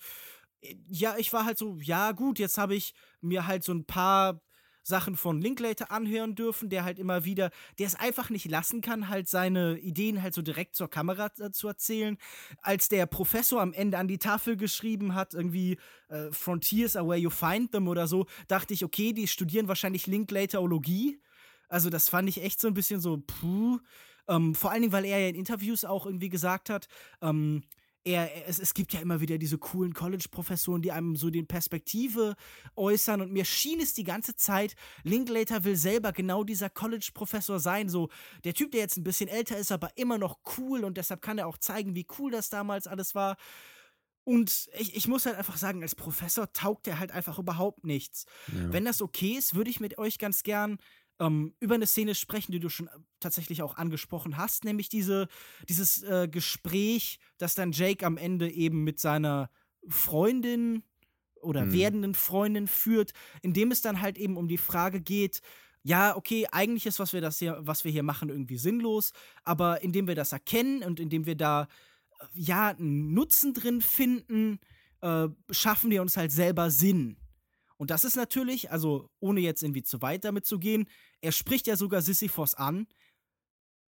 ja, 0.88 1.16
ich 1.18 1.34
war 1.34 1.46
halt 1.46 1.58
so, 1.58 1.78
ja 1.80 2.12
gut, 2.12 2.40
jetzt 2.40 2.58
habe 2.58 2.76
ich 2.76 2.94
mir 3.22 3.48
halt 3.48 3.64
so 3.64 3.74
ein 3.74 3.86
paar 3.86 4.42
Sachen 4.84 5.16
von 5.16 5.42
Linklater 5.42 5.92
anhören 5.92 6.36
dürfen, 6.36 6.70
der 6.70 6.84
halt 6.84 7.00
immer 7.00 7.24
wieder, 7.24 7.52
der 7.78 7.88
es 7.88 7.96
einfach 7.96 8.30
nicht 8.30 8.50
lassen 8.50 8.82
kann, 8.82 9.10
halt 9.10 9.28
seine 9.30 9.78
Ideen 9.78 10.22
halt 10.22 10.34
so 10.34 10.42
direkt 10.42 10.76
zur 10.76 10.90
Kamera 10.90 11.30
äh, 11.40 11.52
zu 11.52 11.68
erzählen. 11.68 12.18
Als 12.62 12.90
der 12.90 13.06
Professor 13.06 13.62
am 13.62 13.74
Ende 13.74 13.98
an 13.98 14.08
die 14.08 14.18
Tafel 14.18 14.58
geschrieben 14.58 15.14
hat, 15.14 15.34
irgendwie 15.34 15.78
äh, 16.10 16.32
Frontiers 16.32 16.96
are 16.96 17.08
where 17.08 17.18
you 17.18 17.30
find 17.30 17.72
them 17.72 17.88
oder 17.88 18.08
so, 18.08 18.26
dachte 18.48 18.74
ich, 18.74 18.84
okay, 18.84 19.14
die 19.14 19.28
studieren 19.28 19.68
wahrscheinlich 19.68 20.08
Linklaterologie. 20.08 21.22
Also 21.70 21.90
das 21.90 22.10
fand 22.10 22.28
ich 22.28 22.42
echt 22.42 22.60
so 22.60 22.68
ein 22.68 22.74
bisschen 22.74 23.00
so, 23.00 23.18
puh. 23.18 23.80
Ähm, 24.28 24.56
vor 24.56 24.72
allen 24.72 24.82
Dingen, 24.82 24.94
weil 24.94 25.06
er 25.06 25.20
ja 25.20 25.30
in 25.30 25.36
Interviews 25.36 25.86
auch 25.86 26.06
irgendwie 26.06 26.30
gesagt 26.30 26.70
hat, 26.70 26.88
ähm, 27.22 27.64
er, 28.04 28.48
es, 28.48 28.60
es 28.60 28.74
gibt 28.74 28.94
ja 28.94 29.00
immer 29.00 29.22
wieder 29.22 29.38
diese 29.38 29.58
coolen 29.58 29.94
College-Professoren, 29.94 30.82
die 30.82 30.92
einem 30.92 31.16
so 31.16 31.30
die 31.30 31.44
Perspektive 31.44 32.36
äußern 32.76 33.22
und 33.22 33.32
mir 33.32 33.46
schien 33.46 33.80
es 33.80 33.94
die 33.94 34.04
ganze 34.04 34.36
Zeit, 34.36 34.76
Linklater 35.04 35.64
will 35.64 35.76
selber 35.76 36.12
genau 36.12 36.44
dieser 36.44 36.70
College-Professor 36.70 37.60
sein, 37.60 37.90
so 37.90 38.10
der 38.44 38.54
Typ, 38.54 38.72
der 38.72 38.82
jetzt 38.82 38.98
ein 38.98 39.04
bisschen 39.04 39.30
älter 39.30 39.58
ist, 39.58 39.72
aber 39.72 39.96
immer 39.98 40.18
noch 40.18 40.40
cool 40.58 40.84
und 40.84 40.98
deshalb 40.98 41.22
kann 41.22 41.38
er 41.38 41.48
auch 41.48 41.58
zeigen, 41.58 41.96
wie 41.96 42.08
cool 42.18 42.32
das 42.32 42.50
damals 42.50 42.88
alles 42.88 43.14
war. 43.14 43.38
Und 44.24 44.70
ich, 44.78 44.96
ich 44.96 45.08
muss 45.08 45.26
halt 45.26 45.36
einfach 45.36 45.58
sagen, 45.58 45.82
als 45.82 45.96
Professor 45.96 46.52
taugt 46.54 46.88
er 46.88 47.00
halt 47.00 47.12
einfach 47.12 47.40
überhaupt 47.40 47.84
nichts. 47.84 48.26
Ja. 48.48 48.72
Wenn 48.72 48.86
das 48.86 49.02
okay 49.02 49.34
ist, 49.34 49.56
würde 49.56 49.72
ich 49.72 49.80
mit 49.80 49.98
euch 49.98 50.20
ganz 50.20 50.44
gern 50.44 50.78
ähm, 51.22 51.54
über 51.60 51.76
eine 51.76 51.86
Szene 51.86 52.16
sprechen, 52.16 52.52
die 52.52 52.60
du 52.60 52.70
schon 52.70 52.88
äh, 52.88 52.92
tatsächlich 53.20 53.62
auch 53.62 53.76
angesprochen 53.76 54.38
hast, 54.38 54.66
nämlich 54.66 54.90
diese, 54.90 55.28
dieses 55.70 56.02
äh, 56.04 56.28
Gespräch, 56.30 57.20
das 57.38 57.54
dann 57.54 57.72
Jake 57.72 58.06
am 58.06 58.18
Ende 58.18 58.50
eben 58.52 58.84
mit 58.84 59.00
seiner 59.00 59.50
Freundin 59.88 60.84
oder 61.42 61.66
mhm. 61.66 61.74
werdenden 61.74 62.14
Freundin 62.16 62.68
führt, 62.68 63.14
in 63.42 63.54
dem 63.54 63.72
es 63.72 63.82
dann 63.82 64.02
halt 64.02 64.18
eben 64.18 64.36
um 64.36 64.48
die 64.48 64.58
Frage 64.58 65.00
geht, 65.00 65.42
ja, 65.84 66.16
okay, 66.16 66.48
eigentlich 66.52 66.86
ist, 66.86 67.00
was 67.00 67.14
wir 67.14 67.22
das 67.22 67.40
hier, 67.40 67.58
was 67.62 67.84
wir 67.84 67.92
hier 67.92 68.04
machen, 68.04 68.30
irgendwie 68.30 68.58
sinnlos, 68.58 69.14
aber 69.44 69.82
indem 69.82 70.08
wir 70.08 70.16
das 70.16 70.32
erkennen 70.32 70.84
und 70.84 71.00
indem 71.00 71.26
wir 71.26 71.36
da 71.36 71.64
äh, 71.64 72.26
ja 72.34 72.70
einen 72.70 73.14
Nutzen 73.14 73.54
drin 73.54 73.82
finden, 73.82 74.60
äh, 75.02 75.28
schaffen 75.50 75.90
wir 75.92 76.02
uns 76.02 76.18
halt 76.18 76.32
selber 76.32 76.70
Sinn. 76.72 77.18
Und 77.82 77.90
das 77.90 78.04
ist 78.04 78.16
natürlich, 78.16 78.70
also 78.70 79.10
ohne 79.20 79.40
jetzt 79.40 79.64
irgendwie 79.64 79.82
zu 79.82 80.04
weit 80.04 80.24
damit 80.24 80.46
zu 80.46 80.60
gehen, 80.60 80.88
er 81.20 81.32
spricht 81.32 81.66
ja 81.66 81.76
sogar 81.76 82.04
Sisyphos 82.04 82.54
an. 82.54 82.86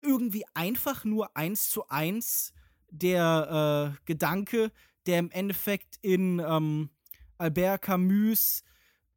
Irgendwie 0.01 0.45
einfach 0.55 1.05
nur 1.05 1.37
eins 1.37 1.69
zu 1.69 1.87
eins 1.89 2.53
der 2.89 3.93
äh, 3.93 4.03
Gedanke, 4.05 4.71
der 5.05 5.19
im 5.19 5.29
Endeffekt 5.29 5.99
in 6.01 6.39
ähm, 6.39 6.89
Albert 7.37 7.83
Camus 7.83 8.63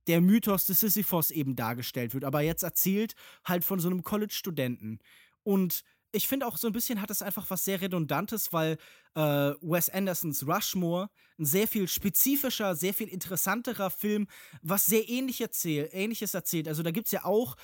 der 0.08 0.20
Mythos 0.20 0.66
des 0.66 0.80
Sisyphos 0.80 1.30
eben 1.30 1.56
dargestellt 1.56 2.12
wird, 2.12 2.24
aber 2.24 2.42
jetzt 2.42 2.62
erzählt 2.62 3.14
halt 3.46 3.64
von 3.64 3.80
so 3.80 3.88
einem 3.88 4.02
College-Studenten. 4.02 4.98
Und 5.42 5.84
ich 6.16 6.26
finde 6.26 6.46
auch 6.46 6.56
so 6.56 6.66
ein 6.66 6.72
bisschen 6.72 7.00
hat 7.00 7.10
es 7.10 7.22
einfach 7.22 7.48
was 7.50 7.64
sehr 7.64 7.80
Redundantes, 7.80 8.52
weil 8.52 8.78
äh, 9.14 9.20
Wes 9.60 9.90
Andersons 9.90 10.46
Rushmore 10.46 11.10
ein 11.38 11.44
sehr 11.44 11.68
viel 11.68 11.86
spezifischer, 11.86 12.74
sehr 12.74 12.94
viel 12.94 13.08
interessanterer 13.08 13.90
Film, 13.90 14.26
was 14.62 14.86
sehr 14.86 15.08
ähnlich 15.08 15.40
erzähl 15.40 15.88
ähnliches 15.92 16.34
erzählt. 16.34 16.68
Also 16.68 16.82
da 16.82 16.90
gibt 16.90 17.06
es 17.06 17.12
ja 17.12 17.24
auch 17.24 17.56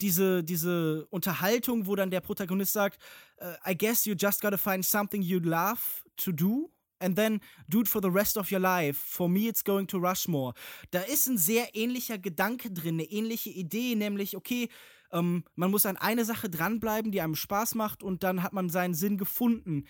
diese, 0.00 0.42
diese 0.42 1.06
Unterhaltung, 1.10 1.86
wo 1.86 1.96
dann 1.96 2.10
der 2.10 2.20
Protagonist 2.20 2.72
sagt, 2.72 2.98
uh, 3.40 3.70
I 3.70 3.76
guess 3.76 4.04
you 4.04 4.14
just 4.18 4.40
gotta 4.40 4.56
find 4.56 4.84
something 4.84 5.22
you'd 5.22 5.44
love 5.44 5.80
to 6.16 6.32
do 6.32 6.70
and 7.00 7.16
then 7.16 7.40
do 7.68 7.80
it 7.80 7.88
for 7.88 8.00
the 8.00 8.08
rest 8.08 8.36
of 8.36 8.50
your 8.50 8.60
life. 8.60 8.98
For 8.98 9.28
me, 9.28 9.48
it's 9.48 9.62
going 9.62 9.86
to 9.88 9.98
Rushmore. 9.98 10.54
Da 10.90 11.00
ist 11.00 11.26
ein 11.26 11.38
sehr 11.38 11.74
ähnlicher 11.74 12.18
Gedanke 12.18 12.70
drin, 12.70 12.94
eine 12.94 13.04
ähnliche 13.04 13.50
Idee, 13.50 13.94
nämlich, 13.94 14.36
okay, 14.36 14.68
ähm, 15.12 15.44
man 15.54 15.70
muss 15.70 15.86
an 15.86 15.96
eine 15.96 16.24
Sache 16.24 16.50
dranbleiben, 16.50 17.12
die 17.12 17.20
einem 17.20 17.34
Spaß 17.34 17.74
macht 17.74 18.02
und 18.02 18.22
dann 18.22 18.42
hat 18.42 18.52
man 18.52 18.70
seinen 18.70 18.94
Sinn 18.94 19.18
gefunden. 19.18 19.84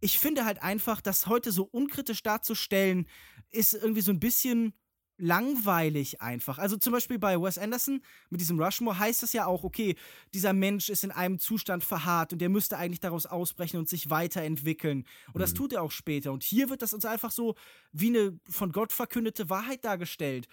Ich 0.00 0.18
finde 0.18 0.44
halt 0.44 0.62
einfach, 0.62 1.00
das 1.00 1.26
heute 1.26 1.52
so 1.52 1.64
unkritisch 1.64 2.22
darzustellen, 2.22 3.06
ist 3.50 3.74
irgendwie 3.74 4.00
so 4.00 4.12
ein 4.12 4.20
bisschen 4.20 4.72
langweilig 5.20 6.22
einfach. 6.22 6.58
Also 6.58 6.76
zum 6.76 6.92
Beispiel 6.92 7.18
bei 7.18 7.40
Wes 7.40 7.58
Anderson 7.58 8.00
mit 8.30 8.40
diesem 8.40 8.58
Rushmore 8.58 8.98
heißt 8.98 9.22
es 9.22 9.32
ja 9.32 9.46
auch, 9.46 9.64
okay, 9.64 9.94
dieser 10.32 10.52
Mensch 10.52 10.88
ist 10.88 11.04
in 11.04 11.10
einem 11.10 11.38
Zustand 11.38 11.84
verharrt 11.84 12.32
und 12.32 12.40
der 12.40 12.48
müsste 12.48 12.78
eigentlich 12.78 13.00
daraus 13.00 13.26
ausbrechen 13.26 13.78
und 13.78 13.88
sich 13.88 14.08
weiterentwickeln. 14.08 15.04
Und 15.28 15.36
mhm. 15.36 15.40
das 15.40 15.54
tut 15.54 15.74
er 15.74 15.82
auch 15.82 15.90
später. 15.90 16.32
Und 16.32 16.42
hier 16.42 16.70
wird 16.70 16.82
das 16.82 16.94
uns 16.94 17.04
einfach 17.04 17.30
so 17.30 17.54
wie 17.92 18.08
eine 18.08 18.40
von 18.48 18.72
Gott 18.72 18.92
verkündete 18.92 19.50
Wahrheit 19.50 19.84
dargestellt 19.84 20.48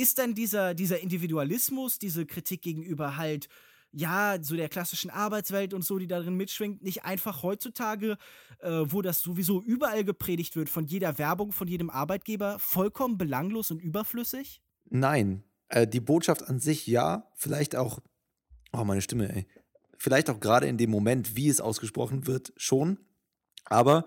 ist 0.00 0.18
dann 0.18 0.34
dieser, 0.34 0.72
dieser 0.72 1.00
Individualismus, 1.00 1.98
diese 1.98 2.24
Kritik 2.24 2.62
gegenüber 2.62 3.18
halt, 3.18 3.48
ja, 3.92 4.38
so 4.40 4.56
der 4.56 4.70
klassischen 4.70 5.10
Arbeitswelt 5.10 5.74
und 5.74 5.84
so, 5.84 5.98
die 5.98 6.06
darin 6.06 6.36
mitschwingt, 6.36 6.82
nicht 6.82 7.04
einfach 7.04 7.42
heutzutage, 7.42 8.16
äh, 8.60 8.70
wo 8.84 9.02
das 9.02 9.20
sowieso 9.20 9.60
überall 9.60 10.04
gepredigt 10.04 10.56
wird, 10.56 10.70
von 10.70 10.86
jeder 10.86 11.18
Werbung, 11.18 11.52
von 11.52 11.68
jedem 11.68 11.90
Arbeitgeber, 11.90 12.58
vollkommen 12.58 13.18
belanglos 13.18 13.70
und 13.70 13.82
überflüssig? 13.82 14.62
Nein. 14.88 15.44
Äh, 15.68 15.86
die 15.86 16.00
Botschaft 16.00 16.48
an 16.48 16.60
sich 16.60 16.86
ja, 16.86 17.28
vielleicht 17.34 17.76
auch, 17.76 18.00
oh, 18.72 18.84
meine 18.84 19.02
Stimme, 19.02 19.30
ey. 19.34 19.46
Vielleicht 19.98 20.30
auch 20.30 20.40
gerade 20.40 20.66
in 20.66 20.78
dem 20.78 20.90
Moment, 20.90 21.36
wie 21.36 21.48
es 21.48 21.60
ausgesprochen 21.60 22.26
wird, 22.26 22.54
schon. 22.56 22.98
Aber 23.64 24.06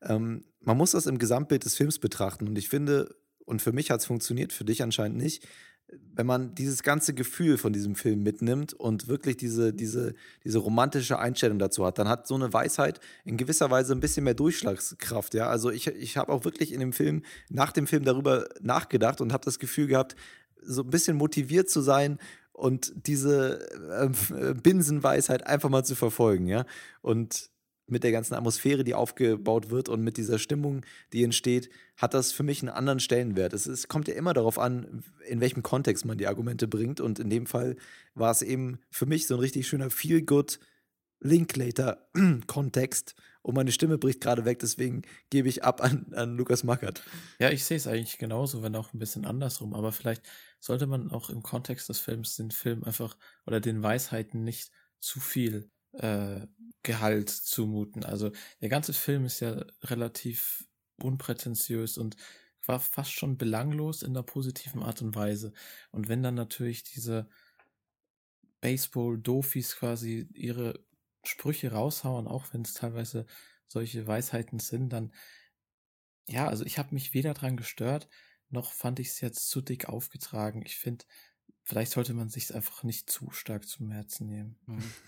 ähm, 0.00 0.46
man 0.60 0.78
muss 0.78 0.92
das 0.92 1.04
im 1.04 1.18
Gesamtbild 1.18 1.66
des 1.66 1.76
Films 1.76 1.98
betrachten. 1.98 2.48
Und 2.48 2.56
ich 2.56 2.70
finde, 2.70 3.14
und 3.44 3.62
für 3.62 3.72
mich 3.72 3.90
hat 3.90 4.00
es 4.00 4.06
funktioniert, 4.06 4.52
für 4.52 4.64
dich 4.64 4.82
anscheinend 4.82 5.16
nicht, 5.16 5.46
wenn 6.14 6.26
man 6.26 6.54
dieses 6.54 6.82
ganze 6.82 7.14
Gefühl 7.14 7.58
von 7.58 7.72
diesem 7.72 7.94
Film 7.94 8.22
mitnimmt 8.22 8.72
und 8.72 9.08
wirklich 9.08 9.36
diese, 9.36 9.72
diese, 9.72 10.14
diese 10.42 10.58
romantische 10.58 11.18
Einstellung 11.18 11.58
dazu 11.58 11.84
hat, 11.84 11.98
dann 11.98 12.08
hat 12.08 12.26
so 12.26 12.34
eine 12.34 12.52
Weisheit 12.52 13.00
in 13.24 13.36
gewisser 13.36 13.70
Weise 13.70 13.92
ein 13.92 14.00
bisschen 14.00 14.24
mehr 14.24 14.34
Durchschlagskraft. 14.34 15.34
Ja? 15.34 15.48
Also 15.48 15.70
ich, 15.70 15.86
ich 15.86 16.16
habe 16.16 16.32
auch 16.32 16.44
wirklich 16.44 16.72
in 16.72 16.80
dem 16.80 16.92
Film, 16.92 17.22
nach 17.50 17.72
dem 17.72 17.86
Film 17.86 18.04
darüber 18.04 18.48
nachgedacht 18.60 19.20
und 19.20 19.32
habe 19.32 19.44
das 19.44 19.58
Gefühl 19.58 19.86
gehabt, 19.86 20.16
so 20.62 20.82
ein 20.82 20.90
bisschen 20.90 21.16
motiviert 21.16 21.68
zu 21.68 21.80
sein 21.80 22.18
und 22.52 22.92
diese 23.06 23.68
äh, 24.00 24.54
Binsenweisheit 24.54 25.46
einfach 25.46 25.68
mal 25.68 25.84
zu 25.84 25.94
verfolgen. 25.94 26.46
Ja? 26.46 26.64
Und 27.02 27.50
mit 27.86 28.02
der 28.04 28.12
ganzen 28.12 28.34
Atmosphäre, 28.34 28.84
die 28.84 28.94
aufgebaut 28.94 29.70
wird 29.70 29.88
und 29.88 30.02
mit 30.02 30.16
dieser 30.16 30.38
Stimmung, 30.38 30.84
die 31.12 31.22
entsteht, 31.22 31.68
hat 31.96 32.14
das 32.14 32.32
für 32.32 32.42
mich 32.42 32.62
einen 32.62 32.70
anderen 32.70 33.00
Stellenwert. 33.00 33.52
Es, 33.52 33.66
ist, 33.66 33.88
kommt 33.88 34.08
ja 34.08 34.14
immer 34.14 34.32
darauf 34.32 34.58
an, 34.58 35.04
in 35.26 35.40
welchem 35.40 35.62
Kontext 35.62 36.04
man 36.04 36.18
die 36.18 36.26
Argumente 36.26 36.66
bringt. 36.66 37.00
Und 37.00 37.18
in 37.18 37.28
dem 37.30 37.46
Fall 37.46 37.76
war 38.14 38.30
es 38.30 38.42
eben 38.42 38.78
für 38.90 39.06
mich 39.06 39.26
so 39.26 39.34
ein 39.34 39.40
richtig 39.40 39.68
schöner 39.68 39.90
Feel-Good 39.90 40.58
Linklater-Kontext. 41.20 43.14
Und 43.42 43.54
meine 43.56 43.72
Stimme 43.72 43.98
bricht 43.98 44.22
gerade 44.22 44.46
weg, 44.46 44.58
deswegen 44.60 45.02
gebe 45.28 45.50
ich 45.50 45.64
ab 45.64 45.82
an, 45.82 46.06
an 46.14 46.34
Lukas 46.34 46.64
Mackert. 46.64 47.02
Ja, 47.38 47.50
ich 47.50 47.66
sehe 47.66 47.76
es 47.76 47.86
eigentlich 47.86 48.16
genauso, 48.16 48.62
wenn 48.62 48.74
auch 48.74 48.94
ein 48.94 48.98
bisschen 48.98 49.26
andersrum. 49.26 49.74
Aber 49.74 49.92
vielleicht 49.92 50.22
sollte 50.60 50.86
man 50.86 51.10
auch 51.10 51.28
im 51.28 51.42
Kontext 51.42 51.90
des 51.90 51.98
Films 51.98 52.36
den 52.36 52.50
Film 52.50 52.84
einfach 52.84 53.18
oder 53.46 53.60
den 53.60 53.82
Weisheiten 53.82 54.44
nicht 54.44 54.70
zu 54.98 55.20
viel 55.20 55.70
äh, 55.98 56.46
Gehalt 56.82 57.30
zumuten. 57.30 58.04
Also 58.04 58.30
der 58.60 58.68
ganze 58.68 58.92
Film 58.92 59.24
ist 59.24 59.40
ja 59.40 59.64
relativ 59.82 60.66
unprätentiös 61.02 61.98
und 61.98 62.16
war 62.66 62.80
fast 62.80 63.12
schon 63.12 63.36
belanglos 63.36 64.02
in 64.02 64.14
der 64.14 64.22
positiven 64.22 64.82
Art 64.82 65.02
und 65.02 65.14
Weise. 65.14 65.52
Und 65.90 66.08
wenn 66.08 66.22
dann 66.22 66.34
natürlich 66.34 66.82
diese 66.82 67.28
Baseball-Dofis 68.60 69.76
quasi 69.76 70.28
ihre 70.34 70.84
Sprüche 71.24 71.72
raushauen, 71.72 72.26
auch 72.26 72.52
wenn 72.52 72.62
es 72.62 72.74
teilweise 72.74 73.26
solche 73.66 74.06
Weisheiten 74.06 74.58
sind, 74.58 74.90
dann 74.90 75.12
ja, 76.28 76.48
also 76.48 76.64
ich 76.64 76.78
habe 76.78 76.94
mich 76.94 77.14
weder 77.14 77.34
dran 77.34 77.56
gestört, 77.56 78.08
noch 78.48 78.72
fand 78.72 79.00
ich 79.00 79.08
es 79.08 79.20
jetzt 79.20 79.48
zu 79.48 79.60
dick 79.60 79.88
aufgetragen. 79.88 80.62
Ich 80.64 80.76
finde, 80.76 81.04
Vielleicht 81.64 81.92
sollte 81.92 82.12
man 82.12 82.28
sich 82.28 82.54
einfach 82.54 82.82
nicht 82.82 83.08
zu 83.08 83.30
stark 83.30 83.66
zum 83.66 83.90
Herzen 83.90 84.26
nehmen. 84.26 84.56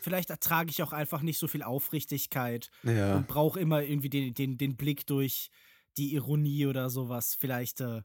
Vielleicht 0.00 0.30
ertrage 0.30 0.70
ich 0.70 0.82
auch 0.82 0.92
einfach 0.92 1.20
nicht 1.20 1.38
so 1.38 1.48
viel 1.48 1.62
Aufrichtigkeit 1.62 2.70
ja. 2.82 3.16
und 3.16 3.28
brauche 3.28 3.61
immer 3.61 3.82
irgendwie 3.82 4.09
den, 4.09 4.32
den, 4.32 4.57
den 4.57 4.76
Blick 4.76 5.07
durch 5.07 5.50
die 5.98 6.14
Ironie 6.14 6.66
oder 6.66 6.88
sowas. 6.88 7.36
Vielleicht 7.38 7.82
äh, 7.82 8.02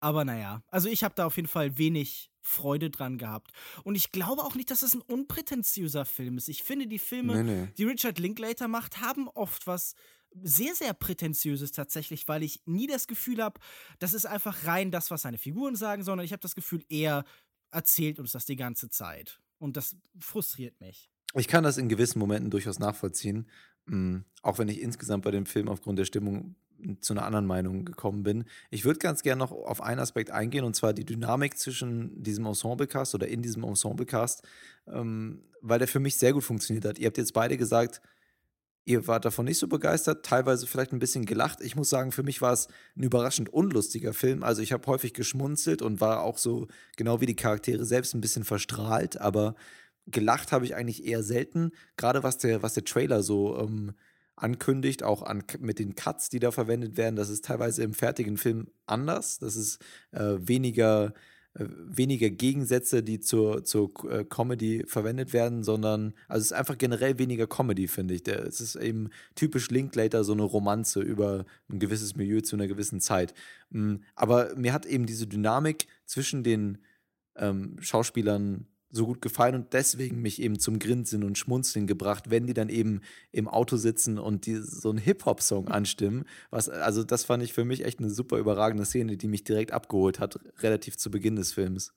Aber 0.00 0.24
naja, 0.24 0.62
also 0.68 0.88
ich 0.88 1.04
habe 1.04 1.14
da 1.14 1.26
auf 1.26 1.36
jeden 1.36 1.48
Fall 1.48 1.78
wenig 1.78 2.30
Freude 2.40 2.90
dran 2.90 3.18
gehabt. 3.18 3.50
Und 3.82 3.96
ich 3.96 4.12
glaube 4.12 4.42
auch 4.42 4.54
nicht, 4.54 4.70
dass 4.70 4.82
es 4.82 4.94
ein 4.94 5.00
unprätentiöser 5.00 6.04
Film 6.04 6.36
ist. 6.36 6.48
Ich 6.48 6.62
finde, 6.62 6.86
die 6.86 6.98
Filme, 6.98 7.42
Nee, 7.42 7.62
nee. 7.64 7.68
die 7.76 7.84
Richard 7.84 8.18
Linklater 8.18 8.68
macht, 8.68 9.00
haben 9.00 9.28
oft 9.28 9.66
was 9.66 9.94
sehr, 10.42 10.74
sehr 10.74 10.94
prätentiöses 10.94 11.72
tatsächlich, 11.72 12.28
weil 12.28 12.42
ich 12.42 12.62
nie 12.66 12.86
das 12.86 13.06
Gefühl 13.06 13.42
habe, 13.42 13.60
das 13.98 14.14
ist 14.14 14.26
einfach 14.26 14.66
rein 14.66 14.90
das, 14.90 15.10
was 15.10 15.22
seine 15.22 15.38
Figuren 15.38 15.76
sagen, 15.76 16.02
sondern 16.02 16.24
ich 16.24 16.32
habe 16.32 16.42
das 16.42 16.54
Gefühl, 16.54 16.84
er 16.88 17.24
erzählt 17.70 18.18
uns 18.18 18.32
das 18.32 18.46
die 18.46 18.56
ganze 18.56 18.88
Zeit. 18.90 19.40
Und 19.58 19.76
das 19.76 19.96
frustriert 20.18 20.80
mich. 20.80 21.10
Ich 21.34 21.48
kann 21.48 21.64
das 21.64 21.78
in 21.78 21.88
gewissen 21.88 22.18
Momenten 22.18 22.50
durchaus 22.50 22.78
nachvollziehen, 22.78 23.48
mm, 23.86 24.18
auch 24.42 24.58
wenn 24.58 24.68
ich 24.68 24.80
insgesamt 24.80 25.24
bei 25.24 25.30
dem 25.30 25.46
Film 25.46 25.68
aufgrund 25.68 25.98
der 25.98 26.04
Stimmung 26.04 26.56
zu 27.00 27.14
einer 27.14 27.24
anderen 27.24 27.46
Meinung 27.46 27.84
gekommen 27.84 28.22
bin. 28.22 28.44
Ich 28.70 28.84
würde 28.84 28.98
ganz 28.98 29.22
gerne 29.22 29.38
noch 29.38 29.52
auf 29.52 29.80
einen 29.80 30.00
Aspekt 30.00 30.30
eingehen, 30.30 30.64
und 30.64 30.76
zwar 30.76 30.92
die 30.92 31.04
Dynamik 31.04 31.58
zwischen 31.58 32.22
diesem 32.22 32.46
Ensemblecast 32.46 33.14
oder 33.14 33.28
in 33.28 33.42
diesem 33.42 33.64
Ensemblecast, 33.64 34.46
ähm, 34.86 35.42
weil 35.62 35.78
der 35.78 35.88
für 35.88 36.00
mich 36.00 36.16
sehr 36.16 36.32
gut 36.32 36.44
funktioniert 36.44 36.84
hat. 36.84 36.98
Ihr 36.98 37.06
habt 37.06 37.18
jetzt 37.18 37.32
beide 37.32 37.56
gesagt, 37.56 38.02
ihr 38.86 39.06
wart 39.08 39.24
davon 39.24 39.44
nicht 39.44 39.58
so 39.58 39.66
begeistert, 39.66 40.24
teilweise 40.24 40.66
vielleicht 40.66 40.92
ein 40.92 41.00
bisschen 41.00 41.26
gelacht. 41.26 41.60
Ich 41.60 41.76
muss 41.76 41.90
sagen, 41.90 42.12
für 42.12 42.22
mich 42.22 42.40
war 42.40 42.52
es 42.52 42.68
ein 42.96 43.02
überraschend 43.02 43.52
unlustiger 43.52 44.14
Film. 44.14 44.42
Also 44.44 44.62
ich 44.62 44.72
habe 44.72 44.86
häufig 44.86 45.12
geschmunzelt 45.12 45.82
und 45.82 46.00
war 46.00 46.22
auch 46.22 46.38
so, 46.38 46.68
genau 46.96 47.20
wie 47.20 47.26
die 47.26 47.36
Charaktere 47.36 47.84
selbst, 47.84 48.14
ein 48.14 48.20
bisschen 48.20 48.44
verstrahlt, 48.44 49.20
aber 49.20 49.56
gelacht 50.06 50.52
habe 50.52 50.64
ich 50.64 50.76
eigentlich 50.76 51.04
eher 51.04 51.24
selten. 51.24 51.72
Gerade 51.96 52.22
was 52.22 52.38
der, 52.38 52.62
was 52.62 52.74
der 52.74 52.84
Trailer 52.84 53.24
so 53.24 53.58
ähm, 53.58 53.92
ankündigt, 54.36 55.02
auch 55.02 55.22
an, 55.22 55.42
mit 55.58 55.80
den 55.80 55.96
Cuts, 55.96 56.28
die 56.28 56.38
da 56.38 56.52
verwendet 56.52 56.96
werden, 56.96 57.16
das 57.16 57.28
ist 57.28 57.44
teilweise 57.44 57.82
im 57.82 57.92
fertigen 57.92 58.36
Film 58.36 58.68
anders. 58.86 59.40
Das 59.40 59.56
ist 59.56 59.80
äh, 60.12 60.36
weniger, 60.38 61.12
weniger 61.58 62.30
Gegensätze, 62.30 63.02
die 63.02 63.20
zur, 63.20 63.64
zur 63.64 63.90
äh, 64.10 64.24
Comedy 64.24 64.84
verwendet 64.86 65.32
werden, 65.32 65.62
sondern 65.62 66.12
also 66.28 66.42
es 66.42 66.46
ist 66.46 66.52
einfach 66.52 66.76
generell 66.76 67.18
weniger 67.18 67.46
Comedy, 67.46 67.88
finde 67.88 68.14
ich. 68.14 68.26
Es 68.28 68.60
ist 68.60 68.76
eben 68.76 69.10
typisch 69.34 69.70
Linklater 69.70 70.24
so 70.24 70.32
eine 70.32 70.42
Romanze 70.42 71.00
über 71.00 71.46
ein 71.70 71.78
gewisses 71.78 72.14
Milieu 72.16 72.40
zu 72.40 72.56
einer 72.56 72.66
gewissen 72.66 73.00
Zeit. 73.00 73.32
Mm, 73.70 73.96
Aber 74.14 74.54
mir 74.56 74.72
hat 74.72 74.86
eben 74.86 75.06
diese 75.06 75.26
Dynamik 75.26 75.86
zwischen 76.04 76.42
den 76.42 76.78
ähm, 77.36 77.76
Schauspielern 77.80 78.66
so 78.90 79.06
gut 79.06 79.20
gefallen 79.20 79.54
und 79.54 79.72
deswegen 79.72 80.22
mich 80.22 80.40
eben 80.40 80.58
zum 80.58 80.78
Grinsen 80.78 81.24
und 81.24 81.36
Schmunzeln 81.36 81.86
gebracht, 81.86 82.30
wenn 82.30 82.46
die 82.46 82.54
dann 82.54 82.68
eben 82.68 83.00
im 83.32 83.48
Auto 83.48 83.76
sitzen 83.76 84.18
und 84.18 84.46
die 84.46 84.56
so 84.56 84.90
einen 84.90 84.98
Hip-Hop-Song 84.98 85.68
anstimmen. 85.68 86.24
Was, 86.50 86.68
also 86.68 87.04
das 87.04 87.24
fand 87.24 87.42
ich 87.42 87.52
für 87.52 87.64
mich 87.64 87.84
echt 87.84 87.98
eine 87.98 88.10
super 88.10 88.38
überragende 88.38 88.84
Szene, 88.84 89.16
die 89.16 89.28
mich 89.28 89.44
direkt 89.44 89.72
abgeholt 89.72 90.20
hat, 90.20 90.38
relativ 90.60 90.96
zu 90.96 91.10
Beginn 91.10 91.36
des 91.36 91.52
Films. 91.52 91.92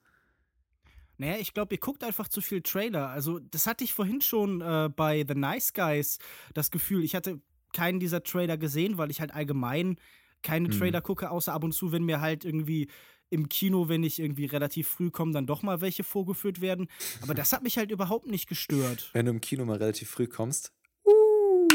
Naja, 1.18 1.38
ich 1.40 1.54
glaube, 1.54 1.76
ihr 1.76 1.80
guckt 1.80 2.04
einfach 2.04 2.30
zu 2.30 2.40
viel 2.42 2.62
Trailer. 2.62 3.10
Also, 3.10 3.40
das 3.40 3.68
hatte 3.68 3.84
ich 3.84 3.94
vorhin 3.94 4.22
schon 4.22 4.62
äh, 4.62 4.90
bei 4.96 5.26
The 5.28 5.36
Nice 5.36 5.74
Guys 5.74 6.18
das 6.54 6.72
Gefühl. 6.72 7.04
Ich 7.04 7.14
hatte 7.14 7.42
keinen 7.74 8.00
dieser 8.00 8.24
Trailer 8.24 8.58
gesehen, 8.58 8.98
weil 8.98 9.12
ich 9.12 9.20
halt 9.20 9.34
allgemein 9.34 9.98
keine 10.42 10.70
Mhm. 10.70 10.74
Trailer 10.80 11.02
gucke, 11.02 11.30
außer 11.30 11.54
ab 11.54 11.66
und 11.66 11.74
zu, 11.74 11.92
wenn 11.92 12.04
mir 12.04 12.22
halt 12.22 12.46
irgendwie 12.46 12.88
im 13.30 13.50
Kino, 13.50 13.90
wenn 13.90 14.04
ich 14.04 14.20
irgendwie 14.20 14.46
relativ 14.46 14.88
früh 14.88 15.12
komme, 15.12 15.34
dann 15.34 15.46
doch 15.46 15.62
mal 15.62 15.82
welche 15.82 16.04
vorgeführt 16.04 16.62
werden. 16.62 16.88
Aber 17.22 17.34
das 17.34 17.54
hat 17.54 17.64
mich 17.64 17.78
halt 17.78 17.92
überhaupt 17.92 18.28
nicht 18.28 18.48
gestört. 18.48 19.10
Wenn 19.14 19.26
du 19.26 19.32
im 19.32 19.42
Kino 19.42 19.66
mal 19.66 19.78
relativ 19.78 20.10
früh 20.10 20.28
kommst, 20.28 20.74
uh, 21.06 21.68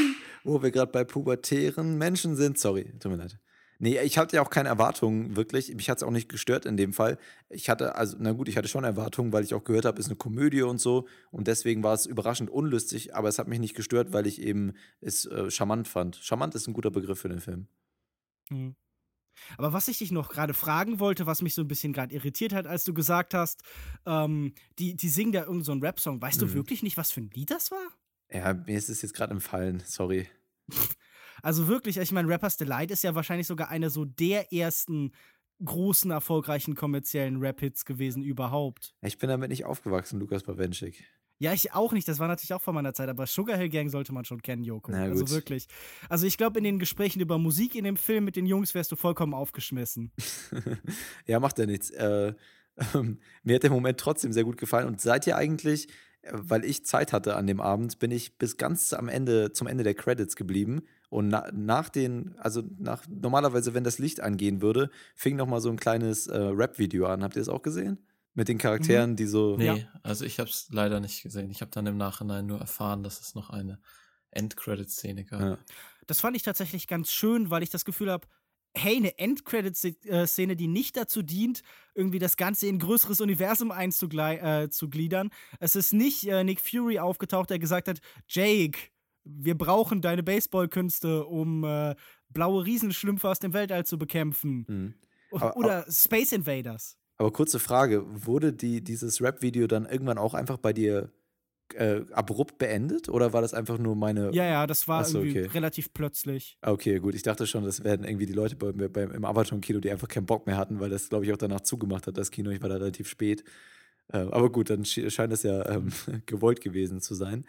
wo 0.43 0.61
wir 0.61 0.71
gerade 0.71 0.91
bei 0.91 1.03
pubertären 1.03 1.97
Menschen 1.97 2.35
sind, 2.35 2.57
sorry, 2.57 2.93
tut 2.99 3.11
mir 3.11 3.17
leid. 3.17 3.39
Nee, 3.77 3.99
ich 3.99 4.17
hatte 4.17 4.37
ja 4.37 4.41
auch 4.41 4.49
keine 4.49 4.69
Erwartungen, 4.69 5.35
wirklich. 5.35 5.73
Mich 5.75 5.89
hat 5.89 5.97
es 5.97 6.03
auch 6.03 6.11
nicht 6.11 6.29
gestört 6.29 6.65
in 6.65 6.77
dem 6.77 6.93
Fall. 6.93 7.17
Ich 7.49 7.69
hatte, 7.69 7.95
also, 7.95 8.15
na 8.19 8.31
gut, 8.31 8.47
ich 8.47 8.55
hatte 8.55 8.69
schon 8.69 8.85
Erwartungen, 8.85 9.33
weil 9.33 9.43
ich 9.43 9.53
auch 9.53 9.65
gehört 9.65 9.83
habe, 9.83 9.99
es 9.99 10.05
ist 10.05 10.11
eine 10.11 10.17
Komödie 10.17 10.61
und 10.61 10.79
so. 10.79 11.07
Und 11.29 11.47
deswegen 11.47 11.83
war 11.83 11.93
es 11.93 12.05
überraschend 12.05 12.49
unlustig, 12.49 13.15
aber 13.15 13.27
es 13.27 13.37
hat 13.37 13.49
mich 13.49 13.59
nicht 13.59 13.75
gestört, 13.75 14.13
weil 14.13 14.27
ich 14.27 14.41
eben 14.41 14.73
es 15.01 15.25
äh, 15.25 15.51
charmant 15.51 15.89
fand. 15.89 16.15
Charmant 16.15 16.55
ist 16.55 16.67
ein 16.67 16.73
guter 16.73 16.91
Begriff 16.91 17.19
für 17.19 17.29
den 17.29 17.41
Film. 17.41 17.67
Mhm. 18.49 18.75
Aber 19.57 19.73
was 19.73 19.87
ich 19.87 19.97
dich 19.99 20.11
noch 20.11 20.29
gerade 20.29 20.53
fragen 20.53 20.99
wollte, 20.99 21.25
was 21.25 21.41
mich 21.41 21.53
so 21.53 21.61
ein 21.61 21.67
bisschen 21.67 21.93
gerade 21.93 22.13
irritiert 22.13 22.53
hat, 22.53 22.67
als 22.67 22.83
du 22.83 22.93
gesagt 22.93 23.33
hast, 23.33 23.63
ähm, 24.05 24.53
die, 24.79 24.95
die 24.95 25.09
singen 25.09 25.31
da 25.31 25.41
irgendeinen 25.41 25.79
so 25.81 25.85
Rap-Song. 25.85 26.21
Weißt 26.21 26.41
du 26.41 26.45
Mhm. 26.47 26.53
wirklich 26.53 26.83
nicht, 26.83 26.97
was 26.97 27.11
für 27.11 27.21
ein 27.21 27.29
Lied 27.33 27.51
das 27.51 27.71
war? 27.71 27.87
Ja, 28.31 28.53
mir 28.53 28.77
ist 28.77 28.89
es 28.89 29.01
jetzt 29.01 29.13
gerade 29.13 29.31
empfallen, 29.33 29.83
sorry. 29.85 30.27
Also 31.41 31.67
wirklich, 31.67 31.97
ich 31.97 32.11
meine, 32.11 32.27
Rappers 32.27 32.57
Delight 32.57 32.91
ist 32.91 33.03
ja 33.03 33.13
wahrscheinlich 33.13 33.47
sogar 33.47 33.69
eine 33.69 33.89
so 33.89 34.05
der 34.05 34.51
ersten 34.51 35.11
großen, 35.63 36.11
erfolgreichen 36.11 36.75
kommerziellen 36.75 37.37
Rap-Hits 37.37 37.85
gewesen 37.85 38.23
überhaupt. 38.23 38.93
Ich 39.01 39.17
bin 39.17 39.29
damit 39.29 39.49
nicht 39.49 39.63
aufgewachsen, 39.65 40.19
Lukas 40.19 40.43
Bawenschik. 40.43 41.05
Ja, 41.37 41.53
ich 41.53 41.73
auch 41.73 41.91
nicht. 41.91 42.07
Das 42.07 42.19
war 42.19 42.27
natürlich 42.27 42.53
auch 42.53 42.61
vor 42.61 42.73
meiner 42.73 42.93
Zeit, 42.93 43.09
aber 43.09 43.25
Sugar 43.27 43.57
Hill 43.57 43.69
Gang 43.69 43.89
sollte 43.89 44.13
man 44.13 44.23
schon 44.25 44.41
kennen, 44.41 44.63
Joko. 44.63 44.91
Also 44.93 45.29
wirklich. 45.29 45.67
Also 46.09 46.25
ich 46.27 46.37
glaube, 46.37 46.59
in 46.59 46.63
den 46.63 46.79
Gesprächen 46.79 47.19
über 47.19 47.37
Musik 47.37 47.75
in 47.75 47.83
dem 47.83 47.97
Film 47.97 48.23
mit 48.23 48.35
den 48.35 48.45
Jungs 48.45 48.73
wärst 48.73 48.91
du 48.91 48.95
vollkommen 48.95 49.33
aufgeschmissen. 49.33 50.11
ja, 51.25 51.39
macht 51.39 51.59
ja 51.59 51.65
nichts. 51.65 51.89
Äh, 51.89 52.33
ähm, 52.93 53.19
mir 53.43 53.55
hat 53.55 53.63
der 53.63 53.71
Moment 53.71 53.99
trotzdem 53.99 54.31
sehr 54.31 54.45
gut 54.45 54.57
gefallen. 54.57 54.87
Und 54.87 55.01
seid 55.01 55.27
ihr 55.27 55.35
eigentlich, 55.35 55.87
weil 56.31 56.63
ich 56.63 56.85
Zeit 56.85 57.13
hatte 57.13 57.35
an 57.35 57.47
dem 57.47 57.59
Abend, 57.59 57.99
bin 57.99 58.11
ich 58.11 58.37
bis 58.37 58.57
ganz 58.57 58.93
am 58.93 59.09
Ende, 59.09 59.51
zum 59.51 59.67
Ende 59.67 59.83
der 59.83 59.93
Credits 59.93 60.35
geblieben. 60.35 60.83
Und 61.09 61.27
na, 61.27 61.49
nach 61.53 61.89
den, 61.89 62.35
also 62.37 62.63
nach, 62.77 63.03
normalerweise, 63.07 63.73
wenn 63.73 63.83
das 63.83 63.99
Licht 63.99 64.21
angehen 64.21 64.61
würde, 64.61 64.89
fing 65.15 65.35
noch 65.35 65.47
mal 65.47 65.61
so 65.61 65.69
ein 65.69 65.77
kleines 65.77 66.27
äh, 66.27 66.37
Rap-Video 66.37 67.05
an. 67.07 67.23
Habt 67.23 67.35
ihr 67.35 67.41
das 67.41 67.49
auch 67.49 67.61
gesehen? 67.61 67.99
Mit 68.35 68.47
den 68.49 68.57
Charakteren, 68.57 69.15
die 69.15 69.25
so. 69.25 69.55
Nee, 69.57 69.65
Ja. 69.65 69.77
also 70.03 70.25
ich 70.25 70.39
habe 70.39 70.49
es 70.49 70.67
leider 70.69 70.99
nicht 70.99 71.23
gesehen. 71.23 71.49
Ich 71.49 71.61
habe 71.61 71.71
dann 71.71 71.87
im 71.87 71.97
Nachhinein 71.97 72.45
nur 72.45 72.59
erfahren, 72.59 73.01
dass 73.01 73.19
es 73.21 73.33
noch 73.33 73.49
eine 73.49 73.79
Endcredit-Szene 74.31 75.23
gab. 75.25 75.41
Ja. 75.41 75.57
Das 76.07 76.19
fand 76.19 76.35
ich 76.35 76.43
tatsächlich 76.43 76.87
ganz 76.87 77.11
schön, 77.11 77.49
weil 77.49 77.63
ich 77.63 77.69
das 77.69 77.85
Gefühl 77.85 78.11
habe, 78.11 78.27
hey, 78.77 78.97
eine 78.97 79.17
Endcredit-Szene, 79.17 80.55
die 80.57 80.67
nicht 80.67 80.97
dazu 80.97 81.21
dient, 81.21 81.61
irgendwie 81.93 82.19
das 82.19 82.35
Ganze 82.35 82.67
in 82.67 82.75
ein 82.75 82.79
größeres 82.79 83.21
Universum 83.21 83.71
einzugliedern. 83.71 85.29
Es 85.59 85.75
ist 85.77 85.93
nicht 85.93 86.27
äh, 86.27 86.43
Nick 86.43 86.59
Fury 86.59 86.99
aufgetaucht, 86.99 87.49
der 87.49 87.59
gesagt 87.59 87.87
hat, 87.87 87.99
Jake, 88.27 88.77
wir 89.23 89.57
brauchen 89.57 90.01
deine 90.01 90.23
Baseballkünste, 90.23 91.25
um 91.25 91.63
äh, 91.63 91.95
blaue 92.29 92.65
Riesenschlümpfe 92.65 93.29
aus 93.29 93.39
dem 93.39 93.53
Weltall 93.53 93.85
zu 93.85 93.97
bekämpfen. 93.97 94.65
Hm. 94.67 94.93
O- 95.31 95.37
Aber- 95.37 95.57
Oder 95.57 95.85
Space 95.89 96.33
Invaders. 96.33 96.97
Aber 97.17 97.31
kurze 97.31 97.59
Frage: 97.59 98.03
Wurde 98.07 98.53
die, 98.53 98.83
dieses 98.83 99.21
Rap-Video 99.21 99.67
dann 99.67 99.85
irgendwann 99.85 100.17
auch 100.17 100.33
einfach 100.33 100.57
bei 100.57 100.73
dir 100.73 101.11
äh, 101.73 102.01
abrupt 102.11 102.57
beendet? 102.57 103.09
Oder 103.09 103.33
war 103.33 103.41
das 103.41 103.53
einfach 103.53 103.77
nur 103.77 103.95
meine. 103.95 104.31
Ja, 104.33 104.45
ja, 104.45 104.67
das 104.67 104.87
war 104.87 105.01
Ach 105.01 105.05
so, 105.05 105.19
irgendwie 105.19 105.41
okay. 105.41 105.49
relativ 105.53 105.93
plötzlich. 105.93 106.57
Okay, 106.61 106.99
gut. 106.99 107.15
Ich 107.15 107.23
dachte 107.23 107.47
schon, 107.47 107.63
das 107.63 107.83
werden 107.83 108.05
irgendwie 108.05 108.25
die 108.25 108.33
Leute 108.33 108.55
bei, 108.55 108.71
beim, 108.71 109.11
im 109.11 109.25
Avatar-Kino, 109.25 109.79
die 109.79 109.91
einfach 109.91 110.07
keinen 110.07 110.25
Bock 110.25 110.45
mehr 110.45 110.57
hatten, 110.57 110.79
weil 110.79 110.89
das, 110.89 111.09
glaube 111.09 111.25
ich, 111.25 111.33
auch 111.33 111.37
danach 111.37 111.61
zugemacht 111.61 112.07
hat, 112.07 112.17
das 112.17 112.31
Kino. 112.31 112.51
Ich 112.51 112.61
war 112.61 112.69
da 112.69 112.75
relativ 112.75 113.07
spät. 113.07 113.43
Äh, 114.11 114.17
aber 114.17 114.51
gut, 114.51 114.69
dann 114.69 114.83
sche- 114.83 115.09
scheint 115.09 115.33
es 115.33 115.43
ja 115.43 115.67
ähm, 115.69 115.89
gewollt 116.25 116.61
gewesen 116.61 117.01
zu 117.01 117.15
sein. 117.15 117.45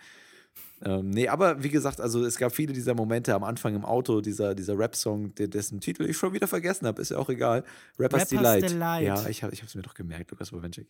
Ähm, 0.83 1.11
nee, 1.11 1.29
aber 1.29 1.63
wie 1.63 1.71
gesagt, 1.71 2.01
also 2.01 2.25
es 2.25 2.37
gab 2.37 2.55
viele 2.55 2.73
dieser 2.73 2.95
Momente 2.95 3.35
am 3.35 3.45
Anfang 3.45 3.75
im 3.75 3.85
Auto, 3.85 4.21
dieser, 4.21 4.55
dieser 4.55 4.79
Rap-Song, 4.79 5.35
dessen 5.35 5.81
Titel 5.81 6.05
ich 6.05 6.17
schon 6.17 6.35
wieder 6.35 6.47
vergessen 6.47 6.87
habe, 6.87 7.01
ist 7.01 7.11
ja 7.11 7.19
auch 7.19 7.31
egal. 7.31 7.65
Rappers, 7.99 8.23
Rappers 8.23 8.29
Delight. 8.29 8.71
Delight. 8.71 9.05
Ja, 9.05 9.29
ich 9.29 9.43
habe 9.43 9.55
es 9.55 9.75
mir 9.75 9.83
doch 9.83 9.95
gemerkt, 9.95 10.31
Lukas 10.31 10.51
Bowenschik. 10.51 10.89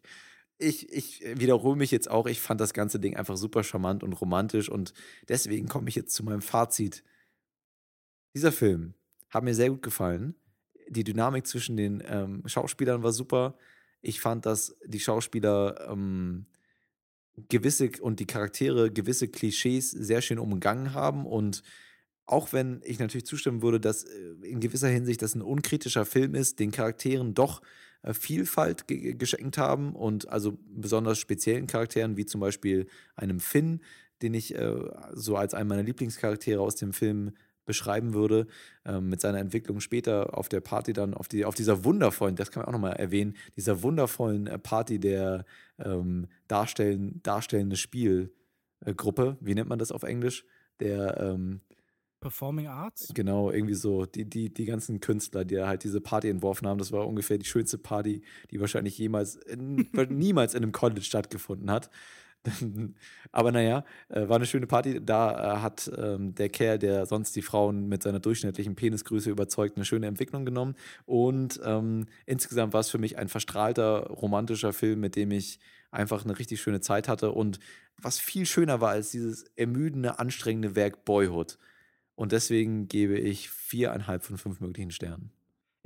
Ich, 0.58 0.90
ich 0.92 1.22
wiederhole 1.34 1.76
mich 1.76 1.90
jetzt 1.90 2.10
auch, 2.10 2.26
ich 2.26 2.40
fand 2.40 2.60
das 2.60 2.72
ganze 2.72 2.98
Ding 2.98 3.16
einfach 3.16 3.36
super 3.36 3.62
charmant 3.62 4.02
und 4.02 4.14
romantisch 4.14 4.68
und 4.68 4.92
deswegen 5.28 5.68
komme 5.68 5.88
ich 5.88 5.94
jetzt 5.94 6.14
zu 6.14 6.24
meinem 6.24 6.42
Fazit. 6.42 7.04
Dieser 8.34 8.52
Film 8.52 8.94
hat 9.28 9.44
mir 9.44 9.54
sehr 9.54 9.70
gut 9.70 9.82
gefallen. 9.82 10.34
Die 10.88 11.04
Dynamik 11.04 11.46
zwischen 11.46 11.76
den 11.76 12.02
ähm, 12.06 12.42
Schauspielern 12.46 13.02
war 13.02 13.12
super. 13.12 13.56
Ich 14.00 14.20
fand, 14.20 14.46
dass 14.46 14.76
die 14.84 15.00
Schauspieler 15.00 15.88
ähm, 15.90 16.46
gewisse 17.48 17.90
und 18.00 18.20
die 18.20 18.26
Charaktere 18.26 18.90
gewisse 18.90 19.28
Klischees 19.28 19.90
sehr 19.90 20.22
schön 20.22 20.38
umgangen 20.38 20.94
haben. 20.94 21.26
Und 21.26 21.62
auch 22.26 22.52
wenn 22.52 22.80
ich 22.84 22.98
natürlich 22.98 23.26
zustimmen 23.26 23.62
würde, 23.62 23.80
dass 23.80 24.04
äh, 24.04 24.34
in 24.42 24.60
gewisser 24.60 24.88
Hinsicht 24.88 25.22
das 25.22 25.34
ein 25.34 25.42
unkritischer 25.42 26.04
Film 26.04 26.34
ist, 26.34 26.58
den 26.58 26.72
Charakteren 26.72 27.34
doch 27.34 27.62
äh, 28.02 28.14
Vielfalt 28.14 28.88
ge 28.88 29.14
geschenkt 29.14 29.58
haben 29.58 29.94
und 29.94 30.28
also 30.28 30.58
besonders 30.66 31.18
speziellen 31.18 31.66
Charakteren, 31.66 32.16
wie 32.16 32.26
zum 32.26 32.40
Beispiel 32.40 32.86
einem 33.14 33.40
Finn, 33.40 33.80
den 34.22 34.34
ich 34.34 34.54
äh, 34.54 34.74
so 35.12 35.36
als 35.36 35.54
einen 35.54 35.68
meiner 35.68 35.82
Lieblingscharaktere 35.82 36.60
aus 36.60 36.76
dem 36.76 36.92
Film 36.92 37.32
beschreiben 37.66 38.14
würde, 38.14 38.46
ähm, 38.84 39.08
mit 39.08 39.20
seiner 39.20 39.38
Entwicklung 39.38 39.80
später 39.80 40.36
auf 40.36 40.48
der 40.48 40.60
Party 40.60 40.92
dann, 40.92 41.14
auf, 41.14 41.28
die, 41.28 41.44
auf 41.44 41.54
dieser 41.54 41.84
wundervollen, 41.84 42.36
das 42.36 42.50
kann 42.50 42.62
man 42.62 42.68
auch 42.68 42.72
nochmal 42.72 42.94
erwähnen, 42.94 43.36
dieser 43.56 43.82
wundervollen 43.82 44.46
äh, 44.46 44.58
Party 44.58 44.98
der 44.98 45.44
ähm, 45.78 46.28
darstellen, 46.48 47.20
darstellende 47.22 47.76
Spielgruppe, 47.76 49.36
wie 49.40 49.54
nennt 49.54 49.68
man 49.68 49.78
das 49.78 49.92
auf 49.92 50.04
Englisch? 50.04 50.44
Der 50.80 51.18
ähm, 51.20 51.60
Performing 52.20 52.66
Arts? 52.66 53.12
Genau, 53.14 53.50
irgendwie 53.50 53.74
so. 53.74 54.06
Die, 54.06 54.24
die, 54.24 54.52
die 54.52 54.64
ganzen 54.64 55.00
Künstler, 55.00 55.44
die 55.44 55.60
halt 55.60 55.84
diese 55.84 56.00
Party 56.00 56.28
entworfen 56.28 56.66
haben, 56.66 56.78
das 56.78 56.92
war 56.92 57.06
ungefähr 57.06 57.38
die 57.38 57.44
schönste 57.44 57.78
Party, 57.78 58.22
die 58.50 58.60
wahrscheinlich 58.60 58.98
jemals, 58.98 59.36
in, 59.36 59.88
niemals 60.08 60.54
in 60.54 60.62
einem 60.62 60.72
College 60.72 61.02
stattgefunden 61.02 61.70
hat. 61.70 61.90
Aber 63.32 63.52
naja, 63.52 63.84
äh, 64.08 64.28
war 64.28 64.36
eine 64.36 64.46
schöne 64.46 64.66
Party. 64.66 65.04
Da 65.04 65.56
äh, 65.56 65.58
hat 65.60 65.90
ähm, 65.96 66.34
der 66.34 66.48
Kerl, 66.48 66.78
der 66.78 67.06
sonst 67.06 67.34
die 67.36 67.42
Frauen 67.42 67.88
mit 67.88 68.02
seiner 68.02 68.20
durchschnittlichen 68.20 68.74
Penisgröße 68.74 69.30
überzeugt, 69.30 69.76
eine 69.76 69.84
schöne 69.84 70.06
Entwicklung 70.06 70.44
genommen. 70.44 70.74
Und 71.04 71.60
ähm, 71.64 72.06
insgesamt 72.24 72.72
war 72.72 72.80
es 72.80 72.90
für 72.90 72.98
mich 72.98 73.18
ein 73.18 73.28
verstrahlter, 73.28 74.06
romantischer 74.08 74.72
Film, 74.72 75.00
mit 75.00 75.16
dem 75.16 75.30
ich 75.30 75.58
einfach 75.90 76.24
eine 76.24 76.38
richtig 76.38 76.60
schöne 76.60 76.80
Zeit 76.80 77.08
hatte. 77.08 77.32
Und 77.32 77.58
was 78.00 78.18
viel 78.18 78.46
schöner 78.46 78.80
war 78.80 78.90
als 78.90 79.10
dieses 79.10 79.44
ermüdende, 79.56 80.18
anstrengende 80.18 80.76
Werk 80.76 81.04
Boyhood. 81.04 81.58
Und 82.14 82.32
deswegen 82.32 82.88
gebe 82.88 83.18
ich 83.18 83.50
viereinhalb 83.50 84.24
von 84.24 84.38
fünf 84.38 84.60
möglichen 84.60 84.90
Sternen. 84.90 85.30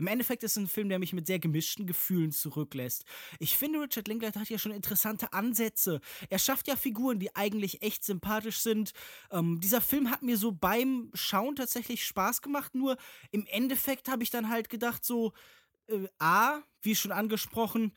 Im 0.01 0.07
Endeffekt 0.07 0.43
ist 0.45 0.53
es 0.53 0.57
ein 0.57 0.67
Film, 0.67 0.89
der 0.89 0.99
mich 0.99 1.13
mit 1.13 1.27
sehr 1.27 1.39
gemischten 1.39 1.87
Gefühlen 1.87 2.33
zurücklässt. 2.33 3.05
Ich 3.39 3.59
finde, 3.59 3.83
Richard 3.83 4.09
Linklater 4.09 4.41
hat 4.41 4.49
ja 4.49 4.57
schon 4.57 4.73
interessante 4.73 5.35
Ansätze. 5.35 6.01
Er 6.31 6.39
schafft 6.39 6.69
ja 6.69 6.77
Figuren, 6.77 7.19
die 7.19 7.37
eigentlich 7.37 7.83
echt 7.83 8.03
sympathisch 8.03 8.61
sind. 8.61 8.93
Ähm, 9.31 9.61
dieser 9.61 9.83
Film 9.83 10.11
hat 10.11 10.23
mir 10.23 10.39
so 10.39 10.53
beim 10.53 11.11
Schauen 11.13 11.55
tatsächlich 11.55 12.07
Spaß 12.07 12.41
gemacht, 12.41 12.75
nur 12.75 12.97
im 13.31 13.45
Endeffekt 13.47 14.09
habe 14.09 14.23
ich 14.23 14.31
dann 14.31 14.49
halt 14.49 14.71
gedacht, 14.71 15.05
so, 15.05 15.35
äh, 15.89 16.09
A, 16.19 16.63
wie 16.81 16.95
schon 16.95 17.13
angesprochen, 17.13 17.93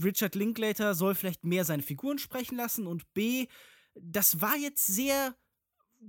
Richard 0.00 0.36
Linklater 0.36 0.94
soll 0.94 1.16
vielleicht 1.16 1.44
mehr 1.44 1.64
seine 1.64 1.82
Figuren 1.82 2.18
sprechen 2.18 2.56
lassen 2.56 2.86
und 2.86 3.12
B, 3.14 3.48
das 3.94 4.40
war 4.40 4.56
jetzt 4.56 4.86
sehr 4.86 5.34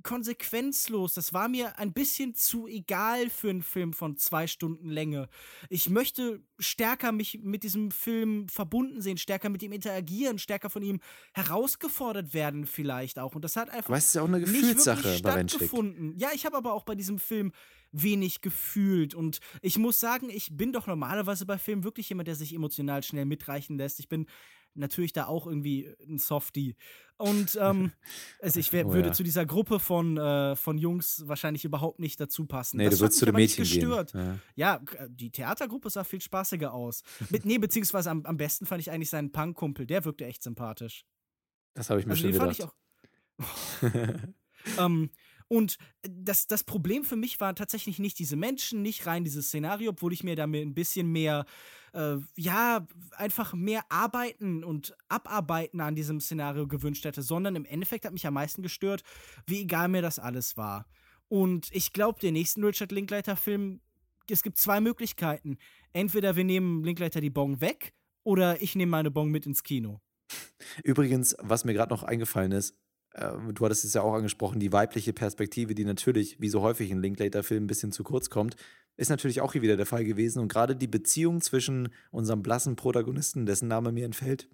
konsequenzlos. 0.01 1.13
Das 1.13 1.33
war 1.33 1.47
mir 1.47 1.77
ein 1.77 1.93
bisschen 1.93 2.33
zu 2.35 2.67
egal 2.67 3.29
für 3.29 3.49
einen 3.49 3.61
Film 3.61 3.93
von 3.93 4.17
zwei 4.17 4.47
Stunden 4.47 4.89
Länge. 4.89 5.29
Ich 5.69 5.89
möchte 5.89 6.41
stärker 6.59 7.11
mich 7.11 7.39
mit 7.43 7.63
diesem 7.63 7.91
Film 7.91 8.47
verbunden 8.49 9.01
sehen, 9.01 9.17
stärker 9.17 9.49
mit 9.49 9.61
ihm 9.61 9.71
interagieren, 9.71 10.39
stärker 10.39 10.69
von 10.69 10.81
ihm 10.81 10.99
herausgefordert 11.33 12.33
werden 12.33 12.65
vielleicht 12.65 13.19
auch. 13.19 13.35
Und 13.35 13.43
das 13.43 13.55
hat 13.55 13.69
einfach 13.69 13.89
aber 13.89 13.97
es 13.97 14.07
ist 14.07 14.15
ja 14.15 14.23
auch 14.23 14.27
eine 14.27 14.39
Gefühlssache 14.39 15.17
stattgefunden. 15.17 16.17
Ja, 16.17 16.29
ich 16.33 16.45
habe 16.45 16.57
aber 16.57 16.73
auch 16.73 16.83
bei 16.83 16.95
diesem 16.95 17.19
Film 17.19 17.51
wenig 17.91 18.41
gefühlt. 18.41 19.13
Und 19.13 19.39
ich 19.61 19.77
muss 19.77 19.99
sagen, 19.99 20.29
ich 20.29 20.57
bin 20.57 20.73
doch 20.73 20.87
normalerweise 20.87 21.45
bei 21.45 21.57
Filmen 21.57 21.83
wirklich 21.83 22.09
jemand, 22.09 22.27
der 22.27 22.35
sich 22.35 22.53
emotional 22.53 23.03
schnell 23.03 23.25
mitreichen 23.25 23.77
lässt. 23.77 23.99
Ich 23.99 24.09
bin 24.09 24.25
natürlich 24.75 25.13
da 25.13 25.25
auch 25.27 25.47
irgendwie 25.47 25.93
ein 26.07 26.19
Softie. 26.19 26.75
Und 27.17 27.57
ähm, 27.61 27.91
also 28.41 28.59
ich 28.59 28.73
wär, 28.73 28.87
oh, 28.87 28.93
würde 28.93 29.09
ja. 29.09 29.13
zu 29.13 29.23
dieser 29.23 29.45
Gruppe 29.45 29.79
von, 29.79 30.17
äh, 30.17 30.55
von 30.55 30.77
Jungs 30.77 31.23
wahrscheinlich 31.25 31.65
überhaupt 31.65 31.99
nicht 31.99 32.19
dazu 32.19 32.45
passen. 32.45 32.77
Nee, 32.77 32.85
das 32.85 32.95
du 32.95 33.01
würdest 33.01 33.19
zu 33.19 33.25
den 33.25 33.35
Mädchen 33.35 33.63
gestört. 33.63 34.13
gehen. 34.13 34.41
Ja. 34.55 34.81
ja. 34.99 35.07
die 35.09 35.31
Theatergruppe 35.31 35.89
sah 35.89 36.03
viel 36.03 36.21
spaßiger 36.21 36.73
aus. 36.73 37.03
Mit, 37.29 37.45
nee, 37.45 37.57
beziehungsweise 37.57 38.09
am, 38.09 38.25
am 38.25 38.37
besten 38.37 38.65
fand 38.65 38.81
ich 38.81 38.91
eigentlich 38.91 39.09
seinen 39.09 39.31
Punk-Kumpel. 39.31 39.85
Der 39.85 40.05
wirkte 40.05 40.25
echt 40.25 40.43
sympathisch. 40.43 41.05
Das 41.73 41.89
habe 41.89 41.99
ich 41.99 42.05
mir 42.05 42.11
also 42.11 42.23
schon 42.23 42.31
den 42.31 42.39
gedacht. 42.39 42.73
Fand 43.79 43.95
ich 43.95 44.23
auch. 44.77 44.79
ähm, 44.85 45.09
und 45.47 45.77
das, 46.01 46.47
das 46.47 46.63
Problem 46.63 47.03
für 47.03 47.15
mich 47.15 47.39
waren 47.39 47.55
tatsächlich 47.55 47.99
nicht 47.99 48.19
diese 48.19 48.35
Menschen, 48.35 48.81
nicht 48.81 49.05
rein 49.05 49.23
dieses 49.23 49.47
Szenario, 49.47 49.91
obwohl 49.91 50.13
ich 50.13 50.23
mir 50.23 50.35
da 50.35 50.43
ein 50.43 50.73
bisschen 50.73 51.11
mehr, 51.11 51.45
äh, 51.93 52.17
ja, 52.35 52.85
einfach 53.11 53.53
mehr 53.53 53.83
arbeiten 53.89 54.63
und 54.63 54.95
abarbeiten 55.09 55.81
an 55.81 55.95
diesem 55.95 56.19
Szenario 56.19 56.67
gewünscht 56.67 57.05
hätte, 57.05 57.21
sondern 57.21 57.55
im 57.55 57.65
Endeffekt 57.65 58.05
hat 58.05 58.13
mich 58.13 58.27
am 58.27 58.33
meisten 58.33 58.61
gestört, 58.61 59.03
wie 59.47 59.61
egal 59.61 59.87
mir 59.87 60.01
das 60.01 60.19
alles 60.19 60.57
war. 60.57 60.85
Und 61.27 61.69
ich 61.71 61.93
glaube, 61.93 62.19
den 62.19 62.33
nächsten 62.33 62.63
Richard 62.63 62.91
Linkleiter-Film, 62.91 63.81
es 64.29 64.43
gibt 64.43 64.57
zwei 64.57 64.79
Möglichkeiten. 64.81 65.57
Entweder 65.91 66.35
wir 66.35 66.43
nehmen 66.43 66.83
Linkleiter 66.83 67.21
die 67.21 67.29
Bong 67.29 67.61
weg 67.61 67.93
oder 68.23 68.61
ich 68.61 68.75
nehme 68.75 68.91
meine 68.91 69.11
Bong 69.11 69.31
mit 69.31 69.45
ins 69.45 69.63
Kino. 69.63 69.99
Übrigens, 70.83 71.35
was 71.39 71.65
mir 71.65 71.73
gerade 71.73 71.93
noch 71.93 72.03
eingefallen 72.03 72.51
ist, 72.51 72.75
du 73.13 73.65
hattest 73.65 73.85
es 73.85 73.93
ja 73.93 74.01
auch 74.01 74.13
angesprochen, 74.13 74.59
die 74.59 74.71
weibliche 74.71 75.13
Perspektive, 75.13 75.75
die 75.75 75.85
natürlich, 75.85 76.39
wie 76.41 76.49
so 76.49 76.61
häufig 76.61 76.89
in 76.89 77.01
Linklater-Filmen, 77.01 77.65
ein 77.65 77.67
bisschen 77.67 77.91
zu 77.91 78.03
kurz 78.03 78.29
kommt, 78.29 78.55
ist 78.97 79.09
natürlich 79.09 79.41
auch 79.41 79.53
hier 79.53 79.61
wieder 79.61 79.77
der 79.77 79.85
Fall 79.85 80.03
gewesen. 80.03 80.39
Und 80.39 80.47
gerade 80.47 80.75
die 80.75 80.87
Beziehung 80.87 81.41
zwischen 81.41 81.89
unserem 82.11 82.41
blassen 82.41 82.75
Protagonisten, 82.75 83.45
dessen 83.45 83.67
Name 83.67 83.91
mir 83.91 84.05
entfällt, 84.05 84.49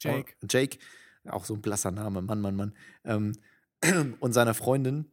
Jake, 0.00 0.34
oh, 0.42 0.46
Jake 0.48 0.78
auch 1.26 1.44
so 1.44 1.54
ein 1.54 1.60
blasser 1.60 1.90
Name, 1.90 2.22
Mann, 2.22 2.40
Mann, 2.40 2.56
Mann, 2.56 2.74
ähm, 3.04 3.32
und 4.20 4.32
seiner 4.32 4.54
Freundin, 4.54 5.06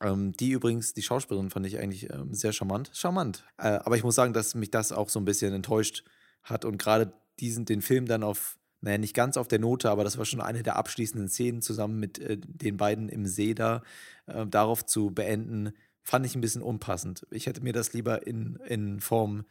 ähm, 0.00 0.32
die 0.32 0.50
übrigens, 0.52 0.94
die 0.94 1.02
Schauspielerin 1.02 1.50
fand 1.50 1.66
ich 1.66 1.78
eigentlich 1.78 2.10
ähm, 2.10 2.32
sehr 2.32 2.52
charmant. 2.52 2.90
Charmant. 2.94 3.44
Äh, 3.58 3.80
aber 3.84 3.96
ich 3.96 4.04
muss 4.04 4.14
sagen, 4.14 4.32
dass 4.32 4.54
mich 4.54 4.70
das 4.70 4.92
auch 4.92 5.08
so 5.08 5.20
ein 5.20 5.24
bisschen 5.24 5.52
enttäuscht 5.52 6.04
hat 6.42 6.64
und 6.64 6.78
gerade 6.78 7.12
diesen, 7.38 7.64
den 7.64 7.82
Film 7.82 8.06
dann 8.06 8.22
auf 8.22 8.58
naja, 8.80 8.98
nicht 8.98 9.14
ganz 9.14 9.36
auf 9.36 9.48
der 9.48 9.58
Note, 9.58 9.90
aber 9.90 10.04
das 10.04 10.18
war 10.18 10.24
schon 10.24 10.40
eine 10.40 10.62
der 10.62 10.76
abschließenden 10.76 11.28
Szenen 11.28 11.62
zusammen 11.62 12.00
mit 12.00 12.18
äh, 12.18 12.38
den 12.38 12.76
beiden 12.76 13.08
im 13.08 13.26
See 13.26 13.54
da, 13.54 13.82
äh, 14.26 14.46
darauf 14.46 14.86
zu 14.86 15.10
beenden, 15.10 15.72
fand 16.02 16.26
ich 16.26 16.34
ein 16.34 16.40
bisschen 16.40 16.62
unpassend. 16.62 17.26
Ich 17.30 17.46
hätte 17.46 17.62
mir 17.62 17.72
das 17.72 17.92
lieber 17.92 18.26
in, 18.26 18.56
in 18.66 19.00
Form 19.00 19.44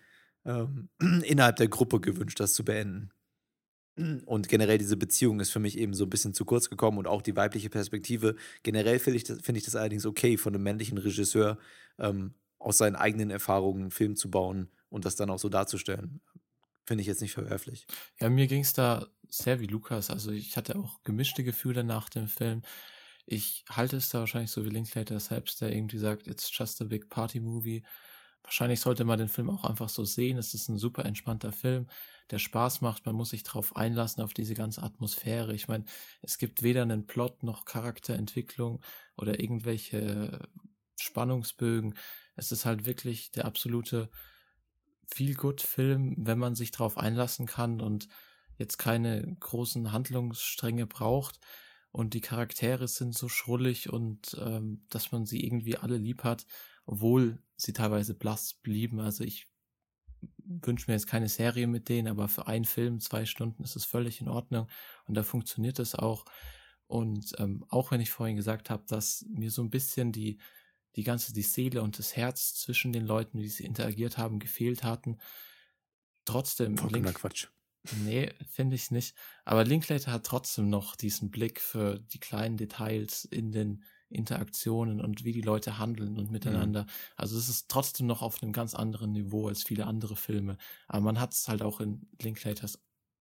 ähm, 0.45 0.89
innerhalb 1.23 1.57
der 1.57 1.67
Gruppe 1.67 1.99
gewünscht, 1.99 2.39
das 2.39 2.53
zu 2.53 2.65
beenden. 2.65 3.11
Und 4.25 4.47
generell 4.47 4.77
diese 4.77 4.95
Beziehung 4.95 5.41
ist 5.41 5.51
für 5.51 5.59
mich 5.59 5.77
eben 5.77 5.93
so 5.93 6.05
ein 6.05 6.09
bisschen 6.09 6.33
zu 6.33 6.45
kurz 6.45 6.69
gekommen 6.69 6.97
und 6.97 7.07
auch 7.07 7.21
die 7.21 7.35
weibliche 7.35 7.69
Perspektive. 7.69 8.35
Generell 8.63 8.97
finde 8.97 9.17
ich, 9.17 9.25
das, 9.25 9.41
find 9.41 9.57
ich 9.57 9.65
das 9.65 9.75
allerdings 9.75 10.05
okay, 10.05 10.37
von 10.37 10.55
einem 10.55 10.63
männlichen 10.63 10.97
Regisseur 10.97 11.57
ähm, 11.97 12.33
aus 12.59 12.77
seinen 12.77 12.95
eigenen 12.95 13.29
Erfahrungen 13.29 13.81
einen 13.81 13.91
Film 13.91 14.15
zu 14.15 14.31
bauen 14.31 14.69
und 14.89 15.03
das 15.03 15.17
dann 15.17 15.29
auch 15.29 15.39
so 15.39 15.49
darzustellen. 15.49 16.21
Finde 16.85 17.01
ich 17.01 17.07
jetzt 17.07 17.21
nicht 17.21 17.33
verwerflich. 17.33 17.87
Ja, 18.19 18.29
mir 18.29 18.47
ging 18.47 18.61
es 18.61 18.73
da 18.73 19.05
sehr 19.29 19.59
wie 19.59 19.67
Lukas. 19.67 20.09
Also 20.09 20.31
ich 20.31 20.57
hatte 20.57 20.75
auch 20.77 21.01
gemischte 21.03 21.43
Gefühle 21.43 21.83
nach 21.83 22.09
dem 22.09 22.27
Film. 22.27 22.61
Ich 23.25 23.63
halte 23.69 23.97
es 23.97 24.09
da 24.09 24.19
wahrscheinlich 24.19 24.51
so 24.51 24.65
wie 24.65 24.69
Linklater 24.69 25.19
selbst, 25.19 25.61
der 25.61 25.71
irgendwie 25.71 25.99
sagt, 25.99 26.27
it's 26.27 26.49
just 26.51 26.81
a 26.81 26.85
big 26.85 27.09
party 27.09 27.39
movie. 27.39 27.83
Wahrscheinlich 28.43 28.79
sollte 28.79 29.03
man 29.03 29.19
den 29.19 29.27
Film 29.27 29.49
auch 29.49 29.63
einfach 29.63 29.89
so 29.89 30.05
sehen. 30.05 30.37
Es 30.37 30.53
ist 30.53 30.69
ein 30.69 30.77
super 30.77 31.05
entspannter 31.05 31.51
Film, 31.51 31.87
der 32.31 32.39
Spaß 32.39 32.81
macht. 32.81 33.05
Man 33.05 33.15
muss 33.15 33.29
sich 33.29 33.43
darauf 33.43 33.75
einlassen, 33.75 34.23
auf 34.23 34.33
diese 34.33 34.55
ganze 34.55 34.81
Atmosphäre. 34.81 35.53
Ich 35.53 35.67
meine, 35.67 35.85
es 36.21 36.37
gibt 36.37 36.63
weder 36.63 36.81
einen 36.81 37.05
Plot 37.05 37.43
noch 37.43 37.65
Charakterentwicklung 37.65 38.81
oder 39.15 39.39
irgendwelche 39.39 40.47
Spannungsbögen. 40.99 41.95
Es 42.35 42.51
ist 42.51 42.65
halt 42.65 42.85
wirklich 42.85 43.31
der 43.31 43.45
absolute 43.45 44.09
Feel-Good-Film, 45.07 46.15
wenn 46.17 46.39
man 46.39 46.55
sich 46.55 46.71
darauf 46.71 46.97
einlassen 46.97 47.45
kann 47.45 47.81
und 47.81 48.07
jetzt 48.59 48.77
keine 48.77 49.35
großen 49.39 49.91
Handlungsstränge 49.91 50.85
braucht 50.85 51.39
und 51.91 52.13
die 52.13 52.21
Charaktere 52.21 52.87
sind 52.87 53.15
so 53.15 53.29
schrullig 53.29 53.89
und 53.89 54.37
ähm, 54.39 54.85
dass 54.89 55.11
man 55.11 55.25
sie 55.25 55.43
irgendwie 55.43 55.77
alle 55.77 55.97
lieb 55.97 56.23
hat, 56.23 56.45
obwohl 56.85 57.41
sie 57.55 57.73
teilweise 57.73 58.13
blass 58.13 58.53
blieben. 58.53 58.99
Also 58.99 59.23
ich 59.23 59.47
wünsche 60.37 60.85
mir 60.91 60.95
jetzt 60.95 61.07
keine 61.07 61.29
Serie 61.29 61.67
mit 61.67 61.89
denen, 61.89 62.09
aber 62.09 62.27
für 62.27 62.47
einen 62.47 62.65
Film, 62.65 62.99
zwei 62.99 63.25
Stunden 63.25 63.63
ist 63.63 63.75
es 63.75 63.85
völlig 63.85 64.21
in 64.21 64.27
Ordnung 64.27 64.67
und 65.05 65.15
da 65.15 65.23
funktioniert 65.23 65.79
es 65.79 65.95
auch. 65.95 66.25
Und 66.85 67.33
ähm, 67.37 67.65
auch 67.69 67.91
wenn 67.91 68.01
ich 68.01 68.11
vorhin 68.11 68.35
gesagt 68.35 68.69
habe, 68.69 68.83
dass 68.87 69.25
mir 69.29 69.51
so 69.51 69.61
ein 69.61 69.69
bisschen 69.69 70.11
die, 70.11 70.39
die 70.95 71.03
ganze, 71.03 71.33
die 71.33 71.43
Seele 71.43 71.81
und 71.81 71.97
das 71.97 72.15
Herz 72.15 72.55
zwischen 72.55 72.91
den 72.91 73.05
Leuten, 73.05 73.39
wie 73.39 73.47
sie 73.47 73.63
interagiert 73.63 74.17
haben, 74.17 74.39
gefehlt 74.39 74.83
hatten, 74.83 75.17
trotzdem. 76.25 76.77
Vollkommener 76.77 77.13
Quatsch. 77.13 77.47
Nee, 78.03 78.31
finde 78.49 78.75
ich 78.75 78.91
nicht. 78.91 79.15
Aber 79.45 79.63
Linklater 79.63 80.11
hat 80.11 80.25
trotzdem 80.25 80.69
noch 80.69 80.95
diesen 80.95 81.31
Blick 81.31 81.61
für 81.61 81.99
die 81.99 82.19
kleinen 82.19 82.57
Details 82.57 83.25
in 83.25 83.51
den 83.51 83.83
Interaktionen 84.09 84.99
und 85.01 85.23
wie 85.23 85.31
die 85.31 85.41
Leute 85.41 85.77
handeln 85.77 86.17
und 86.17 86.31
miteinander. 86.31 86.83
Mhm. 86.83 86.89
Also 87.15 87.37
es 87.37 87.47
ist 87.47 87.69
trotzdem 87.69 88.07
noch 88.07 88.21
auf 88.21 88.41
einem 88.41 88.51
ganz 88.51 88.73
anderen 88.73 89.11
Niveau 89.11 89.47
als 89.47 89.63
viele 89.63 89.85
andere 89.85 90.15
Filme. 90.15 90.57
Aber 90.87 91.01
man 91.01 91.19
hat 91.19 91.33
es 91.33 91.47
halt 91.47 91.61
auch 91.61 91.79
in 91.79 92.07
Linklaters, 92.21 92.79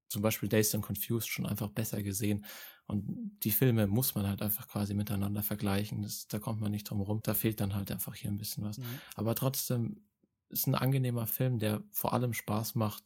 zum 0.08 0.22
Beispiel 0.22 0.48
Days 0.48 0.74
and 0.74 0.84
Confused, 0.84 1.28
schon 1.28 1.46
einfach 1.46 1.68
besser 1.68 2.02
gesehen. 2.02 2.46
Und 2.86 3.38
die 3.44 3.50
Filme 3.50 3.86
muss 3.86 4.14
man 4.14 4.26
halt 4.26 4.40
einfach 4.40 4.66
quasi 4.66 4.94
miteinander 4.94 5.42
vergleichen. 5.42 6.02
Das, 6.02 6.26
da 6.26 6.38
kommt 6.38 6.60
man 6.60 6.70
nicht 6.70 6.88
drum 6.88 7.02
rum. 7.02 7.20
Da 7.22 7.34
fehlt 7.34 7.60
dann 7.60 7.74
halt 7.74 7.92
einfach 7.92 8.14
hier 8.14 8.30
ein 8.30 8.38
bisschen 8.38 8.64
was. 8.64 8.78
Mhm. 8.78 9.00
Aber 9.14 9.34
trotzdem 9.34 10.00
ist 10.48 10.66
ein 10.66 10.74
angenehmer 10.74 11.26
Film, 11.26 11.58
der 11.58 11.82
vor 11.90 12.14
allem 12.14 12.32
Spaß 12.32 12.74
macht. 12.74 13.04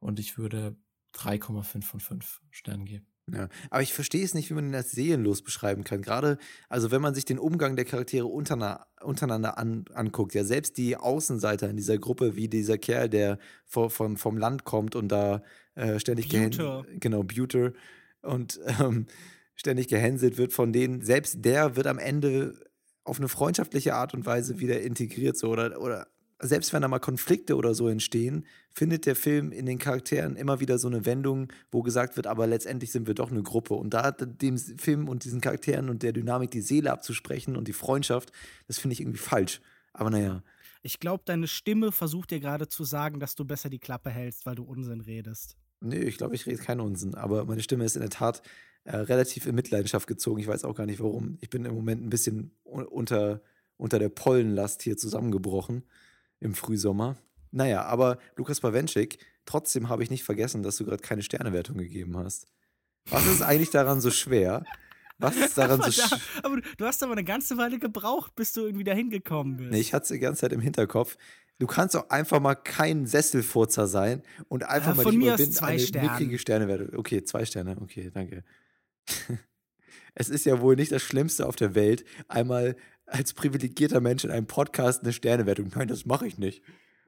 Und 0.00 0.18
ich 0.18 0.36
würde 0.36 0.76
3,5 1.14 1.82
von 1.82 2.00
5 2.00 2.40
Sternen 2.50 2.84
geben. 2.84 3.06
Ja, 3.32 3.48
aber 3.70 3.82
ich 3.82 3.92
verstehe 3.92 4.24
es 4.24 4.34
nicht, 4.34 4.50
wie 4.50 4.54
man 4.54 4.66
ihn 4.66 4.74
als 4.74 4.90
seelenlos 4.90 5.42
beschreiben 5.42 5.84
kann. 5.84 6.02
Gerade, 6.02 6.38
also 6.68 6.90
wenn 6.90 7.02
man 7.02 7.14
sich 7.14 7.24
den 7.24 7.38
Umgang 7.38 7.76
der 7.76 7.84
Charaktere 7.84 8.26
untereinander, 8.26 8.86
untereinander 9.02 9.58
an, 9.58 9.84
anguckt, 9.94 10.34
ja, 10.34 10.44
selbst 10.44 10.76
die 10.78 10.96
Außenseiter 10.96 11.68
in 11.68 11.76
dieser 11.76 11.98
Gruppe, 11.98 12.36
wie 12.36 12.48
dieser 12.48 12.78
Kerl, 12.78 13.08
der 13.08 13.38
vor, 13.66 13.90
vom, 13.90 14.16
vom 14.16 14.36
Land 14.36 14.64
kommt 14.64 14.96
und 14.96 15.08
da 15.08 15.42
äh, 15.74 15.98
ständig 16.00 16.28
Buter. 16.28 16.84
genau, 16.98 17.22
Buter 17.22 17.72
und 18.22 18.58
ähm, 18.80 19.06
ständig 19.54 19.88
gehänselt 19.88 20.36
wird 20.38 20.52
von 20.52 20.72
denen, 20.72 21.02
selbst 21.02 21.44
der 21.44 21.76
wird 21.76 21.86
am 21.86 21.98
Ende 21.98 22.54
auf 23.04 23.18
eine 23.18 23.28
freundschaftliche 23.28 23.94
Art 23.94 24.14
und 24.14 24.26
Weise 24.26 24.60
wieder 24.60 24.80
integriert, 24.80 25.36
so 25.36 25.48
oder, 25.48 25.80
oder 25.80 26.06
selbst 26.40 26.72
wenn 26.72 26.82
da 26.82 26.88
mal 26.88 26.98
Konflikte 26.98 27.56
oder 27.56 27.74
so 27.74 27.88
entstehen, 27.88 28.46
findet 28.72 29.06
der 29.06 29.16
Film 29.16 29.52
in 29.52 29.66
den 29.66 29.78
Charakteren 29.78 30.36
immer 30.36 30.60
wieder 30.60 30.78
so 30.78 30.88
eine 30.88 31.04
Wendung, 31.04 31.52
wo 31.70 31.82
gesagt 31.82 32.16
wird, 32.16 32.26
aber 32.26 32.46
letztendlich 32.46 32.92
sind 32.92 33.06
wir 33.06 33.14
doch 33.14 33.30
eine 33.30 33.42
Gruppe. 33.42 33.74
Und 33.74 33.94
da 33.94 34.10
dem 34.10 34.56
Film 34.58 35.08
und 35.08 35.24
diesen 35.24 35.40
Charakteren 35.40 35.90
und 35.90 36.02
der 36.02 36.12
Dynamik 36.12 36.50
die 36.50 36.62
Seele 36.62 36.92
abzusprechen 36.92 37.56
und 37.56 37.68
die 37.68 37.72
Freundschaft, 37.72 38.32
das 38.66 38.78
finde 38.78 38.94
ich 38.94 39.00
irgendwie 39.00 39.18
falsch. 39.18 39.60
Aber 39.92 40.10
naja. 40.10 40.42
Ich 40.82 40.98
glaube, 40.98 41.22
deine 41.26 41.46
Stimme 41.46 41.92
versucht 41.92 42.30
dir 42.30 42.40
gerade 42.40 42.68
zu 42.68 42.84
sagen, 42.84 43.20
dass 43.20 43.34
du 43.34 43.44
besser 43.44 43.68
die 43.68 43.78
Klappe 43.78 44.08
hältst, 44.08 44.46
weil 44.46 44.54
du 44.54 44.62
Unsinn 44.62 45.02
redest. 45.02 45.56
Nö, 45.80 45.96
ich 45.96 46.16
glaube, 46.16 46.34
ich 46.34 46.46
rede 46.46 46.62
keinen 46.62 46.80
Unsinn, 46.80 47.14
aber 47.14 47.44
meine 47.44 47.62
Stimme 47.62 47.84
ist 47.84 47.96
in 47.96 48.02
der 48.02 48.10
Tat 48.10 48.42
äh, 48.84 48.96
relativ 48.96 49.46
in 49.46 49.54
Mitleidenschaft 49.54 50.06
gezogen. 50.06 50.40
Ich 50.40 50.46
weiß 50.46 50.64
auch 50.64 50.74
gar 50.74 50.86
nicht 50.86 51.00
warum. 51.00 51.36
Ich 51.40 51.50
bin 51.50 51.66
im 51.66 51.74
Moment 51.74 52.02
ein 52.02 52.10
bisschen 52.10 52.52
unter, 52.64 53.42
unter 53.76 53.98
der 53.98 54.08
Pollenlast 54.08 54.82
hier 54.82 54.96
zusammengebrochen 54.96 55.84
im 56.40 56.54
Frühsommer. 56.54 57.16
Naja, 57.52 57.84
aber 57.84 58.18
Lukas 58.36 58.60
Bawenschik, 58.60 59.18
trotzdem 59.44 59.88
habe 59.88 60.02
ich 60.02 60.10
nicht 60.10 60.24
vergessen, 60.24 60.62
dass 60.62 60.76
du 60.76 60.84
gerade 60.84 61.02
keine 61.02 61.22
Sternewertung 61.22 61.76
gegeben 61.76 62.16
hast. 62.16 62.46
Was 63.08 63.26
ist 63.26 63.42
eigentlich 63.42 63.70
daran 63.70 64.00
so 64.00 64.10
schwer? 64.10 64.64
Was 65.18 65.36
ist 65.36 65.58
daran 65.58 65.82
so 65.82 65.90
schwer? 65.90 66.18
Aber 66.42 66.60
du 66.60 66.84
hast 66.84 67.02
aber 67.02 67.12
eine 67.12 67.24
ganze 67.24 67.58
Weile 67.58 67.78
gebraucht, 67.78 68.34
bis 68.36 68.52
du 68.52 68.62
irgendwie 68.62 68.84
dahin 68.84 69.10
gekommen 69.10 69.56
bist. 69.56 69.70
Nee, 69.70 69.80
ich 69.80 69.92
hatte 69.92 70.04
es 70.04 70.08
die 70.08 70.18
ganze 70.18 70.42
Zeit 70.42 70.52
im 70.52 70.60
Hinterkopf. 70.60 71.16
Du 71.58 71.66
kannst 71.66 71.94
auch 71.94 72.08
einfach 72.08 72.40
mal 72.40 72.54
kein 72.54 73.06
Sesselfurzer 73.06 73.86
sein 73.86 74.22
und 74.48 74.64
einfach 74.64 74.96
ja, 74.96 75.02
mal 75.02 75.10
die 75.10 75.18
mir 75.18 75.34
überwinden, 75.34 75.52
zwei 75.52 75.66
eine 75.66 75.80
Sterne. 75.80 76.08
mickrige 76.08 76.38
Sternewertung. 76.38 76.98
Okay, 76.98 77.22
zwei 77.22 77.44
Sterne. 77.44 77.76
Okay, 77.82 78.10
danke. 78.12 78.44
es 80.14 80.30
ist 80.30 80.46
ja 80.46 80.60
wohl 80.60 80.76
nicht 80.76 80.90
das 80.90 81.02
Schlimmste 81.02 81.46
auf 81.46 81.56
der 81.56 81.74
Welt, 81.74 82.04
einmal 82.28 82.76
als 83.10 83.32
privilegierter 83.34 84.00
Mensch 84.00 84.24
in 84.24 84.30
einem 84.30 84.46
Podcast 84.46 85.02
eine 85.02 85.12
Sternewertung. 85.12 85.70
Nein, 85.74 85.88
das 85.88 86.06
mache 86.06 86.26
ich 86.26 86.38
nicht. 86.38 86.62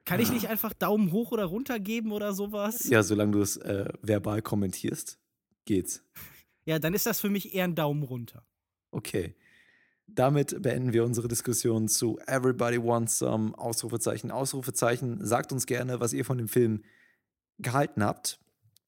Kann 0.05 0.19
ich 0.19 0.31
nicht 0.31 0.49
einfach 0.49 0.73
Daumen 0.73 1.11
hoch 1.11 1.31
oder 1.31 1.45
runter 1.45 1.79
geben 1.79 2.11
oder 2.11 2.33
sowas? 2.33 2.89
Ja, 2.89 3.03
solange 3.03 3.31
du 3.31 3.41
es 3.41 3.57
äh, 3.57 3.87
verbal 4.01 4.41
kommentierst, 4.41 5.19
geht's. 5.65 6.03
Ja, 6.65 6.79
dann 6.79 6.93
ist 6.93 7.05
das 7.05 7.19
für 7.19 7.29
mich 7.29 7.53
eher 7.53 7.65
ein 7.65 7.75
Daumen 7.75 8.03
runter. 8.03 8.47
Okay. 8.91 9.35
Damit 10.07 10.61
beenden 10.61 10.93
wir 10.93 11.03
unsere 11.03 11.27
Diskussion 11.27 11.89
zu 11.89 12.17
Everybody 12.25 12.81
Wants 12.81 13.17
Some, 13.17 13.53
Ausrufezeichen, 13.57 14.31
Ausrufezeichen. 14.31 15.25
Sagt 15.25 15.51
uns 15.51 15.65
gerne, 15.65 15.99
was 15.99 16.13
ihr 16.13 16.23
von 16.23 16.37
dem 16.37 16.47
Film 16.47 16.85
gehalten 17.59 18.01
habt 18.01 18.39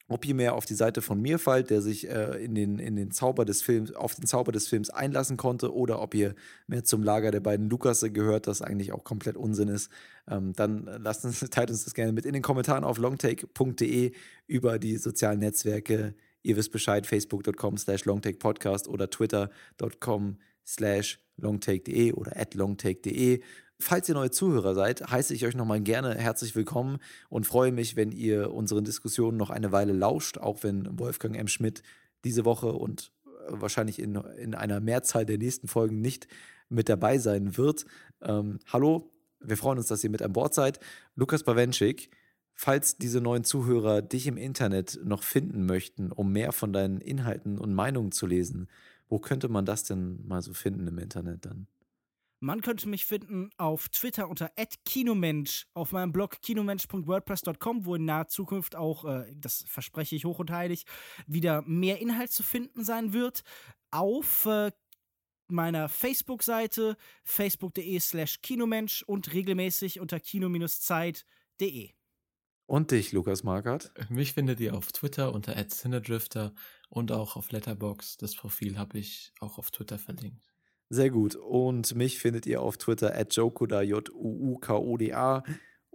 ob 0.08 0.26
ihr 0.26 0.36
mehr 0.36 0.54
auf 0.54 0.66
die 0.66 0.76
Seite 0.76 1.02
von 1.02 1.20
mir 1.20 1.40
fallt, 1.40 1.70
der 1.70 1.82
sich 1.82 2.08
äh, 2.08 2.44
in, 2.44 2.54
den, 2.54 2.78
in 2.78 2.96
den 2.96 3.12
Zauber 3.12 3.44
des 3.44 3.62
Films, 3.62 3.94
auf 3.94 4.16
den 4.16 4.28
Zauber 4.28 4.52
des 4.52 4.68
Films 4.68 4.90
einlassen 4.90 5.38
konnte, 5.38 5.74
oder 5.74 6.02
ob 6.02 6.14
ihr 6.14 6.36
mehr 6.68 6.84
zum 6.84 7.02
Lager 7.02 7.32
der 7.32 7.40
beiden 7.40 7.70
Lukasse 7.70 8.12
gehört, 8.12 8.48
das 8.48 8.62
eigentlich 8.62 8.92
auch 8.92 9.04
komplett 9.04 9.36
Unsinn 9.36 9.70
ist, 9.70 9.90
ähm, 10.30 10.54
dann 10.54 10.86
lasst 11.00 11.26
uns, 11.26 11.40
teilt 11.50 11.72
uns 11.72 11.86
das 11.86 11.94
gerne 11.94 12.12
mit 12.12 12.26
in 12.26 12.34
den 12.34 12.44
Kommentaren 12.44 12.84
auf 12.84 12.98
longtake.de 12.98 14.12
über 14.48 14.80
die 14.80 14.98
sozialen 14.98 15.40
Netzwerke. 15.40 16.14
Ihr 16.44 16.56
wisst 16.56 16.72
Bescheid, 16.72 17.08
facebook.com 17.08 17.78
slash 17.78 18.06
longtakepodcast 18.06 18.88
oder 18.88 19.10
twitter.com 19.10 20.38
slash 20.66 21.20
longtake.de 21.38 22.14
oder 22.14 22.38
at 22.38 22.54
longtake.de. 22.54 23.42
Falls 23.88 24.10
ihr 24.10 24.16
neue 24.16 24.32
Zuhörer 24.32 24.74
seid, 24.74 25.12
heiße 25.12 25.36
ich 25.36 25.46
euch 25.46 25.56
nochmal 25.56 25.80
gerne 25.80 26.16
herzlich 26.16 26.56
willkommen 26.56 26.98
und 27.30 27.46
freue 27.46 27.72
mich, 27.72 27.96
wenn 27.96 28.12
ihr 28.12 28.52
unseren 28.52 28.84
Diskussionen 28.84 29.38
noch 29.38 29.52
eine 29.52 29.72
Weile 29.72 29.94
lauscht, 29.94 30.40
auch 30.40 30.64
wenn 30.64 30.98
Wolfgang 30.98 31.38
M. 31.38 31.48
Schmidt 31.48 31.84
diese 32.24 32.46
Woche 32.46 32.74
und 32.74 33.12
äh, 33.28 33.30
wahrscheinlich 33.50 34.00
in, 34.00 34.16
in 34.16 34.56
einer 34.56 34.80
Mehrzahl 34.80 35.24
der 35.24 35.38
nächsten 35.38 35.68
Folgen 35.68 36.02
nicht 36.02 36.28
mit 36.68 36.90
dabei 36.90 37.20
sein 37.20 37.58
wird. 37.58 37.86
Ähm, 38.24 38.58
hallo, 38.74 39.12
wir 39.40 39.56
freuen 39.56 39.78
uns, 39.78 39.86
dass 39.86 40.04
ihr 40.04 40.10
mit 40.10 40.24
an 40.24 40.34
Bord 40.34 40.56
seid. 40.56 40.80
Lukas 41.14 41.44
Bawenschik, 41.44 42.10
falls 42.56 42.98
diese 42.98 43.22
neuen 43.22 43.44
Zuhörer 43.44 44.02
dich 44.02 44.26
im 44.26 44.38
Internet 44.38 45.00
noch 45.04 45.22
finden 45.22 45.68
möchten, 45.68 46.12
um 46.12 46.32
mehr 46.32 46.54
von 46.54 46.74
deinen 46.74 47.02
Inhalten 47.02 47.60
und 47.60 47.76
Meinungen 47.76 48.12
zu 48.12 48.26
lesen, 48.26 48.68
wo 49.10 49.20
könnte 49.20 49.48
man 49.48 49.64
das 49.64 49.84
denn 49.84 50.26
mal 50.26 50.42
so 50.42 50.56
finden 50.56 50.88
im 50.88 50.98
Internet 50.98 51.46
dann? 51.46 51.68
Man 52.46 52.62
könnte 52.62 52.88
mich 52.88 53.06
finden 53.06 53.50
auf 53.58 53.90
Twitter 53.90 54.30
unter 54.30 54.52
@kinomensch, 54.86 55.66
auf 55.74 55.92
meinem 55.94 56.12
Blog 56.12 56.44
kinomensch.wordpress.com, 56.44 57.86
wo 57.88 57.96
in 57.96 58.06
naher 58.06 58.28
Zukunft 58.28 58.76
auch, 58.76 59.04
äh, 59.04 59.34
das 59.36 59.64
verspreche 59.68 60.16
ich 60.16 60.26
hoch 60.26 60.38
und 60.38 60.52
heilig, 60.52 60.86
wieder 61.26 61.64
mehr 61.64 62.00
Inhalt 62.00 62.32
zu 62.32 62.44
finden 62.44 62.84
sein 62.84 63.14
wird. 63.14 63.42
Auf 63.90 64.46
äh, 64.46 64.72
meiner 65.48 65.90
Facebook-Seite 65.90 66.98
facebook.de 67.24 68.00
slash 68.00 68.44
kinomensch 68.44 69.02
und 69.02 69.34
regelmäßig 69.34 70.00
unter 70.00 70.20
kino-zeit.de. 70.20 71.94
Und 72.68 72.92
dich, 72.92 73.12
Lukas 73.12 73.42
Markert? 73.42 73.92
Mich 74.10 74.34
findet 74.34 74.60
ihr 74.60 74.76
auf 74.76 74.92
Twitter 74.92 75.34
unter 75.34 75.56
@cinedrifter 75.68 76.54
und 76.90 77.12
auch 77.12 77.38
auf 77.38 77.50
Letterbox. 77.52 78.18
Das 78.18 78.36
Profil 78.36 78.78
habe 78.78 79.00
ich 79.00 79.34
auch 79.40 79.58
auf 79.58 79.72
Twitter 79.72 79.98
verlinkt. 79.98 80.55
Sehr 80.90 81.10
gut. 81.10 81.36
Und 81.36 81.96
mich 81.96 82.20
findet 82.20 82.46
ihr 82.46 82.62
auf 82.62 82.78
Twitter 82.78 83.16
at 83.16 83.36
Jokoda, 83.36 83.82
J-U-U-K-O-D-A 83.82 85.44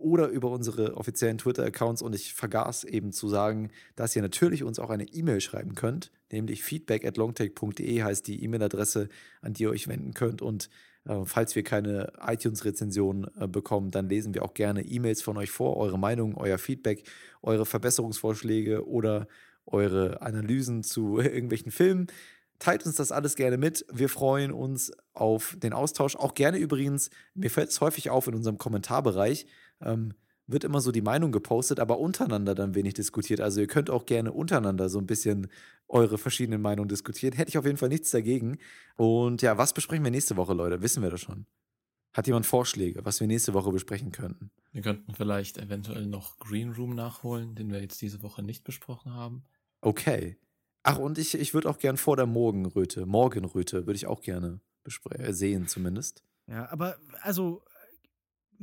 oder 0.01 0.29
über 0.29 0.51
unsere 0.51 0.97
offiziellen 0.97 1.39
Twitter-Accounts. 1.39 2.03
Und 2.03 2.15
ich 2.15 2.35
vergaß 2.35 2.85
eben 2.85 3.12
zu 3.12 3.29
sagen, 3.29 3.71
dass 3.95 4.17
ihr 4.17 4.23
natürlich 4.23 4.65
uns 4.65 4.79
auch 4.79 4.91
eine 4.91 5.05
E-Mail 5.05 5.41
schreiben 5.41 5.75
könnt, 5.75 6.11
nämlich 6.33 6.62
feedback 6.62 7.05
at 7.05 7.17
longtake.de 7.17 8.03
heißt 8.03 8.27
die 8.27 8.43
E-Mail-Adresse, 8.43 9.09
an 9.43 9.53
die 9.53 9.65
ihr 9.65 9.71
euch 9.71 9.87
wenden 9.87 10.15
könnt. 10.15 10.43
Und 10.43 10.71
äh, 11.05 11.25
falls 11.25 11.55
wir 11.55 11.62
keine 11.62 12.12
iTunes-Rezension 12.21 13.31
äh, 13.39 13.47
bekommen, 13.47 13.91
dann 13.91 14.09
lesen 14.09 14.35
wir 14.35 14.43
auch 14.43 14.55
gerne 14.55 14.83
E-Mails 14.83 15.23
von 15.23 15.37
euch 15.37 15.51
vor, 15.51 15.77
eure 15.77 15.99
Meinung, 15.99 16.37
euer 16.37 16.59
Feedback, 16.59 17.05
eure 17.43 17.67
Verbesserungsvorschläge 17.67 18.87
oder 18.87 19.29
eure 19.67 20.23
Analysen 20.23 20.83
zu 20.83 21.19
irgendwelchen 21.21 21.71
Filmen. 21.71 22.09
Teilt 22.61 22.85
uns 22.85 22.97
das 22.97 23.11
alles 23.11 23.37
gerne 23.37 23.57
mit. 23.57 23.87
Wir 23.91 24.11
freuen 24.11 24.53
uns 24.53 24.93
auf 25.15 25.57
den 25.59 25.73
Austausch. 25.73 26.15
Auch 26.15 26.35
gerne 26.35 26.59
übrigens, 26.59 27.09
mir 27.35 27.51
fällt 27.51 27.70
es 27.70 27.81
häufig 27.81 28.11
auf 28.11 28.27
in 28.27 28.35
unserem 28.35 28.59
Kommentarbereich, 28.59 29.47
ähm, 29.81 30.12
wird 30.47 30.65
immer 30.65 30.82
so 30.82 30.93
die 30.93 31.01
Meinung 31.01 31.32
gepostet, 31.32 31.81
aber 31.81 31.99
untereinander 31.99 32.55
dann 32.55 32.74
wenig 32.74 32.93
diskutiert. 32.95 33.41
Also 33.41 33.61
ihr 33.61 33.66
könnt 33.66 33.89
auch 33.89 34.05
gerne 34.05 34.32
untereinander 34.32 34.91
so 34.91 34.99
ein 34.99 35.07
bisschen 35.07 35.49
eure 35.89 36.19
verschiedenen 36.19 36.61
Meinungen 36.61 36.89
diskutieren. 36.89 37.35
Hätte 37.35 37.49
ich 37.49 37.57
auf 37.57 37.65
jeden 37.65 37.78
Fall 37.78 37.89
nichts 37.89 38.11
dagegen. 38.11 38.59
Und 38.97 39.41
ja, 39.41 39.57
was 39.57 39.73
besprechen 39.73 40.05
wir 40.05 40.11
nächste 40.11 40.37
Woche, 40.37 40.53
Leute? 40.53 40.82
Wissen 40.82 41.03
wir 41.03 41.11
das 41.11 41.23
schon? 41.23 41.47
Hat 42.12 42.27
jemand 42.27 42.45
Vorschläge, 42.45 43.07
was 43.07 43.20
wir 43.20 43.27
nächste 43.27 43.55
Woche 43.55 43.73
besprechen 43.73 44.12
könnten? 44.12 44.51
Wir 44.73 44.82
könnten 44.82 45.15
vielleicht 45.15 45.57
eventuell 45.57 46.07
noch 46.07 46.39
Green 46.39 46.73
Room 46.73 46.95
nachholen, 46.95 47.55
den 47.55 47.70
wir 47.70 47.81
jetzt 47.81 48.03
diese 48.03 48.23
Woche 48.23 48.43
nicht 48.43 48.65
besprochen 48.65 49.15
haben. 49.15 49.45
Okay. 49.81 50.37
Ach, 50.82 50.98
und 50.98 51.19
ich, 51.19 51.35
ich 51.35 51.55
würde 51.55 51.69
auch 51.69 51.78
gern 51.78 51.97
vor 51.97 52.16
der 52.16 52.27
Morgenröte, 52.27 53.07
Morgenröte, 53.07 53.86
würde 53.86 53.97
ich 53.97 54.07
auch 54.07 54.23
gerne 54.23 54.61
äh, 55.11 55.32
sehen, 55.32 55.66
zumindest. 55.66 56.24
Ja, 56.47 56.70
aber 56.70 56.97
also 57.20 57.62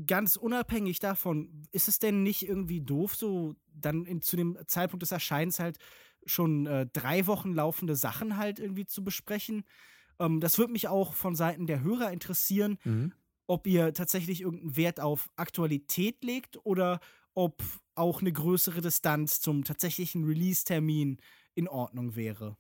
ganz 0.06 0.36
unabhängig 0.36 1.00
davon, 1.00 1.68
ist 1.72 1.88
es 1.88 2.00
denn 2.00 2.24
nicht 2.24 2.48
irgendwie 2.48 2.82
doof, 2.82 3.16
so 3.16 3.56
dann 3.74 4.06
in, 4.06 4.22
zu 4.22 4.36
dem 4.36 4.58
Zeitpunkt 4.68 5.04
des 5.04 5.12
Erscheinens 5.12 5.60
halt 5.60 5.78
schon 6.26 6.66
äh, 6.66 6.88
drei 6.92 7.26
Wochen 7.28 7.54
laufende 7.54 7.96
Sachen 7.96 8.38
halt 8.38 8.60
irgendwie 8.60 8.86
zu 8.86 9.04
besprechen? 9.04 9.64
Ähm, 10.20 10.40
das 10.40 10.58
würde 10.58 10.74
mich 10.74 10.88
auch 10.88 11.14
von 11.14 11.36
Seiten 11.36 11.68
der 11.68 11.82
Hörer 11.82 12.12
interessieren, 12.12 12.78
mhm. 12.84 13.14
ob 13.48 13.66
ihr 13.68 13.94
tatsächlich 13.94 14.42
irgendeinen 14.42 14.78
Wert 14.78 15.00
auf 15.00 15.30
Aktualität 15.36 16.24
legt 16.24 16.64
oder 16.66 17.00
ob 17.34 17.64
auch 17.96 18.22
eine 18.22 18.32
größere 18.32 18.82
Distanz 18.82 19.42
zum 19.42 19.64
tatsächlichen 19.64 20.26
Release-Termin 20.26 21.18
in 21.58 21.68
Ordnung 21.68 22.16
wäre. 22.16 22.58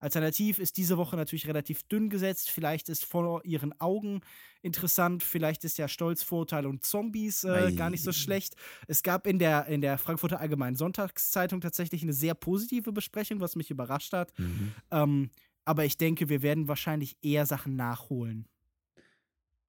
Alternativ 0.00 0.58
ist 0.58 0.76
diese 0.78 0.98
Woche 0.98 1.14
natürlich 1.14 1.46
relativ 1.46 1.84
dünn 1.84 2.10
gesetzt. 2.10 2.50
Vielleicht 2.50 2.88
ist 2.88 3.04
vor 3.04 3.44
ihren 3.44 3.72
Augen 3.80 4.20
interessant. 4.60 5.22
Vielleicht 5.22 5.62
ist 5.62 5.78
ja 5.78 5.86
Stolz, 5.86 6.24
Vorurteile 6.24 6.68
und 6.68 6.84
Zombies 6.84 7.44
äh, 7.44 7.72
gar 7.72 7.88
nicht 7.88 8.02
so 8.02 8.10
schlecht. 8.10 8.56
Es 8.88 9.04
gab 9.04 9.28
in 9.28 9.38
der, 9.38 9.66
in 9.66 9.80
der 9.80 9.98
Frankfurter 9.98 10.40
Allgemeinen 10.40 10.74
Sonntagszeitung 10.74 11.60
tatsächlich 11.60 12.02
eine 12.02 12.12
sehr 12.12 12.34
positive 12.34 12.90
Besprechung, 12.90 13.40
was 13.40 13.54
mich 13.54 13.70
überrascht 13.70 14.12
hat. 14.12 14.36
Mhm. 14.40 14.72
Ähm, 14.90 15.30
aber 15.64 15.84
ich 15.84 15.96
denke, 15.98 16.28
wir 16.28 16.42
werden 16.42 16.66
wahrscheinlich 16.66 17.16
eher 17.22 17.46
Sachen 17.46 17.76
nachholen. 17.76 18.48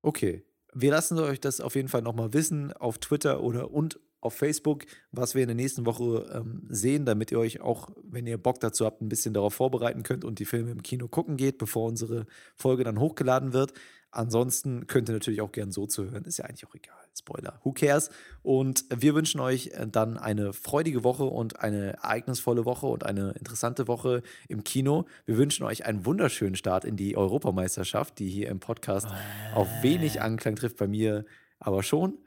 Okay. 0.01 0.43
Wir 0.73 0.89
lassen 0.89 1.19
euch 1.19 1.39
das 1.39 1.61
auf 1.61 1.75
jeden 1.75 1.89
Fall 1.89 2.01
nochmal 2.01 2.33
wissen 2.33 2.73
auf 2.73 2.97
Twitter 2.97 3.43
oder 3.43 3.69
und 3.69 3.99
auf 4.23 4.33
Facebook, 4.33 4.85
was 5.11 5.35
wir 5.35 5.41
in 5.41 5.47
der 5.47 5.55
nächsten 5.55 5.85
Woche 5.85 6.29
ähm, 6.33 6.63
sehen, 6.69 7.05
damit 7.05 7.31
ihr 7.31 7.39
euch 7.39 7.61
auch, 7.61 7.89
wenn 8.03 8.27
ihr 8.27 8.37
Bock 8.37 8.59
dazu 8.59 8.85
habt, 8.85 9.01
ein 9.01 9.09
bisschen 9.09 9.33
darauf 9.33 9.53
vorbereiten 9.53 10.03
könnt 10.03 10.25
und 10.25 10.39
die 10.39 10.45
Filme 10.45 10.71
im 10.71 10.83
Kino 10.83 11.07
gucken 11.07 11.37
geht, 11.37 11.57
bevor 11.57 11.87
unsere 11.87 12.25
Folge 12.55 12.83
dann 12.83 12.99
hochgeladen 12.99 13.53
wird. 13.53 13.73
Ansonsten 14.11 14.85
könnt 14.85 15.09
ihr 15.09 15.13
natürlich 15.13 15.41
auch 15.41 15.51
gern 15.51 15.71
so 15.71 15.87
zuhören. 15.87 16.25
Ist 16.25 16.37
ja 16.37 16.45
eigentlich 16.45 16.67
auch 16.67 16.75
egal. 16.75 16.95
Spoiler. 17.15 17.59
Who 17.63 17.73
cares? 17.73 18.09
Und 18.41 18.85
wir 18.89 19.15
wünschen 19.15 19.39
euch 19.39 19.67
äh, 19.67 19.87
dann 19.87 20.17
eine 20.17 20.53
freudige 20.53 21.03
Woche 21.03 21.25
und 21.25 21.59
eine 21.59 21.93
ereignisvolle 21.93 22.65
Woche 22.65 22.87
und 22.87 23.05
eine 23.05 23.31
interessante 23.31 23.87
Woche 23.87 24.23
im 24.47 24.63
Kino. 24.63 25.05
Wir 25.25 25.37
wünschen 25.37 25.63
euch 25.63 25.85
einen 25.85 26.05
wunderschönen 26.05 26.55
Start 26.55 26.85
in 26.85 26.95
die 26.95 27.15
Europameisterschaft, 27.15 28.19
die 28.19 28.29
hier 28.29 28.49
im 28.49 28.59
Podcast 28.59 29.07
auf 29.53 29.67
wenig 29.81 30.21
Anklang 30.21 30.55
trifft, 30.55 30.77
bei 30.77 30.87
mir 30.87 31.25
aber 31.59 31.83
schon. 31.83 32.17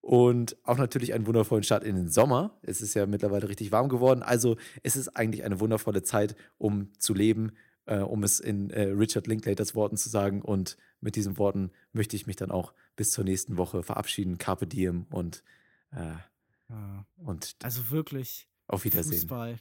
Und 0.00 0.56
auch 0.62 0.78
natürlich 0.78 1.14
einen 1.14 1.26
wundervollen 1.26 1.64
Start 1.64 1.82
in 1.82 1.96
den 1.96 2.08
Sommer. 2.08 2.56
Es 2.62 2.80
ist 2.80 2.94
ja 2.94 3.06
mittlerweile 3.06 3.48
richtig 3.48 3.72
warm 3.72 3.88
geworden. 3.88 4.22
Also 4.22 4.56
es 4.82 4.96
ist 4.96 5.08
eigentlich 5.16 5.42
eine 5.44 5.58
wundervolle 5.58 6.02
Zeit, 6.02 6.36
um 6.58 6.92
zu 6.98 7.12
leben, 7.12 7.52
äh, 7.86 7.98
um 7.98 8.22
es 8.22 8.38
in 8.38 8.70
äh, 8.70 8.82
Richard 8.82 9.26
Linklaters 9.26 9.74
Worten 9.74 9.96
zu 9.96 10.08
sagen. 10.08 10.42
Und 10.42 10.76
mit 11.00 11.16
diesen 11.16 11.38
Worten 11.38 11.72
möchte 11.92 12.14
ich 12.14 12.26
mich 12.26 12.36
dann 12.36 12.52
auch 12.52 12.72
bis 12.94 13.10
zur 13.10 13.24
nächsten 13.24 13.56
Woche 13.56 13.82
verabschieden. 13.82 14.38
Carpe 14.38 14.66
diem 14.68 15.06
und, 15.10 15.42
äh, 15.90 16.14
Ja. 16.68 17.06
und 17.16 17.56
Also 17.62 17.90
wirklich. 17.90 18.48
auf 18.68 18.84
Wiedersehen. 18.84 19.12
Fußball. 19.18 19.58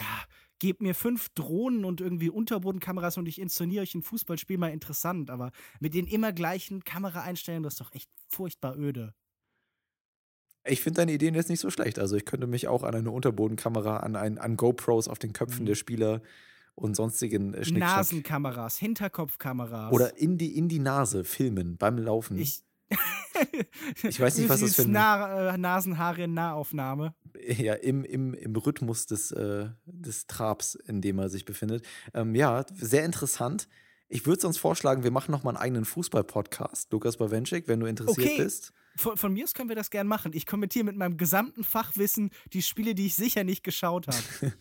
Ja, 0.00 0.24
gebt 0.58 0.80
mir 0.82 0.94
fünf 0.94 1.28
Drohnen 1.30 1.84
und 1.84 2.00
irgendwie 2.00 2.30
Unterbodenkameras 2.30 3.18
und 3.18 3.26
ich 3.26 3.40
inszeniere 3.40 3.82
euch 3.82 3.94
ein 3.94 4.02
Fußballspiel 4.02 4.58
mal 4.58 4.68
interessant, 4.72 5.30
aber 5.30 5.52
mit 5.80 5.94
den 5.94 6.06
immer 6.06 6.32
gleichen 6.32 6.82
Kameraeinstellungen, 6.82 7.62
das 7.62 7.74
ist 7.74 7.80
doch 7.80 7.92
echt 7.92 8.10
furchtbar 8.28 8.76
öde. 8.76 9.14
Ich 10.68 10.80
finde 10.82 10.98
deine 11.02 11.12
Ideen 11.12 11.34
jetzt 11.34 11.48
nicht 11.48 11.60
so 11.60 11.70
schlecht. 11.70 11.98
Also 11.98 12.16
ich 12.16 12.24
könnte 12.24 12.46
mich 12.46 12.68
auch 12.68 12.82
an 12.82 12.94
eine 12.94 13.10
Unterbodenkamera, 13.10 13.98
an, 13.98 14.16
ein, 14.16 14.38
an 14.38 14.56
GoPros 14.56 15.08
auf 15.08 15.18
den 15.18 15.32
Köpfen 15.32 15.62
Mhm. 15.62 15.66
der 15.66 15.74
Spieler 15.74 16.22
und 16.74 16.94
sonstigen 16.96 17.54
äh, 17.54 17.64
Schnickschnack 17.64 17.96
Nasenkameras, 17.96 18.76
Hinterkopfkameras. 18.78 19.92
oder 19.92 20.18
in 20.18 20.36
die, 20.38 20.56
in 20.56 20.68
die 20.68 20.78
Nase 20.78 21.24
filmen 21.24 21.76
beim 21.76 21.98
Laufen. 21.98 22.38
ich. 22.38 22.62
Ich 24.02 24.18
weiß 24.18 24.38
nicht, 24.38 24.48
was 24.48 24.60
das 24.60 24.76
für 24.76 24.82
ein- 24.82 24.92
Na 24.92 25.54
äh, 25.54 25.58
Nasenhaare 25.58 26.22
in 26.24 26.32
Nahaufnahme. 26.34 27.14
ja, 27.46 27.74
im, 27.74 28.02
im, 28.04 28.32
im 28.32 28.56
Rhythmus 28.56 29.04
des, 29.06 29.30
äh, 29.32 29.68
des 29.84 30.26
Trabs, 30.26 30.74
in 30.74 31.02
dem 31.02 31.18
er 31.18 31.28
sich 31.28 31.44
befindet. 31.44 31.84
Ähm, 32.14 32.34
ja, 32.34 32.64
sehr 32.74 33.04
interessant. 33.04 33.68
Ich 34.08 34.24
würde 34.26 34.40
sonst 34.40 34.56
vorschlagen, 34.58 35.02
wir 35.04 35.10
machen 35.10 35.32
nochmal 35.32 35.54
einen 35.54 35.62
eigenen 35.62 35.84
Fußball-Podcast, 35.84 36.90
Lukas 36.92 37.18
Bawenschik, 37.18 37.68
wenn 37.68 37.80
du 37.80 37.86
interessiert 37.86 38.26
Okay. 38.26 38.42
bist. 38.42 38.72
Von, 38.96 39.16
von 39.16 39.32
mir 39.32 39.44
aus 39.44 39.54
können 39.54 39.68
wir 39.68 39.76
das 39.76 39.90
gern 39.90 40.06
machen. 40.06 40.32
Ich 40.34 40.46
kommentiere 40.46 40.84
mit 40.84 40.96
meinem 40.96 41.16
gesamten 41.16 41.64
Fachwissen 41.64 42.30
die 42.52 42.62
Spiele, 42.62 42.94
die 42.94 43.06
ich 43.06 43.14
sicher 43.14 43.44
nicht 43.44 43.62
geschaut 43.62 44.06
habe. 44.08 44.52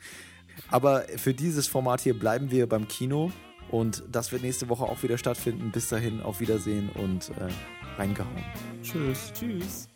Aber 0.69 1.05
für 1.17 1.33
dieses 1.33 1.67
Format 1.67 2.01
hier 2.01 2.17
bleiben 2.17 2.51
wir 2.51 2.67
beim 2.67 2.87
Kino 2.87 3.31
und 3.69 4.03
das 4.11 4.31
wird 4.31 4.41
nächste 4.41 4.69
Woche 4.69 4.83
auch 4.83 5.03
wieder 5.03 5.17
stattfinden. 5.17 5.71
Bis 5.71 5.89
dahin, 5.89 6.21
auf 6.21 6.39
Wiedersehen 6.39 6.89
und 6.89 7.29
äh, 7.29 7.49
reingehauen. 7.97 8.43
Tschüss. 8.81 9.31
Tschüss. 9.33 9.89